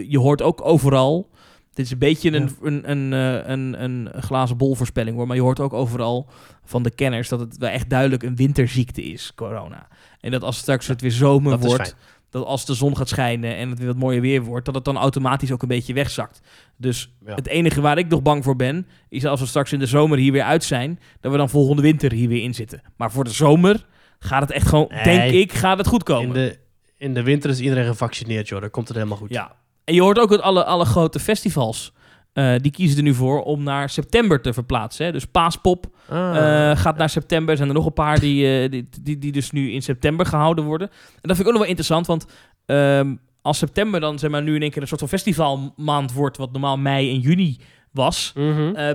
je 0.09 0.19
hoort 0.19 0.41
ook 0.41 0.65
overal... 0.65 1.29
Dit 1.73 1.85
is 1.85 1.91
een 1.91 1.97
beetje 1.97 2.31
een, 2.31 2.49
een, 2.61 2.91
een, 2.91 3.13
eh, 3.13 3.49
een, 3.49 3.83
een, 3.83 4.09
glazen 4.23 4.57
bol 4.57 4.75
voorspelling 4.75 5.15
hoor. 5.15 5.27
Maar 5.27 5.35
je 5.35 5.41
hoort 5.41 5.59
ook 5.59 5.73
overal 5.73 6.29
van 6.65 6.83
de 6.83 6.91
kenners 6.91 7.29
dat 7.29 7.39
het 7.39 7.57
wel 7.57 7.69
echt 7.69 7.89
duidelijk 7.89 8.23
een 8.23 8.35
winterziekte 8.35 9.03
is, 9.03 9.31
corona. 9.35 9.87
En 10.19 10.31
dat 10.31 10.43
als 10.43 10.57
straks 10.57 10.87
het 10.87 11.01
weer 11.01 11.11
zomer 11.11 11.51
Dat 11.51 11.63
wordt. 11.65 11.95
Dat 12.31 12.45
als 12.45 12.65
de 12.65 12.73
zon 12.73 12.97
gaat 12.97 13.09
schijnen 13.09 13.55
en 13.55 13.69
het 13.69 13.77
weer 13.77 13.87
wat 13.87 13.97
mooier 13.97 14.21
weer 14.21 14.41
wordt, 14.43 14.65
dat 14.65 14.75
het 14.75 14.85
dan 14.85 14.97
automatisch 14.97 15.51
ook 15.51 15.61
een 15.61 15.67
beetje 15.67 15.93
wegzakt. 15.93 16.41
Dus 16.77 17.13
Ja. 17.25 17.35
het 17.35 17.47
enige 17.47 17.81
waar 17.81 17.97
ik 17.97 18.07
nog 18.07 18.21
bang 18.21 18.43
voor 18.43 18.55
ben, 18.55 18.87
is 19.09 19.25
als 19.25 19.39
we 19.39 19.45
straks 19.45 19.71
in 19.73 19.79
de 19.79 19.85
zomer 19.85 20.17
hier 20.17 20.31
weer 20.31 20.43
uit 20.43 20.63
zijn, 20.63 20.99
dat 21.19 21.31
we 21.31 21.37
dan 21.37 21.49
volgende 21.49 21.81
winter 21.81 22.11
hier 22.11 22.27
weer 22.29 22.43
in 22.43 22.53
zitten. 22.53 22.81
Maar 22.97 23.11
voor 23.11 23.23
de 23.23 23.29
zomer 23.29 23.85
gaat 24.19 24.41
het 24.41 24.51
echt 24.51 24.67
gewoon, 24.67 24.87
Nee. 24.89 25.03
denk 25.03 25.31
ik, 25.31 25.51
gaat 25.53 25.77
het 25.77 25.87
goed 25.87 26.03
komen. 26.03 26.27
In 26.27 26.33
de, 26.33 26.57
in 26.97 27.13
de 27.13 27.23
winter 27.23 27.49
is 27.49 27.59
iedereen 27.59 27.85
gevaccineerd, 27.85 28.47
joh. 28.47 28.61
Dan 28.61 28.69
komt 28.69 28.87
het 28.87 28.97
helemaal 28.97 29.17
goed. 29.17 29.29
Ja. 29.29 29.55
En 29.83 29.93
je 29.93 30.01
hoort 30.01 30.19
ook 30.19 30.29
dat 30.29 30.41
alle, 30.41 30.65
alle 30.65 30.85
grote 30.85 31.19
festivals, 31.19 31.93
eh, 32.33 32.53
die 32.61 32.71
kiezen 32.71 32.97
er 32.97 33.03
nu 33.03 33.13
voor 33.13 33.43
om 33.43 33.63
naar 33.63 33.89
september 33.89 34.41
te 34.41 34.53
verplaatsen. 34.53 35.05
Hè? 35.05 35.11
Dus 35.11 35.25
Paaspop 35.25 35.85
Ah. 36.09 36.37
eh, 36.71 36.77
gaat 36.77 36.97
naar 36.97 37.09
september. 37.09 37.49
Er 37.51 37.57
zijn 37.57 37.69
er 37.69 37.75
nog 37.75 37.85
een 37.85 37.93
paar 37.93 38.19
die, 38.19 38.61
eh, 38.63 38.69
die, 38.71 38.89
die, 39.01 39.17
die 39.17 39.31
dus 39.31 39.51
nu 39.51 39.71
in 39.71 39.81
september 39.81 40.25
gehouden 40.25 40.63
worden. 40.63 40.87
En 40.89 40.95
dat 41.21 41.35
vind 41.35 41.39
ik 41.39 41.45
ook 41.45 41.51
nog 41.51 41.61
wel 41.61 41.69
interessant, 41.69 42.07
want 42.07 42.25
ehm, 42.65 43.15
als 43.41 43.57
september 43.57 43.99
dan 43.99 44.19
zeg 44.19 44.29
maar 44.31 44.43
nu 44.43 44.55
in 44.55 44.61
één 44.61 44.71
keer 44.71 44.81
een 44.81 44.87
soort 44.87 44.99
van 44.99 45.09
festivalmaand 45.09 46.13
wordt, 46.13 46.37
wat 46.37 46.51
normaal 46.51 46.77
mei 46.77 47.09
en 47.13 47.19
juni 47.19 47.57
was, 47.91 48.31
Mhm. 48.35 48.93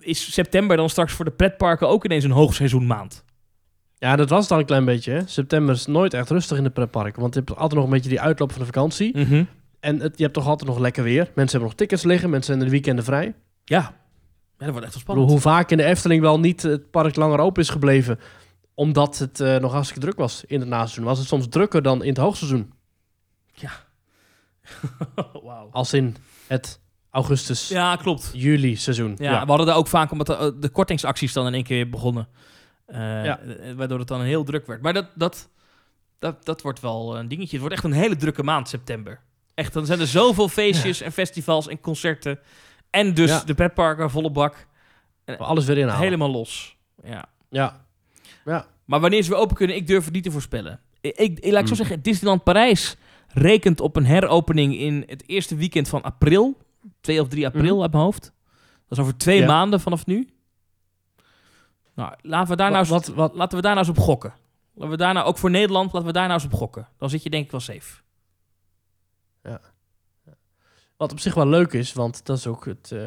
is 0.00 0.32
september 0.32 0.76
dan 0.76 0.88
straks 0.90 1.12
voor 1.12 1.24
de 1.24 1.30
pretparken 1.30 1.88
ook 1.88 2.04
ineens 2.04 2.24
een 2.24 2.30
hoogseizoenmaand. 2.30 3.24
Ja, 3.98 4.16
dat 4.16 4.28
was 4.30 4.42
het 4.42 4.52
al 4.52 4.58
een 4.58 4.64
klein 4.64 4.84
beetje. 4.84 5.12
Hè? 5.12 5.20
September 5.26 5.74
is 5.74 5.86
nooit 5.86 6.14
echt 6.14 6.30
rustig 6.30 6.58
in 6.58 6.64
de 6.64 6.70
pretpark. 6.70 7.16
Want 7.16 7.34
je 7.34 7.40
hebt 7.40 7.52
altijd 7.56 7.74
nog 7.74 7.84
een 7.84 7.90
beetje 7.90 8.08
die 8.08 8.20
uitloop 8.20 8.50
van 8.50 8.60
de 8.60 8.66
vakantie. 8.66 9.18
Mhm. 9.18 9.44
En 9.84 10.00
het, 10.00 10.16
je 10.16 10.22
hebt 10.22 10.34
toch 10.34 10.46
altijd 10.46 10.68
nog 10.68 10.78
lekker 10.78 11.02
weer. 11.02 11.18
Mensen 11.24 11.36
hebben 11.50 11.62
nog 11.68 11.74
tickets 11.74 12.02
liggen. 12.02 12.30
Mensen 12.30 12.46
zijn 12.46 12.58
in 12.58 12.64
de 12.64 12.70
weekenden 12.70 13.04
vrij. 13.04 13.34
Ja. 13.64 13.78
ja, 13.78 13.94
dat 14.58 14.68
wordt 14.70 14.84
echt 14.84 14.92
wel 14.92 15.02
spannend. 15.02 15.30
hoe 15.30 15.40
vaak 15.40 15.70
in 15.70 15.76
de 15.76 15.84
Efteling 15.84 16.20
wel 16.20 16.40
niet 16.40 16.62
het 16.62 16.90
park 16.90 17.16
langer 17.16 17.38
open 17.38 17.62
is 17.62 17.68
gebleven. 17.68 18.18
Omdat 18.74 19.18
het 19.18 19.40
eh, 19.40 19.56
nog 19.56 19.72
hartstikke 19.72 20.02
druk 20.04 20.18
was 20.18 20.44
in 20.46 20.60
het 20.60 20.68
naseizoen. 20.68 21.04
Was 21.04 21.18
het 21.18 21.26
soms 21.28 21.46
drukker 21.48 21.82
dan 21.82 22.02
in 22.02 22.08
het 22.08 22.18
hoogseizoen. 22.18 22.72
Wauw. 25.42 25.68
Als 25.70 25.92
in 25.92 26.16
het 26.46 26.80
augustus, 27.10 27.68
Ja, 27.68 27.96
klopt. 27.96 28.30
juli 28.32 28.76
seizoen. 28.76 29.14
Ja, 29.18 29.40
we 29.42 29.46
hadden 29.48 29.66
daar 29.66 29.76
ook 29.76 29.86
vaak, 29.86 30.10
omdat 30.10 30.26
de, 30.26 30.56
de 30.60 30.68
kortingsacties 30.68 31.32
dan 31.32 31.46
in 31.46 31.54
één 31.54 31.64
keer 31.64 31.90
begonnen. 31.90 32.28
Eh, 32.86 32.98
Ja. 33.24 33.38
eh, 33.38 33.72
Waardoor 33.72 33.98
het 33.98 34.08
dan 34.08 34.20
heel 34.22 34.44
druk 34.44 34.66
werd. 34.66 34.82
Maar 34.82 34.92
dat, 34.92 35.06
dat, 35.14 35.48
dat, 36.18 36.44
dat 36.44 36.62
wordt 36.62 36.80
wel 36.80 37.16
een 37.18 37.28
dingetje. 37.28 37.50
Het 37.50 37.60
wordt 37.60 37.74
echt 37.74 37.84
een 37.84 37.92
hele 37.92 38.16
drukke 38.16 38.42
maand, 38.42 38.68
september. 38.68 39.20
Echt, 39.54 39.72
dan 39.72 39.86
zijn 39.86 40.00
er 40.00 40.06
zoveel 40.06 40.48
feestjes 40.48 41.00
en 41.00 41.12
festivals 41.12 41.68
en 41.68 41.80
concerten. 41.80 42.38
En 42.90 43.14
dus 43.14 43.30
Ja. 43.30 43.42
de 43.44 43.54
pretparken, 43.54 44.10
volle 44.10 44.30
bak. 44.30 44.66
Alles 45.38 45.64
weer 45.64 45.78
inhalen. 45.78 46.02
Helemaal 46.02 46.30
los. 46.30 46.76
Ja. 47.04 47.24
Ja. 47.50 47.84
Ja. 48.44 48.66
Maar 48.84 49.00
wanneer 49.00 49.22
ze 49.22 49.30
weer 49.30 49.38
open 49.38 49.56
kunnen, 49.56 49.76
ik 49.76 49.86
durf 49.86 50.04
het 50.04 50.14
niet 50.14 50.22
te 50.24 50.30
voorspellen. 50.30 50.80
Ik, 51.00 51.16
ik, 51.16 51.38
laat 51.52 51.60
ik 51.60 51.66
zo 51.68 51.74
Hmm. 51.74 51.74
zeggen, 51.76 52.02
Disneyland 52.02 52.44
Parijs 52.44 52.96
rekent 53.28 53.80
op 53.80 53.96
een 53.96 54.06
heropening 54.06 54.76
in 54.78 55.04
het 55.06 55.28
eerste 55.28 55.56
weekend 55.56 55.88
van 55.88 56.02
april. 56.02 56.56
2 57.00 57.20
of 57.20 57.28
3 57.28 57.46
april 57.46 57.72
Mhm. 57.74 57.82
uit 57.82 57.92
mijn 57.92 58.04
hoofd. 58.04 58.22
Dat 58.88 58.98
is 58.98 58.98
over 58.98 59.16
twee 59.16 59.40
Ja. 59.40 59.46
maanden 59.46 59.80
vanaf 59.80 60.06
nu. 60.06 60.28
Nou, 61.94 62.14
laten 62.22 62.50
we 62.50 62.56
daar 62.56 62.70
nou 62.70 62.86
Wat, 62.86 62.98
eens, 62.98 63.08
wat, 63.08 63.16
wat, 63.16 63.34
laten 63.34 63.56
we 63.56 63.62
daar 63.62 63.74
nou 63.74 63.86
eens 63.86 63.96
op 63.98 64.04
gokken. 64.04 64.34
Laten 64.74 64.90
we 64.90 64.96
daar 64.96 65.14
nou, 65.14 65.26
ook 65.26 65.38
voor 65.38 65.50
Nederland, 65.50 65.92
laten 65.92 66.06
we 66.08 66.12
daar 66.14 66.28
nou 66.28 66.34
eens 66.34 66.52
op 66.52 66.58
gokken. 66.58 66.88
Dan 66.98 67.10
zit 67.10 67.22
je 67.22 67.30
denk 67.30 67.44
ik 67.44 67.50
wel 67.50 67.60
safe. 67.60 68.02
Wat 70.96 71.12
op 71.12 71.20
zich 71.20 71.34
wel 71.34 71.46
leuk 71.48 71.72
is, 71.72 71.92
want 71.92 72.26
dat 72.26 72.36
is 72.38 72.46
ook 72.46 72.64
het. 72.64 72.92
eh, 72.92 73.00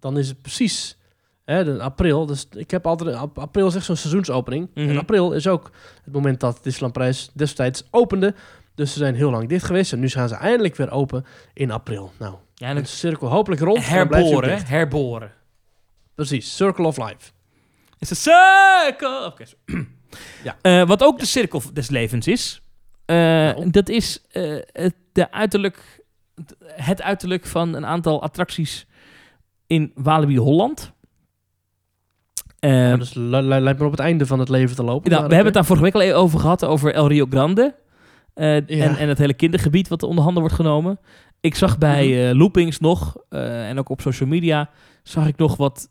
dan 0.00 0.18
is 0.18 0.28
het 0.28 0.42
precies. 0.42 0.96
Hè, 1.44 1.64
de 1.64 1.80
april. 1.82 2.26
Dus 2.26 2.46
ik 2.50 2.70
heb 2.70 2.86
altijd. 2.86 3.16
ap- 3.16 3.38
April 3.38 3.66
is 3.66 3.74
echt 3.74 3.84
zo'n 3.84 3.96
seizoensopening. 3.96 4.70
Mhm. 4.74 4.88
En 4.88 4.98
april 4.98 5.32
is 5.32 5.46
ook 5.46 5.70
het 6.04 6.12
moment 6.14 6.40
dat 6.40 6.58
Disneyland 6.62 6.92
Prijs 6.92 7.30
destijds 7.34 7.84
opende. 7.90 8.34
Dus 8.74 8.92
ze 8.92 8.98
zijn 8.98 9.14
heel 9.14 9.30
lang 9.30 9.48
dicht 9.48 9.64
geweest. 9.64 9.92
En 9.92 10.00
nu 10.00 10.08
gaan 10.08 10.28
ze 10.28 10.34
eindelijk 10.34 10.76
weer 10.76 10.90
open 10.90 11.24
in 11.52 11.70
april. 11.70 12.12
Nou, 12.18 12.34
Ja, 12.54 12.66
en 12.68 12.70
een 12.76 12.82
het 12.82 12.88
cirkel 12.88 13.28
hopelijk 13.28 13.60
rond. 13.60 13.86
herboren, 13.88 14.66
herboren. 14.66 15.32
Precies, 16.14 16.56
Circle 16.56 16.86
of 16.86 16.96
Life. 16.96 17.30
It's 17.98 18.26
a 18.28 18.32
circle. 18.84 19.24
Oké. 19.26 19.44
Ja. 20.44 20.56
Eh, 20.62 20.86
wat 20.88 21.02
ook 21.02 21.18
de 21.18 21.26
cirkel 21.26 21.62
des 21.72 21.90
levens 21.90 22.26
is, 22.26 22.60
eh, 23.04 23.16
Nou. 23.16 23.70
dat 23.70 23.88
is 23.88 24.22
het, 24.72 24.94
de 25.14 25.30
uiterlijk, 25.30 26.04
het 26.66 27.02
uiterlijk 27.02 27.46
van 27.46 27.74
een 27.74 27.86
aantal 27.86 28.22
attracties 28.22 28.86
in 29.66 29.92
Walibi 29.94 30.38
Holland. 30.38 30.92
Ja, 32.58 32.96
dus 32.96 33.14
li- 33.14 33.22
li- 33.40 33.60
lijkt 33.60 33.78
me 33.78 33.84
op 33.84 33.90
het 33.90 34.00
einde 34.00 34.26
van 34.26 34.38
het 34.38 34.48
leven 34.48 34.76
te 34.76 34.82
lopen. 34.84 35.10
nou, 35.10 35.22
we 35.22 35.28
hebben 35.34 35.44
het 35.44 35.54
daar 35.54 35.64
vorige 35.64 35.84
week 35.84 35.94
al 35.94 36.00
even 36.00 36.16
over 36.16 36.40
gehad, 36.40 36.64
over 36.64 36.94
El 36.94 37.08
Rio 37.08 37.26
Grande. 37.30 37.74
Ja. 38.34 38.42
en, 38.66 38.96
en 38.96 39.08
het 39.08 39.18
hele 39.18 39.34
kindergebied 39.34 39.88
wat 39.88 40.02
onder 40.02 40.22
handen 40.24 40.42
wordt 40.42 40.56
genomen. 40.56 40.98
Ik 41.40 41.54
zag 41.54 41.78
bij 41.78 42.28
eh, 42.30 42.36
Loopings 42.36 42.80
nog, 42.80 43.16
eh, 43.28 43.68
en 43.68 43.78
ook 43.78 43.88
op 43.88 44.00
social 44.00 44.28
media, 44.28 44.70
zag 45.02 45.26
ik 45.26 45.36
nog 45.36 45.56
wat 45.56 45.88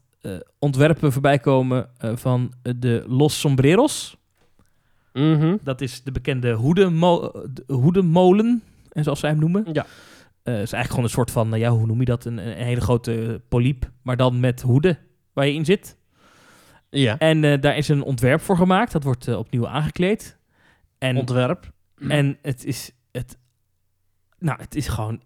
ontwerpen 0.60 1.12
voorbij 1.12 1.40
komen 1.40 1.90
van 1.98 2.54
de 2.62 3.04
Los 3.08 3.40
Sombreros. 3.40 4.18
Mhm. 5.14 5.58
Dat 5.64 5.82
is 5.82 6.04
de 6.04 6.12
bekende 6.12 6.52
hoedenmo 6.54 7.32
de 7.54 7.64
hoedenmolen, 7.74 8.64
en 8.94 9.04
zoals 9.04 9.20
zij 9.20 9.30
hem 9.30 9.40
noemen. 9.40 9.66
Ja. 9.74 9.86
Eh, 10.44 10.54
is 10.54 10.58
eigenlijk 10.58 10.90
gewoon 10.90 11.04
een 11.04 11.10
soort 11.10 11.32
van, 11.32 11.50
nou 11.50 11.62
ja, 11.62 11.70
hoe 11.70 11.86
noem 11.86 12.00
je 12.00 12.06
dat? 12.06 12.26
Een, 12.26 12.38
een 12.38 12.66
hele 12.66 12.82
grote 12.82 13.42
polyp, 13.50 13.92
maar 14.02 14.18
dan 14.18 14.40
met 14.40 14.62
hoeden 14.62 14.98
waar 15.34 15.48
je 15.48 15.54
in 15.54 15.66
zit. 15.66 15.98
Ja. 16.90 17.18
En 17.18 17.44
eh, 17.44 17.62
daar 17.62 17.78
is 17.78 17.88
een 17.88 18.02
ontwerp 18.04 18.42
voor 18.42 18.58
gemaakt. 18.58 18.92
Dat 18.92 19.04
wordt 19.04 19.28
eh, 19.28 19.38
opnieuw 19.38 19.68
aangekleed. 19.68 20.38
En, 20.98 21.18
Ontwerp. 21.18 21.72
en 22.08 22.38
het 22.42 22.66
is... 22.66 22.92
Het, 23.12 23.38
nou, 24.40 24.62
het 24.62 24.76
is 24.76 24.88
gewoon... 24.88 25.22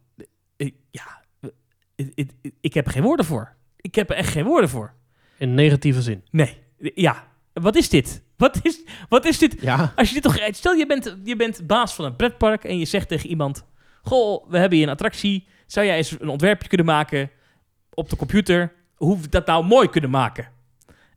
eh, 0.57 0.71
ja, 0.89 1.23
eh, 1.39 1.49
ik, 1.95 2.31
ik, 2.41 2.53
ik 2.61 2.73
heb 2.73 2.85
er 2.85 2.91
geen 2.91 3.03
woorden 3.03 3.25
voor. 3.25 3.55
Ik 3.77 3.95
heb 3.95 4.09
er 4.09 4.15
echt 4.15 4.29
geen 4.31 4.45
woorden 4.45 4.69
voor. 4.69 4.93
In 5.37 5.53
negatieve 5.53 6.01
zin. 6.01 6.23
Nee, 6.31 6.57
ja. 6.77 7.27
Wat 7.53 7.75
is 7.75 7.89
dit? 7.89 8.23
Wat 8.37 8.59
is, 8.61 8.83
wat 9.09 9.25
is 9.25 9.37
dit? 9.37 9.55
Ja. 9.61 9.93
Als 9.95 10.07
je 10.07 10.13
dit 10.13 10.23
toch... 10.23 10.37
Stel, 10.51 10.73
je 10.73 10.85
bent, 10.85 11.15
je 11.23 11.35
bent 11.35 11.67
baas 11.67 11.93
van 11.93 12.05
een 12.05 12.15
pretpark 12.15 12.63
en 12.63 12.77
je 12.77 12.85
zegt 12.85 13.07
tegen 13.07 13.29
iemand... 13.29 13.65
Goh, 14.01 14.49
we 14.49 14.57
hebben 14.57 14.77
hier 14.77 14.87
een 14.87 14.93
attractie. 14.93 15.47
Zou 15.65 15.85
jij 15.85 15.97
eens 15.97 16.19
een 16.19 16.29
ontwerpje 16.29 16.67
kunnen 16.67 16.85
maken 16.85 17.29
op 17.93 18.09
de 18.09 18.15
computer? 18.15 18.73
Hoe 18.95 19.19
we 19.19 19.29
dat 19.29 19.45
nou 19.45 19.65
mooi 19.65 19.89
kunnen 19.89 20.09
maken? 20.09 20.47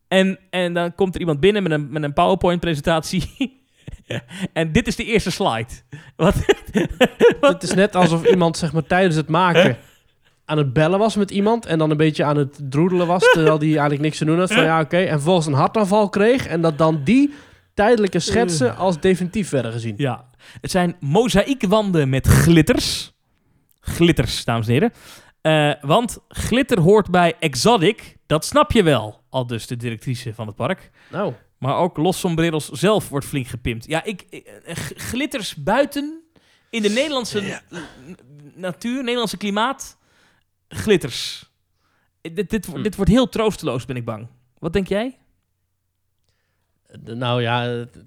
En, 0.09 0.39
en 0.51 0.75
dan 0.75 0.95
komt 0.95 1.15
er 1.15 1.21
iemand 1.21 1.41
binnen 1.41 1.63
met 1.63 1.73
een, 1.73 1.91
met 1.91 2.03
een 2.03 2.13
PowerPoint-presentatie. 2.13 3.63
en 4.53 4.73
dit 4.73 4.87
is 4.87 4.97
de 4.97 5.05
eerste 5.05 5.31
slide. 5.31 5.73
Wat? 6.17 6.35
Het 7.41 7.63
is 7.63 7.75
net 7.75 7.95
alsof 7.97 8.27
iemand 8.27 8.57
zeg 8.57 8.73
maar, 8.73 8.87
tijdens 8.87 9.17
het 9.17 9.29
maken 9.29 9.79
aan 10.51 10.59
het 10.59 10.73
bellen 10.73 10.99
was 10.99 11.17
met 11.17 11.31
iemand 11.31 11.67
en 11.67 11.79
dan 11.79 11.91
een 11.91 11.97
beetje 11.97 12.25
aan 12.25 12.37
het 12.37 12.59
droedelen 12.71 13.07
was, 13.07 13.31
terwijl 13.33 13.59
die 13.59 13.71
eigenlijk 13.73 14.01
niks 14.03 14.19
te 14.19 14.25
doen 14.25 14.39
had. 14.39 14.53
Van 14.53 14.63
ja, 14.63 14.81
oké. 14.81 14.97
En 14.99 15.11
vervolgens 15.11 15.47
een 15.47 15.53
hartaanval 15.53 16.09
kreeg 16.09 16.47
en 16.47 16.61
dat 16.61 16.79
dan 16.79 17.01
die 17.05 17.35
tijdelijke 17.75 18.19
schetsen 18.19 18.77
als 18.77 19.01
definitief 19.01 19.51
werden 19.51 19.73
gezien. 19.73 19.95
Ja. 19.97 20.29
Het 20.61 20.71
zijn 20.71 20.97
mozaïekwanden 21.01 22.09
met 22.09 22.27
glitters. 22.27 23.13
Glitters, 23.81 24.45
dames 24.45 24.67
en 24.67 24.73
heren. 24.73 24.93
Eh, 25.41 25.73
want 25.89 26.19
glitter 26.29 26.81
hoort 26.81 27.11
bij 27.11 27.35
Exotic. 27.39 28.17
Dat 28.27 28.45
snap 28.45 28.73
je 28.73 28.83
wel. 28.83 29.21
Al 29.31 29.47
dus 29.47 29.67
de 29.67 29.77
directrice 29.77 30.35
van 30.35 30.47
het 30.47 30.57
park. 30.57 30.91
Nou, 31.11 31.33
Maar 31.59 31.77
ook 31.77 31.97
Los 31.97 32.19
Sombreros 32.21 32.69
zelf 32.69 33.09
wordt 33.09 33.27
flink 33.27 33.47
gepimpt. 33.47 33.87
Ja, 33.87 34.05
ik, 34.05 34.25
ik- 34.31 34.47
eh, 34.65 34.75
glitters 34.97 35.55
buiten 35.55 36.21
in 36.71 36.83
de 36.83 36.89
Nederlandse 36.89 37.61
natuur, 38.55 38.99
Nederlandse 39.03 39.37
klimaat. 39.37 39.99
Glitters. 40.75 41.51
Eh, 42.21 42.35
Dit, 42.35 42.51
dit, 42.51 42.67
Hm. 42.67 42.83
dit 42.83 42.97
wordt 42.97 43.11
heel 43.11 43.29
troosteloos, 43.29 43.85
ben 43.85 43.97
ik 43.97 44.05
bang. 44.05 44.27
Wat 44.59 44.73
denk 44.73 44.87
jij? 44.89 45.17
d- 47.05 47.15
nou 47.15 47.43
ja, 47.43 47.63
het- 47.63 48.05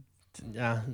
ja. 0.51 0.85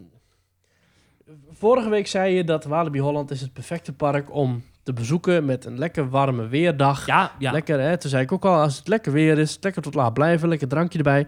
Vorige 1.51 1.89
week 1.89 2.07
zei 2.07 2.33
je 2.35 2.43
dat 2.43 2.63
Walibi 2.63 2.99
Holland 2.99 3.31
is 3.31 3.41
het 3.41 3.53
perfecte 3.53 3.93
park 3.93 4.33
om 4.33 4.63
te 4.83 4.93
bezoeken 4.93 5.45
met 5.45 5.65
een 5.65 5.77
lekker 5.77 6.09
warme 6.09 6.47
weerdag. 6.47 7.05
Ja, 7.05 7.35
ja. 7.39 7.51
Lekker, 7.51 7.79
hè? 7.79 7.97
Toen 7.97 8.09
zei 8.09 8.23
ik 8.23 8.31
ook 8.31 8.45
al, 8.45 8.61
als 8.61 8.77
het 8.77 8.87
lekker 8.87 9.11
weer 9.11 9.37
is, 9.37 9.57
lekker 9.61 9.81
tot 9.81 9.93
laat 9.93 10.13
blijven, 10.13 10.49
lekker 10.49 10.67
drankje 10.67 10.97
erbij, 10.97 11.27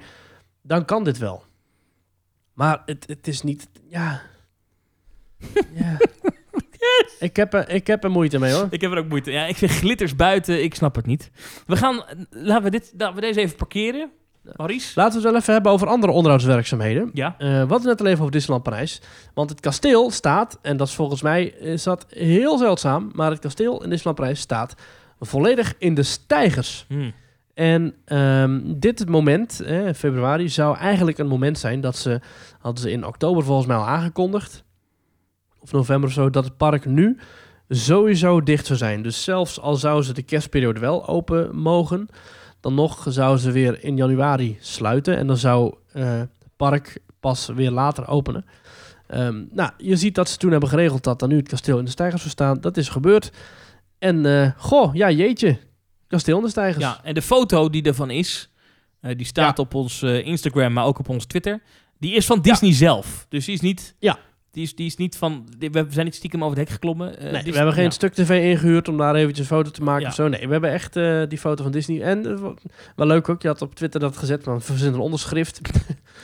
dan 0.61 0.85
kan 0.85 1.03
dit 1.03 1.17
wel. 1.17 1.43
Maar 2.53 2.81
het, 2.85 3.07
het 3.07 3.27
is 3.27 3.41
niet, 3.41 3.69
ja. 3.87 4.21
ja. 5.81 5.97
Ik, 7.19 7.35
heb 7.35 7.53
er, 7.53 7.69
ik 7.69 7.87
heb 7.87 8.03
er 8.03 8.11
moeite 8.11 8.39
mee 8.39 8.53
hoor. 8.53 8.67
Ik 8.69 8.81
heb 8.81 8.91
er 8.91 8.97
ook 8.97 9.09
moeite. 9.09 9.31
Ja, 9.31 9.45
ik 9.45 9.55
vind 9.55 9.71
glitters 9.71 10.15
buiten, 10.15 10.63
ik 10.63 10.75
snap 10.75 10.95
het 10.95 11.05
niet. 11.05 11.31
We 11.65 11.75
gaan, 11.75 12.03
laten 12.29 12.63
we, 12.63 12.69
dit, 12.69 12.93
laten 12.97 13.15
we 13.15 13.21
deze 13.21 13.39
even 13.39 13.55
parkeren. 13.55 14.11
Maurice? 14.55 14.91
Laten 14.95 15.11
we 15.11 15.21
het 15.21 15.31
wel 15.31 15.41
even 15.41 15.53
hebben 15.53 15.71
over 15.71 15.87
andere 15.87 16.11
onderhoudswerkzaamheden. 16.11 17.09
Ja. 17.13 17.35
Eh, 17.37 17.63
wat 17.63 17.79
is 17.79 17.85
net 17.85 17.99
al 17.99 18.05
even 18.05 18.19
over 18.19 18.31
Disneyland 18.31 18.63
Parijs. 18.63 19.01
Want 19.33 19.49
het 19.49 19.59
kasteel 19.59 20.11
staat, 20.11 20.59
en 20.61 20.77
dat 20.77 20.87
is 20.87 20.93
volgens 20.93 21.21
mij 21.21 21.43
is 21.45 21.83
dat 21.83 22.05
heel 22.09 22.57
zeldzaam, 22.57 23.11
maar 23.13 23.31
het 23.31 23.39
kasteel 23.39 23.83
in 23.83 23.89
Disneyland 23.89 24.17
Parijs 24.17 24.39
staat 24.39 24.75
volledig 25.19 25.73
in 25.77 25.93
de 25.93 26.03
stijgers. 26.03 26.85
Hm. 26.87 27.11
En 27.53 27.95
ehm, 28.05 28.61
dit 28.65 29.09
moment, 29.09 29.61
eh, 29.61 29.93
februari, 29.95 30.49
zou 30.49 30.77
eigenlijk 30.77 31.17
een 31.17 31.27
moment 31.27 31.57
zijn 31.57 31.81
dat 31.81 31.97
ze, 31.97 32.19
hadden 32.59 32.81
ze 32.81 32.91
in 32.91 33.05
oktober 33.05 33.43
volgens 33.43 33.67
mij 33.67 33.75
al 33.75 33.87
aangekondigd, 33.87 34.63
of 35.61 35.71
november 35.71 36.09
of 36.09 36.15
zo, 36.15 36.29
dat 36.29 36.43
het 36.43 36.57
park 36.57 36.85
nu 36.85 37.17
sowieso 37.69 38.41
dicht 38.41 38.65
zou 38.65 38.77
zijn. 38.77 39.01
Dus 39.01 39.23
zelfs 39.23 39.59
al 39.59 39.75
zouden 39.75 40.05
ze 40.05 40.13
de 40.13 40.21
kerstperiode 40.21 40.79
wel 40.79 41.07
open 41.07 41.55
mogen, 41.55 42.07
dan 42.59 42.73
nog 42.73 43.05
zouden 43.09 43.41
ze 43.41 43.51
weer 43.51 43.83
in 43.83 43.97
januari 43.97 44.57
sluiten 44.59 45.17
en 45.17 45.27
dan 45.27 45.37
zou 45.37 45.75
eh, 45.93 46.17
het 46.19 46.29
park 46.55 46.97
pas 47.19 47.47
weer 47.47 47.71
later 47.71 48.07
openen. 48.07 48.45
Ehm, 49.07 49.43
nou, 49.51 49.71
je 49.77 49.95
ziet 49.95 50.15
dat 50.15 50.29
ze 50.29 50.37
toen 50.37 50.51
hebben 50.51 50.69
geregeld 50.69 51.03
dat 51.03 51.19
dan 51.19 51.29
nu 51.29 51.37
het 51.37 51.47
kasteel 51.47 51.77
in 51.77 51.85
de 51.85 51.91
stijgers 51.91 52.21
zou 52.21 52.33
staan. 52.33 52.61
Dat 52.61 52.77
is 52.77 52.89
gebeurd. 52.89 53.31
En 53.99 54.25
eh, 54.25 54.51
goh, 54.57 54.93
ja 54.95 55.11
jeetje, 55.11 55.57
kasteel 56.07 56.37
in 56.37 56.43
de 56.43 56.49
stijgers. 56.49 56.83
Ja, 56.83 56.99
en 57.03 57.13
de 57.13 57.21
foto 57.21 57.69
die 57.69 57.83
ervan 57.83 58.09
is, 58.09 58.49
eh, 58.99 59.17
die 59.17 59.25
staat 59.25 59.59
op 59.59 59.73
ons 59.73 60.03
Instagram, 60.03 60.73
maar 60.73 60.85
ook 60.85 60.99
op 60.99 61.09
ons 61.09 61.25
Twitter. 61.25 61.61
Die 61.99 62.13
is 62.13 62.25
van 62.25 62.41
Disney 62.41 62.73
zelf. 62.73 63.25
Dus 63.29 63.45
die 63.45 63.53
is 63.53 63.61
niet... 63.61 63.95
Ja. 63.99 64.19
Die 64.51 64.63
is, 64.63 64.75
die 64.75 64.85
is 64.85 64.95
niet 64.95 65.17
van... 65.17 65.47
we 65.59 65.85
zijn 65.89 66.05
niet 66.05 66.15
stiekem 66.15 66.43
over 66.43 66.57
het 66.57 66.65
hek 66.67 66.75
geklommen. 66.75 67.17
Eh, 67.17 67.21
Nee, 67.23 67.31
Disney- 67.31 67.51
we 67.51 67.55
hebben 67.57 67.73
geen 67.75 67.83
ja. 67.83 67.89
stuk 67.89 68.13
tv 68.13 68.43
ingehuurd 68.51 68.87
om 68.87 68.97
daar 68.97 69.15
eventjes 69.15 69.49
een 69.49 69.55
foto 69.57 69.69
te 69.71 69.83
maken 69.83 70.01
Ja. 70.01 70.07
of 70.07 70.13
zo. 70.13 70.27
Nee, 70.27 70.45
we 70.45 70.51
hebben 70.51 70.71
echt 70.71 70.95
eh, 70.95 71.21
die 71.27 71.37
foto 71.37 71.63
van 71.63 71.71
Disney. 71.71 72.01
En 72.01 72.25
eh, 72.25 72.41
wel 72.95 73.07
leuk 73.07 73.29
ook, 73.29 73.41
je 73.41 73.47
had 73.47 73.61
op 73.61 73.75
Twitter 73.75 73.99
dat 73.99 74.17
gezet, 74.17 74.45
maar 74.45 74.55
we 74.57 74.61
verzinnen 74.61 74.95
een 74.95 75.01
onderschrift. 75.05 75.61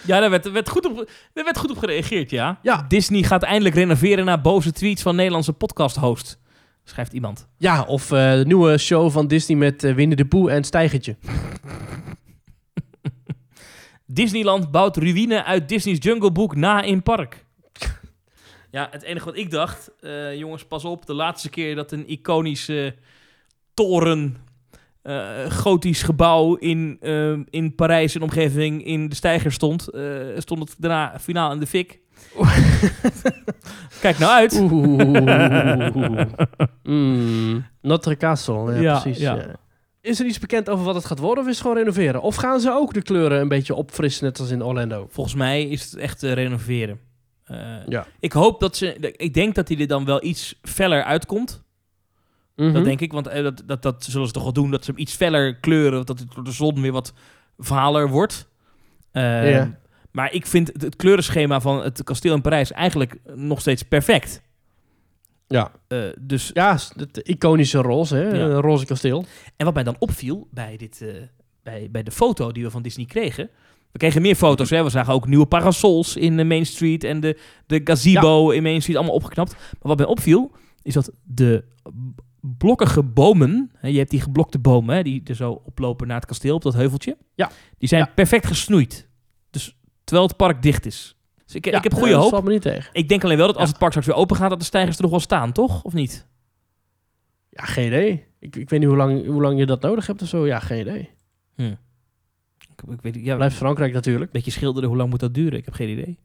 Ja, 0.06 0.20
daar 0.20 0.30
werd, 0.30 0.46
er 0.46 0.52
werd, 0.52 0.70
goed 0.70 0.86
op, 0.86 1.10
daar 1.34 1.44
werd 1.44 1.58
goed 1.58 1.72
op 1.72 1.78
gereageerd, 1.78 2.30
ja. 2.30 2.60
Ja. 2.62 2.86
Disney 2.88 3.24
gaat 3.24 3.44
eindelijk 3.44 3.76
renoveren 3.76 4.26
na 4.26 4.42
boze 4.42 4.72
tweets 4.72 5.02
van 5.02 5.16
Nederlandse 5.16 5.54
podcast-host. 5.54 6.40
Schrijft 6.84 7.14
iemand. 7.14 7.48
ja, 7.58 7.84
of 7.84 8.08
de 8.08 8.44
nieuwe 8.48 8.78
show 8.78 9.12
van 9.12 9.28
Disney 9.28 9.58
met 9.58 9.82
Winnie 9.82 10.16
de 10.16 10.26
Poe 10.26 10.52
en 10.52 10.64
Stijgertje. 10.64 11.16
Disneyland 14.06 14.72
bouwt 14.72 14.98
ruïne 14.98 15.44
uit 15.44 15.70
Disney's 15.70 15.98
Jungle 16.02 16.32
Book 16.32 16.56
na 16.56 16.82
in 16.82 17.04
park. 17.04 17.46
Ja, 18.72 18.88
het 18.92 19.02
enige 19.04 19.26
wat 19.26 19.38
ik 19.38 19.52
dacht, 19.52 19.92
eh, 20.00 20.36
jongens, 20.38 20.66
pas 20.66 20.86
op, 20.86 21.06
de 21.06 21.14
laatste 21.14 21.50
keer 21.50 21.76
dat 21.76 21.92
een 21.92 22.10
iconische 22.10 22.96
toren, 23.74 24.38
eh, 25.02 25.52
gotisch 25.52 26.04
gebouw 26.04 26.56
in, 26.56 26.98
eh, 27.02 27.32
in 27.50 27.76
Parijs 27.76 28.16
en 28.16 28.22
omgeving 28.22 28.86
in 28.86 29.10
de 29.10 29.16
steiger 29.16 29.52
stond, 29.52 29.88
eh, 29.88 30.02
stond 30.38 30.60
het 30.60 30.76
daarna 30.78 31.20
finaal 31.20 31.52
in 31.52 31.60
de 31.60 31.68
fik. 31.68 32.00
Kijk 34.02 34.18
nou 34.20 34.32
uit. 34.32 34.54
Oeh. 34.60 36.26
Mm, 36.84 37.66
Notre 37.82 38.18
Castle, 38.18 38.74
ja, 38.74 38.80
Ja, 38.82 39.00
precies. 39.00 39.22
ja. 39.22 39.36
ja. 39.36 39.56
Is 40.02 40.20
er 40.20 40.26
iets 40.26 40.40
bekend 40.40 40.70
over 40.70 40.86
wat 40.86 40.96
het 40.96 41.06
gaat 41.06 41.20
worden 41.20 41.44
of 41.44 41.50
is 41.50 41.56
het 41.56 41.62
gewoon 41.62 41.78
renoveren? 41.78 42.22
Of 42.22 42.36
gaan 42.36 42.60
ze 42.60 42.72
ook 42.72 42.94
de 42.94 43.02
kleuren 43.02 43.40
een 43.42 43.48
beetje 43.48 43.76
opfrissen, 43.76 44.26
net 44.26 44.40
als 44.40 44.52
in 44.52 44.64
Orlando? 44.64 45.08
Volgens 45.10 45.36
mij 45.36 45.64
is 45.64 45.84
het 45.84 45.96
echt 45.96 46.22
renoveren. 46.22 47.00
Eh, 47.48 47.88
Ja. 47.88 48.08
Ik 48.20 48.32
hoop 48.32 48.60
dat 48.60 48.78
ze, 48.78 48.96
ik 49.18 49.34
denk 49.34 49.56
dat 49.56 49.68
hij 49.68 49.78
er 49.80 49.88
dan 49.88 50.06
wel 50.06 50.24
iets 50.24 50.60
feller 50.62 51.04
uitkomt. 51.04 51.64
Mhm. 52.56 52.74
Dat 52.74 52.84
denk 52.84 53.02
ik, 53.02 53.12
want 53.12 53.28
eh, 53.28 53.44
dat, 53.44 53.64
dat, 53.66 53.82
dat 53.82 54.04
zullen 54.04 54.28
ze 54.28 54.34
toch 54.34 54.44
wel 54.44 54.54
doen. 54.54 54.72
Dat 54.72 54.86
ze 54.86 54.92
hem 54.92 55.00
iets 55.00 55.16
feller 55.16 55.56
kleuren, 55.56 56.06
dat 56.06 56.20
het 56.20 56.32
door 56.34 56.44
de 56.44 56.52
zon 56.52 56.82
weer 56.82 56.92
wat 56.92 57.14
valer 57.58 58.10
wordt. 58.10 58.48
Eh, 59.12 59.52
Ja. 59.52 59.80
Maar 60.12 60.34
ik 60.34 60.46
vind 60.46 60.68
het, 60.74 60.82
het 60.82 60.96
kleurenschema 60.96 61.62
van 61.62 61.84
het 61.84 62.04
kasteel 62.04 62.34
in 62.36 62.42
Parijs 62.42 62.72
eigenlijk 62.72 63.16
nog 63.36 63.60
steeds 63.60 63.84
perfect. 63.84 64.42
Ja. 65.48 65.72
Eh, 65.88 66.00
dus, 66.20 66.50
Ja, 66.54 66.78
het 66.96 67.18
iconische 67.18 67.78
roze, 67.82 68.16
hè? 68.16 68.38
Ja. 68.38 68.60
Roze 68.60 68.86
kasteel. 68.86 69.26
En 69.56 69.66
wat 69.66 69.74
mij 69.74 69.84
dan 69.84 69.96
opviel 70.00 70.48
bij, 70.52 70.78
dit, 70.78 71.02
eh, 71.02 71.10
bij, 71.64 71.88
bij 71.92 72.04
de 72.04 72.12
foto 72.12 72.52
die 72.52 72.64
we 72.64 72.72
van 72.72 72.82
Disney 72.82 73.06
kregen. 73.06 73.50
We 73.92 73.98
kregen 73.98 74.22
meer 74.22 74.36
foto's. 74.36 74.70
Hè? 74.70 74.84
We 74.84 74.90
zagen 74.90 75.14
ook 75.14 75.28
nieuwe 75.28 75.46
parasols 75.46 76.16
in 76.16 76.38
de 76.38 76.44
Main 76.44 76.66
Street 76.66 77.04
en 77.04 77.20
de, 77.20 77.40
de 77.66 77.82
gazebo 77.84 78.50
in 78.50 78.64
Main 78.64 78.82
Street, 78.82 78.98
allemaal 78.98 79.16
opgeknapt. 79.16 79.52
Maar 79.52 79.62
wat 79.80 79.98
mij 79.98 80.06
opviel, 80.08 80.52
is 80.82 80.94
dat 80.94 81.12
de 81.24 81.64
blokkige 82.58 83.04
bomen, 83.04 83.72
hè, 83.78 83.88
je 83.88 83.98
hebt 83.98 84.10
die 84.10 84.22
geblokte 84.22 84.60
bomen 84.60 84.96
hè, 84.96 85.04
die 85.04 85.22
er 85.26 85.36
zo 85.36 85.62
oplopen 85.66 86.08
naar 86.08 86.16
het 86.18 86.26
kasteel 86.26 86.56
op 86.56 86.62
dat 86.62 86.74
heuveltje. 86.74 87.18
Ja. 87.36 87.52
Die 87.78 87.90
zijn 87.90 88.02
Ja. 88.02 88.12
perfect 88.16 88.48
gesnoeid. 88.48 89.08
Dus 89.50 89.78
terwijl 90.04 90.28
het 90.28 90.38
park 90.38 90.62
dicht 90.62 90.86
is. 90.86 91.18
Dus 91.46 91.56
ik, 91.56 91.66
Ja, 91.66 91.78
ik 91.78 91.84
heb 91.84 91.94
goede 91.94 92.08
eh, 92.08 92.14
dat 92.14 92.22
hoop. 92.22 92.32
valt 92.32 92.44
me 92.44 92.52
niet 92.52 92.62
tegen. 92.62 92.90
Ik 92.94 93.10
denk 93.10 93.24
alleen 93.24 93.38
wel 93.38 93.48
dat 93.48 93.58
als 93.58 93.70
het 93.70 93.78
park 93.78 93.92
straks 93.92 94.08
weer 94.10 94.18
open 94.18 94.36
gaat, 94.36 94.50
dat 94.50 94.60
de 94.60 94.66
stijgers 94.66 94.96
er 94.96 95.02
nog 95.02 95.12
wel 95.12 95.20
staan, 95.20 95.52
toch? 95.52 95.84
Of 95.84 95.94
niet? 95.94 96.28
Ja, 97.50 97.64
geen 97.64 97.88
idee. 97.88 98.26
Ik, 98.40 98.56
ik 98.56 98.70
weet 98.70 98.80
niet 98.80 98.88
hoe 98.90 98.98
lang, 98.98 99.26
hoe 99.26 99.42
lang 99.42 99.60
je 99.60 99.66
dat 99.66 99.82
nodig 99.82 100.08
hebt 100.08 100.22
of 100.22 100.28
zo. 100.28 100.46
Ja, 100.46 100.60
geen 100.60 100.80
idee. 100.80 101.10
Ik, 101.56 101.78
ik 102.90 103.02
weet. 103.02 103.16
Ja, 103.16 103.36
Blijft 103.36 103.56
Frankrijk 103.56 103.94
natuurlijk. 103.94 104.26
een 104.26 104.32
beetje 104.32 104.52
schilderen, 104.52 104.90
hoe 104.90 104.98
lang 104.98 105.10
moet 105.10 105.20
dat 105.20 105.34
duren? 105.34 105.58
Ik 105.60 105.66
heb 105.66 105.74
geen 105.74 105.90
idee. 105.90 106.20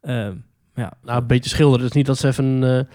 Ehm, 0.00 0.34
ja. 0.74 0.92
Nou, 1.02 1.20
een 1.20 1.26
beetje 1.26 1.50
schilderen. 1.50 1.80
Het 1.80 1.90
is 1.90 1.96
niet 1.96 2.06
dat 2.06 2.18
ze 2.18 2.26
even... 2.28 2.60
het 2.62 2.88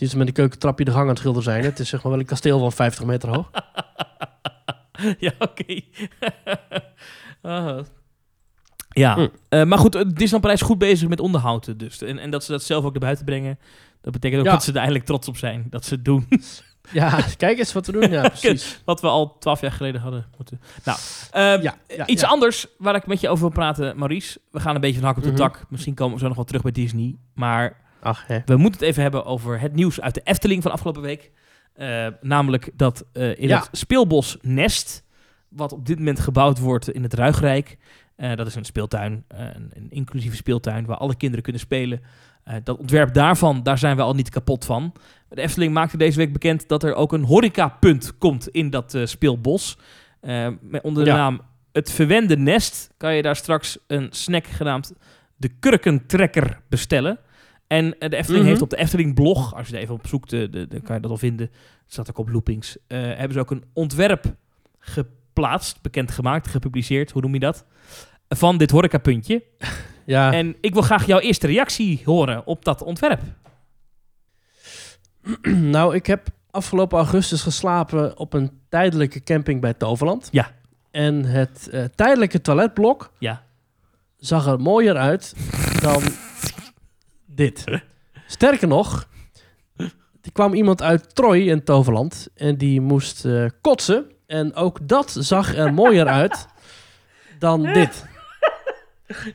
is 0.00 0.10
ze 0.10 0.16
met 0.18 0.26
een 0.26 0.32
keukentrapje 0.32 0.84
de 0.84 0.90
gang 0.90 1.02
aan 1.02 1.08
het 1.08 1.18
schilderen 1.18 1.44
zijn. 1.52 1.64
Het 1.64 1.78
is 1.78 1.88
zeg 1.88 2.02
maar 2.02 2.12
wel 2.12 2.20
een 2.20 2.26
kasteel 2.26 2.58
van 2.58 2.72
50 2.72 3.04
meter 3.04 3.28
hoog. 3.28 3.50
ja, 5.18 5.32
oké. 5.38 5.80
Ah. 7.42 7.84
ja, 8.88 9.14
Hm. 9.14 9.26
eh, 9.48 9.64
maar 9.64 9.78
goed, 9.78 9.94
eh, 9.94 10.02
Disneyland 10.02 10.40
Parijs 10.40 10.60
is 10.60 10.66
goed 10.66 10.78
bezig 10.78 11.08
met 11.08 11.20
onderhoud 11.20 11.78
dus. 11.78 12.02
En, 12.02 12.18
en 12.18 12.30
dat 12.30 12.44
ze 12.44 12.52
dat 12.52 12.62
zelf 12.62 12.84
ook 12.84 12.90
naar 12.90 13.00
buiten 13.00 13.24
brengen, 13.24 13.58
dat 14.00 14.12
betekent 14.12 14.40
ook 14.40 14.46
Ja. 14.46 14.52
dat 14.52 14.62
ze 14.64 14.70
er 14.70 14.76
eindelijk 14.76 15.04
trots 15.04 15.28
op 15.28 15.36
zijn. 15.36 15.66
Dat 15.70 15.84
ze 15.84 15.94
het 15.94 16.04
doen 16.04 16.26
Ja, 16.92 17.18
kijk 17.36 17.58
eens 17.58 17.72
wat 17.72 17.86
we 17.86 17.92
doen. 17.92 18.10
Ja, 18.10 18.28
precies. 18.28 18.80
wat 18.84 19.00
we 19.00 19.06
al 19.06 19.38
twaalf 19.38 19.60
jaar 19.60 19.72
geleden 19.72 20.00
hadden 20.00 20.26
moeten. 20.36 20.60
Nou, 20.84 20.98
ehm, 21.30 21.62
Ja, 21.62 21.74
ja, 21.96 22.06
iets 22.06 22.22
ja. 22.22 22.28
anders 22.28 22.66
waar 22.78 22.94
ik 22.94 23.06
met 23.06 23.20
je 23.20 23.28
over 23.28 23.40
wil 23.44 23.52
praten, 23.54 23.96
Maurice. 23.98 24.40
We 24.50 24.60
gaan 24.60 24.74
een 24.74 24.80
beetje 24.80 24.98
van 24.98 25.06
hak 25.08 25.16
op 25.16 25.22
de 25.22 25.28
Mhm. 25.28 25.38
tak. 25.38 25.64
Misschien 25.68 25.94
komen 25.94 26.14
we 26.14 26.20
zo 26.20 26.26
nog 26.26 26.36
wel 26.36 26.44
terug 26.44 26.62
bij 26.62 26.72
Disney. 26.72 27.16
Maar 27.34 27.76
Ach, 28.02 28.26
hè. 28.26 28.38
we 28.44 28.56
moeten 28.56 28.80
het 28.80 28.88
even 28.88 29.02
hebben 29.02 29.24
over 29.24 29.60
het 29.60 29.74
nieuws 29.74 30.00
uit 30.00 30.14
de 30.14 30.20
Efteling 30.24 30.62
van 30.62 30.72
afgelopen 30.72 31.02
week. 31.02 31.30
Eh, 31.72 32.06
namelijk 32.20 32.70
dat 32.74 33.04
eh, 33.12 33.38
in 33.38 33.48
Ja. 33.48 33.58
het 33.58 33.68
speelbos 33.72 34.36
Nest, 34.42 35.04
wat 35.48 35.72
op 35.72 35.86
dit 35.86 35.98
moment 35.98 36.20
gebouwd 36.20 36.58
wordt 36.58 36.90
in 36.90 37.02
het 37.02 37.14
Ruigrijk. 37.14 37.78
eh, 38.16 38.36
dat 38.36 38.46
is 38.46 38.54
een 38.54 38.64
speeltuin, 38.64 39.24
een, 39.28 39.70
een 39.74 39.86
inclusieve 39.90 40.36
speeltuin 40.36 40.86
waar 40.86 40.96
alle 40.96 41.14
kinderen 41.16 41.42
kunnen 41.42 41.60
spelen. 41.62 42.00
Eh, 42.44 42.54
dat 42.64 42.78
ontwerp 42.78 43.14
daarvan, 43.14 43.62
daar 43.62 43.78
zijn 43.78 43.96
we 43.96 44.02
al 44.02 44.14
niet 44.14 44.28
kapot 44.28 44.64
van. 44.64 44.92
De 45.30 45.40
Efteling 45.42 45.72
maakte 45.72 45.96
deze 45.96 46.16
week 46.18 46.32
bekend 46.32 46.68
dat 46.68 46.82
er 46.82 46.94
ook 46.94 47.12
een 47.12 47.24
horecapunt 47.24 48.18
komt 48.18 48.48
in 48.48 48.70
dat 48.70 48.94
eh, 48.94 49.06
speelbos. 49.06 49.78
Eh, 50.20 50.48
met 50.60 50.82
onder 50.82 51.04
de 51.04 51.10
Ja. 51.10 51.16
naam 51.16 51.40
Het 51.72 51.90
Verwende 51.90 52.36
Nest 52.36 52.90
kan 52.96 53.14
je 53.14 53.22
daar 53.22 53.36
straks 53.36 53.78
een 53.86 54.06
snack 54.10 54.46
genaamd 54.46 54.92
de 55.36 55.48
Kurkentrekker 55.48 56.60
bestellen. 56.68 57.18
En 57.66 57.98
eh, 57.98 58.10
de 58.10 58.16
Efteling 58.16 58.40
Mhm. 58.42 58.48
heeft 58.50 58.62
op 58.62 58.70
de 58.70 58.76
Efteling 58.76 59.14
blog, 59.14 59.54
als 59.54 59.68
je 59.68 59.76
er 59.76 59.82
even 59.82 59.94
op 59.94 60.06
zoekt, 60.06 60.30
de, 60.30 60.48
de, 60.50 60.80
kan 60.84 60.94
je 60.96 61.02
dat 61.02 61.10
al 61.10 61.16
vinden. 61.16 61.46
Het 61.84 61.92
staat 61.92 62.10
ook 62.10 62.18
op 62.18 62.28
loopings. 62.28 62.76
hebben 62.88 63.32
ze 63.32 63.38
ook 63.38 63.50
een 63.50 63.64
ontwerp 63.72 64.34
geplaatst, 64.78 65.82
bekendgemaakt, 65.82 66.48
gepubliceerd, 66.48 67.10
hoe 67.10 67.22
noem 67.22 67.34
je 67.34 67.40
dat? 67.40 67.64
Van 68.28 68.58
dit 68.58 68.70
horecapuntje. 68.70 69.42
Ja, 70.06 70.32
En 70.32 70.56
ik 70.60 70.72
wil 70.72 70.82
graag 70.82 71.06
jouw 71.06 71.18
eerste 71.18 71.46
reactie 71.46 72.02
horen 72.04 72.46
op 72.46 72.64
dat 72.64 72.82
ontwerp. 72.82 73.20
nou, 75.76 75.94
ik 75.94 76.06
heb 76.06 76.28
afgelopen 76.50 76.98
augustus 76.98 77.42
geslapen 77.42 78.18
op 78.18 78.32
een 78.32 78.60
tijdelijke 78.68 79.22
camping 79.22 79.60
bij 79.60 79.74
Toverland. 79.74 80.28
Ja. 80.30 80.50
En 80.90 81.24
het 81.24 81.68
eh, 81.72 81.84
tijdelijke 81.94 82.40
toiletblok 82.40 83.10
Ja. 83.18 83.42
zag 84.16 84.46
er 84.46 84.60
mooier 84.60 84.96
uit 84.96 85.34
dan 85.80 86.02
dit. 87.26 87.64
Sterker 88.26 88.68
nog, 88.68 89.08
er 90.22 90.32
kwam 90.32 90.54
iemand 90.54 90.82
uit 90.82 91.14
Troy 91.14 91.38
in 91.38 91.64
Toverland 91.64 92.28
en 92.34 92.56
die 92.56 92.80
moest 92.80 93.24
eh, 93.24 93.44
kotsen. 93.60 94.10
En 94.26 94.54
ook 94.54 94.78
dat 94.82 95.16
zag 95.18 95.54
er 95.54 95.74
mooier 95.74 96.06
uit 96.06 96.46
dan 97.38 97.62
dit. 97.72 98.04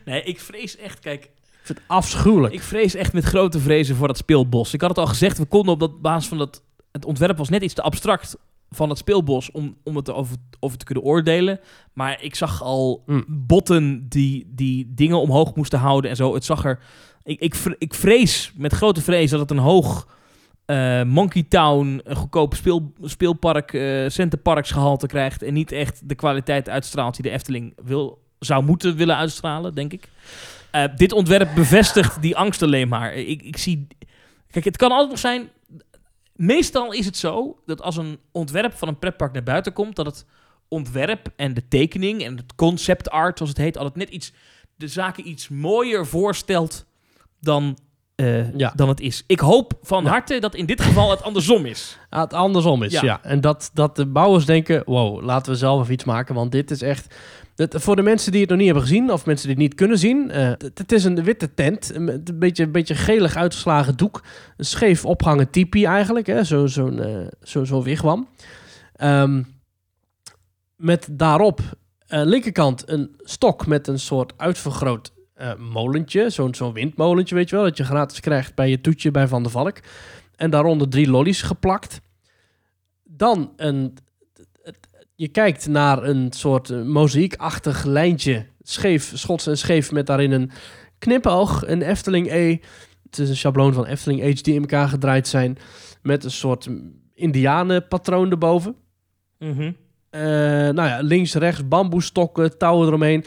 Nee, 0.04 0.22
ik 0.22 0.40
vrees 0.40 0.76
echt, 0.76 0.98
kijk, 0.98 1.30
vind 1.66 1.78
het 1.78 1.88
afschuwelijk. 1.88 2.54
ik 2.54 2.62
vrees 2.62 2.94
echt 2.94 3.12
met 3.12 3.24
grote 3.24 3.58
vrezen 3.60 3.96
voor 3.96 4.06
dat 4.06 4.16
speelbos. 4.16 4.74
Ik 4.74 4.80
had 4.80 4.90
het 4.90 4.98
al 4.98 5.06
gezegd, 5.06 5.38
we 5.38 5.44
konden 5.44 5.72
op 5.72 5.80
dat 5.80 6.00
basis 6.00 6.28
van 6.28 6.38
dat... 6.38 6.62
Het 6.92 7.04
ontwerp 7.04 7.36
was 7.38 7.48
net 7.48 7.62
iets 7.62 7.74
te 7.74 7.82
abstract 7.82 8.36
van 8.70 8.88
het 8.88 8.98
speelbos 8.98 9.50
om, 9.50 9.76
om 9.84 9.96
het 9.96 10.10
over, 10.10 10.36
over 10.60 10.78
te 10.78 10.84
kunnen 10.84 11.04
oordelen. 11.04 11.60
Maar 11.92 12.22
ik 12.22 12.34
zag 12.34 12.62
al 12.62 13.02
Mm. 13.06 13.24
botten 13.28 14.08
die, 14.08 14.52
die 14.54 14.92
dingen 14.94 15.20
omhoog 15.20 15.54
moesten 15.54 15.78
houden 15.78 16.10
en 16.10 16.16
zo. 16.16 16.34
Het 16.34 16.44
zag 16.44 16.64
er... 16.64 16.78
Ik, 17.24 17.40
ik, 17.40 17.54
vre- 17.54 17.76
ik 17.78 17.94
vrees, 17.94 18.52
met 18.56 18.72
grote 18.72 19.00
vrees, 19.02 19.30
dat 19.30 19.40
het 19.40 19.50
een 19.50 19.58
hoog 19.58 20.06
eh, 20.64 21.02
Monkey 21.02 21.42
Town, 21.48 22.00
een 22.04 22.16
goedkoop 22.16 22.54
speel, 22.54 22.92
speelpark, 23.02 23.72
eh 23.72 24.08
centerparksgehalte 24.08 25.06
krijgt. 25.06 25.42
En 25.42 25.54
niet 25.54 25.72
echt 25.72 26.08
de 26.08 26.14
kwaliteit 26.14 26.68
uitstraalt 26.68 27.14
die 27.14 27.22
de 27.22 27.30
Efteling 27.30 27.72
wil, 27.84 28.18
zou 28.38 28.64
moeten 28.64 28.96
willen 28.96 29.16
uitstralen, 29.16 29.74
denk 29.74 29.92
ik. 29.92 30.08
Eh, 30.76 30.96
dit 30.96 31.12
ontwerp 31.12 31.54
bevestigt 31.54 32.22
die 32.22 32.36
angst 32.36 32.62
alleen 32.62 32.88
maar. 32.88 33.14
Ik, 33.14 33.42
ik 33.42 33.56
zie... 33.56 33.86
Kijk, 34.50 34.64
het 34.64 34.76
kan 34.76 34.90
altijd 34.90 35.10
nog 35.10 35.18
zijn... 35.18 35.48
Meestal 36.34 36.92
is 36.92 37.06
het 37.06 37.16
zo 37.16 37.58
dat 37.66 37.82
als 37.82 37.96
een 37.96 38.18
ontwerp 38.32 38.72
van 38.72 38.88
een 38.88 38.98
pretpark 38.98 39.32
naar 39.32 39.42
buiten 39.42 39.72
komt... 39.72 39.96
dat 39.96 40.06
het 40.06 40.24
ontwerp 40.68 41.28
en 41.36 41.54
de 41.54 41.68
tekening 41.68 42.22
en 42.24 42.36
het 42.36 42.54
concept 42.54 43.10
art, 43.10 43.36
zoals 43.38 43.52
het 43.52 43.62
heet... 43.62 43.76
altijd 43.76 43.96
net 43.96 44.08
iets, 44.08 44.32
de 44.76 44.88
zaken 44.88 45.28
iets 45.28 45.48
mooier 45.48 46.06
voorstelt 46.06 46.86
dan, 47.40 47.78
eh, 48.14 48.54
Ja. 48.54 48.72
dan 48.76 48.88
het 48.88 49.00
is. 49.00 49.24
Ik 49.26 49.40
hoop 49.40 49.72
van 49.82 50.04
Ja. 50.04 50.10
harte 50.10 50.38
dat 50.38 50.54
in 50.54 50.66
dit 50.66 50.80
geval 50.80 51.10
het 51.10 51.22
andersom 51.22 51.66
is. 51.66 51.98
Ah, 52.10 52.20
het 52.22 52.32
andersom 52.32 52.82
is, 52.82 52.92
Ja. 52.92 53.02
ja. 53.04 53.22
En 53.22 53.40
dat, 53.40 53.70
dat 53.74 53.96
de 53.96 54.06
bouwers 54.06 54.44
denken, 54.44 54.82
wow, 54.86 55.22
laten 55.22 55.52
we 55.52 55.58
zelf 55.58 55.80
even 55.80 55.92
iets 55.92 56.04
maken, 56.04 56.34
want 56.34 56.52
dit 56.52 56.70
is 56.70 56.82
echt... 56.82 57.14
Het, 57.56 57.74
voor 57.78 57.96
de 57.96 58.02
mensen 58.02 58.32
die 58.32 58.40
het 58.40 58.48
nog 58.48 58.58
niet 58.58 58.66
hebben 58.66 58.86
gezien, 58.86 59.12
of 59.12 59.26
mensen 59.26 59.46
die 59.46 59.56
het 59.56 59.64
niet 59.64 59.74
kunnen 59.74 59.98
zien, 59.98 60.30
eh, 60.30 60.52
het, 60.74 60.92
is 60.92 61.04
een 61.04 61.22
witte 61.24 61.54
tent, 61.54 61.94
een 61.94 62.24
beetje, 62.34 62.62
een 62.62 62.72
beetje 62.72 62.94
gelig 62.94 63.36
uitgeslagen 63.36 63.96
doek, 63.96 64.22
een 64.56 64.64
scheef 64.64 65.04
opgehangen 65.04 65.50
tipi 65.50 65.84
eigenlijk, 65.84 66.26
hè, 66.26 66.44
zo'n 66.44 66.68
zo 66.68 66.88
eh 66.88 67.26
zo, 67.42 67.64
zo'n 67.64 67.82
wigwam. 67.82 68.28
Ehm, 68.92 69.42
met 70.76 71.08
daarop 71.10 71.60
aan 72.06 72.22
de 72.22 72.28
linkerkant 72.28 72.88
een 72.88 73.14
stok 73.18 73.66
met 73.66 73.88
een 73.88 73.98
soort 73.98 74.32
uitvergroot 74.36 75.12
eh, 75.34 75.54
molentje, 75.54 76.30
zo'n 76.30 76.54
zo'n 76.54 76.72
windmolentje, 76.72 77.34
weet 77.34 77.48
je 77.48 77.56
wel, 77.56 77.64
dat 77.64 77.76
je 77.76 77.84
gratis 77.84 78.20
krijgt 78.20 78.54
bij 78.54 78.70
je 78.70 78.80
toetje 78.80 79.10
bij 79.10 79.28
Van 79.28 79.42
der 79.42 79.52
Valk. 79.52 79.78
En 80.36 80.50
daaronder 80.50 80.88
drie 80.88 81.10
lollies 81.10 81.42
geplakt. 81.42 82.00
Dan 83.04 83.52
een. 83.56 83.96
Je 85.18 85.28
kijkt 85.28 85.68
naar 85.68 86.02
een 86.02 86.32
soort 86.32 86.70
eh, 86.70 86.82
mozaïekachtig 86.82 87.84
lijntje. 87.84 88.46
Scheef, 88.62 89.12
schots 89.14 89.46
en 89.46 89.58
scheef 89.58 89.92
met 89.92 90.06
daarin 90.06 90.32
een 90.32 90.50
knipoog, 90.98 91.66
een 91.66 91.82
Efteling 91.82 92.30
E. 92.30 92.58
Het 93.02 93.18
is 93.18 93.28
een 93.28 93.36
schabloon 93.36 93.72
van 93.72 93.86
Efteling 93.86 94.22
H 94.22 94.42
die 94.42 94.54
in 94.54 94.60
elkaar 94.60 94.88
gedraaid 94.88 95.28
zijn. 95.28 95.58
Met 96.02 96.24
een 96.24 96.30
soort 96.30 96.68
indianenpatroon 97.14 98.30
erboven. 98.30 98.74
Mhm. 99.38 99.72
Eh, 100.10 100.20
nou 100.70 100.88
ja, 100.88 100.98
links, 101.00 101.34
rechts, 101.34 101.68
bamboestokken, 101.68 102.58
touwen 102.58 102.86
eromheen. 102.86 103.24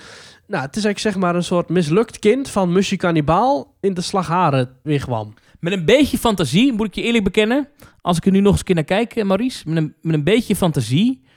Nou, 0.48 0.64
het 0.64 0.76
is 0.76 0.84
eigenlijk 0.84 1.00
zeg 1.00 1.16
maar 1.16 1.36
een 1.36 1.44
soort 1.44 1.70
mislukt 1.70 2.20
kind 2.20 2.50
van 2.50 2.72
Musje 2.72 2.98
Kannibaal 2.98 3.76
in 3.80 3.94
de 3.94 4.02
slagharen 4.02 4.70
wigwam. 4.84 5.34
Met 5.60 5.74
een 5.74 5.86
beetje 5.86 6.18
fantasie, 6.18 6.74
moet 6.74 6.88
ik 6.88 6.96
je 6.96 7.02
eerlijk 7.02 7.24
bekennen. 7.24 7.68
Als 8.02 8.18
ik 8.18 8.26
er 8.26 8.32
nu 8.32 8.40
nog 8.40 8.52
eens 8.52 8.60
een 8.60 8.66
keer 8.66 8.76
naar 8.76 8.84
kijk, 8.84 9.16
eh, 9.16 9.26
Maurice. 9.26 9.70
Met 9.70 9.78
een, 9.78 9.96
met 10.02 10.16
een 10.16 10.24
beetje 10.24 10.56
fantasie. 10.56 11.28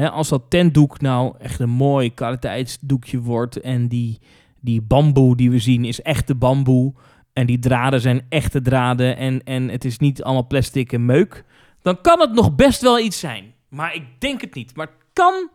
Hè, 0.00 0.10
als 0.10 0.28
dat 0.28 0.42
tentdoek 0.48 1.00
nou 1.00 1.34
echt 1.38 1.60
een 1.60 1.70
mooi 1.70 2.14
kwaliteitsdoekje 2.14 3.20
wordt. 3.20 3.56
En 3.60 3.88
die, 3.88 4.18
die 4.60 4.82
bamboe 4.82 5.36
die 5.36 5.50
we 5.50 5.58
zien 5.58 5.84
is 5.84 6.02
echte 6.02 6.34
bamboe. 6.34 6.92
En 7.32 7.46
die 7.46 7.58
draden 7.58 8.00
zijn 8.00 8.26
echte 8.28 8.62
draden. 8.62 9.16
En, 9.16 9.44
en 9.44 9.68
het 9.68 9.84
is 9.84 9.98
niet 9.98 10.22
allemaal 10.22 10.46
plastic 10.46 10.92
en 10.92 11.04
meuk. 11.04 11.44
Dan 11.82 12.00
kan 12.00 12.20
het 12.20 12.32
nog 12.32 12.54
best 12.54 12.82
wel 12.82 12.98
iets 12.98 13.18
zijn. 13.18 13.54
Maar 13.68 13.94
ik 13.94 14.04
denk 14.18 14.40
het 14.40 14.54
niet. 14.54 14.76
Maar 14.76 14.86
het 14.86 15.06
kan, 15.12 15.48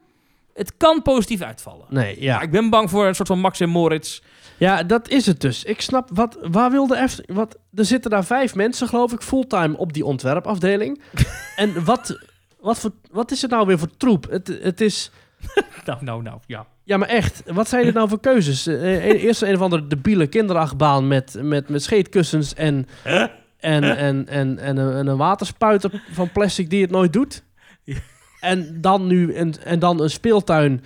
het 0.54 0.78
kan 0.78 1.02
positief 1.02 1.42
uitvallen. 1.42 1.86
Nee, 1.90 2.22
ja. 2.22 2.34
Maar 2.36 2.44
ik 2.44 2.52
ben 2.52 2.70
bang 2.70 2.90
voor 2.90 3.08
een 3.08 3.16
soort 3.16 3.28
van 3.28 3.40
Max 3.40 3.60
en 3.60 3.70
Moritz. 3.70 4.22
Ja, 4.58 4.84
dat 4.84 5.10
is 5.10 5.26
het 5.26 5.42
dus. 5.42 5.64
Ik 5.64 5.82
snap, 5.82 6.10
wat, 6.14 6.38
waar 6.42 6.72
wilde 6.72 6.98
Efteling... 6.98 7.34
Wat, 7.34 7.58
er 7.74 7.86
zitten 7.86 8.12
daar 8.12 8.26
vijf 8.26 8.56
mensen, 8.56 8.88
geloof 8.88 9.14
ik, 9.14 9.22
fulltime 9.22 9.78
op 9.78 9.94
die 9.94 10.06
ontwerpafdeling. 10.06 11.02
en 11.56 11.86
wat, 11.86 12.20
wat, 12.66 12.80
voor, 12.80 12.92
wat 13.12 13.32
is 13.32 13.42
het 13.42 13.52
nou 13.52 13.68
weer 13.68 13.80
voor 13.80 13.98
troep? 13.98 14.30
Het, 14.30 14.60
het 14.62 14.82
is... 14.82 15.12
Nou, 15.86 16.04
nou, 16.04 16.22
nou, 16.22 16.40
ja. 16.46 16.68
Ja, 16.84 16.98
maar 16.98 17.08
echt, 17.08 17.44
wat 17.46 17.70
zijn 17.70 17.86
dit 17.86 17.94
nou 17.94 18.10
voor 18.10 18.20
keuzes? 18.20 18.68
Eh, 18.68 18.96
eh, 18.96 19.24
eerst 19.24 19.42
een 19.42 19.56
of 19.56 19.62
andere 19.62 19.88
debiele 19.88 20.28
kinderachtbaan 20.28 21.08
met, 21.08 21.38
met, 21.42 21.70
met 21.70 21.84
scheetkussens 21.84 22.54
en, 22.54 22.88
en, 23.04 23.84
en, 23.84 24.28
en, 24.28 24.60
en, 24.60 24.78
een, 24.78 25.08
en 25.08 25.18
waterspuiter 25.18 26.04
van 26.12 26.32
plastic 26.32 26.70
die 26.70 26.82
het 26.82 26.92
nooit 26.92 27.14
doet. 27.14 27.44
En 28.40 28.82
dan 28.82 29.08
nu 29.08 29.36
een, 29.36 29.56
en 29.64 29.80
dan 29.80 30.02
een 30.02 30.10
speeltuin, 30.10 30.84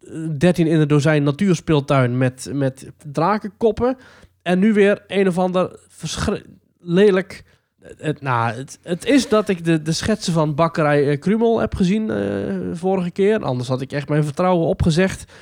eh, 0.00 0.10
13 0.38 0.66
in 0.66 0.80
een 0.80 0.88
dozijn 0.88 1.22
natuurspeeltuin 1.22 2.18
met, 2.18 2.50
met 2.52 2.90
drakenkoppen. 3.12 3.96
En 4.42 4.58
nu 4.58 4.72
weer 4.72 5.04
een 5.06 5.28
of 5.28 5.38
ander 5.38 5.80
lelijk... 6.80 7.44
Het, 7.98 8.20
nou, 8.22 8.52
het, 8.54 8.78
het 8.82 9.04
is 9.06 9.28
dat 9.28 9.48
ik 9.48 9.64
de, 9.64 9.82
de 9.82 9.92
schetsen 9.92 10.32
van 10.32 10.54
bakkerij 10.54 11.08
eh, 11.10 11.18
Krumel 11.18 11.58
heb 11.60 11.74
gezien 11.74 12.10
eh, 12.10 12.54
vorige 12.72 13.10
keer. 13.10 13.42
Anders 13.44 13.68
had 13.68 13.80
ik 13.80 13.92
echt 13.92 14.08
mijn 14.08 14.24
vertrouwen 14.24 14.66
opgezegd. 14.66 15.32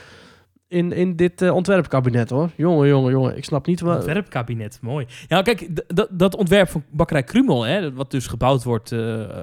in, 0.68 0.92
in 0.92 1.16
dit 1.16 1.42
eh, 1.42 1.55
ontwerpkabinet 1.55 2.30
hoor. 2.30 2.51
Jongen, 2.57 2.88
jongen, 2.88 3.11
jongen. 3.12 3.36
Ik 3.36 3.44
snap 3.44 3.66
niet 3.66 3.80
wat... 3.80 3.97
Ontwerpkabinet, 3.97 4.78
mooi. 4.82 5.07
Ja, 5.28 5.42
kijk, 5.42 5.68
dat- 6.12 6.36
ontwerp 6.36 6.68
van 6.68 6.82
bakkerij 6.90 7.22
Krumel, 7.22 7.62
hè, 7.62 7.92
wat 7.92 8.11
dus 8.11 8.26
gebouwd 8.26 8.62
wordt 8.64 8.92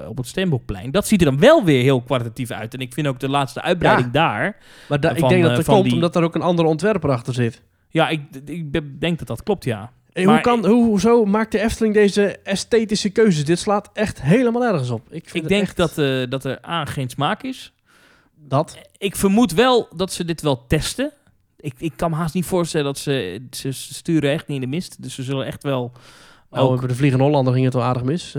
op 0.08 0.16
het 0.16 0.26
Steenbokplein, 0.26 0.90
dat 0.90 1.06
ziet 1.06 1.20
er 1.20 1.26
dan 1.26 1.38
wel 1.38 1.64
weer 1.64 1.82
heel 1.82 2.02
kwalitatief 2.02 2.50
uit. 2.50 2.74
En 2.74 2.80
ik 2.80 2.92
vind 2.92 3.06
ook 3.06 3.20
de 3.20 3.28
laatste 3.28 3.62
uitbreiding 3.62 4.10
daar. 4.10 4.56
Maar 4.88 5.00
da- 5.00 5.10
ik 5.14 5.28
denk 5.28 5.42
dat 5.42 5.56
dat 5.56 5.64
van 5.64 5.74
komt 5.74 5.84
die- 5.86 5.94
omdat 5.94 6.16
er 6.16 6.22
ook 6.22 6.34
een 6.34 6.42
andere 6.42 6.68
ontwerper 6.68 7.10
achter 7.10 7.34
zit. 7.34 7.62
Ja, 7.88 8.08
ik, 8.08 8.20
ik 8.44 9.00
denk 9.00 9.18
dat 9.18 9.28
dat 9.28 9.42
klopt, 9.42 9.64
ja. 9.64 9.92
Hey, 10.14 10.24
hoe 10.24 10.40
kan, 10.40 10.66
hoe, 10.66 10.84
hoezo 10.84 11.24
maakt 11.24 11.52
de 11.52 11.60
Efteling 11.60 11.94
deze 11.94 12.38
esthetische 12.38 13.10
keuzes? 13.10 13.44
Dit 13.44 13.58
slaat 13.58 13.90
echt 13.92 14.22
helemaal 14.22 14.64
ergens 14.64 14.90
op. 14.90 15.12
Ik, 15.12 15.32
Ik 15.32 15.48
denk 15.48 15.62
echt 15.62 15.76
dat, 15.76 15.98
eh, 15.98 16.22
dat 16.28 16.44
er 16.44 16.58
aan 16.60 16.86
geen 16.86 17.08
smaak 17.08 17.42
is. 17.42 17.72
dat. 18.34 18.78
Ik 18.98 19.16
vermoed 19.16 19.52
wel 19.52 19.88
dat 19.96 20.12
ze 20.12 20.24
dit 20.24 20.42
wel 20.42 20.66
testen. 20.66 21.12
Ik, 21.56 21.74
ik 21.78 21.92
kan 21.96 22.10
me 22.10 22.16
haast 22.16 22.34
niet 22.34 22.44
voorstellen 22.44 22.86
dat 22.86 22.98
ze, 22.98 23.46
ze 23.50 23.72
sturen 23.72 24.30
echt 24.30 24.46
niet 24.46 24.62
in 24.62 24.70
de 24.70 24.76
mist. 24.76 25.02
Dus 25.02 25.14
ze 25.14 25.22
zullen 25.22 25.46
echt 25.46 25.62
wel 25.62 25.92
Oh, 26.50 26.60
ook 26.60 26.78
bij 26.78 26.88
de 26.88 26.94
Vliegende 26.94 27.24
Hollander 27.24 27.52
ging 27.52 27.64
het 27.64 27.74
wel 27.74 27.82
aardig 27.82 28.04
mis. 28.04 28.36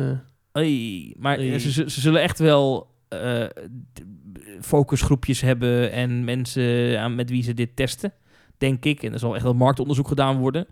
Hey, 0.52 1.16
maar 1.18 1.38
Hey. 1.38 1.60
Ze, 1.60 1.72
ze, 1.72 2.02
zullen 2.02 2.22
echt 2.22 2.40
wel 2.40 2.88
eh, 3.08 3.44
focusgroepjes 4.62 5.42
hebben 5.42 5.92
en 5.92 6.24
mensen 6.24 7.00
aan, 7.00 7.16
met 7.16 7.30
wie 7.30 7.44
ze 7.44 7.54
dit 7.54 7.76
testen, 7.76 8.14
denk 8.58 8.86
ik. 8.86 9.04
En 9.04 9.14
er 9.14 9.20
zal 9.20 9.36
echt 9.36 9.44
wel 9.44 9.54
marktonderzoek 9.54 10.08
gedaan 10.08 10.38
worden. 10.38 10.68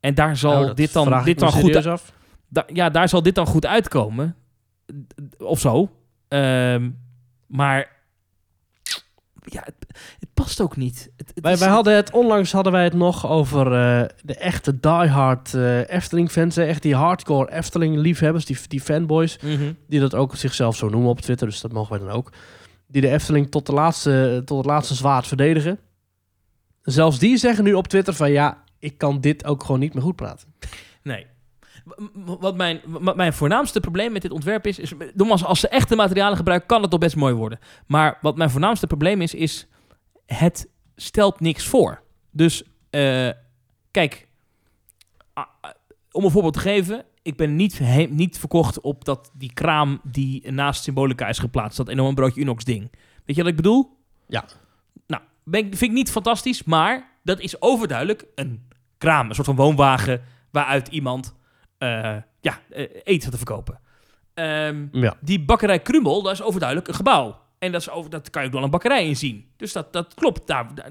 En 0.00 0.14
daar 0.14 0.36
zal 0.36 0.52
Nou, 0.62 0.74
dit 0.74 0.92
dan, 0.92 1.24
dit 1.24 1.38
dan 1.38 1.52
goed, 1.52 1.60
serieus 1.60 1.86
af. 1.86 2.12
da- 2.48 2.66
ja, 2.72 2.90
daar 2.90 3.08
zal 3.08 3.22
dit 3.22 3.34
dan 3.34 3.46
goed 3.46 3.66
uitkomen. 3.66 4.36
Of 5.38 5.60
zo. 5.60 5.90
Ehm, 6.28 6.90
maar 7.46 7.98
ja, 9.44 9.60
het, 9.64 9.74
het 10.18 10.28
past 10.34 10.60
ook 10.60 10.76
niet. 10.76 11.10
Het, 11.16 11.28
het 11.34 11.40
Wij, 11.44 11.58
wij 11.58 11.68
hadden 11.68 11.94
het, 11.96 12.10
onlangs 12.12 12.52
hadden 12.52 12.72
wij 12.72 12.84
het 12.84 12.92
nog 12.94 13.26
over 13.28 13.66
eh, 13.66 14.08
de 14.22 14.34
echte 14.36 14.80
diehard 14.80 15.54
eh 15.54 15.88
Efteling-fans. 15.90 16.56
Echt 16.56 16.82
die 16.82 16.94
hardcore 16.94 17.52
Efteling-liefhebbers, 17.52 18.44
die, 18.44 18.58
die 18.68 18.80
fanboys. 18.80 19.38
Mhm. 19.42 19.72
Die 19.88 20.00
dat 20.00 20.14
ook 20.14 20.36
zichzelf 20.36 20.76
zo 20.76 20.88
noemen 20.88 21.10
op 21.10 21.20
Twitter, 21.20 21.46
dus 21.46 21.60
dat 21.60 21.72
mogen 21.72 21.90
wij 21.98 22.06
dan 22.06 22.16
ook. 22.16 22.32
Die 22.86 23.00
de 23.02 23.08
Efteling 23.08 23.50
tot, 23.50 23.66
de 23.66 23.72
laatste, 23.72 24.42
tot 24.44 24.56
het 24.56 24.66
laatste 24.66 24.94
zwaard 24.94 25.26
verdedigen. 25.26 25.78
Zelfs 26.82 27.18
die 27.18 27.36
zeggen 27.36 27.64
nu 27.64 27.72
op 27.74 27.88
Twitter 27.88 28.14
van 28.14 28.30
ja, 28.32 28.62
ik 28.80 28.98
kan 28.98 29.20
dit 29.20 29.44
ook 29.44 29.64
gewoon 29.64 29.80
niet 29.80 29.94
meer 29.94 30.02
goed 30.02 30.16
praten. 30.16 30.54
Nee. 31.02 31.26
Wat 32.24 32.56
mijn, 32.56 32.80
wat 32.84 33.16
mijn 33.16 33.32
voornaamste 33.32 33.80
probleem 33.80 34.12
met 34.12 34.22
dit 34.22 34.30
ontwerp 34.30 34.66
is, 34.66 34.78
is 34.78 34.92
nogmaals, 35.14 35.44
als 35.44 35.60
ze 35.60 35.68
echte 35.68 35.96
materialen 35.96 36.36
gebruiken, 36.36 36.68
kan 36.68 36.82
het 36.82 36.90
toch 36.90 37.00
best 37.00 37.16
mooi 37.16 37.34
worden. 37.34 37.58
Maar 37.86 38.18
wat 38.20 38.36
mijn 38.36 38.50
voornaamste 38.50 38.86
probleem 38.86 39.20
is, 39.20 39.34
is 39.34 39.66
het 40.26 40.68
stelt 40.96 41.40
niks 41.40 41.66
voor. 41.66 42.02
Dus 42.30 42.62
eh, 42.90 43.30
kijk, 43.90 44.28
om 46.12 46.24
een 46.24 46.30
voorbeeld 46.30 46.54
te 46.54 46.60
geven, 46.60 47.04
ik 47.22 47.36
ben 47.36 47.56
niet, 47.56 47.78
he- 47.78 48.08
niet 48.10 48.38
verkocht 48.38 48.80
op 48.80 49.04
dat 49.04 49.30
die 49.34 49.52
kraam 49.52 50.00
die 50.04 50.50
naast 50.50 50.82
Symbolica 50.82 51.28
is 51.28 51.38
geplaatst, 51.38 51.76
dat 51.76 51.88
enorm 51.88 52.14
broodje 52.14 52.40
Unox 52.40 52.64
ding. 52.64 52.90
Weet 53.24 53.36
je 53.36 53.42
wat 53.42 53.50
ik 53.50 53.56
bedoel? 53.56 53.96
Ja. 54.28 54.44
Nou, 55.06 55.22
ben, 55.44 55.62
vind 55.64 55.82
ik 55.82 55.92
niet 55.92 56.10
fantastisch, 56.10 56.64
maar 56.64 57.18
dat 57.22 57.40
is 57.40 57.62
overduidelijk 57.62 58.24
een 58.34 58.68
kraam, 59.00 59.28
een 59.28 59.34
soort 59.34 59.46
van 59.46 59.56
woonwagen 59.56 60.22
waaruit 60.50 60.88
iemand 60.88 61.34
eh, 61.78 62.16
ja, 62.40 62.58
eh, 62.70 62.86
eten 63.04 63.30
te 63.30 63.36
verkopen. 63.36 63.80
Ehm, 64.34 64.86
Ja. 64.92 65.14
die 65.20 65.44
bakkerij 65.44 65.78
Krumel, 65.80 66.22
dat 66.22 66.32
is 66.32 66.42
overduidelijk 66.42 66.88
een 66.88 66.94
gebouw. 66.94 67.40
En 67.58 67.72
dat, 67.72 67.80
is 67.80 67.90
over, 67.90 68.10
dat 68.10 68.30
kan 68.30 68.42
je 68.42 68.48
ook 68.48 68.54
wel 68.54 68.62
een 68.64 68.70
bakkerij 68.70 69.06
in 69.06 69.16
zien. 69.16 69.50
Dus 69.56 69.72
dat, 69.72 69.92
dat 69.92 70.14
klopt. 70.14 70.46
Daar, 70.46 70.74
daar- 70.74 70.90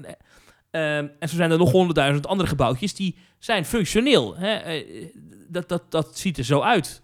eh, 0.70 0.96
ehm, 0.98 1.06
en 1.18 1.28
zo 1.28 1.36
zijn 1.36 1.50
er 1.50 1.58
nog 1.58 1.70
honderdduizend 1.70 2.26
andere 2.26 2.48
gebouwtjes 2.48 2.94
die 2.94 3.16
zijn 3.38 3.64
functioneel. 3.64 4.36
Hè? 4.36 4.82
Dat, 5.48 5.68
dat, 5.68 5.82
dat 5.88 6.18
ziet 6.18 6.38
er 6.38 6.44
zo 6.44 6.60
uit. 6.60 7.02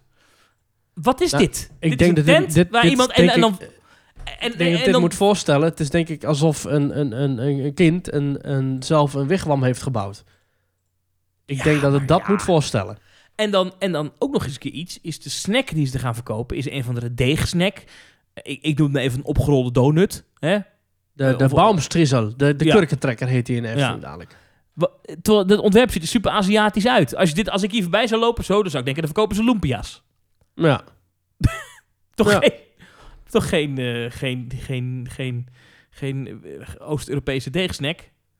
Wat 0.93 1.21
is 1.21 1.31
Nou, 1.31 1.43
dit? 1.43 1.71
Ik 1.79 1.89
dit 1.89 1.99
denk 1.99 2.15
dat 2.15 2.25
dit, 2.53 2.69
waar 2.69 2.81
dit 2.81 2.91
iemand... 2.91 3.11
En, 3.11 3.29
en 3.29 3.41
dan, 3.41 3.59
en, 3.59 4.51
ik 4.51 4.57
denk 4.57 4.71
dat 4.71 4.79
en 4.79 4.83
dit 4.83 4.91
dan- 4.91 5.01
moet 5.01 5.15
voorstellen. 5.15 5.69
Het 5.69 5.79
is 5.79 5.89
denk 5.89 6.09
ik 6.09 6.23
alsof 6.23 6.63
een, 6.63 6.99
een, 6.99 7.21
een, 7.21 7.37
een 7.37 7.59
een 7.65 7.73
kind 7.73 8.13
een, 8.13 8.51
een, 8.51 8.83
zelf 8.83 9.13
een 9.13 9.27
wigwam 9.27 9.63
heeft 9.63 9.81
gebouwd. 9.81 10.23
Ik 11.47 11.57
Ja, 11.57 11.63
denk 11.63 11.81
dat 11.81 11.93
het 11.93 12.07
dat 12.07 12.21
ja. 12.25 12.31
moet 12.31 12.41
voorstellen. 12.41 12.97
En 13.35 13.51
dan, 13.51 13.73
en 13.79 13.91
dan 13.91 14.11
ook 14.19 14.31
nog 14.33 14.43
eens 14.43 14.53
een 14.53 14.59
keer 14.59 14.71
iets, 14.71 14.99
is 15.01 15.19
de 15.19 15.29
snack 15.29 15.67
die 15.69 15.85
ze 15.87 15.99
gaan 15.99 16.13
verkopen, 16.13 16.57
is 16.57 16.69
een 16.69 16.83
van 16.83 16.95
de 16.95 17.13
deegsnack. 17.13 17.83
Ik, 18.41 18.61
ik 18.61 18.77
noem 18.77 18.93
het 18.95 19.03
even 19.03 19.19
een 19.19 19.25
opgerolde 19.25 19.71
donut. 19.71 20.23
Hè? 20.39 20.57
De, 21.13 21.23
Eh, 21.25 21.37
de 21.37 21.47
Baumstriezel, 21.47 22.37
de, 22.37 22.55
de 22.55 22.65
Ja. 22.65 22.75
kurkentrekker 22.75 23.27
heet 23.27 23.47
hij 23.47 23.55
in 23.57 23.63
Efteling 23.65 23.93
Ja. 23.93 24.07
dadelijk. 24.07 24.35
Terwijl 25.21 25.47
het 25.47 25.59
ontwerp 25.59 25.91
ziet 25.91 26.01
er 26.01 26.07
super 26.07 26.31
Aziatisch 26.31 26.87
uit. 26.87 27.15
Als, 27.15 27.29
je 27.29 27.35
dit, 27.35 27.49
als 27.49 27.63
ik 27.63 27.71
hier 27.71 27.81
voorbij 27.81 28.07
zou 28.07 28.21
lopen, 28.21 28.43
zo, 28.43 28.61
dan 28.61 28.71
zou 28.71 28.77
ik 28.77 28.85
denken, 28.85 29.03
dan 29.03 29.13
verkopen 29.13 29.35
ze 29.35 29.43
lumpia's. 29.43 30.03
Ja. 30.55 30.83
Toch 32.15 32.31
Ja. 32.31 32.39
geen, 32.39 32.51
toch 33.29 33.49
geen, 33.49 33.77
eh, 33.77 34.11
geen, 34.11 34.51
geen, 34.59 35.07
geen, 35.09 35.47
geen 35.89 36.43
eh, 36.43 36.87
Oost-Europese 36.89 37.49
deegsnack. 37.49 37.99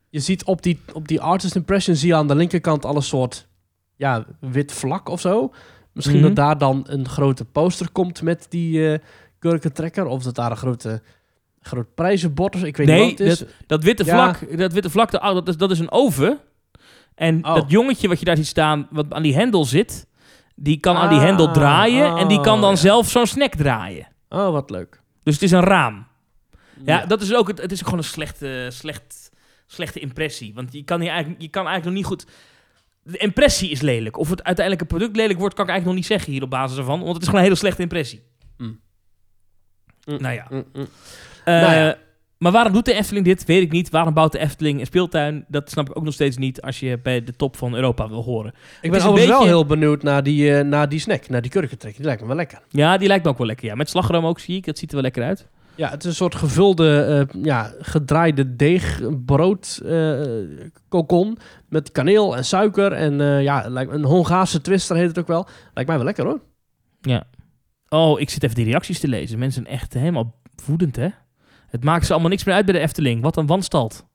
Je 0.10 0.20
ziet 0.20 0.44
op 0.44 0.62
die, 0.62 0.80
op 0.94 1.08
die 1.08 1.22
artist 1.22 1.56
impression 1.56 1.96
zie 1.96 2.08
je 2.08 2.16
aan 2.16 2.28
de 2.28 2.36
linkerkant 2.36 2.86
al 2.86 2.96
een 2.96 3.02
soort 3.02 3.48
ja, 3.96 4.26
wit 4.40 4.72
vlak 4.72 5.10
of 5.10 5.20
zo. 5.22 5.54
Misschien 5.94 6.18
Mhm. 6.18 6.28
dat 6.28 6.36
daar 6.36 6.58
dan 6.58 6.86
een 6.90 7.08
grote 7.10 7.46
poster 7.46 7.92
komt 7.92 8.22
met 8.22 8.46
die 8.50 9.00
kurkentrekker. 9.40 10.06
Of 10.06 10.24
dat 10.24 10.36
daar 10.36 10.52
een 10.52 10.58
grote, 10.58 11.02
groot 11.62 11.96
prijzenbord 11.96 12.56
is. 12.56 12.62
Ik 12.62 12.78
weet 12.78 12.88
Nee, 12.88 13.06
niet 13.06 13.20
wat 13.20 13.28
het 13.28 13.42
is. 13.42 13.54
Dat 13.68 13.84
witte 13.84 14.06
Ja. 14.06 14.14
vlak, 14.34 14.58
dat 14.58 14.74
witte 14.74 14.90
vlak, 14.90 15.12
dat 15.12 15.48
is, 15.48 15.58
dat 15.58 15.72
is 15.72 15.80
een 15.80 15.92
oven. 15.92 16.40
En 17.16 17.46
Oh. 17.46 17.54
dat 17.56 17.72
jongetje 17.72 18.08
wat 18.08 18.20
je 18.20 18.26
daar 18.26 18.36
ziet 18.38 18.48
staan, 18.48 18.88
wat 18.92 19.06
aan 19.14 19.22
die 19.24 19.36
hendel 19.36 19.66
zit, 19.66 20.08
die 20.56 20.80
kan 20.80 20.96
aan 20.96 21.10
die 21.10 21.18
Ah, 21.18 21.24
hendel 21.24 21.52
draaien 21.52 22.18
en 22.18 22.28
die 22.28 22.42
kan 22.42 22.62
dan 22.62 22.70
oh, 22.70 22.76
ja. 22.76 22.82
zelf 22.82 23.10
zo'n 23.10 23.26
snack 23.28 23.56
draaien. 23.56 24.08
Oh, 24.30 24.52
wat 24.52 24.70
leuk. 24.70 25.02
Dus 25.24 25.34
het 25.34 25.44
is 25.44 25.52
een 25.52 25.62
raam. 25.64 26.06
Ja, 26.86 27.06
dat 27.06 27.22
is 27.22 27.34
ook 27.34 27.48
het, 27.48 27.62
het 27.62 27.72
is 27.72 27.80
ook 27.80 27.84
gewoon 27.84 28.00
een 28.04 28.10
slechte, 28.10 28.68
slecht, 28.72 29.27
slechte 29.68 30.00
impressie. 30.00 30.54
Want 30.54 30.74
je 30.74 30.84
kan, 30.84 31.02
hier 31.02 31.10
eigenlijk, 31.10 31.42
je 31.42 31.48
kan 31.50 31.68
eigenlijk 31.68 31.96
nog 31.96 32.10
niet 32.10 32.20
goed... 32.20 32.32
De 33.04 33.18
impressie 33.18 33.70
is 33.70 33.82
lelijk. 33.82 34.18
Of 34.18 34.30
het 34.30 34.44
uiteindelijke 34.44 34.96
product 34.96 35.16
lelijk 35.16 35.40
wordt, 35.40 35.56
kan 35.56 35.64
ik 35.64 35.72
eigenlijk 35.72 35.86
nog 35.86 36.08
niet 36.10 36.20
zeggen 36.20 36.34
hier 36.34 36.44
op 36.44 36.50
basis 36.50 36.78
ervan. 36.78 37.00
Want 37.00 37.14
het 37.14 37.22
is 37.22 37.24
gewoon 37.24 37.40
een 37.40 37.48
hele 37.48 37.60
slechte 37.60 37.82
impressie. 37.82 38.22
Mm. 38.58 38.80
Nou 40.06 40.34
ja. 40.34 40.48
Mm, 40.50 40.66
mm. 40.74 40.88
Eh, 41.44 41.62
Nou 41.62 41.74
ja. 41.74 41.98
Maar 42.38 42.52
waarom 42.52 42.74
doet 42.74 42.86
de 42.86 42.94
Efteling 42.94 43.26
dit? 43.26 43.46
Weet 43.46 43.62
ik 43.62 43.72
niet. 43.72 43.90
Waarom 43.90 44.14
bouwt 44.14 44.32
de 44.32 44.40
Efteling 44.40 44.80
een 44.80 44.86
speeltuin? 44.86 45.46
Dat 45.48 45.70
snap 45.70 45.90
ik 45.90 45.98
ook 45.98 46.04
nog 46.04 46.14
steeds 46.14 46.38
niet 46.38 46.62
als 46.62 46.80
je 46.80 47.00
bij 47.04 47.24
de 47.24 47.36
top 47.36 47.58
van 47.58 47.76
Europa 47.76 48.10
wil 48.10 48.24
horen. 48.24 48.54
Ik 48.82 48.92
ben 48.92 49.04
wel 49.28 49.44
heel 49.46 49.66
benieuwd 49.66 50.04
naar 50.04 50.24
die, 50.24 50.58
eh, 50.58 50.64
naar 50.64 50.90
die 50.90 51.00
snack, 51.00 51.30
naar 51.30 51.42
die 51.42 51.52
kurkentrekker. 51.52 51.98
Die 51.98 52.08
lijkt 52.08 52.22
me 52.22 52.28
wel 52.28 52.38
lekker. 52.38 52.62
Ja, 52.70 52.98
die 52.98 53.08
lijkt 53.08 53.24
me 53.24 53.30
ook 53.30 53.38
wel 53.38 53.48
lekker. 53.48 53.68
Ja. 53.68 53.76
Met 53.76 53.90
slagroom 53.90 54.26
ook 54.26 54.40
zie 54.40 54.58
ik. 54.58 54.66
Dat 54.66 54.78
ziet 54.78 54.90
er 54.90 54.96
wel 54.96 55.04
lekker 55.04 55.24
uit. 55.24 55.48
Ja, 55.78 55.90
het 55.90 56.04
is 56.04 56.10
een 56.10 56.16
soort 56.16 56.36
gevulde, 56.36 57.02
eh, 57.34 57.44
ja, 57.44 57.74
gedraaide 57.80 58.56
deeg, 58.56 59.02
brood, 59.26 59.82
eh, 59.86 60.22
kokon 60.90 61.38
met 61.70 61.92
kaneel 61.92 62.36
en 62.36 62.46
suiker. 62.46 62.92
En 62.92 63.22
eh, 63.22 63.42
ja, 63.42 63.66
een 63.66 64.04
Hongaarse 64.04 64.62
twister 64.62 64.96
heet 64.96 65.08
het 65.08 65.20
ook 65.20 65.28
wel. 65.28 65.48
Lijkt 65.74 65.90
mij 65.90 65.98
wel 65.98 66.06
lekker 66.06 66.26
hoor. 66.26 66.42
Ja. 67.02 67.24
Oh, 67.90 68.20
ik 68.20 68.30
zit 68.30 68.44
even 68.44 68.56
die 68.56 68.66
reacties 68.66 69.00
te 69.00 69.08
lezen. 69.08 69.40
Mensen 69.40 69.64
zijn 69.64 69.76
echt 69.76 69.94
helemaal 69.94 70.36
woedend, 70.66 70.96
hè? 70.96 71.10
Het 71.68 71.84
maakt 71.84 72.06
ze 72.06 72.12
allemaal 72.12 72.30
niks 72.30 72.44
meer 72.44 72.56
uit 72.56 72.66
bij 72.66 72.74
de 72.74 72.80
Efteling. 72.80 73.22
Wat 73.22 73.38
een 73.38 73.46
wanstalt. 73.46 74.06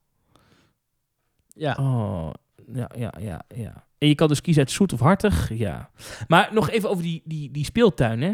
Ja, 1.47 1.77
Oh, 1.79 2.29
ja, 2.73 2.89
ja, 2.97 3.13
ja, 3.19 3.41
ja. 3.55 3.87
En 3.97 4.07
je 4.07 4.15
kan 4.15 4.27
dus 4.27 4.41
kiezen 4.41 4.63
uit 4.63 4.71
zoet 4.71 4.93
of 4.93 4.99
hartig. 4.99 5.49
Ja. 5.53 5.89
Maar 6.27 6.49
nog 6.51 6.69
even 6.69 6.89
over 6.89 7.03
die, 7.03 7.21
die, 7.25 7.51
die 7.51 7.65
speeltuin, 7.65 8.21
hè? 8.21 8.33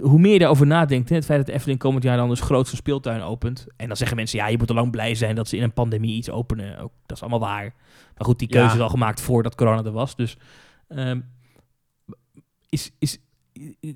Hoe 0.00 0.18
meer 0.18 0.32
je 0.32 0.38
daarover 0.38 0.66
nadenkt, 0.66 1.08
het 1.08 1.24
feit 1.24 1.38
dat 1.38 1.46
de 1.46 1.52
Efteling 1.52 1.78
komend 1.78 2.04
jaar 2.04 2.16
dan 2.16 2.28
dus 2.28 2.40
grootste 2.40 2.76
speeltuin 2.76 3.20
opent. 3.22 3.66
En 3.76 3.86
dan 3.86 3.96
zeggen 3.96 4.16
mensen, 4.16 4.38
ja, 4.38 4.46
je 4.46 4.58
moet 4.58 4.68
al 4.68 4.74
lang 4.74 4.90
blij 4.90 5.14
zijn 5.14 5.34
dat 5.34 5.48
ze 5.48 5.56
in 5.56 5.62
een 5.62 5.72
pandemie 5.72 6.16
iets 6.16 6.30
openen. 6.30 6.78
Ook, 6.78 6.92
dat 7.06 7.16
is 7.16 7.22
allemaal 7.22 7.40
waar. 7.48 7.74
Maar 8.16 8.26
goed, 8.26 8.38
die 8.38 8.48
keuze 8.48 8.68
Ja. 8.68 8.74
is 8.74 8.80
al 8.80 8.88
gemaakt 8.88 9.20
voordat 9.20 9.54
corona 9.54 9.84
er 9.84 9.92
was. 9.92 10.16
Dus 10.16 10.36
ehm, 10.88 11.20
is, 12.68 12.90
is, 12.98 13.18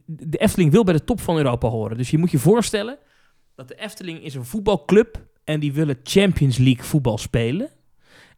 de 0.06 0.38
Efteling 0.38 0.70
wil 0.72 0.84
bij 0.84 0.94
de 0.94 1.04
top 1.04 1.20
van 1.20 1.36
Europa 1.36 1.68
horen. 1.68 1.96
Dus 1.96 2.10
je 2.10 2.18
moet 2.18 2.30
je 2.30 2.38
voorstellen 2.38 2.98
dat 3.54 3.68
de 3.68 3.74
Efteling 3.74 4.22
is 4.22 4.34
een 4.34 4.44
voetbalclub 4.44 5.26
en 5.44 5.60
die 5.60 5.72
willen 5.72 6.00
Champions 6.02 6.58
League 6.58 6.84
voetbal 6.84 7.18
spelen. 7.18 7.70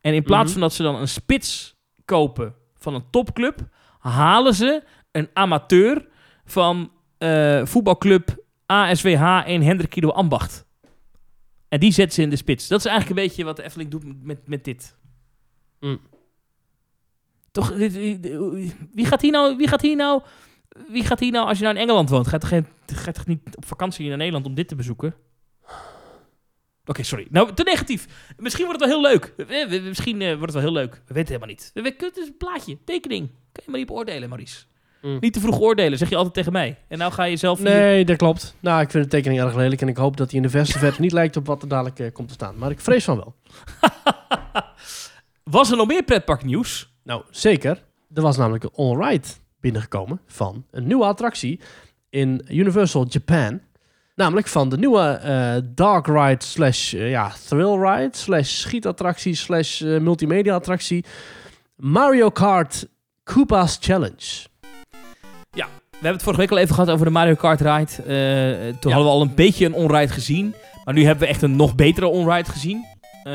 En 0.01 0.15
in 0.15 0.23
plaats 0.23 0.43
Mhm. 0.45 0.53
van 0.53 0.61
dat 0.61 0.73
ze 0.73 0.83
dan 0.83 0.95
een 0.95 1.09
spits 1.09 1.77
kopen 2.05 2.55
van 2.77 2.95
een 2.95 3.11
topclub, 3.11 3.69
halen 3.99 4.55
ze 4.55 4.83
een 5.13 5.29
amateur 5.33 6.09
van 6.45 6.91
eh, 7.23 7.67
voetbalclub 7.67 8.45
ASWH 8.67 9.43
in 9.47 9.63
Hendrikido 9.63 10.09
Ambacht. 10.09 10.67
En 11.69 11.81
die 11.81 11.93
zetten 11.93 12.15
ze 12.15 12.23
in 12.23 12.31
de 12.31 12.37
spits. 12.37 12.69
Dat 12.69 12.79
is 12.79 12.87
eigenlijk 12.87 13.19
een 13.19 13.27
beetje 13.27 13.45
wat 13.45 13.57
de 13.57 13.63
Efteling 13.63 13.91
doet 13.91 14.25
met, 14.25 14.49
met 14.49 14.65
dit. 14.65 14.97
Mm. 15.81 16.01
Toch, 17.51 17.69
wie 18.93 19.07
gaat 19.07 19.21
hier 19.21 19.31
nou, 19.31 19.57
wie 19.57 19.69
gaat 19.69 19.81
hier 19.81 19.97
nou, 19.97 20.23
wie 20.89 21.05
gaat 21.05 21.21
hier 21.21 21.33
nou, 21.33 21.47
als 21.47 21.59
je 21.59 21.65
nou 21.65 21.77
in 21.77 21.83
Engeland 21.83 22.09
woont, 22.09 22.29
gaat 22.29 22.41
toch, 22.41 22.63
gaat 22.87 23.15
toch 23.15 23.27
niet 23.27 23.57
op 23.57 23.65
vakantie 23.65 24.09
naar 24.09 24.17
Nederland 24.17 24.47
om 24.47 24.55
dit 24.55 24.69
te 24.69 24.75
bezoeken? 24.75 25.15
Oké, 26.85 27.03
sorry. 27.03 27.27
Nou, 27.31 27.55
te 27.55 27.63
negatief. 27.63 28.33
Misschien 28.37 28.65
wordt 28.65 28.81
het 28.81 28.91
wel 28.91 29.01
heel 29.01 29.11
leuk. 29.11 29.35
Misschien 29.85 30.23
eh, 30.23 30.29
wordt 30.29 30.53
het 30.53 30.63
wel 30.63 30.73
heel 30.73 30.73
leuk. 30.73 30.93
We 30.93 31.15
weten 31.15 31.19
het 31.19 31.29
helemaal 31.29 31.49
niet. 31.49 31.71
We, 31.75 31.83
we, 31.83 31.95
het 31.99 32.17
is 32.17 32.27
een 32.27 32.37
plaatje, 32.37 32.85
tekening. 32.85 33.29
Kan 33.29 33.65
je 33.65 33.71
maar 33.71 33.79
niet 33.79 33.89
beoordelen, 33.89 34.29
Maurice. 34.29 34.65
Mm. 35.03 35.17
Niet 35.21 35.33
te 35.33 35.41
vroeg 35.41 35.61
oordelen, 35.61 35.99
zeg 35.99 36.09
je 36.09 36.17
altijd 36.17 36.35
tegen 36.35 36.53
mij. 36.53 36.79
En 36.89 36.99
nou 36.99 37.13
ga 37.13 37.25
je 37.25 37.37
zelf... 37.37 37.59
hier- 37.59 37.69
Nee, 37.69 38.05
dat 38.05 38.17
klopt. 38.17 38.55
Nou, 38.61 38.81
ik 38.83 38.91
vind 38.91 39.05
de 39.05 39.11
tekening 39.11 39.41
erg 39.41 39.55
lelijk 39.55 39.81
en 39.81 39.89
ik 39.89 39.97
hoop 39.97 40.17
dat 40.17 40.31
hij 40.31 40.37
in 40.41 40.43
de 40.47 40.51
verte 40.51 41.01
niet 41.01 41.13
lijkt 41.13 41.37
op 41.37 41.47
wat 41.47 41.63
er 41.63 41.69
dadelijk 41.69 41.99
eh, 41.99 42.13
komt 42.13 42.29
te 42.29 42.35
staan. 42.35 42.59
Maar 42.59 42.71
ik 42.71 42.81
vrees 42.81 43.05
van 43.05 43.17
wel. 43.17 43.35
Was 45.43 45.71
er 45.71 45.77
nog 45.77 45.87
meer 45.87 46.03
pretparknieuws? 46.03 46.93
Nou, 47.05 47.23
zeker. 47.31 47.83
Er 48.15 48.23
was 48.23 48.37
namelijk 48.37 48.65
een 48.65 48.71
on-ride 48.75 49.27
binnengekomen 49.61 50.21
van 50.27 50.65
een 50.71 50.87
nieuwe 50.87 51.05
attractie 51.05 51.61
in 52.11 52.45
Universal 52.49 53.07
Japan. 53.09 53.61
Namelijk 54.15 54.47
van 54.47 54.69
de 54.69 54.79
nieuwe 54.79 55.01
eh, 55.03 55.55
dark 55.75 56.07
ride 56.07 56.45
slash 56.45 56.95
eh, 56.95 57.11
ja, 57.11 57.33
thrill 57.49 57.79
ride 57.79 58.17
slash 58.17 58.49
schietattractie 58.51 59.35
slash 59.35 59.81
multimedia 59.81 60.55
attractie. 60.55 61.05
Mario 61.77 62.31
Kart 62.31 62.87
Koopa's 63.23 63.79
Challenge. 63.81 64.51
We 66.03 66.09
hebben 66.09 66.13
het 66.13 66.23
vorige 66.23 66.41
week 66.41 66.51
al 66.51 66.59
even 66.59 66.75
gehad 66.75 66.91
over 66.91 67.07
de 67.07 67.13
Mario 67.13 67.35
Kart 67.35 67.61
ride. 67.61 67.81
Eh, 68.03 68.69
toen 68.79 68.91
Ja. 68.91 68.97
hadden 68.97 69.05
we 69.05 69.09
al 69.19 69.21
een 69.23 69.35
beetje 69.35 69.67
een 69.67 69.75
onride 69.75 70.13
gezien. 70.13 70.55
Maar 70.85 70.95
nu 70.95 71.05
hebben 71.05 71.25
we 71.25 71.31
echt 71.31 71.43
een 71.43 71.57
nog 71.57 71.75
betere 71.75 72.07
onride 72.07 72.51
gezien. 72.51 72.85
Ehm, 73.25 73.35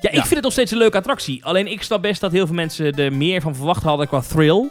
ja, 0.00 0.08
ik 0.10 0.14
Ja. 0.14 0.20
vind 0.20 0.30
het 0.34 0.42
nog 0.42 0.52
steeds 0.52 0.70
een 0.70 0.78
leuke 0.78 0.96
attractie. 0.96 1.44
Alleen 1.44 1.66
ik 1.70 1.82
snap 1.82 2.02
best 2.02 2.20
dat 2.20 2.32
heel 2.32 2.46
veel 2.46 2.54
mensen 2.54 2.94
er 2.94 3.12
meer 3.12 3.40
van 3.40 3.54
verwacht 3.54 3.82
hadden 3.82 4.08
qua 4.08 4.20
thrill. 4.20 4.68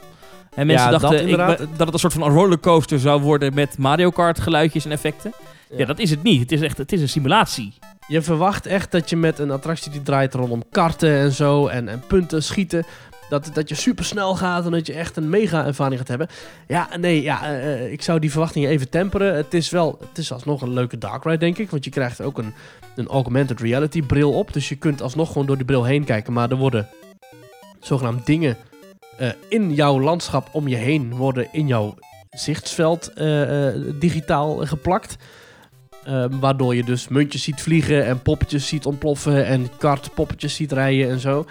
En 0.56 0.68
mensen 0.68 0.86
Ja, 0.86 0.92
dat 0.92 1.02
dachten 1.02 1.20
ik, 1.20 1.28
inderdaad. 1.30 1.58
dat 1.58 1.80
het 1.80 1.94
een 1.94 2.00
soort 2.00 2.14
van 2.14 2.30
rollercoaster 2.34 3.00
zou 3.00 3.22
worden 3.22 3.54
met 3.54 3.78
Mario 3.78 4.10
Kart 4.10 4.39
geluidjes 4.39 4.86
en 4.86 4.92
effecten. 4.92 5.34
Ja. 5.70 5.78
Ja. 5.78 5.86
dat 5.86 6.00
is 6.00 6.10
het 6.10 6.24
niet. 6.24 6.39
Het 6.42 6.52
is 6.52 6.62
echt 6.62 6.78
het 6.78 6.92
is 6.92 7.02
een 7.02 7.10
simulatie. 7.10 7.74
Je 8.08 8.22
verwacht 8.22 8.66
echt 8.66 8.92
dat 8.92 9.10
je 9.10 9.16
met 9.16 9.39
een 9.39 9.52
attractie 9.52 9.92
die 9.92 10.02
draait 10.02 10.34
rondom 10.34 10.64
karten 10.72 11.18
en 11.20 11.32
zo 11.32 11.68
en, 11.68 11.88
en 11.89 12.04
punten 12.08 12.44
schieten, 12.44 12.86
dat, 13.32 13.50
dat 13.54 13.70
je 13.70 13.76
super 13.76 14.06
snel 14.06 14.36
gaat 14.36 14.66
en 14.66 14.72
dat 14.72 14.88
je 14.88 14.94
echt 14.94 15.18
een 15.18 15.30
mega 15.30 15.66
ervaring 15.66 15.98
gaat 15.98 16.08
hebben. 16.08 16.28
Ja, 16.68 16.90
nee, 17.00 17.22
ja, 17.22 17.44
eh, 17.44 17.74
eh, 17.74 17.92
ik 17.92 18.02
zou 18.02 18.20
die 18.20 18.32
verwachtingen 18.32 18.70
even 18.70 18.90
temperen. 18.90 19.36
Het 19.36 19.54
is 19.54 19.70
wel, 19.70 19.98
het 20.10 20.18
is 20.18 20.32
alsnog 20.32 20.62
een 20.62 20.74
leuke 20.74 20.98
dark 20.98 21.24
ride, 21.24 21.38
denk 21.38 21.58
ik, 21.58 21.70
want 21.70 21.84
je 21.84 21.90
krijgt 21.92 22.22
ook 22.22 22.38
een, 22.38 22.54
een 22.96 23.08
augmented 23.08 23.60
reality 23.60 24.02
bril 24.02 24.34
op, 24.34 24.54
dus 24.54 24.70
je 24.70 24.76
kunt 24.76 25.02
alsnog 25.02 25.28
gewoon 25.28 25.48
door 25.48 25.56
die 25.56 25.66
bril 25.66 25.84
heen 25.84 26.04
kijken, 26.04 26.34
maar 26.34 26.50
er 26.50 26.58
worden 26.58 26.88
zogenaamd 27.80 28.26
dingen 28.26 28.58
eh, 29.18 29.30
in 29.50 29.74
jouw 29.74 30.00
landschap 30.00 30.50
om 30.52 30.68
je 30.68 30.76
heen 30.76 31.16
worden 31.16 31.48
in 31.52 31.68
jouw 31.68 31.96
zichtsveld 32.30 33.12
digitaal 34.00 34.56
geplakt. 34.56 35.18
Ehm, 36.04 36.40
waardoor 36.40 36.76
je 36.76 36.84
dus 36.84 37.08
muntjes 37.08 37.44
ziet 37.44 37.62
vliegen 37.62 38.06
en 38.06 38.22
poppetjes 38.22 38.68
ziet 38.68 38.86
ontploffen 38.86 39.46
en 39.46 39.70
kartpoppetjes 39.78 40.56
ziet 40.56 40.72
rijden 40.72 41.10
en 41.10 41.20
zo. 41.20 41.46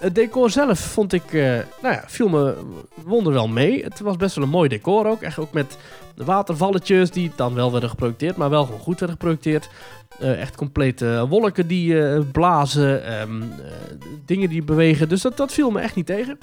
Het 0.00 0.14
decor 0.14 0.50
zelf 0.50 0.78
vond 0.78 1.12
ik, 1.12 1.32
eh, 1.32 1.42
nou 1.82 1.94
ja, 1.94 2.02
viel 2.06 2.28
me 2.28 2.56
wonder 3.04 3.32
wel 3.32 3.48
mee. 3.48 3.84
Het 3.84 4.00
was 4.00 4.16
best 4.16 4.34
wel 4.34 4.44
een 4.44 4.50
mooi 4.50 4.68
decor 4.68 5.06
ook. 5.06 5.22
Echt 5.22 5.38
ook 5.38 5.52
met 5.52 5.76
watervalletjes 6.16 7.10
die 7.10 7.32
dan 7.36 7.54
wel 7.54 7.72
werden 7.72 7.90
geprojecteerd, 7.90 8.36
maar 8.36 8.50
wel 8.50 8.64
gewoon 8.64 8.80
goed 8.80 9.00
werden 9.00 9.16
geprojecteerd. 9.16 9.68
Eh, 10.18 10.40
echt 10.40 10.56
complete 10.56 11.26
wolken 11.28 11.66
die 11.66 12.02
eh, 12.02 12.20
blazen, 12.32 13.04
ehm, 13.04 13.42
eh, 13.42 13.48
dingen 14.24 14.48
die 14.48 14.62
bewegen. 14.62 15.08
Dus 15.08 15.22
dat, 15.22 15.36
dat 15.36 15.52
viel 15.52 15.70
me 15.70 15.80
echt 15.80 15.94
niet 15.94 16.06
tegen. 16.06 16.38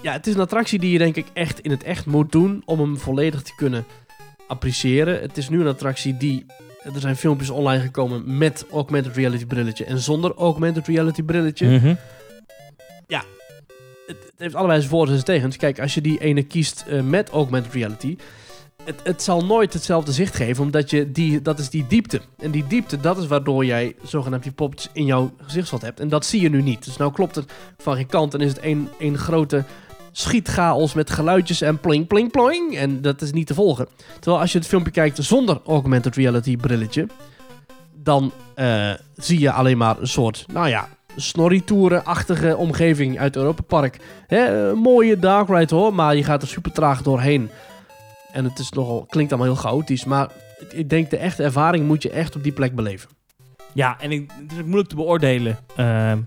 Ja, 0.00 0.12
het 0.12 0.26
is 0.26 0.34
een 0.34 0.40
attractie 0.40 0.78
die 0.78 0.92
je 0.92 0.98
denk 0.98 1.16
ik 1.16 1.26
echt 1.32 1.60
in 1.60 1.70
het 1.70 1.82
echt 1.82 2.06
moet 2.06 2.32
doen 2.32 2.62
om 2.64 2.80
hem 2.80 2.98
volledig 2.98 3.42
te 3.42 3.54
kunnen 3.56 3.84
appreciëren. 4.46 5.20
Het 5.20 5.36
is 5.36 5.48
nu 5.48 5.60
een 5.60 5.66
attractie 5.66 6.16
die 6.16 6.46
er 6.94 7.00
zijn 7.00 7.16
filmpjes 7.16 7.50
online 7.50 7.82
gekomen 7.82 8.38
met 8.38 8.66
augmented 8.72 9.16
reality 9.16 9.46
brilletje 9.46 9.84
en 9.84 9.98
zonder 9.98 10.34
augmented 10.34 10.86
reality 10.86 11.22
brilletje. 11.22 11.96
Mhm. 13.08 13.20
Het, 14.06 14.16
het 14.24 14.32
heeft 14.36 14.54
allebei 14.54 14.78
zijn 14.78 14.90
voordelen 14.90 15.18
en 15.18 15.24
zijn 15.24 15.38
tegens. 15.38 15.56
Kijk, 15.56 15.80
als 15.80 15.94
je 15.94 16.00
die 16.00 16.20
ene 16.20 16.42
kiest 16.42 16.84
eh, 16.88 17.00
met 17.00 17.30
augmented 17.30 17.72
reality, 17.72 18.16
het, 18.84 19.00
het 19.02 19.22
zal 19.22 19.44
nooit 19.44 19.72
hetzelfde 19.72 20.12
zicht 20.12 20.36
geven, 20.36 20.64
omdat 20.64 20.90
je 20.90 21.12
die, 21.12 21.42
dat 21.42 21.58
is 21.58 21.70
die 21.70 21.86
diepte. 21.86 22.20
En 22.38 22.50
die 22.50 22.66
diepte, 22.66 23.00
dat 23.00 23.18
is 23.18 23.26
waardoor 23.26 23.64
jij 23.64 23.96
zogenaamd 24.02 24.42
die 24.42 24.52
poppetjes 24.52 24.90
in 24.92 25.04
jouw 25.04 25.32
gezichtsveld 25.42 25.82
hebt. 25.82 26.00
En 26.00 26.08
dat 26.08 26.26
zie 26.26 26.40
je 26.40 26.48
nu 26.48 26.62
niet. 26.62 26.84
Dus 26.84 26.96
nou 26.96 27.12
klopt 27.12 27.34
het 27.34 27.52
van 27.78 27.96
geen 27.96 28.06
kant 28.06 28.34
en 28.34 28.40
is 28.40 28.48
het 28.48 28.58
één, 28.58 28.88
één 28.98 29.18
grote 29.18 29.64
schietchaos 30.12 30.94
met 30.94 31.10
geluidjes 31.10 31.60
en 31.60 31.80
pling, 31.80 32.06
pling, 32.06 32.30
pling. 32.30 32.76
En 32.76 33.02
dat 33.02 33.22
is 33.22 33.32
niet 33.32 33.46
te 33.46 33.54
volgen. 33.54 33.88
Terwijl 34.20 34.42
als 34.42 34.52
je 34.52 34.58
het 34.58 34.66
filmpje 34.66 34.92
kijkt 34.92 35.24
zonder 35.24 35.60
augmented 35.66 36.16
reality 36.16 36.56
brilletje, 36.56 37.06
dan 37.94 38.32
eh, 38.54 38.90
zie 39.16 39.40
je 39.40 39.52
alleen 39.52 39.78
maar 39.78 40.00
een 40.00 40.08
soort, 40.08 40.44
nou 40.52 40.68
ja, 40.68 40.88
snorritoeren-achtige 41.16 42.56
omgeving 42.56 43.18
uit 43.18 43.36
Europa 43.36 43.62
Park. 43.62 43.96
Een 44.26 44.78
mooie 44.78 45.18
dark 45.18 45.48
ride 45.48 45.74
hoor, 45.74 45.94
maar 45.94 46.16
je 46.16 46.24
gaat 46.24 46.42
er 46.42 46.48
super 46.48 46.72
traag 46.72 47.02
doorheen. 47.02 47.50
En 48.32 48.44
het 48.44 48.58
is 48.58 48.70
nogal, 48.70 49.06
klinkt 49.08 49.32
allemaal 49.32 49.52
heel 49.52 49.62
chaotisch, 49.62 50.04
maar 50.04 50.30
ik 50.70 50.88
denk 50.88 51.10
de 51.10 51.16
echte 51.16 51.42
ervaring 51.42 51.86
moet 51.86 52.02
je 52.02 52.10
echt 52.10 52.36
op 52.36 52.42
die 52.42 52.52
plek 52.52 52.74
beleven. 52.74 53.10
Ja, 53.72 54.00
en 54.00 54.12
ik, 54.12 54.30
het 54.42 54.52
is 54.52 54.62
moeilijk 54.62 54.88
te 54.88 54.94
beoordelen. 54.94 55.58
Ehm, 55.76 56.18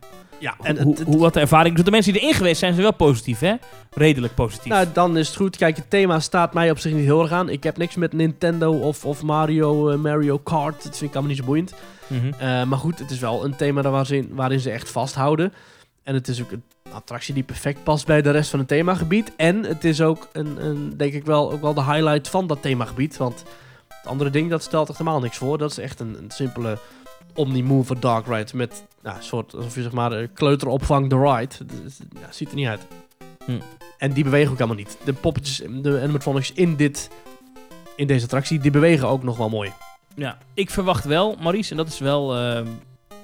Ja, 0.41 0.55
en 0.61 0.81
hoe, 0.81 0.93
het- 0.93 1.03
hoe, 1.03 1.17
wat 1.19 1.33
de 1.33 1.39
ervaring. 1.39 1.81
De 1.81 1.91
mensen 1.91 2.13
die 2.13 2.21
erin 2.21 2.33
geweest 2.33 2.59
zijn, 2.59 2.71
zijn 2.73 2.83
wel 2.85 2.93
positief, 2.95 3.39
hè? 3.39 3.53
Redelijk 3.93 4.35
positief. 4.35 4.71
Nou, 4.71 4.85
dan 4.93 5.17
is 5.17 5.27
het 5.27 5.35
goed. 5.37 5.57
Kijk, 5.57 5.75
het 5.75 5.89
thema 5.89 6.19
staat 6.19 6.53
mij 6.53 6.71
op 6.71 6.79
zich 6.79 6.93
niet 6.93 7.03
heel 7.03 7.21
erg 7.21 7.31
aan. 7.31 7.49
Ik 7.49 7.63
heb 7.63 7.77
niks 7.77 7.95
met 7.95 8.13
Nintendo 8.13 8.73
of, 8.79 9.05
of 9.05 9.23
Mario, 9.23 9.89
eh, 9.89 9.97
Mario 9.97 10.37
Kart. 10.37 10.83
Dat 10.83 10.97
vind 10.97 11.09
ik 11.09 11.15
allemaal 11.15 11.29
niet 11.29 11.39
zo 11.39 11.45
boeiend. 11.45 11.73
Mhm. 12.07 12.27
Eh, 12.37 12.63
maar 12.63 12.77
goed, 12.77 12.99
het 12.99 13.11
is 13.11 13.19
wel 13.19 13.45
een 13.45 13.55
thema 13.55 13.81
daar 13.81 13.91
waar 13.91 14.05
ze 14.05 14.17
in- 14.17 14.29
waarin 14.33 14.59
ze 14.59 14.71
echt 14.71 14.89
vasthouden. 14.89 15.53
En 16.03 16.13
het 16.13 16.27
is 16.27 16.41
ook 16.41 16.51
een 16.51 16.63
attractie 16.91 17.33
die 17.33 17.43
perfect 17.43 17.83
past 17.83 18.05
bij 18.05 18.21
de 18.21 18.31
rest 18.31 18.49
van 18.49 18.59
het 18.59 18.67
themagebied. 18.67 19.31
En 19.35 19.63
het 19.63 19.83
is 19.83 20.01
ook, 20.01 20.27
een, 20.31 20.65
een, 20.65 20.93
denk 20.97 21.13
ik 21.13 21.25
wel, 21.25 21.51
ook 21.51 21.61
wel 21.61 21.73
de 21.73 21.83
highlight 21.83 22.27
van 22.29 22.47
dat 22.47 22.61
themagebied. 22.61 23.17
Want 23.17 23.43
het 23.87 24.07
andere 24.07 24.29
ding, 24.29 24.49
dat 24.49 24.63
stelt 24.63 24.89
echt 24.89 24.97
helemaal 24.97 25.19
niks 25.19 25.37
voor. 25.37 25.57
Dat 25.57 25.71
is 25.71 25.77
echt 25.77 25.99
een, 25.99 26.15
een 26.17 26.31
simpele 26.31 26.77
Omni-Mover 27.33 27.99
Dark 27.99 28.27
Ride 28.27 28.57
met 28.57 28.83
nou, 29.01 29.17
een 29.17 29.23
soort, 29.23 29.55
alsof 29.55 29.75
je 29.75 29.81
zeg 29.81 29.91
maar 29.91 30.11
een 30.11 30.33
kleuteropvang 30.33 31.09
de 31.09 31.17
ride. 31.17 31.55
Dus, 31.83 31.99
ja, 32.21 32.31
ziet 32.31 32.49
er 32.49 32.55
niet 32.55 32.67
uit. 32.67 32.81
Hm. 33.45 33.59
En 33.97 34.11
die 34.11 34.23
bewegen 34.23 34.51
ook 34.51 34.57
helemaal 34.57 34.77
niet. 34.77 34.97
De 35.03 35.13
poppetjes, 35.13 35.61
de 35.81 35.99
animatronics 36.01 36.53
in, 36.53 36.75
dit, 36.75 37.09
in 37.95 38.07
deze 38.07 38.23
attractie, 38.23 38.59
die 38.59 38.71
bewegen 38.71 39.07
ook 39.07 39.23
nog 39.23 39.37
wel 39.37 39.49
mooi. 39.49 39.71
Ja, 40.15 40.37
ik 40.53 40.69
verwacht 40.69 41.05
wel, 41.05 41.35
Maurice, 41.41 41.71
en 41.71 41.77
dat 41.77 41.87
is 41.87 41.99
wel 41.99 42.35
ehm, 42.35 42.67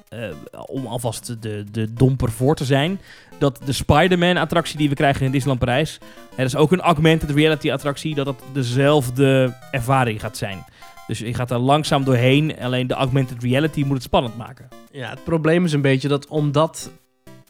eh, 0.10 0.30
om 0.66 0.86
alvast 0.86 1.42
de, 1.42 1.64
de 1.72 1.94
domper 1.94 2.32
voor 2.32 2.56
te 2.56 2.66
zijn, 2.66 3.00
dat 3.38 3.60
de 3.66 3.72
Spider-Man-attractie 3.72 4.78
die 4.78 4.90
we 4.90 4.96
krijgen 4.96 5.26
in 5.26 5.32
Disneyland 5.32 5.60
Parijs, 5.60 5.98
hè, 6.30 6.36
dat 6.36 6.46
is 6.46 6.56
ook 6.56 6.72
een 6.72 6.82
augmented 6.82 7.30
reality-attractie, 7.30 8.16
dat 8.16 8.26
het 8.26 8.36
dezelfde 8.54 9.54
ervaring 9.72 10.20
gaat 10.20 10.38
zijn. 10.38 10.66
Dus 11.08 11.20
je 11.20 11.34
gaat 11.34 11.52
er 11.52 11.58
langzaam 11.60 12.04
doorheen, 12.04 12.60
alleen 12.60 12.88
de 12.88 12.94
augmented 12.94 13.44
reality 13.44 13.84
moet 13.84 13.94
het 13.94 14.04
spannend 14.04 14.38
maken. 14.38 14.68
Ja, 14.92 15.10
het 15.10 15.24
probleem 15.24 15.66
is 15.66 15.74
een 15.74 15.82
beetje 15.82 16.08
dat 16.08 16.28
omdat 16.28 16.92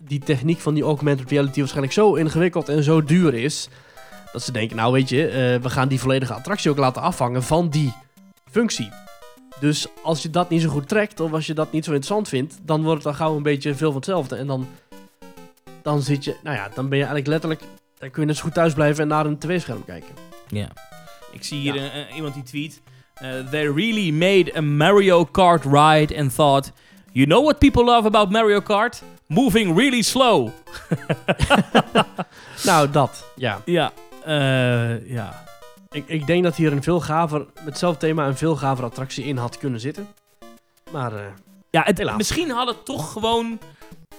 die 0.04 0.20
techniek 0.20 0.60
van 0.60 0.74
die 0.74 0.84
augmented 0.84 1.30
reality 1.30 1.60
waarschijnlijk 1.60 1.94
zo 1.94 2.14
ingewikkeld 2.16 2.70
en 2.70 2.84
zo 2.84 3.04
duur 3.04 3.34
is, 3.34 3.70
dat 4.32 4.44
ze 4.44 4.52
denken, 4.52 4.76
nou 4.76 4.94
weet 4.94 5.10
je, 5.10 5.28
eh, 5.28 5.62
we 5.62 5.70
gaan 5.70 5.88
die 5.88 6.00
volledige 6.00 6.34
attractie 6.34 6.72
ook 6.72 6.78
laten 6.78 7.02
afhangen 7.02 7.44
van 7.44 7.70
die 7.70 7.94
functie. 8.52 8.90
Dus 9.60 9.88
als 10.04 10.22
je 10.22 10.30
dat 10.30 10.50
niet 10.50 10.62
zo 10.62 10.70
goed 10.70 10.88
trekt, 10.88 11.20
of 11.20 11.34
als 11.34 11.46
je 11.48 11.54
dat 11.54 11.72
niet 11.72 11.84
zo 11.86 11.92
interessant 11.92 12.28
vindt, 12.30 12.58
dan 12.64 12.82
wordt 12.84 13.04
het 13.04 13.04
dan 13.04 13.16
gauw 13.16 13.36
een 13.36 13.44
beetje 13.44 13.76
veel 13.76 13.88
van 13.88 13.96
hetzelfde. 13.96 14.36
En 14.36 14.48
dan, 14.48 14.68
dan 15.82 16.02
zit 16.02 16.24
je, 16.24 16.36
nou 16.44 16.56
ja, 16.56 16.70
dan 16.74 16.90
ben 16.90 16.98
je 16.98 17.04
eigenlijk 17.06 17.28
letterlijk, 17.28 17.62
dan 17.98 18.10
kun 18.12 18.22
je 18.22 18.28
net 18.28 18.38
zo 18.38 18.44
goed 18.44 18.54
thuis 18.54 18.74
blijven 18.74 19.02
en 19.02 19.08
naar 19.08 19.26
een 19.26 19.38
tv-scherm 19.38 19.86
kijken. 19.86 20.14
Ja. 20.48 20.68
Ik 21.32 21.44
zie 21.44 21.60
hier 21.60 21.76
Ja. 21.76 21.82
een- 21.84 21.98
een- 22.00 22.16
iemand 22.16 22.34
die 22.34 22.44
tweet, 22.44 22.82
eh, 23.22 23.50
they 23.50 23.68
really 23.72 24.12
made 24.12 24.52
a 24.56 24.62
Mario 24.62 25.26
Kart 25.26 25.64
ride 25.64 26.20
and 26.20 26.36
thought, 26.36 26.72
you 27.12 27.26
know 27.26 27.44
what 27.44 27.60
people 27.60 27.84
love 27.86 28.06
about 28.06 28.32
Mario 28.32 28.62
Kart? 28.62 29.02
Moving 29.28 29.76
really 29.78 30.02
slow. 30.02 30.50
Nou, 32.64 32.90
dat, 32.92 33.26
ja. 33.36 33.62
Ja, 33.66 33.92
eh, 34.26 35.10
ja. 35.10 35.44
Ik, 35.92 36.04
ik 36.08 36.28
denk 36.28 36.44
dat 36.44 36.56
hier 36.56 36.72
een 36.72 36.84
veel 36.84 37.00
gaver, 37.00 37.40
met 37.40 37.66
hetzelfde 37.66 38.00
thema, 38.00 38.28
een 38.28 38.38
veel 38.38 38.56
gaver 38.56 38.84
attractie 38.84 39.26
in 39.26 39.38
had 39.38 39.58
kunnen 39.58 39.80
zitten. 39.80 40.08
Maar 40.92 41.14
eh, 41.14 41.26
Ja, 41.70 41.82
het, 41.86 42.18
misschien 42.18 42.50
had 42.50 42.68
het 42.68 42.86
toch 42.86 43.12
gewoon 43.12 43.60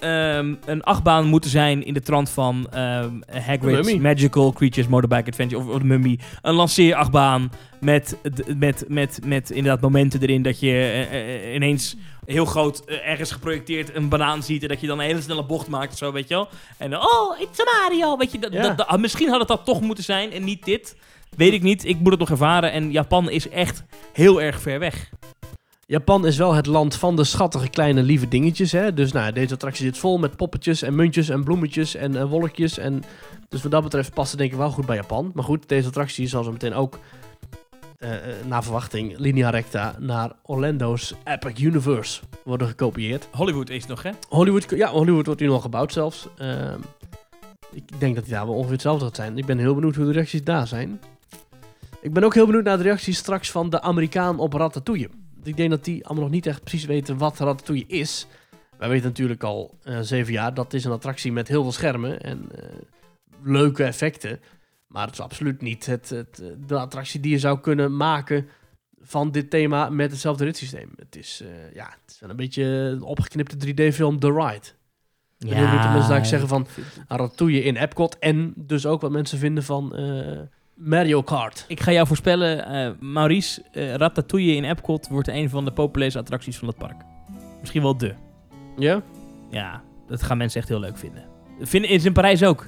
ehm, 0.01 0.55
een 0.67 0.83
achtbaan 0.83 1.27
moeten 1.27 1.51
zijn 1.51 1.85
in 1.85 1.95
de 1.95 2.01
trant 2.01 2.31
van 2.31 2.67
ehm 2.71 3.11
Hagrid's. 3.31 3.95
Magical 3.95 4.53
Creatures 4.53 4.89
Motorbike 4.89 5.31
Adventure 5.31 5.61
of, 5.63 5.69
of 5.69 5.83
Mummy. 5.83 6.19
Een 6.43 6.55
lanceerachtbaan 6.55 7.51
met, 7.81 8.17
met, 8.57 8.85
met, 8.89 9.21
met 9.25 9.51
inderdaad 9.51 9.81
momenten 9.81 10.21
erin 10.23 10.43
dat 10.43 10.61
je 10.61 10.71
eh, 10.71 11.47
eh, 11.47 11.55
ineens 11.55 11.97
heel 12.25 12.45
groot 12.45 12.85
eh, 12.85 13.09
ergens 13.09 13.31
geprojecteerd 13.33 13.95
een 13.95 14.09
banaan 14.09 14.43
ziet 14.43 14.63
en 14.63 14.69
dat 14.69 14.81
je 14.81 14.87
dan 14.87 14.99
een 14.99 15.05
hele 15.07 15.21
snelle 15.21 15.45
bocht 15.47 15.69
maakt 15.69 15.93
of 15.93 15.99
zo, 15.99 16.13
weet 16.13 16.29
je 16.29 16.35
wel. 16.35 16.49
En 16.77 16.91
dan, 16.91 17.01
oh, 17.01 17.41
it's 17.41 17.61
a 17.61 17.65
Mario, 17.89 18.17
weet 18.17 18.33
je. 18.33 18.39
Dat, 18.39 18.53
Ja. 18.53 18.63
dat, 18.63 18.77
dat- 18.89 19.01
misschien 19.01 19.29
had 19.29 19.39
het 19.39 19.49
dat 19.49 19.65
toch 19.65 19.81
moeten 19.81 20.05
zijn 20.05 20.33
en 20.33 20.45
niet 20.45 20.65
dit. 20.65 20.97
Weet 21.37 21.53
ik 21.53 21.63
niet, 21.63 21.85
ik 21.85 21.99
moet 21.99 22.11
het 22.11 22.19
nog 22.21 22.31
ervaren 22.31 22.73
en 22.73 22.91
Japan 22.91 23.31
is 23.31 23.49
echt 23.49 23.85
heel 24.13 24.43
erg 24.43 24.61
ver 24.61 24.79
weg. 24.79 25.11
Japan 25.91 26.27
is 26.27 26.37
wel 26.37 26.55
het 26.55 26.67
land 26.67 26.95
van 26.95 27.17
de 27.17 27.25
schattige 27.25 27.69
kleine 27.69 28.03
lieve 28.03 28.29
dingetjes. 28.29 28.73
Hè? 28.73 28.95
Dus 28.95 29.13
nou, 29.13 29.33
deze 29.33 29.55
attractie 29.55 29.85
zit 29.85 29.99
vol 29.99 30.19
met 30.19 30.37
poppetjes 30.37 30.83
en 30.83 30.95
muntjes 30.95 31.29
en 31.29 31.45
bloemetjes 31.45 31.95
en 31.95 32.17
eh, 32.17 32.25
wolkjes. 32.25 32.79
En, 32.79 33.03
dus 33.49 33.63
wat 33.63 33.71
dat 33.71 33.83
betreft 33.83 34.15
past 34.15 34.31
het 34.31 34.39
denk 34.39 34.53
ik 34.53 34.59
wel 34.59 34.71
goed 34.71 34.87
bij 34.87 34.97
Japan. 34.97 35.31
Maar 35.35 35.45
goed, 35.45 35.69
deze 35.69 35.89
attractie 35.89 36.27
zal 36.27 36.45
zo 36.45 36.53
meteen 36.53 36.75
ook, 36.75 36.99
eh, 37.99 38.11
naar 38.47 38.63
verwachting, 38.63 39.19
linea 39.19 39.51
recta 39.51 39.95
naar 39.99 40.33
Orlando's 40.43 41.15
Epic 41.25 41.61
Universe 41.61 42.21
worden 42.45 42.69
gekopieerd. 42.69 43.29
Hollywood 43.33 43.71
is 43.71 43.87
nog, 43.87 44.03
hè? 44.03 44.11
Hollywood, 44.29 44.67
ja, 44.71 44.91
Hollywood 44.91 45.27
wordt 45.27 45.41
nu 45.41 45.51
al 45.51 45.61
gebouwd 45.61 45.93
zelfs. 45.93 46.29
Ehm, 46.37 46.81
ik 47.73 48.01
denk 48.01 48.15
dat 48.15 48.25
die 48.25 48.33
daar 48.33 48.47
wel 48.47 48.55
ongeveer 48.55 48.73
hetzelfde 48.73 49.05
gaat 49.05 49.17
zijn. 49.17 49.39
Ik 49.39 49.47
ben 49.47 49.59
heel 49.59 49.75
benieuwd 49.75 49.97
hoe 49.97 50.05
de 50.05 50.13
reacties 50.13 50.45
daar 50.45 50.67
zijn. 50.67 51.01
Ik 52.01 52.13
ben 52.13 52.25
ook 52.25 52.35
heel 52.35 52.47
benieuwd 52.47 52.65
naar 52.65 52.77
de 52.77 52.83
reacties 52.83 53.19
straks 53.19 53.51
van 53.51 53.71
de 53.71 53.81
Amerikaan 53.81 54.39
op 54.39 54.53
Ratatouille. 54.53 55.09
Ik 55.43 55.57
denk 55.57 55.71
dat 55.71 55.85
die 55.85 56.05
allemaal 56.05 56.25
nog 56.25 56.33
niet 56.33 56.47
echt 56.47 56.63
precies 56.63 56.85
weten 56.85 57.19
wat 57.19 57.39
Ratatouille 57.39 57.87
is. 57.87 58.27
Wij 58.79 58.89
weten 58.89 59.07
natuurlijk 59.07 59.43
al 59.43 59.79
eh, 59.83 59.99
zeven 60.01 60.33
jaar 60.33 60.55
dat 60.55 60.73
is 60.75 60.85
een 60.85 60.93
attractie 60.93 61.33
met 61.33 61.49
heel 61.49 61.63
veel 61.63 61.73
schermen 61.73 62.21
en 62.21 62.49
eh, 62.55 62.69
leuke 63.43 63.85
effecten. 63.85 64.41
Maar 64.87 65.05
het 65.05 65.15
is 65.15 65.21
absoluut 65.21 65.61
niet 65.63 65.87
het, 65.87 66.09
het, 66.09 66.43
de 66.67 66.79
attractie 66.79 67.21
die 67.21 67.31
je 67.31 67.39
zou 67.39 67.61
kunnen 67.61 67.97
maken 67.97 68.49
van 69.01 69.31
dit 69.31 69.51
thema 69.51 69.91
met 69.91 70.11
hetzelfde 70.11 70.45
ritssysteem. 70.45 70.91
Het 70.97 71.17
is, 71.17 71.41
eh, 71.43 71.75
ja, 71.75 71.85
het 71.85 72.11
is 72.15 72.21
wel 72.21 72.31
een 72.31 72.37
beetje 72.37 72.65
een 72.65 73.03
opgeknipte 73.03 73.57
3D-film 73.57 74.19
The 74.19 74.33
Ride. 74.33 74.67
Ja, 75.39 75.77
of 75.77 75.93
mensen 75.93 76.11
daar 76.11 76.27
zeggen 76.27 76.49
van 76.49 76.67
Ratatouille 77.09 77.63
in 77.63 77.77
Epcot. 77.77 78.19
En 78.19 78.53
dus 78.57 78.87
ook 78.87 79.01
wat 79.01 79.11
mensen 79.11 79.39
vinden 79.39 79.65
van 79.65 79.95
Mario 80.79 81.23
Kart. 81.23 81.65
Ik 81.69 81.81
ga 81.81 81.93
jou 81.93 82.07
voorspellen, 82.07 82.67
eh, 82.67 82.91
Maurice, 83.01 83.63
eh, 83.73 83.95
Ratatouille 83.95 84.55
in 84.55 84.65
Epcot 84.65 85.09
wordt 85.09 85.29
een 85.29 85.51
van 85.51 85.65
de 85.65 85.71
populairste 85.73 86.19
attracties 86.19 86.57
van 86.57 86.69
het 86.69 86.77
park. 86.77 87.03
Misschien 87.61 87.83
wel 87.83 87.97
de. 87.97 88.15
Ja? 88.77 89.03
Ja, 89.51 89.83
dat 90.09 90.23
gaan 90.23 90.37
mensen 90.39 90.61
echt 90.61 90.69
heel 90.69 90.81
leuk 90.81 90.99
vinden. 90.99 91.25
Vinden 91.61 91.91
is 91.91 92.05
in 92.05 92.13
Parijs 92.13 92.43
ook. 92.43 92.67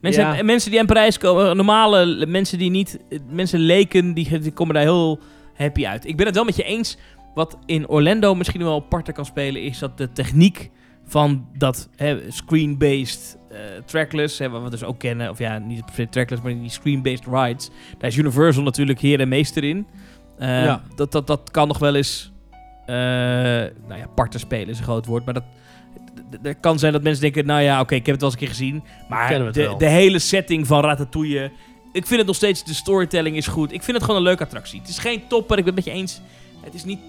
Mensen, 0.00 0.36
Ja. 0.36 0.42
mensen 0.42 0.70
die 0.70 0.80
in 0.80 0.86
Parijs 0.86 1.18
komen, 1.18 1.56
normale 1.56 2.26
mensen 2.26 2.58
die 2.58 2.70
niet, 2.70 2.98
mensen 3.30 3.58
leken, 3.60 4.14
die, 4.14 4.38
die 4.38 4.52
komen 4.52 4.74
daar 4.74 4.82
heel 4.82 5.18
happy 5.54 5.86
uit. 5.86 6.06
Ik 6.06 6.16
ben 6.16 6.26
het 6.26 6.34
wel 6.34 6.44
met 6.44 6.56
je 6.56 6.62
eens. 6.62 6.96
Wat 7.34 7.58
in 7.66 7.88
Orlando 7.88 8.34
misschien 8.34 8.62
wel 8.62 8.74
aparter 8.74 9.14
kan 9.14 9.24
spelen, 9.24 9.62
is 9.62 9.78
dat 9.78 9.98
de 9.98 10.12
techniek 10.12 10.70
van 11.08 11.46
dat 11.58 11.88
screen-based 12.28 13.38
eh, 13.50 13.58
trackless, 13.84 14.38
hè, 14.38 14.48
wat 14.48 14.62
we 14.62 14.70
dus 14.70 14.84
ook 14.84 14.98
kennen, 14.98 15.30
of 15.30 15.38
ja, 15.38 15.58
niet 15.58 15.82
per 15.94 16.08
trackless, 16.08 16.42
maar 16.42 16.52
die 16.58 16.70
screen-based 16.70 17.24
rides. 17.26 17.70
Daar 17.98 18.10
is 18.10 18.16
Universal 18.16 18.62
natuurlijk 18.62 19.00
heer 19.00 19.20
en 19.20 19.28
meester 19.28 19.64
in. 19.64 19.86
Eh, 20.38 20.64
Ja. 20.64 20.82
dat, 20.94 21.12
dat, 21.12 21.26
dat 21.26 21.50
kan 21.50 21.68
nog 21.68 21.78
wel 21.78 21.94
eens, 21.94 22.32
eh 22.86 22.94
nou 22.96 23.98
ja, 23.98 24.06
parter 24.14 24.40
spelen 24.40 24.68
is 24.68 24.78
een 24.78 24.84
groot 24.84 25.06
woord, 25.06 25.24
maar 25.24 25.34
dat, 25.34 25.44
d- 26.30 26.32
d- 26.42 26.46
het 26.46 26.56
kan 26.60 26.78
zijn 26.78 26.92
dat 26.92 27.02
mensen 27.02 27.22
denken, 27.22 27.46
nou 27.46 27.60
ja, 27.62 27.80
oké, 27.80 27.94
ik 27.94 28.06
heb 28.06 28.14
het 28.20 28.20
wel 28.20 28.30
eens 28.30 28.40
een 28.40 28.46
keer 28.46 28.56
gezien. 28.56 28.82
Maar 29.08 29.28
de, 29.52 29.74
de 29.78 29.88
hele 29.88 30.18
setting 30.18 30.66
van 30.66 30.82
Ratatouille, 30.82 31.50
ik 31.92 32.06
vind 32.06 32.18
het 32.18 32.26
nog 32.26 32.36
steeds, 32.36 32.64
de 32.64 32.74
storytelling 32.74 33.36
is 33.36 33.46
goed. 33.46 33.72
Ik 33.72 33.82
vind 33.82 33.96
het 33.96 34.04
gewoon 34.06 34.20
een 34.20 34.26
leuke 34.26 34.42
attractie. 34.44 34.80
Het 34.80 34.88
is 34.88 34.98
geen 34.98 35.22
topper, 35.28 35.58
ik 35.58 35.64
ben 35.64 35.74
het 35.74 35.84
met 35.84 35.94
je 35.94 36.00
eens. 36.00 36.20
Het 36.64 36.74
is 36.74 36.84
niet 36.84 37.00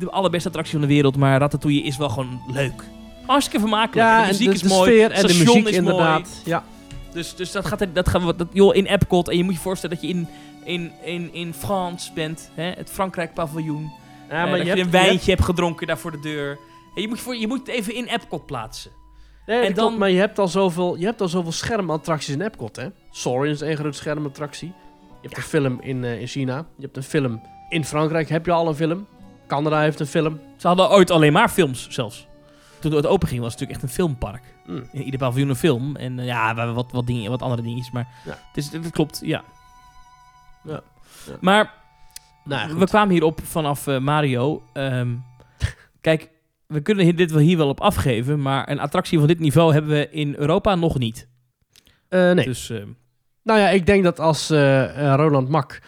de 0.00 0.10
allerbeste 0.10 0.48
attractie 0.48 0.78
van 0.78 0.88
de 0.88 0.94
wereld, 0.94 1.16
maar 1.16 1.38
Ratatouille 1.40 1.82
is 1.82 1.96
wel 1.96 2.08
gewoon 2.08 2.40
leuk. 2.46 2.84
Hartstikke 3.26 3.60
vermakelijk. 3.60 4.08
Ja, 4.08 4.16
de 4.16 4.22
en 4.22 4.28
muziek 4.28 4.46
de, 4.48 4.54
is 4.54 4.60
de 4.62 4.68
mooi. 4.68 4.90
sfeer 4.90 5.10
en 5.10 5.26
de 5.26 5.34
muziek 5.44 5.66
is 5.68 5.76
inderdaad. 5.76 6.42
Ja. 6.44 6.58
Mooi. 6.58 7.12
Dus, 7.12 7.34
dus 7.36 7.52
dat 7.52 7.66
gaat 7.66 7.86
dat 7.92 8.08
gaan 8.08 8.26
we, 8.26 8.36
dat, 8.36 8.48
joh, 8.52 8.74
in 8.74 8.86
Epcot. 8.86 9.28
En 9.28 9.36
je 9.36 9.44
moet 9.44 9.54
je 9.54 9.60
voorstellen 9.60 9.96
dat 9.96 10.04
je 10.04 10.12
in, 10.14 10.28
in, 10.64 10.92
in, 11.04 11.34
in 11.34 11.54
France 11.54 12.12
bent, 12.14 12.50
hè, 12.54 12.70
het 12.70 12.90
Frankrijk 12.90 13.34
paviljoen. 13.34 13.82
Ja, 13.82 13.90
Eh, 14.28 14.42
maar 14.42 14.48
dat 14.50 14.58
je 14.58 14.62
je, 14.64 14.68
hebt, 14.70 14.80
een 14.84 14.90
wijntje 14.90 15.30
hebt 15.30 15.44
gedronken 15.44 15.86
daar 15.86 15.98
voor 15.98 16.10
de 16.10 16.20
deur. 16.20 16.58
En 16.94 17.02
je, 17.02 17.08
moet, 17.08 17.16
je 17.16 17.22
voor, 17.22 17.36
je 17.36 17.46
moet 17.46 17.58
het 17.58 17.68
even 17.68 17.94
in 17.94 18.04
Epcot 18.06 18.46
plaatsen. 18.46 18.90
Nee, 19.46 19.60
En 19.66 19.74
dan- 19.74 19.98
maar 19.98 20.10
je 20.10 20.18
hebt 20.18 20.38
al 20.38 20.48
zoveel, 20.48 20.96
je 20.96 21.04
hebt 21.04 21.20
al 21.20 21.28
zoveel 21.28 21.52
schermattracties 21.52 22.34
in 22.34 22.40
Epcot, 22.40 22.76
hè? 22.76 22.86
Soarin 23.10 23.50
is 23.52 23.60
één 23.60 23.76
grote 23.76 23.96
schermattractie. 23.96 24.72
Je 25.22 25.28
hebt 25.28 25.36
een 25.36 25.42
film 25.42 25.78
in, 25.80 26.04
eh, 26.04 26.20
in 26.20 26.26
China. 26.26 26.56
Je 26.76 26.82
hebt 26.84 26.96
een 26.96 27.02
film 27.02 27.40
in 27.68 27.84
Frankrijk. 27.84 28.28
Heb 28.28 28.46
je 28.46 28.52
al 28.52 28.68
een 28.68 28.74
film? 28.74 29.06
Canada 29.50 29.80
heeft 29.80 30.00
een 30.00 30.06
film. 30.06 30.40
Ze 30.56 30.66
hadden 30.66 30.90
ooit 30.90 31.10
alleen 31.10 31.32
maar 31.32 31.48
films 31.48 31.86
zelfs. 31.90 32.26
Toen 32.80 32.92
het 32.92 33.06
open 33.06 33.28
ging 33.28 33.40
was 33.40 33.52
het 33.52 33.60
natuurlijk 33.60 33.80
echt 33.80 33.90
een 33.90 33.96
filmpark. 34.04 34.42
Hm. 34.64 34.82
In 34.92 35.02
ieder 35.02 35.20
paviljoen 35.20 35.48
een 35.48 35.56
film. 35.56 35.96
En 35.96 36.18
eh, 36.18 36.26
ja, 36.26 36.50
we 36.52 36.56
hebben 36.58 36.74
wat, 36.76 36.92
wat, 36.92 37.06
dingen, 37.06 37.30
wat 37.30 37.42
andere 37.42 37.62
dingetjes. 37.62 37.90
Maar 37.90 38.08
Ja. 38.24 38.30
het, 38.30 38.56
is, 38.56 38.72
het 38.72 38.90
klopt, 38.90 39.20
ja. 39.24 39.44
Ja. 40.64 40.80
Ja. 41.26 41.36
Maar 41.40 41.72
Nou, 42.44 42.74
we 42.78 42.86
kwamen 42.86 43.10
hierop 43.12 43.40
vanaf 43.44 43.86
eh, 43.86 43.98
Mario. 43.98 44.62
Ehm, 44.72 45.14
kijk, 46.00 46.30
we 46.66 46.80
kunnen 46.80 47.16
dit 47.16 47.30
wel 47.30 47.40
hier 47.40 47.56
wel 47.56 47.68
op 47.68 47.80
afgeven. 47.80 48.42
Maar 48.42 48.68
een 48.70 48.80
attractie 48.80 49.18
van 49.18 49.26
dit 49.28 49.38
niveau 49.38 49.72
hebben 49.72 49.90
we 49.90 50.10
in 50.10 50.34
Europa 50.38 50.74
nog 50.74 50.98
niet. 50.98 51.28
Eh, 52.08 52.30
nee. 52.30 52.44
Dus 52.44 52.70
eh, 52.70 52.82
Nou 53.42 53.58
ja, 53.60 53.68
ik 53.68 53.86
denk 53.86 54.04
dat 54.04 54.20
als 54.20 54.48
Roland 54.96 55.48
Mak 55.48 55.80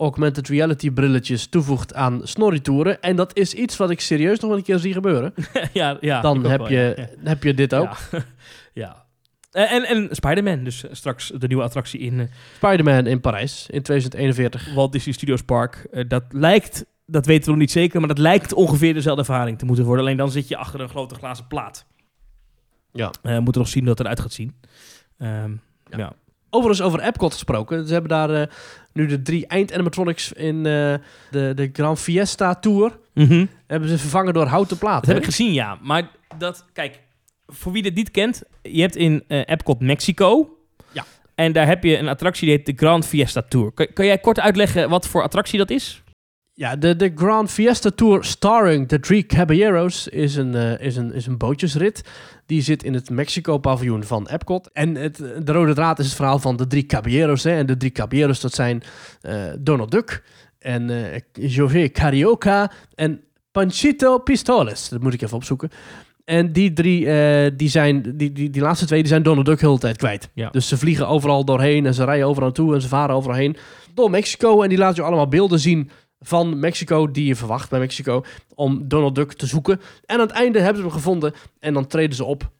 augmented 0.00 0.48
reality 0.48 0.90
brilletjes 0.90 1.46
toevoegt 1.46 1.94
aan 1.94 2.20
snorritouren... 2.24 3.00
en 3.00 3.16
dat 3.16 3.36
is 3.36 3.54
iets 3.54 3.76
wat 3.76 3.90
ik 3.90 4.00
serieus 4.00 4.40
nog 4.40 4.48
wel 4.48 4.58
een 4.58 4.64
keer 4.64 4.78
zie 4.78 4.92
gebeuren... 4.92 5.34
ja, 5.72 5.96
ja, 6.00 6.20
dan 6.20 6.44
heb, 6.44 6.60
wel, 6.60 6.70
je, 6.70 6.94
ja. 6.96 7.28
heb 7.28 7.42
je 7.42 7.54
dit 7.54 7.74
ook. 7.74 7.96
Ja. 8.10 8.24
ja. 8.82 9.04
En, 9.50 9.84
en 9.84 10.08
Spider-Man, 10.10 10.64
dus 10.64 10.84
straks 10.90 11.32
de 11.38 11.46
nieuwe 11.46 11.62
attractie 11.62 12.00
in 12.00 12.20
eh, 12.20 12.26
Spider-Man 12.54 13.06
in 13.06 13.20
Parijs 13.20 13.66
in 13.70 13.82
2041. 13.82 14.74
Walt 14.74 14.92
Disney 14.92 15.14
Studios 15.14 15.42
Park. 15.42 15.86
Eh, 15.90 16.04
dat 16.08 16.24
lijkt, 16.28 16.84
dat 17.06 17.26
weten 17.26 17.44
we 17.44 17.50
nog 17.50 17.60
niet 17.60 17.70
zeker, 17.70 17.98
maar 17.98 18.08
dat 18.08 18.18
lijkt 18.18 18.52
ongeveer 18.52 18.94
dezelfde 18.94 19.20
ervaring 19.20 19.58
te 19.58 19.64
moeten 19.64 19.84
worden. 19.84 20.04
Alleen 20.04 20.16
dan 20.16 20.30
zit 20.30 20.48
je 20.48 20.56
achter 20.56 20.80
een 20.80 20.88
grote 20.88 21.14
glazen 21.14 21.46
plaat. 21.46 21.86
Ja. 22.92 23.10
Eh, 23.22 23.34
we 23.34 23.40
moeten 23.40 23.60
nog 23.60 23.70
zien 23.70 23.84
hoe 23.86 23.94
dat 23.94 24.00
eruit 24.00 24.20
gaat 24.20 24.32
zien. 24.32 24.54
Ehm, 25.18 25.52
Ja. 25.90 25.98
ja. 25.98 26.12
Overigens 26.50 26.86
over 26.86 27.00
Epcot 27.00 27.32
gesproken. 27.32 27.86
Ze 27.86 27.92
hebben 27.92 28.10
daar 28.10 28.30
eh, 28.30 28.46
nu 28.92 29.06
de 29.06 29.22
drie 29.22 29.46
eind-animatronics 29.46 30.32
in 30.32 30.56
eh, 30.56 30.94
de, 31.30 31.52
de 31.54 31.70
Grand 31.72 31.98
Fiesta 32.00 32.54
Tour... 32.54 32.98
Mhm. 33.14 33.46
hebben 33.66 33.88
ze 33.88 33.98
vervangen 33.98 34.34
door 34.34 34.46
houten 34.46 34.78
platen. 34.78 35.00
Dat 35.00 35.08
heb 35.08 35.18
ik 35.18 35.24
gezien, 35.24 35.52
ja. 35.52 35.78
Maar 35.82 36.10
dat, 36.38 36.64
kijk, 36.72 37.00
voor 37.46 37.72
wie 37.72 37.82
dit 37.82 37.94
niet 37.94 38.10
kent, 38.10 38.42
je 38.62 38.80
hebt 38.80 38.96
in 38.96 39.24
eh, 39.28 39.40
Epcot 39.44 39.80
Mexico. 39.80 40.56
Ja. 40.92 41.04
En 41.34 41.52
daar 41.52 41.66
heb 41.66 41.84
je 41.84 41.98
een 41.98 42.08
attractie 42.08 42.48
die 42.48 42.56
heet 42.56 42.66
de 42.66 42.72
Grand 42.76 43.06
Fiesta 43.06 43.42
Tour. 43.42 43.72
Kan, 43.72 43.86
kan 43.92 44.06
jij 44.06 44.18
kort 44.18 44.40
uitleggen 44.40 44.88
wat 44.88 45.06
voor 45.06 45.22
attractie 45.22 45.58
dat 45.58 45.70
is? 45.70 46.02
Ja, 46.60 46.76
de, 46.76 46.96
de 46.96 47.12
Grand 47.14 47.50
Fiesta 47.50 47.90
Tour 47.90 48.24
starring 48.24 48.88
The 48.88 49.00
Three 49.00 49.26
Caballeros 49.26 50.08
is 50.08 50.36
een, 50.36 50.54
eh, 50.54 50.86
is, 50.86 50.96
een, 50.96 51.12
is 51.12 51.26
een 51.26 51.38
bootjesrit. 51.38 52.02
Die 52.46 52.62
zit 52.62 52.82
in 52.82 52.94
het 52.94 53.10
Mexico-paviljoen 53.10 54.04
van 54.04 54.28
Epcot. 54.28 54.70
En 54.72 54.94
het, 54.94 55.16
de 55.16 55.52
rode 55.52 55.74
draad 55.74 55.98
is 55.98 56.06
het 56.06 56.14
verhaal 56.14 56.38
van 56.38 56.56
de 56.56 56.66
drie 56.66 56.86
Caballeros. 56.86 57.42
Hè. 57.42 57.50
En 57.50 57.66
de 57.66 57.76
drie 57.76 57.90
Caballeros, 57.90 58.40
dat 58.40 58.54
zijn 58.54 58.82
eh, 59.20 59.42
Donald 59.58 59.90
Duck 59.90 60.22
en 60.58 61.12
eh 61.12 61.20
José 61.32 61.88
Carioca 61.88 62.70
en 62.94 63.20
Panchito 63.50 64.18
Pistoles. 64.18 64.88
Dat 64.88 65.02
moet 65.02 65.14
ik 65.14 65.22
even 65.22 65.36
opzoeken. 65.36 65.70
En 66.24 66.52
die 66.52 66.72
drie, 66.72 67.04
die, 67.56 67.68
zijn, 67.68 68.16
die, 68.16 68.32
die, 68.32 68.50
die 68.50 68.62
laatste 68.62 68.86
twee, 68.86 69.00
die 69.00 69.08
zijn 69.08 69.22
Donald 69.22 69.46
Duck 69.46 69.60
heel 69.60 69.74
de 69.74 69.80
tijd 69.80 69.96
kwijt. 69.96 70.28
Ja. 70.34 70.50
Dus 70.50 70.68
ze 70.68 70.76
vliegen 70.78 71.08
overal 71.08 71.44
doorheen 71.44 71.86
en 71.86 71.94
ze 71.94 72.04
rijden 72.04 72.26
overal 72.26 72.48
naartoe 72.48 72.74
en 72.74 72.80
ze 72.80 72.88
varen 72.88 73.14
overal 73.14 73.36
heen. 73.36 73.56
Door 73.94 74.10
Mexico 74.10 74.62
en 74.62 74.68
die 74.68 74.78
laten 74.78 74.96
je 74.96 75.08
allemaal 75.08 75.28
beelden 75.28 75.58
zien 75.58 75.90
van 76.20 76.58
Mexico 76.58 77.10
die 77.10 77.26
je 77.26 77.36
verwacht 77.36 77.70
bij 77.70 77.78
Mexico 77.78 78.24
om 78.54 78.88
Donald 78.88 79.14
Duck 79.14 79.32
te 79.32 79.46
zoeken. 79.46 79.80
En 80.04 80.14
aan 80.14 80.26
het 80.26 80.30
einde 80.30 80.58
hebben 80.58 80.76
ze 80.76 80.82
hem 80.82 80.96
gevonden 80.96 81.34
en 81.58 81.74
dan 81.74 81.86
treden 81.86 82.16
ze 82.16 82.24
op 82.24 82.50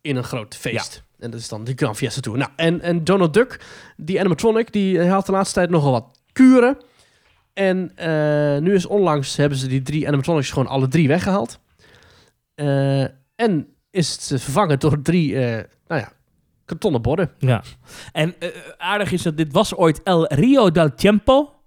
in 0.00 0.16
een 0.16 0.24
groot 0.24 0.56
feest. 0.56 1.02
En 1.18 1.30
dat 1.30 1.40
is 1.40 1.48
dan 1.48 1.64
de 1.64 1.72
Grand 1.76 1.96
Fiesta 1.96 2.20
Tour. 2.20 2.38
Nou, 2.38 2.50
en, 2.56 2.80
en 2.80 3.04
Donald 3.04 3.34
Duck, 3.34 3.60
die 3.96 4.18
animatronic, 4.18 4.72
die 4.72 5.08
had 5.08 5.26
de 5.26 5.32
laatste 5.32 5.54
tijd 5.54 5.70
nogal 5.70 5.90
wat 5.90 6.20
kuren. 6.32 6.76
En 7.52 7.92
eh, 7.94 8.58
nu 8.58 8.74
is 8.74 8.86
onlangs 8.86 9.36
hebben 9.36 9.58
ze 9.58 9.66
die 9.66 9.82
drie 9.82 10.06
animatronics 10.06 10.50
gewoon 10.50 10.68
alle 10.68 10.88
drie 10.88 11.08
weggehaald. 11.08 11.58
Eh, 12.54 13.02
en 13.34 13.74
is 13.90 14.28
het 14.28 14.42
vervangen 14.42 14.78
door 14.78 15.02
drie, 15.02 15.36
eh, 15.36 15.64
nou 15.86 16.00
ja, 16.00 16.12
kartonnen 16.64 17.02
borden. 17.02 17.30
Ja. 17.38 17.62
En 18.12 18.34
eh, 18.38 18.48
aardig 18.76 19.12
is 19.12 19.22
dat 19.22 19.36
dit 19.36 19.52
was 19.52 19.74
ooit 19.74 20.02
El 20.02 20.26
Rio 20.26 20.70
del 20.70 20.94
Tiempo 20.94 21.59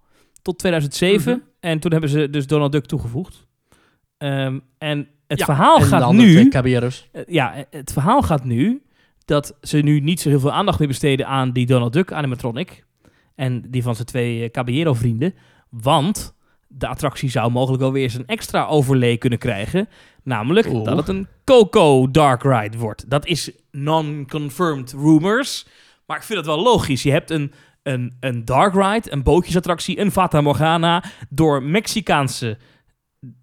tot 0.44 0.60
2007. 0.60 1.32
Mhm. 1.32 1.42
En 1.60 1.80
toen 1.80 1.92
hebben 1.92 2.10
ze 2.10 2.30
dus 2.30 2.48
Donald 2.48 2.72
Duck 2.72 2.86
toegevoegd. 2.86 3.48
Ehm, 4.18 4.60
en 4.78 5.08
het 5.28 5.40
Ja, 5.40 5.46
verhaal 5.46 5.78
en 5.78 5.84
gaat 5.86 6.12
nu... 6.12 6.48
caballeros. 6.50 7.10
Eh, 7.12 7.22
ja, 7.28 7.56
eh, 7.56 7.64
het 7.70 7.94
verhaal 7.94 8.22
gaat 8.22 8.44
nu 8.44 8.82
dat 9.26 9.58
ze 9.62 9.78
nu 9.78 10.00
niet 10.00 10.22
zo 10.22 10.30
heel 10.30 10.40
veel 10.40 10.52
aandacht 10.52 10.80
meer 10.80 10.88
besteden 10.88 11.28
aan 11.28 11.52
die 11.52 11.66
Donald 11.66 11.94
Duck 11.94 12.12
animatronic 12.12 12.86
en 13.36 13.64
die 13.72 13.84
van 13.84 13.96
zijn 13.96 14.08
twee 14.08 14.44
eh, 14.44 14.52
Caballero 14.52 14.94
vrienden, 14.94 15.34
want 15.70 16.36
de 16.68 16.88
attractie 16.88 17.30
zou 17.30 17.52
mogelijk 17.52 17.82
wel 17.82 17.92
weer 17.92 18.04
eens 18.04 18.14
een 18.14 18.28
extra 18.28 18.66
overlay 18.66 19.18
kunnen 19.18 19.40
krijgen, 19.40 19.90
namelijk 20.24 20.72
dat 20.86 20.98
het 20.98 21.08
een 21.08 21.28
Coco 21.44 22.12
Dark 22.12 22.44
Ride 22.44 22.78
wordt. 22.78 23.10
Dat 23.10 23.26
is 23.26 23.52
non-confirmed 23.72 24.92
rumors, 24.92 25.68
maar 26.06 26.18
ik 26.18 26.24
vind 26.24 26.38
het 26.38 26.48
wel 26.48 26.62
logisch. 26.62 27.04
Je 27.04 27.12
hebt 27.12 27.30
een 27.30 27.52
een, 27.84 28.18
een 28.20 28.46
dark 28.46 28.74
ride, 28.74 29.12
een 29.12 29.24
bootjesattractie, 29.24 30.00
een 30.00 30.12
Fata 30.12 30.42
Morgana 30.42 31.04
door 31.30 31.64
Mexicaanse 31.64 32.58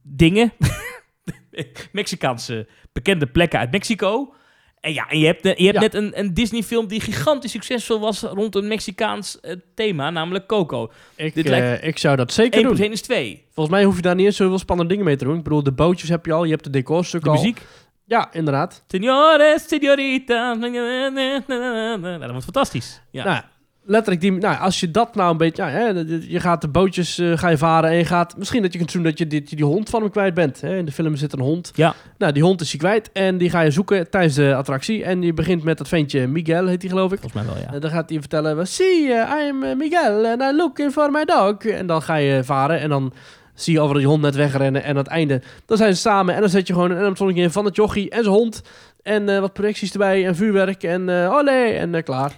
dingen. 0.02 0.52
Mexicaanse 1.92 2.66
bekende 2.92 3.26
plekken 3.26 3.58
uit 3.58 3.70
Mexico. 3.70 4.34
En 4.80 4.92
ja, 4.92 5.08
en 5.08 5.18
je 5.18 5.26
hebt, 5.26 5.42
je 5.42 5.48
hebt 5.64 5.74
Ja. 5.74 5.80
net 5.80 5.94
een, 5.94 6.18
een 6.18 6.34
Disney-film 6.34 6.86
die 6.88 7.00
gigantisch 7.00 7.50
succesvol 7.50 8.00
was 8.00 8.20
rond 8.22 8.54
een 8.54 8.68
Mexicaans 8.68 9.40
eh, 9.40 9.56
thema, 9.74 10.10
namelijk 10.10 10.46
Coco. 10.46 10.90
Ik, 11.16 11.34
Dit 11.34 11.44
eh, 11.44 11.50
lijkt- 11.50 11.84
ik 11.84 11.98
zou 11.98 12.16
dat 12.16 12.32
zeker 12.32 12.52
1 12.54 12.62
doen. 12.62 12.72
plus 12.72 12.84
1 12.86 12.92
is 12.92 13.00
2. 13.02 13.44
Volgens 13.52 13.74
mij 13.76 13.84
hoef 13.84 13.96
je 13.96 14.02
daar 14.02 14.14
niet 14.14 14.26
eens 14.26 14.36
zoveel 14.36 14.58
spannende 14.58 14.90
dingen 14.90 15.06
mee 15.06 15.16
te 15.16 15.24
doen. 15.24 15.36
Ik 15.36 15.42
bedoel, 15.42 15.62
de 15.62 15.72
bootjes 15.72 16.08
heb 16.08 16.26
je 16.26 16.32
al, 16.32 16.44
je 16.44 16.50
hebt 16.50 16.64
de 16.64 16.70
decorstuk 16.70 17.22
De 17.22 17.28
al. 17.28 17.34
muziek. 17.34 17.60
Ja, 18.04 18.32
inderdaad. 18.32 18.84
Senores, 18.88 19.62
señoritas. 19.74 20.58
Nou, 20.58 22.18
dat 22.18 22.30
wordt 22.30 22.44
fantastisch. 22.44 23.00
Ja. 23.10 23.24
Nou, 23.24 23.42
letterlijk 23.84 24.20
die... 24.20 24.32
Nou, 24.32 24.58
als 24.58 24.80
je 24.80 24.90
dat 24.90 25.14
nou 25.14 25.30
een 25.30 25.36
beetje... 25.36 25.62
Ja, 25.62 25.68
hè, 25.68 25.88
je 26.28 26.40
gaat 26.40 26.60
de 26.60 26.68
bootjes 26.68 27.18
eh, 27.18 27.38
ga 27.38 27.48
je 27.48 27.58
varen 27.58 27.90
en 27.90 27.96
je 27.96 28.04
gaat... 28.04 28.36
Misschien 28.36 28.62
dat 28.62 28.72
je 28.72 28.78
kunt 28.78 28.92
doen 28.92 29.02
dat 29.02 29.18
je 29.18 29.26
die, 29.26 29.42
die 29.42 29.64
hond 29.64 29.90
van 29.90 30.00
hem 30.00 30.10
kwijt 30.10 30.34
bent. 30.34 30.60
Hè? 30.60 30.76
In 30.76 30.84
de 30.84 30.92
film 30.92 31.16
zit 31.16 31.32
een 31.32 31.40
hond. 31.40 31.72
Ja. 31.74 31.94
Nou, 32.18 32.32
die 32.32 32.42
hond 32.42 32.60
is 32.60 32.72
je 32.72 32.78
kwijt 32.78 33.12
en 33.12 33.38
die 33.38 33.50
ga 33.50 33.60
je 33.60 33.70
zoeken 33.70 34.10
tijdens 34.10 34.34
de 34.34 34.54
attractie. 34.54 35.04
En 35.04 35.22
je 35.22 35.34
begint 35.34 35.62
met 35.62 35.78
dat 35.78 35.88
ventje 35.88 36.26
Miguel, 36.26 36.66
heet 36.66 36.82
hij 36.82 36.90
geloof 36.90 37.12
ik. 37.12 37.20
Volgens 37.20 37.42
mij 37.42 37.52
wel, 37.52 37.62
ja. 37.62 37.72
En 37.72 37.80
dan 37.80 37.90
gaat 37.90 38.10
hij 38.10 38.18
vertellen, 38.18 38.66
see, 38.66 39.02
uh, 39.02 39.32
I'm 39.46 39.76
Miguel 39.78 40.26
and 40.26 40.42
I'm 40.42 40.56
looking 40.56 40.92
for 40.92 41.10
my 41.10 41.24
dog. 41.24 41.56
En 41.56 41.86
dan 41.86 42.02
ga 42.02 42.14
je 42.14 42.44
varen 42.44 42.80
en 42.80 42.88
dan 42.88 43.12
zie 43.54 43.72
je 43.72 43.80
over 43.80 43.96
die 43.96 44.06
hond 44.06 44.22
net 44.22 44.34
wegrennen. 44.34 44.82
En 44.82 44.90
aan 44.90 44.96
het 44.96 45.06
einde, 45.06 45.42
dan 45.66 45.76
zijn 45.76 45.94
ze 45.94 46.00
samen 46.00 46.34
en 46.34 46.40
dan 46.40 46.50
zet 46.50 46.66
je 46.66 46.72
gewoon 46.72 46.90
een 46.90 46.96
animatronic 46.96 47.36
in 47.36 47.50
van 47.50 47.64
het 47.64 47.76
jochie 47.76 48.10
en 48.10 48.22
zijn 48.22 48.34
hond. 48.34 48.62
En 49.02 49.28
eh, 49.28 49.40
wat 49.40 49.52
projecties 49.52 49.92
erbij 49.92 50.26
en 50.26 50.36
vuurwerk 50.36 50.82
en 50.82 51.08
uh, 51.08 51.32
olé 51.32 51.64
en 51.64 51.94
eh, 51.94 52.02
klaar. 52.02 52.32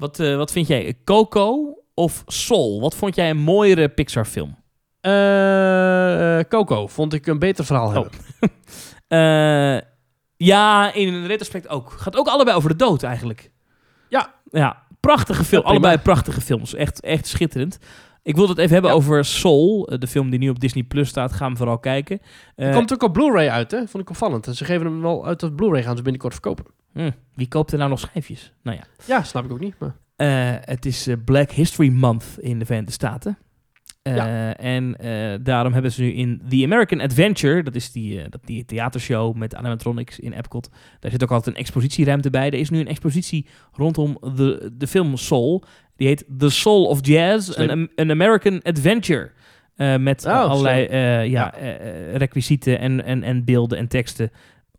Wat, 0.00 0.20
eh, 0.20 0.36
wat 0.36 0.52
vind 0.52 0.66
jij? 0.66 0.94
Coco 1.04 1.74
of 1.94 2.22
Soul? 2.26 2.80
Wat 2.80 2.94
vond 2.94 3.14
jij 3.14 3.30
een 3.30 3.36
mooiere 3.38 3.88
Pixar 3.88 4.24
film? 4.24 4.56
Eh, 5.00 6.38
eh, 6.38 6.44
Coco 6.48 6.86
vond 6.86 7.12
ik 7.12 7.26
een 7.26 7.38
beter 7.38 7.64
verhaal 7.64 7.90
hebben. 7.90 8.10
Eh, 9.08 9.78
ja, 10.36 10.92
in 10.92 11.14
een 11.14 11.26
retrospect 11.26 11.68
ook. 11.68 11.90
Gaat 11.90 12.16
ook 12.16 12.26
allebei 12.28 12.56
over 12.56 12.68
de 12.70 12.76
dood 12.76 13.02
eigenlijk. 13.02 13.50
Ja. 14.08 14.34
Ja, 14.50 14.82
prachtige 15.00 15.44
film. 15.44 15.62
Ja, 15.62 15.68
allebei 15.68 15.98
prachtige 15.98 16.40
films. 16.40 16.74
Echt, 16.74 17.00
echt 17.00 17.26
schitterend. 17.26 17.78
Ik 18.22 18.34
wilde 18.36 18.50
het 18.50 18.58
even 18.60 18.72
hebben 18.72 18.90
Ja. 18.90 18.96
over 18.96 19.24
Soul. 19.24 19.92
De 19.98 20.06
film 20.06 20.30
die 20.30 20.38
nu 20.38 20.48
op 20.48 20.60
Disney 20.60 20.82
Plus 20.82 21.08
staat. 21.08 21.32
Ga 21.32 21.46
hem 21.46 21.56
vooral 21.56 21.78
kijken. 21.78 22.20
Komt 22.72 22.92
ook 22.92 23.02
op 23.02 23.12
Blu-ray 23.12 23.48
uit, 23.48 23.70
hè? 23.70 23.78
Vond 23.86 24.02
ik 24.02 24.10
opvallend. 24.10 24.46
En 24.46 24.54
ze 24.54 24.64
geven 24.64 24.86
hem 24.86 25.00
wel 25.02 25.26
uit 25.26 25.40
dat 25.40 25.56
Blu-ray 25.56 25.82
gaan 25.82 25.96
ze 25.96 26.02
binnenkort 26.02 26.32
verkopen. 26.32 26.64
Hm, 26.92 27.10
wie 27.34 27.48
koopt 27.48 27.72
er 27.72 27.78
nou 27.78 27.90
nog 27.90 27.98
schijfjes? 28.00 28.52
Nou 28.62 28.76
ja. 28.76 28.82
Ja, 29.06 29.22
snap 29.22 29.44
ik 29.44 29.52
ook 29.52 29.60
niet. 29.60 29.74
Maar... 29.78 29.94
Eh, 30.16 30.54
het 30.60 30.86
is 30.86 31.06
eh, 31.06 31.16
Black 31.24 31.50
History 31.50 31.88
Month 31.88 32.24
in 32.40 32.58
de 32.58 32.64
Verenigde 32.64 32.92
Staten. 32.92 33.38
Eh, 34.02 34.16
Ja. 34.16 34.56
En 34.56 34.96
daarom 35.42 35.72
hebben 35.72 35.92
ze 35.92 36.02
nu 36.02 36.12
in 36.12 36.42
The 36.48 36.64
American 36.64 37.00
Adventure, 37.00 37.62
dat 37.62 37.74
is 37.74 37.92
die, 37.92 38.28
dat, 38.28 38.40
die 38.44 38.64
theatershow 38.64 39.36
met 39.36 39.54
animatronics 39.54 40.18
in 40.18 40.32
Epcot, 40.32 40.70
daar 41.00 41.10
zit 41.10 41.22
ook 41.22 41.30
altijd 41.30 41.54
een 41.56 41.60
expositieruimte 41.62 42.30
bij. 42.30 42.46
Er 42.46 42.54
is 42.54 42.70
nu 42.70 42.80
een 42.80 42.88
expositie 42.88 43.46
rondom 43.72 44.18
de, 44.36 44.70
de 44.76 44.86
film 44.86 45.16
Soul. 45.16 45.64
Die 45.96 46.06
heet 46.08 46.24
The 46.38 46.50
Soul 46.50 46.84
of 46.86 47.06
Jazz, 47.06 47.56
een 47.94 48.10
American 48.10 48.62
Adventure. 48.62 49.30
Met 49.98 50.26
Oh, 50.26 50.32
allerlei 50.32 50.82
ja, 50.96 51.20
Ja. 51.22 51.52
requisieten 52.14 52.78
en, 52.78 53.04
en, 53.04 53.22
en 53.22 53.44
beelden 53.44 53.78
en 53.78 53.88
teksten 53.88 54.30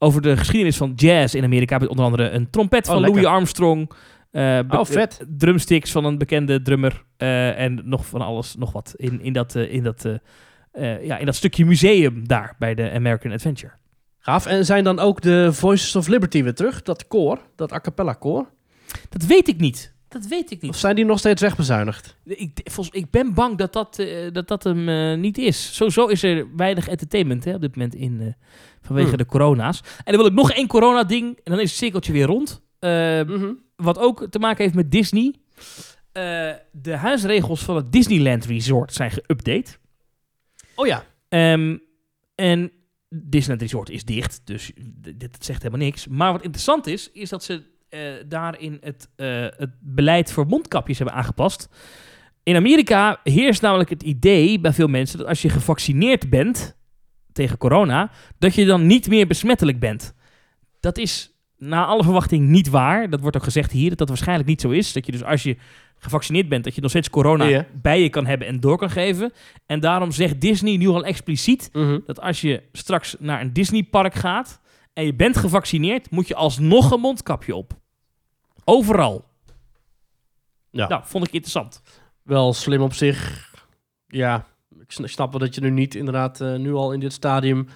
over 0.03 0.21
de 0.21 0.37
geschiedenis 0.37 0.77
van 0.77 0.93
jazz 0.95 1.33
in 1.33 1.43
Amerika. 1.43 1.77
Met 1.77 1.89
onder 1.89 2.05
andere 2.05 2.29
een 2.29 2.49
trompet 2.49 2.85
Oh, 2.87 2.91
van 2.93 3.01
lekker. 3.01 3.21
Louis 3.21 3.35
Armstrong. 3.35 3.91
eh, 4.31 4.59
Oh, 4.69 4.85
vet. 4.85 5.25
drumsticks 5.37 5.91
van 5.91 6.05
een 6.05 6.17
bekende 6.17 6.61
drummer 6.61 7.03
eh, 7.17 7.59
en 7.59 7.81
nog 7.83 8.05
van 8.05 8.21
alles, 8.21 8.55
nog 8.55 8.71
wat 8.71 8.93
in, 8.95 9.21
in, 9.21 9.33
dat, 9.33 9.55
eh, 9.55 9.73
in, 9.73 9.83
dat, 9.83 10.05
eh, 10.05 10.13
eh, 10.95 11.05
ja, 11.05 11.17
in 11.17 11.25
dat 11.25 11.35
stukje 11.35 11.65
museum 11.65 12.27
daar 12.27 12.55
bij 12.59 12.75
de 12.75 12.91
American 12.91 13.31
Adventure. 13.31 13.71
Gaaf. 14.19 14.45
En 14.45 14.65
zijn 14.65 14.83
dan 14.83 14.99
ook 14.99 15.21
de 15.21 15.53
Voices 15.53 15.95
of 15.95 16.07
Liberty 16.07 16.43
weer 16.43 16.53
terug? 16.55 16.81
Dat 16.81 17.07
koor, 17.07 17.39
dat 17.55 17.73
a 17.73 17.79
cappella 17.79 18.13
koor? 18.13 18.49
Dat 19.09 19.25
weet 19.25 19.47
ik 19.47 19.57
niet. 19.59 19.90
Dat 20.11 20.25
weet 20.27 20.51
ik 20.51 20.57
Of 20.57 20.61
niet. 20.63 20.75
zijn 20.75 20.95
die 20.95 21.05
nog 21.05 21.19
steeds 21.19 21.41
wegbezuinigd? 21.41 22.15
Ik, 22.23 22.59
volgens, 22.63 22.95
ik 22.97 23.09
ben 23.11 23.33
bang 23.33 23.57
dat 23.57 23.73
dat, 23.73 23.99
eh, 23.99 24.31
dat, 24.31 24.47
dat 24.47 24.63
hem 24.63 24.89
eh, 24.89 25.17
niet 25.17 25.37
is. 25.37 25.75
Sowieso 25.75 26.05
is 26.07 26.23
er 26.23 26.55
weinig 26.55 26.87
entertainment 26.87 27.43
hè, 27.43 27.53
op 27.55 27.61
dit 27.61 27.75
moment 27.75 27.95
in, 27.95 28.21
eh, 28.21 28.27
vanwege 28.81 29.07
Hmm. 29.07 29.17
de 29.17 29.25
corona's. 29.25 29.81
En 29.97 30.03
dan 30.13 30.15
wil 30.15 30.25
ik 30.25 30.33
nog 30.33 30.51
één 30.51 30.67
corona-ding 30.67 31.35
en 31.35 31.51
dan 31.51 31.59
is 31.59 31.69
het 31.69 31.77
cirkeltje 31.79 32.11
weer 32.13 32.25
rond. 32.25 32.61
Eh, 32.79 32.89
Mhm. 33.23 33.53
wat 33.75 33.97
ook 33.99 34.27
te 34.29 34.39
maken 34.39 34.63
heeft 34.63 34.75
met 34.75 34.91
Disney. 34.91 35.35
De 36.71 36.95
huisregels 36.95 37.63
van 37.63 37.75
het 37.75 37.91
Disneyland 37.91 38.45
Resort 38.45 38.93
zijn 38.93 39.11
geüpdate. 39.11 39.77
Oh 40.75 40.87
ja. 40.87 41.05
Ehm, 41.29 41.77
en 42.35 42.71
Disneyland 43.09 43.61
Resort 43.61 43.89
is 43.89 44.05
dicht, 44.05 44.41
dus 44.43 44.71
dit 45.15 45.37
zegt 45.45 45.63
helemaal 45.63 45.85
niks. 45.85 46.07
Maar 46.07 46.31
wat 46.31 46.41
interessant 46.43 46.87
is, 46.87 47.11
is 47.11 47.29
dat 47.29 47.43
ze 47.43 47.63
daarin 48.27 48.77
het, 48.81 49.09
eh, 49.15 49.27
het 49.57 49.69
beleid 49.79 50.31
voor 50.31 50.45
mondkapjes 50.45 50.97
hebben 50.97 51.15
aangepast. 51.15 51.69
In 52.43 52.55
Amerika 52.55 53.19
heerst 53.23 53.61
namelijk 53.61 53.89
het 53.89 54.03
idee 54.03 54.59
bij 54.59 54.73
veel 54.73 54.87
mensen 54.87 55.17
dat 55.17 55.27
als 55.27 55.41
je 55.41 55.49
gevaccineerd 55.49 56.29
bent 56.29 56.77
tegen 57.33 57.57
corona, 57.57 58.11
dat 58.39 58.55
je 58.55 58.65
dan 58.65 58.85
niet 58.85 59.07
meer 59.07 59.27
besmettelijk 59.27 59.79
bent. 59.79 60.13
Dat 60.79 60.97
is 60.97 61.31
na 61.57 61.85
alle 61.85 62.03
verwachting 62.03 62.47
niet 62.47 62.69
waar. 62.69 63.09
Dat 63.09 63.19
wordt 63.19 63.37
ook 63.37 63.43
gezegd 63.43 63.71
hier, 63.71 63.89
dat 63.89 63.97
dat 63.97 64.07
waarschijnlijk 64.07 64.47
niet 64.49 64.61
zo 64.61 64.69
is. 64.69 64.93
Dat 64.93 65.05
je 65.05 65.11
dus 65.11 65.23
als 65.23 65.43
je 65.43 65.57
gevaccineerd 65.97 66.49
bent, 66.49 66.63
dat 66.63 66.75
je 66.75 66.81
nog 66.81 66.89
steeds 66.89 67.09
corona 67.09 67.43
Ja. 67.45 67.65
bij 67.81 68.01
je 68.01 68.09
kan 68.09 68.25
hebben 68.25 68.47
en 68.47 68.59
door 68.59 68.77
kan 68.77 68.89
geven. 68.89 69.31
En 69.65 69.79
daarom 69.79 70.11
zegt 70.11 70.41
Disney 70.41 70.77
nu 70.77 70.87
al 70.87 71.03
expliciet 71.05 71.69
Mhm. 71.73 71.99
dat 72.05 72.21
als 72.21 72.41
je 72.41 72.63
straks 72.71 73.15
naar 73.19 73.41
een 73.41 73.53
Disneypark 73.53 74.13
gaat 74.13 74.61
en 74.93 75.05
je 75.05 75.13
bent 75.15 75.37
gevaccineerd, 75.37 76.11
moet 76.11 76.27
je 76.27 76.35
alsnog 76.35 76.91
een 76.91 76.99
mondkapje 76.99 77.55
op. 77.55 77.79
Overal. 78.63 79.25
Ja. 80.69 80.87
Nou, 80.87 81.01
vond 81.05 81.27
ik 81.27 81.33
interessant. 81.33 81.81
Wel 82.23 82.53
slim 82.53 82.81
op 82.81 82.93
zich. 82.93 83.49
Ja, 84.07 84.45
ik 84.79 84.91
sn- 84.91 85.05
snap 85.05 85.31
wel 85.31 85.39
dat 85.39 85.55
je 85.55 85.61
nu 85.61 85.69
niet 85.69 85.95
inderdaad 85.95 86.41
eh, 86.41 86.55
nu 86.55 86.73
al 86.73 86.93
in 86.93 86.99
dit 86.99 87.13
stadium 87.13 87.67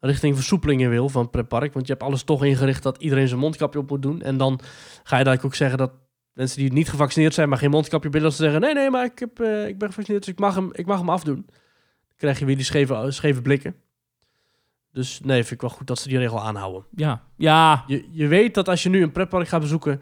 richting 0.00 0.34
versoepelingen 0.34 0.90
wil 0.90 1.08
van 1.08 1.30
pretpark. 1.30 1.72
Want 1.72 1.86
je 1.86 1.92
hebt 1.92 2.04
alles 2.04 2.22
toch 2.22 2.44
ingericht 2.44 2.82
dat 2.82 3.02
iedereen 3.02 3.28
zijn 3.28 3.40
mondkapje 3.40 3.78
op 3.78 3.90
moet 3.90 4.02
doen. 4.02 4.22
En 4.22 4.36
dan 4.36 4.60
ga 4.62 5.18
je 5.18 5.24
eigenlijk 5.24 5.44
ook 5.44 5.54
zeggen 5.54 5.78
dat 5.78 5.92
mensen 6.32 6.58
die 6.58 6.72
niet 6.72 6.88
gevaccineerd 6.90 7.34
zijn, 7.34 7.48
maar 7.48 7.58
geen 7.58 7.70
mondkapje 7.70 8.10
willen, 8.10 8.32
ze 8.32 8.42
zeggen: 8.42 8.60
nee, 8.60 8.74
nee, 8.74 8.90
maar 8.90 9.04
ik, 9.04 9.18
heb, 9.18 9.40
eh, 9.40 9.66
ik 9.66 9.78
ben 9.78 9.88
gevaccineerd, 9.88 10.24
dus 10.24 10.34
ik 10.34 10.40
mag 10.40 10.54
hem, 10.54 10.68
ik 10.72 10.86
mag 10.86 10.98
hem 10.98 11.10
afdoen. 11.10 11.44
Dan 11.46 12.16
krijg 12.16 12.38
je 12.38 12.44
weer 12.44 12.56
die 12.56 12.64
scheve, 12.64 13.06
scheve 13.10 13.42
blikken. 13.42 13.74
Dus 14.92 15.20
nee, 15.20 15.40
vind 15.40 15.50
ik 15.50 15.60
wel 15.60 15.70
goed 15.70 15.86
dat 15.86 15.98
ze 15.98 16.08
die 16.08 16.18
regel 16.18 16.40
aanhouden. 16.40 16.84
Ja, 16.96 17.22
ja, 17.36 17.84
Je, 17.86 18.08
je 18.10 18.26
weet 18.26 18.54
dat 18.54 18.68
als 18.68 18.82
je 18.82 18.88
nu 18.88 19.02
een 19.02 19.12
pretpark 19.12 19.48
gaat 19.48 19.60
bezoeken, 19.60 20.00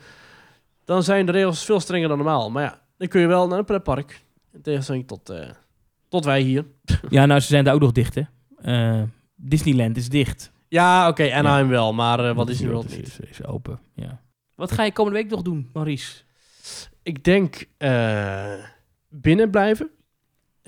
dan 0.84 1.02
zijn 1.02 1.26
de 1.26 1.32
regels 1.32 1.64
veel 1.64 1.80
strenger 1.80 2.08
dan 2.08 2.16
normaal. 2.16 2.50
Maar 2.50 2.62
ja, 2.62 2.80
dan 2.96 3.08
kun 3.08 3.20
je 3.20 3.26
wel 3.26 3.48
naar 3.48 3.58
een 3.58 3.64
pretpark. 3.64 4.24
In 4.52 4.62
tegenstelling 4.62 5.06
tot, 5.06 5.30
eh, 5.30 5.48
tot 6.08 6.24
wij 6.24 6.40
hier. 6.40 6.64
ja, 7.08 7.26
nou, 7.26 7.40
ze 7.40 7.46
zijn 7.46 7.64
daar 7.64 7.74
ook 7.74 7.80
nog 7.80 7.92
dicht, 7.92 8.14
hè. 8.14 8.22
Eh, 8.60 9.02
Disneyland 9.34 9.96
is 9.96 10.08
dicht. 10.08 10.52
Ja, 10.68 11.08
oké, 11.08 11.32
Anaheim 11.32 11.68
wel, 11.68 11.92
maar 11.92 12.28
eh, 12.28 12.34
wat 12.34 12.48
is 12.48 12.60
is, 12.60 12.96
niet? 12.96 13.06
is, 13.06 13.20
is 13.20 13.44
open, 13.44 13.80
ja. 13.94 14.20
Wat 14.54 14.72
ga 14.72 14.84
je 14.84 14.92
komende 14.92 15.18
week 15.18 15.30
nog 15.30 15.42
doen, 15.42 15.70
Maurice? 15.72 16.22
Ik 17.02 17.24
denk 17.24 17.64
eh, 17.76 18.52
binnen 19.08 19.50
blijven. 19.50 19.90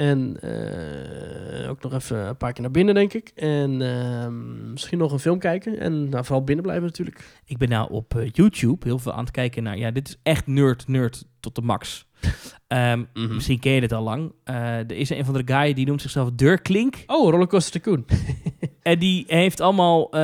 En 0.01 0.37
eh, 0.41 1.71
ook 1.71 1.83
nog 1.83 1.93
even 1.95 2.29
een 2.29 2.37
paar 2.37 2.53
keer 2.53 2.63
naar 2.63 2.71
binnen, 2.71 2.95
denk 2.95 3.13
ik. 3.13 3.33
En 3.35 3.83
ehm, 3.83 4.71
misschien 4.71 4.99
nog 4.99 5.13
een 5.13 5.19
film 5.19 5.39
kijken. 5.39 5.79
En 5.79 6.09
nou, 6.09 6.25
vooral 6.25 6.45
binnen 6.45 6.65
blijven 6.65 6.87
natuurlijk. 6.87 7.41
Ik 7.45 7.59
ben 7.59 7.69
nou 7.69 7.91
op 7.91 8.15
eh, 8.17 8.31
YouTube 8.33 8.87
heel 8.87 8.99
veel 8.99 9.13
aan 9.13 9.25
het 9.25 9.31
kijken 9.31 9.63
naar... 9.63 9.79
Ja, 9.79 9.91
dit 9.91 10.09
is 10.09 10.17
echt 10.23 10.47
nerd, 10.47 10.89
nerd 10.89 11.25
tot 11.41 11.55
de 11.55 11.63
max. 11.63 12.07
Ehm, 12.67 13.05
Mhm. 13.15 13.35
Misschien 13.35 13.59
ken 13.59 13.73
je 13.73 13.81
dit 13.81 13.93
al 13.93 14.03
lang. 14.03 14.33
Eh, 14.45 14.79
er 14.79 14.93
is 14.93 15.11
een 15.11 15.25
van 15.25 15.35
de 15.35 15.43
guy 15.45 15.73
die 15.75 15.87
noemt 15.87 16.03
zichzelf 16.03 16.31
Deurklink. 16.31 17.03
Oh, 17.07 17.31
Rollercoaster 17.31 17.81
Tycoon. 17.81 18.05
En 18.83 18.99
die 18.99 19.25
heeft 19.27 19.61
allemaal 19.61 20.17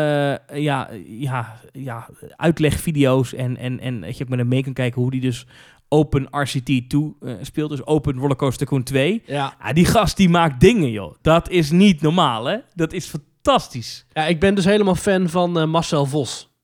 ja, 0.52 0.90
ja, 1.06 1.60
ja, 1.72 2.08
uitlegvideo's 2.36 3.34
en, 3.34 3.56
en, 3.56 3.80
en 3.80 4.00
dat 4.00 4.16
je 4.16 4.24
ook 4.24 4.30
met 4.30 4.38
hem 4.38 4.48
mee 4.48 4.62
kan 4.62 4.72
kijken 4.72 5.02
hoe 5.02 5.10
die 5.10 5.20
dus 5.20 5.46
Open 5.88 6.28
RCT 6.30 6.64
2 6.64 7.14
eh, 7.20 7.34
speelt. 7.42 7.70
Dus 7.70 7.86
Open 7.86 8.18
Rollercoaster 8.18 8.66
Tycoon 8.66 8.82
2. 8.82 9.22
ja. 9.26 9.54
Ja, 9.62 9.72
die 9.72 9.84
gast 9.84 10.16
die 10.16 10.28
maakt 10.28 10.60
dingen, 10.60 10.90
joh. 10.90 11.14
Dat 11.22 11.50
is 11.50 11.70
niet 11.70 12.00
normaal, 12.00 12.44
hè? 12.44 12.56
Dat 12.74 12.92
is 12.92 13.06
fantastisch. 13.06 14.06
ja, 14.12 14.26
ik 14.26 14.40
ben 14.40 14.54
dus 14.54 14.64
helemaal 14.64 14.94
fan 14.94 15.28
van 15.28 15.58
eh, 15.58 15.66
Marcel 15.66 16.06
Vos. 16.06 16.54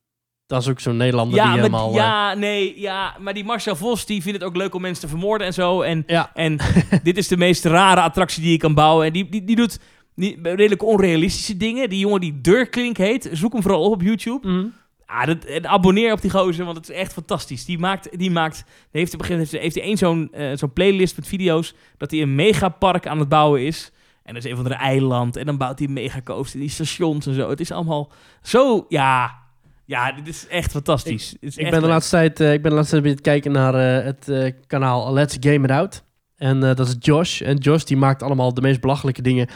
Dat 0.47 0.63
is 0.63 0.69
ook 0.69 0.81
zo'n 0.81 0.97
Nederlander 0.97 1.37
Ja, 1.37 1.45
die 1.45 1.57
helemaal... 1.57 1.89
eh, 1.89 1.95
ja, 1.95 2.35
nee, 2.35 2.81
ja, 2.81 3.17
maar 3.19 3.35
die 3.35 3.45
Marcel 3.45 3.77
Vos 3.77 4.07
die 4.07 4.23
vindt 4.23 4.39
het 4.39 4.49
ook 4.49 4.57
leuk 4.57 4.75
om 4.75 4.81
mensen 4.81 5.03
te 5.03 5.09
vermoorden 5.09 5.47
en 5.47 5.53
zo. 5.53 5.81
En, 5.81 6.03
ja. 6.07 6.31
en 6.35 6.59
dit 7.03 7.17
is 7.17 7.29
de 7.29 7.37
meest 7.37 7.65
rare 7.65 8.01
attractie 8.01 8.43
die 8.43 8.53
je 8.53 8.59
kan 8.59 8.75
bouwen. 8.75 9.07
En 9.07 9.13
die, 9.13 9.29
die, 9.29 9.45
die 9.45 9.57
doet 9.57 9.79
die, 10.15 10.39
redelijk 10.43 10.83
onrealistische 10.83 11.57
dingen. 11.57 11.89
Die 11.89 11.99
jongen 11.99 12.21
die 12.21 12.41
Deurklink 12.41 12.97
heet, 12.97 13.29
zoek 13.33 13.53
hem 13.53 13.63
vooral 13.63 13.83
op 13.85 13.93
op 13.93 14.03
YouTube. 14.03 14.49
Mhm. 14.49 14.67
Ah, 15.13 15.27
dat, 15.27 15.45
en 15.45 15.69
abonneer 15.69 16.13
op 16.13 16.21
die 16.21 16.31
gozer, 16.31 16.65
want 16.65 16.77
het 16.77 16.89
is 16.89 16.97
echt 16.97 17.13
fantastisch. 17.13 17.65
Die 17.65 17.79
maakt, 17.79 18.19
die 18.19 18.31
maakt 18.31 18.65
heeft 18.91 19.15
op 19.15 19.21
een 19.21 19.27
gegeven 19.27 19.45
moment 19.45 19.63
heeft 19.63 19.75
hij 19.75 19.85
één 19.85 19.97
zo'n 19.97 20.33
eh, 20.33 20.57
zo'n 20.57 20.73
playlist 20.73 21.17
met 21.17 21.27
video's 21.27 21.75
dat 21.97 22.11
hij 22.11 22.23
een 22.23 22.35
megapark 22.35 23.07
aan 23.07 23.19
het 23.19 23.29
bouwen 23.29 23.67
is. 23.67 23.93
En 24.23 24.35
dat 24.35 24.45
is 24.45 24.51
een 24.51 24.57
van 24.57 24.65
de 24.65 24.75
eiland. 24.75 25.37
En 25.37 25.47
dan 25.47 25.57
bouwt 25.57 25.79
hij 25.79 25.87
een 25.89 25.93
megacoaster, 25.93 26.61
die 26.61 26.69
stations 26.69 27.27
en 27.27 27.35
zo. 27.35 27.51
Het 27.51 27.61
is 27.61 27.71
allemaal 27.71 28.13
zo, 28.43 28.87
ja, 28.89 29.39
ja, 29.85 30.13
dit 30.13 30.29
is 30.29 30.47
echt 30.47 30.71
fantastisch. 30.71 31.37
Is 31.41 31.57
Ik 31.57 31.63
echt 31.63 31.71
ben, 31.71 31.81
de 31.81 31.89
laatste 31.89 32.17
tijd, 32.17 32.41
eh, 32.41 32.53
ik 32.53 32.63
ben 32.63 32.71
de 32.71 32.77
laatste 32.77 33.01
tijd 33.01 33.07
weer 33.07 33.21
kijken 33.21 33.53
naar 33.53 33.75
eh, 33.75 34.05
het 34.05 34.29
eh, 34.29 34.53
kanaal 34.67 35.13
Let's 35.13 35.37
Game 35.41 35.65
It 35.65 35.71
Out. 35.71 36.05
En 36.37 36.63
eh, 36.63 36.75
dat 36.75 36.89
is 36.89 36.97
Josh. 36.99 37.41
En 37.41 37.57
Josh 37.57 37.83
die 37.83 37.97
maakt 37.97 38.23
allemaal 38.23 38.55
de 38.55 38.61
meest 38.61 38.81
belachelijke 38.81 39.23
dingen 39.23 39.49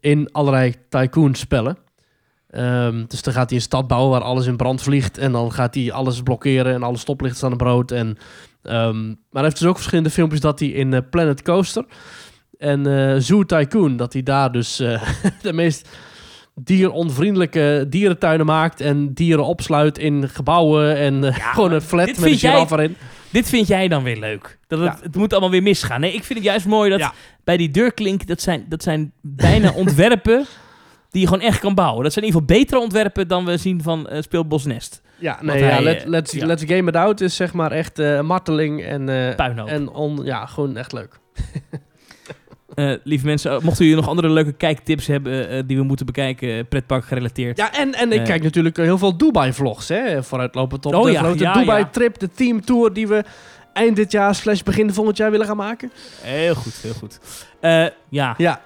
in 0.00 0.32
allerlei 0.32 0.74
tycoon 0.88 1.34
spellen. 1.34 1.76
Ehm, 2.52 3.04
dus 3.06 3.22
dan 3.22 3.32
gaat 3.34 3.48
hij 3.48 3.58
een 3.58 3.64
stad 3.64 3.86
bouwen 3.86 4.10
waar 4.10 4.20
alles 4.22 4.46
in 4.46 4.56
brand 4.56 4.82
vliegt. 4.82 5.18
En 5.18 5.32
dan 5.32 5.52
gaat 5.52 5.74
hij 5.74 5.92
alles 5.92 6.22
blokkeren 6.22 6.74
en 6.74 6.82
alle 6.82 6.96
stoplichten 6.96 7.38
staan 7.38 7.52
op 7.52 7.60
rood. 7.60 7.90
En, 7.90 8.16
ehm, 8.62 9.06
maar 9.06 9.16
hij 9.30 9.42
heeft 9.42 9.58
dus 9.58 9.68
ook 9.68 9.74
verschillende 9.76 10.10
filmpjes 10.10 10.40
dat 10.40 10.58
hij 10.58 10.68
in 10.68 10.94
eh, 10.94 11.00
Planet 11.10 11.42
Coaster 11.42 11.84
en 12.58 12.86
eh, 13.10 13.14
Zoo 13.18 13.44
Tycoon, 13.44 13.96
dat 13.96 14.12
hij 14.12 14.22
daar 14.22 14.52
dus 14.52 14.80
eh, 14.80 15.02
de 15.42 15.52
meest 15.52 15.88
dieronvriendelijke 16.54 17.86
dierentuinen 17.88 18.46
maakt 18.46 18.80
en 18.80 19.12
dieren 19.14 19.44
opsluit 19.44 19.98
in 19.98 20.28
gebouwen 20.28 20.96
en 20.96 21.34
gewoon 21.34 21.72
een 21.72 21.80
flat 21.82 22.06
met 22.06 22.16
een 22.16 22.22
vind 22.22 22.40
jij- 22.40 22.50
giraffe 22.52 22.74
erin. 22.74 22.96
Dit 23.30 23.48
vind 23.48 23.66
jij 23.66 23.88
dan 23.88 24.02
weer 24.02 24.18
leuk. 24.18 24.58
Dat 24.66 24.78
het, 24.78 24.88
Ja. 24.88 24.98
het 25.02 25.16
moet 25.16 25.32
allemaal 25.32 25.50
weer 25.50 25.62
misgaan. 25.62 26.00
Nee, 26.00 26.12
ik 26.14 26.24
vind 26.24 26.38
het 26.38 26.48
juist 26.48 26.66
mooi 26.66 26.90
dat 26.90 26.98
Ja. 26.98 27.12
bij 27.44 27.56
die 27.56 27.70
deurklink, 27.70 28.26
dat 28.26 28.40
zijn, 28.40 28.64
dat 28.68 28.82
zijn 28.82 29.12
bijna 29.20 29.72
ontwerpen 29.82 30.46
die 31.12 31.20
je 31.20 31.26
gewoon 31.26 31.42
echt 31.42 31.58
kan 31.58 31.74
bouwen. 31.74 32.02
Dat 32.02 32.12
zijn 32.12 32.24
in 32.24 32.30
ieder 32.30 32.42
geval 32.48 32.62
betere 32.62 32.80
ontwerpen 32.80 33.28
dan 33.28 33.44
we 33.44 33.56
zien 33.56 33.82
van 33.82 34.08
eh 34.08 34.22
Speelbos 34.22 34.64
Nest. 34.64 35.02
Ja, 35.18 35.38
nee, 35.40 35.58
ja, 35.58 35.66
hij, 35.66 35.82
let, 35.82 36.02
eh, 36.02 36.08
let's, 36.08 36.32
ja. 36.32 36.46
let's 36.46 36.64
Game 36.66 36.88
It 36.88 36.96
Out 36.96 37.20
is 37.20 37.36
zeg 37.36 37.52
maar 37.52 37.72
echt 37.72 37.98
eh, 37.98 38.20
marteling 38.20 38.84
en, 38.84 39.08
eh, 39.08 39.34
Puinhoop. 39.34 39.68
en 39.68 39.88
on, 39.88 40.20
ja, 40.24 40.46
gewoon 40.46 40.76
echt 40.76 40.92
leuk. 40.92 41.18
Lieve 43.04 43.26
mensen, 43.26 43.60
mochten 43.62 43.84
jullie 43.84 44.00
nog 44.00 44.08
andere 44.08 44.30
leuke 44.30 44.52
kijktips 44.52 45.06
hebben 45.06 45.66
die 45.66 45.76
we 45.76 45.82
moeten 45.82 46.06
bekijken, 46.06 46.68
pretpark 46.68 47.04
gerelateerd. 47.04 47.56
Ja, 47.56 47.72
en, 47.74 47.94
en 47.94 48.12
ik 48.12 48.24
kijk 48.24 48.42
natuurlijk 48.42 48.76
heel 48.76 48.98
veel 48.98 49.16
Dubai-vlogs, 49.16 49.88
hè, 49.88 50.22
vooruitlopend 50.22 50.86
op 50.86 50.94
Oh 50.94 51.04
de 51.04 51.10
ja, 51.10 51.22
grote 51.22 51.42
ja, 51.42 51.52
Dubai-trip, 51.52 52.18
de 52.18 52.30
teamtour 52.30 52.92
die 52.92 53.08
we 53.08 53.24
eind 53.72 53.96
dit 53.96 54.12
jaar 54.12 54.34
slash 54.34 54.62
begin 54.62 54.92
volgend 54.92 55.16
jaar 55.16 55.30
willen 55.30 55.46
gaan 55.46 55.56
maken. 55.56 55.92
Heel 56.20 56.54
goed, 56.54 56.74
heel 56.74 56.94
goed. 56.94 57.18
Ja. 58.08 58.34
Ja, 58.36 58.60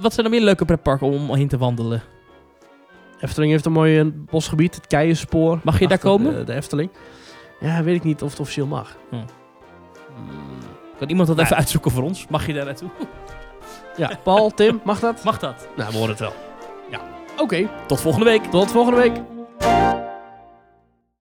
Wat 0.00 0.14
zijn 0.14 0.26
er 0.26 0.32
meer 0.32 0.40
leuke 0.40 0.64
pretparken 0.64 1.06
om 1.06 1.34
heen 1.34 1.48
te 1.48 1.58
wandelen? 1.58 2.02
Efteling 3.20 3.52
heeft 3.52 3.64
een 3.64 3.72
mooi 3.72 3.98
eh, 3.98 4.06
bosgebied, 4.30 4.74
het 4.74 4.86
Keienspoor. 4.86 5.60
Mag 5.62 5.78
je 5.78 5.88
daar 5.88 5.98
komen? 5.98 6.34
De, 6.34 6.44
de 6.44 6.54
Efteling. 6.54 6.90
Ja, 7.60 7.82
weet 7.82 7.96
ik 7.96 8.02
niet 8.04 8.22
of 8.22 8.30
het 8.30 8.40
officieel 8.40 8.66
mag. 8.66 8.96
Hm. 9.10 9.16
Kan 10.98 11.08
iemand 11.08 11.28
dat 11.28 11.36
Ja. 11.36 11.42
even 11.44 11.56
uitzoeken 11.56 11.90
voor 11.90 12.02
ons? 12.02 12.26
Mag 12.28 12.46
je 12.46 12.52
daar 12.52 12.64
naartoe? 12.64 12.88
Ja, 13.96 14.10
Paul, 14.22 14.50
Tim, 14.50 14.80
mag 14.84 15.00
dat? 15.00 15.24
Mag 15.24 15.38
dat? 15.38 15.68
Nou, 15.76 15.90
we 15.90 15.96
horen 15.96 16.10
het 16.10 16.18
wel. 16.18 16.32
Ja, 16.90 17.00
oké. 17.38 17.68
Tot 17.86 18.00
volgende 18.00 18.26
week. 18.26 18.44
Tot 18.44 18.70
volgende 18.70 19.00
week. 19.00 19.20